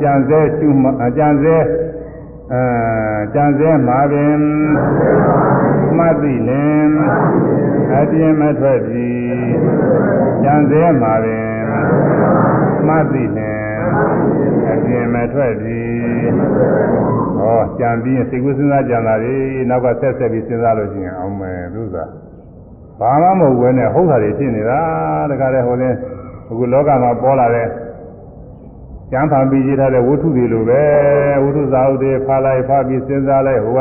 [0.00, 0.88] ကြံစဲရှုမှ
[1.18, 1.56] ကြံစဲ
[2.52, 2.62] အဲ
[3.34, 4.38] ကြံစဲမှာပင်
[5.96, 6.90] မှတ်သိလင်
[7.94, 9.10] အပြင်းမထွက်ပြီ
[10.42, 11.50] ကြံစဲမှာပင်
[12.86, 13.76] မှတ်သိလင်
[14.55, 14.55] အ
[14.88, 15.80] ပြင်းမထွက်ပြီ
[17.38, 19.34] ဟောကြံပြီးစိတ်ကူးစဉ်းစားကြံတာလေ
[19.70, 21.96] နောက်ကဆက်ဆက်ပြီးစဉ်းစားလို့ရှိရင်အောင်မယ်သူက
[23.00, 24.80] ဘာမှမဟုတ်ဘဲနဲ့ဟုတ်တာတွေဖြစ်နေတာ
[25.30, 25.90] တခါတည်းဟိုလဲ
[26.50, 27.68] အခုလောကမှာပေါ်လာတဲ့
[29.12, 30.82] ကျမ်းဖန်ပြီးရေးထားတဲ့ဝတ္ထုတွေလိုပဲ
[31.42, 33.80] ဝတ္ထုစာအုပ်တွေဖားလိုက်ဖားပြီးစဉ်းစားလိုက်ဟိုက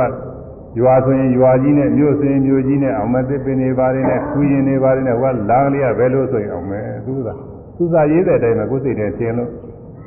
[0.79, 4.01] ရွာဆိုရင်ရွာကြီးနဲ့မြို့ဆိုရင်မြို့ကြီးနဲ့အောင်မသစ်ပင်တွေပါနေ
[4.31, 7.29] ခူးရင်တွေပါနေဟိုကလာကလေးကဘယ်လိုဆိုရင်အောင်မယ်သူက
[7.77, 9.49] သူစာရေးတဲ့အတိုင်းပဲကိုယ်စိတ်နဲ့သင်လို့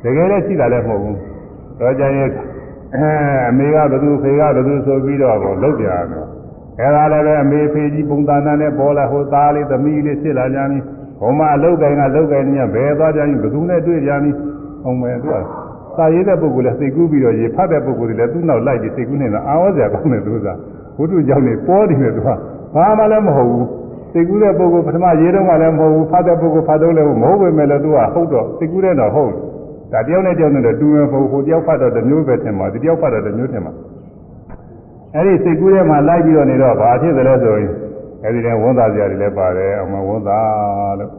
[0.03, 1.19] တကယ်လည်းရှိတာလည်းမဟုတ်ဘူး
[1.81, 2.31] တော့ကြရင်
[2.95, 3.11] အဲ
[3.49, 6.27] အမေကဘယ်သူဖေကဘယ်သူဆိုပြီးတော့ကိုလောက်ပြရတော့
[6.81, 10.79] အဲဒါလည်းပဲအမေဖေကြီးပုံသဏ္ဍာန်နဲ့ပေါ်လာဟိုသားလေးသမီးလေးဖြစ်လာကြပြီ
[11.21, 14.31] ဟိုမှာအလုတ်ကိုင်ကလုတ်ကိုင်နေဘယ်သွားကြရင်ဘယ်သူနဲ့တွေ့ကြပြီ
[14.85, 15.35] အောင်မယ်သူက
[15.97, 20.49] စာရေးတဲ့ပုဂ္ဂိုလ်လည်းစိတ်ကူးပြီးတော့ရေဖတ်တဲ့ပုဂ္ဂိုလ်တွေလည်းသူ့နောက်လိုက်ပြီးစိတ်ကူးနေတာအာဝဇ္ဇာကောင်းတယ်သူက
[20.99, 22.29] ဝိတုကြောင့်နေပေါ်တယ်သူက
[22.75, 23.67] ဘာမှလည်းမဟုတ်ဘူး
[24.13, 29.33] စိတ်ကူးတဲ့ပုဂ္ဂိုလ်ပထမရေးတော့မှလည်းမဟုတ်ဘူးဖတ်တဲ့ပုဂ္ဂိုလ်ဖတ်တော့လည်းမဟုတ်ပဲမဲ့လည်းသူကဟုတ်တော့စိတ်ကူးတဲ့တော့ဟုတ်
[29.93, 33.73] ဒါတယောက်နဲ့တယောက်နဲ့တော့တူမယ်ပုံဟိုတယောက်ဖတ်တော့တစ်မျိုးပဲထင်ပါဒီတယောက်ဖတ်တော့တစ်မျိုးထင်ပါ
[35.15, 37.73] အဲ့ဒီစိတ်ကူးထဲမှာလိုက်ပြီးတော့နေတော့ဘာဖြစ်သလဲဆိုရင်
[38.25, 41.11] အဲ့ဒီတည်းဝန်သားစရာတွေလည်းပါတယ်အမဝန်သားလို့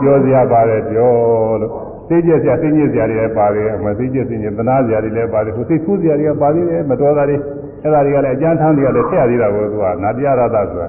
[0.00, 1.12] ပြောစရာပါတယ်ပြော
[1.60, 1.72] လို့
[2.08, 7.36] သိကျက်စရာသိကျက်စရာတွေလည်းပါတယ်အမသိကျက်သိကျက်သနာစရာတွေလည်းပါတယ်ဟိုစိတ်ကူးစရာတွေကပါသေးတယ်မတော်တာတွေ
[7.82, 10.88] အဲ့ဒါတွေကလည်းအကျမ်းထမ်းတွေကလည်းထည့်ရသေးတာကိုသူကနာတရားရတာဆိုတာ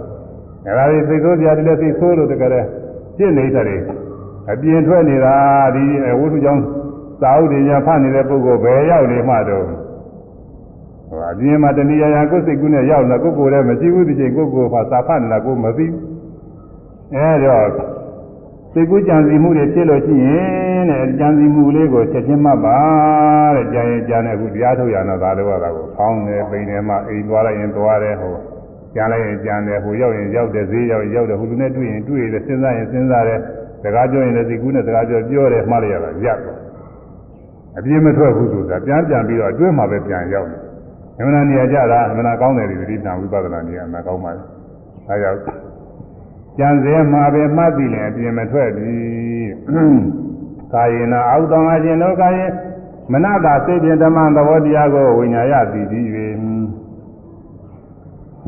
[0.65, 2.51] အဲ့ဒါတွေစိတ်ဆိုးစရာတွေလည်းစိတ်ဆိုးလို့တကယ်
[3.17, 3.77] ပြည့်နေတဲ့တွေ
[4.51, 5.35] အပြင်းထွက်နေတာ
[5.75, 5.83] ဒီ
[6.19, 6.63] ဝိသုကြောင့်
[7.21, 16.01] သာဥတွေညာဖတ်နေတဲ့ပုဂ္ဂိုလ်ဘယ်ရောက်နေမှတော့ဟိုအပြင်းမှာတဏှာရာကိုယ်စိတ်ကူးနဲ့ရောက်နေကိုယ်ကိုယ်လည်းမရှိဘူးဒီချိန်ကိုယ်ကိုယ်ဖာစာဖတ်နေတာကိုယ်မသိဘူး
[17.15, 17.67] အဲတော့
[18.73, 22.77] စိတ်ကူးကြံစီမှုတွေဖြစ်လို့ရှိရင်တဲ့ကြံစီမှုလေးကိုချက်ချင်းမှတ်ပါ
[23.55, 28.35] တဲ့ကြံရင်ကြံတယ်အခုတရားထုတ်ရတော့ဒါလိုရတာကိုဖောင်းတယ်ပိန်တယ်မှအိမ်သွားလိုက်ရင်သွားတယ်ဟို
[28.95, 33.39] ကြံလိုက်ရင်ကြံတယ်ဟိုရောက်ရင်ရောက်တယ်ဈေးရောက်ရင်ရောက်တယ်ဟိုလူနဲ့တွေ့ရင်တွေ့တယ်စဉ်းစားရင်စဉ်းစားတယ်
[33.83, 36.68] စကားပြောရင်လည်းစိတ်ကူးနဲ့စကားပြောပြောတယ်မှားလိုက်ရတာရပ်သွား
[37.79, 40.61] အပြင်းမထွက်ဘူးဆိုတာပြန်ပြန်ပြီးတော့အတွင်းမှာပဲပြန်ရောက်တယ်။
[41.17, 44.41] အမှန်တရားကြတာအမှန်ကောင်းတယ်ဒီတိတံဝိပဿနာနေရာမှာကောင်းပါလေ။
[45.09, 45.39] အဲကြောင့်
[46.57, 49.97] ကြံစဲမှာပဲမှတ်ပြီးရင်အပြင်းမထွက်ဘူး။
[50.73, 52.45] ကာယေနာအောက်တော်အရှင်တို့ကာယေ
[53.11, 56.05] မနတာစိတ်ဖြင့်ဓမ္မသဘောတရားကိုဝိညာယသိပြီး၍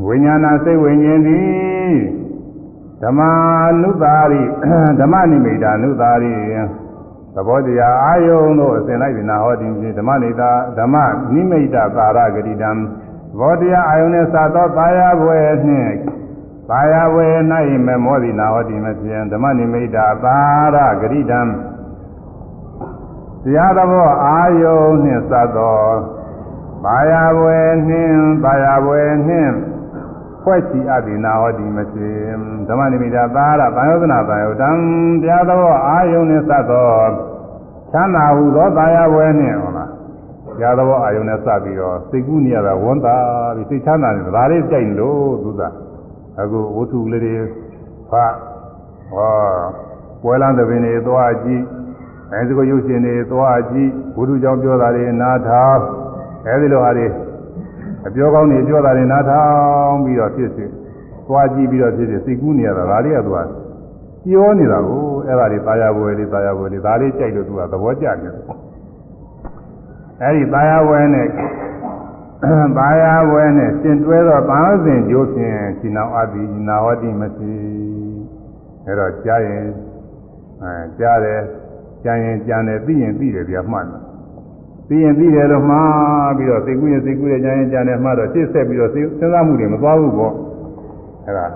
[0.06, 1.94] ဝိညာဏစိတ်ဝိညာဉ်သည်
[3.02, 3.20] ဓမ္မ
[3.82, 4.42] နုသာရိ
[5.00, 6.34] ဓမ္မနိမိတာနုသာရိ
[7.34, 10.94] သဘောတရားအာယုံတို့အစဉ်လိုက်ပြီးနာဟောတင်ပြီးဓမ္မနေတာဓမ္မ
[11.32, 12.76] နိမိတာသာရဂတိတံသ
[13.38, 15.92] ဘောတရားအာယုံနဲ့သာသောသာယာဘွယ်နှင့်
[16.70, 17.34] သာယာဘွယ်၌
[17.86, 20.38] မမောသည်နာဟောတင်မဖြင့်ဓမ္မနိမိတာသာ
[20.74, 21.40] ရဂတိတံ
[23.42, 25.80] တရားသဘောအာယုံနှင့်သသော
[26.84, 29.52] သာယာဘွယ်နှင့်သာယာဘွယ်နှင့်
[30.44, 32.10] ဖွဲ့ချီအပ်ဒီနာဟောဒီမရှိ
[32.68, 34.70] ဓမ္မနိမိတာသာရဘာယောဒနာဘာယောတံ
[35.22, 36.90] တရားတော်အာယုန်နဲ့စသော
[37.92, 39.90] ချမ်းသာဟုသောသာယာဝဲနဲ့ဟုတ်လား
[40.58, 43.16] တရားတော်အာယုန်နဲ့စပြီးတော့စိတ်ကူးနေရတာဝန်တာ
[43.56, 45.62] ပြီးစိတ်ချမ်းသာနေဒါလေးကြိုက်လို့သူက
[46.40, 47.34] အခုဝတ္ထုလေးတွေ
[48.10, 48.32] ဖတ်
[49.12, 49.32] ဟော
[50.22, 51.62] ပွဲလန်းတဲ့ပင်တွေသွားကြည့်
[52.32, 55.82] အဲဒါကိုရုပ်ရှင်တွေသွားကြည့်ဝတ္ထုကြောင့်ပြောတာတွေနားထောင်
[56.46, 57.06] အဲဒီလိုဟာတွေ
[58.07, 59.41] အပြောကောင်းနေပြောတာတွေနားထော
[59.89, 60.65] င်ပြီးတော့ဖြစ်စေ
[61.27, 63.39] သွားကြည့်ပြီးတော့ဖြစ်စေစိတ်ကူးနေရတာဒါလေးကသူက
[64.25, 68.43] ပြောနေတာကိုအဲ့ဒါတွေตายာဘွယ်လေးตายာဘွယ်လေးဒါလေးကြိုက်လို့သူကသဘောကျနေတယ်
[70.21, 71.27] အဲ့ဒီตายာဘွယ်နဲ့
[72.77, 77.53] ตายာဘွယ်နဲ့ရှင်တွဲတော့ဘာလို့စဉ်ကြိုးဖြင့်ရှင်နာအတိနာဝတိမရှိ
[78.85, 79.65] အဲ့တော့ကြားရင်
[80.61, 81.41] အဲကြားတယ်
[82.03, 84.00] ကြံရင်ကြံတယ်ပြီးရင်ပြီးတယ်ပြမှတ်တယ်
[84.88, 90.34] ပြီးရင်ပြီးတယ်တော့မှားပြီးတော့စိတ်ကူးရင်စိတ်ကူးရဲ့ကြံရင်ကြံတယ်မှားတော့ရှေ့ဆက်ပြီးတော့စဉ်းစားမှုတွေမသွားဘူးပေါ့
[91.26, 91.46] အဲ့ဒါ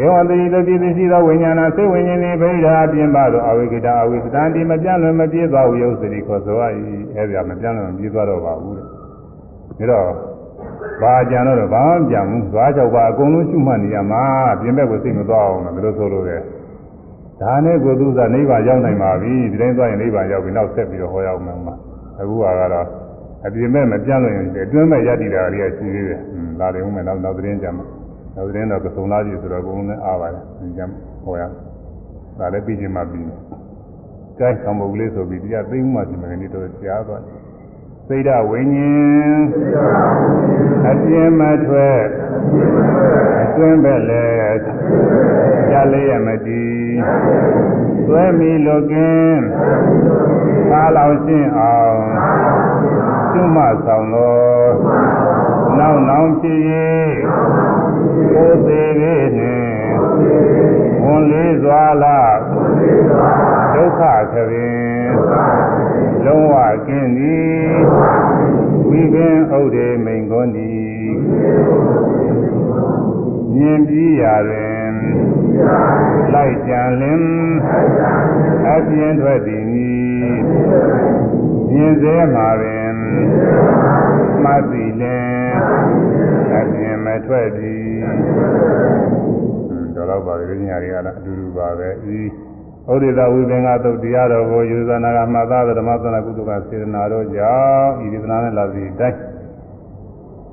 [0.00, 6.62] ဧဝတိတတိသိသောဝိညာဏစိတ်ဝိညာဉ်ဤဗိဓာပြင်ပါတော့အဝိကိတာအဝိသတံဒီမပြန့်လွင်မပြေးသွားဘူးယုတ်စရိခေါ်ဆိုရ၏
[7.16, 8.74] အဲ့ဒါမပြန့်လွင်မပြေးသွားတော့ပါဘူး
[9.78, 10.08] တဲ့ဒါတော့
[11.02, 14.22] ဘာကြံတော့ဘာမှကြံဘူးသွားကြောက်ပါအကုန်လုံးရှုမှတ်နေရမှာ
[14.60, 16.36] ပြင်ဘက်ကိုစိတ်မသွားအောင်လို့ဘယ်လိုဆိုလို့လဲ
[17.40, 21.74] ဒါနဲ့ကိုသူကနိဗ္ဗာန်ရောက်နိုင်ပါပြီဒီတိုင်းသွားရင်နိဗ္ဗာန်ရောက်ပြီနောက်ဆက်ပြီးတော့ဟောရအောင်မှာ
[22.20, 22.88] အခုကတော့
[23.46, 27.84] အပြင်မဲ့မပြန့်လို့ရင်အတွင်းမဲ့ရည်တည်တာလေးကရှိသေးတယ်။ဟွန်းလာတယ်ဦးမယ်နောက်နောက်သတင်းကြမှာ
[28.36, 30.82] နောက်သတင်းတော့ကစုံလာပြီဆိုတော့အကုန်လုံးနဲ့အားပါတယ်။ဒီကြ
[31.24, 31.42] ဟောရ။
[32.38, 33.26] ဒါလည်းပြီးချင်းမှပြီး။
[34.38, 37.40] ကဲသံပုတ်ကလေးဆိုပြီးတရားသိမှုမှဒီမကနေတော့ကြားသွားတယ်။
[38.14, 39.42] စိတ်ဓာဝိညာဉ်
[40.90, 42.02] အပြင်းမထွက်
[43.42, 44.28] အတွင်းပဲလေ
[45.70, 46.66] ကြလေးရမတီ
[48.06, 49.42] သွဲမီလုကင်း
[50.70, 52.00] သားလောင်ရှင်းအောင်
[53.32, 54.40] ကျွမဆောင်သော
[55.78, 56.58] နောက်နောင်ဖြစ်၍
[58.32, 59.82] ကိုယ်သေးလေးနှင့်
[61.04, 62.36] ဝန်လေးစွာလား
[63.74, 64.00] ဒုက္ခ
[64.32, 65.12] ခရင်
[66.26, 66.54] လုံးဝ
[66.86, 67.44] ကင်းသည်
[68.88, 71.12] ဝိပင်ဥဒေမိန်ကုန်သည်
[73.54, 74.90] မြင်ပြီးရာတွင်
[76.32, 77.20] လိုက်ကြံလင်
[78.68, 82.92] အပြင်းထွက်သည်မြင်စေမှာပင်
[84.42, 85.52] မှတ်သည်လင်
[86.54, 87.94] အပြင်းမထွက်သည်
[89.94, 92.18] တော်တော့ပါလေညာတွေကလည်းအတူတူပါပဲဤ
[92.88, 99.18] ဩရိသဝိပင်္ဂသုတ်တရားတော်ကိုယူဇနာကမှတ်သားဓမ္မသနာကုသကစေတနာတော်ကြောင့်ဤဒီသနာနဲ့လာစီတိုင်း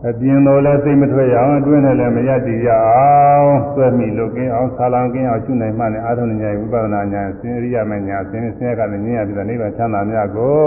[0.07, 10.57] အပြင်းတော်လည်းစိတ်မထွက်ရအောင်အတွင်းနဲ့လည်းမရတည်ရအောင်သွဲမိလုကင်းအောင်ဆာလောင်ကင်းအောင်ရှုနိုင်မှနဲ့အာထုံဉာဏ်ဝိပဿနာဉာဏ်ဆင်းရိယမဉာဏ်ဆင်းဆင်းရဲကလည်းဉာဏ်ရပြီးတော့နိဗ္ဗာန်ချမ်းသာမြတ်ကို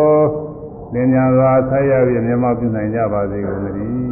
[0.92, 4.02] သင်ညာစွာဆက်ရပြီးမြတ်မောပြုနိုင်ကြပါစေကုန်သတည်း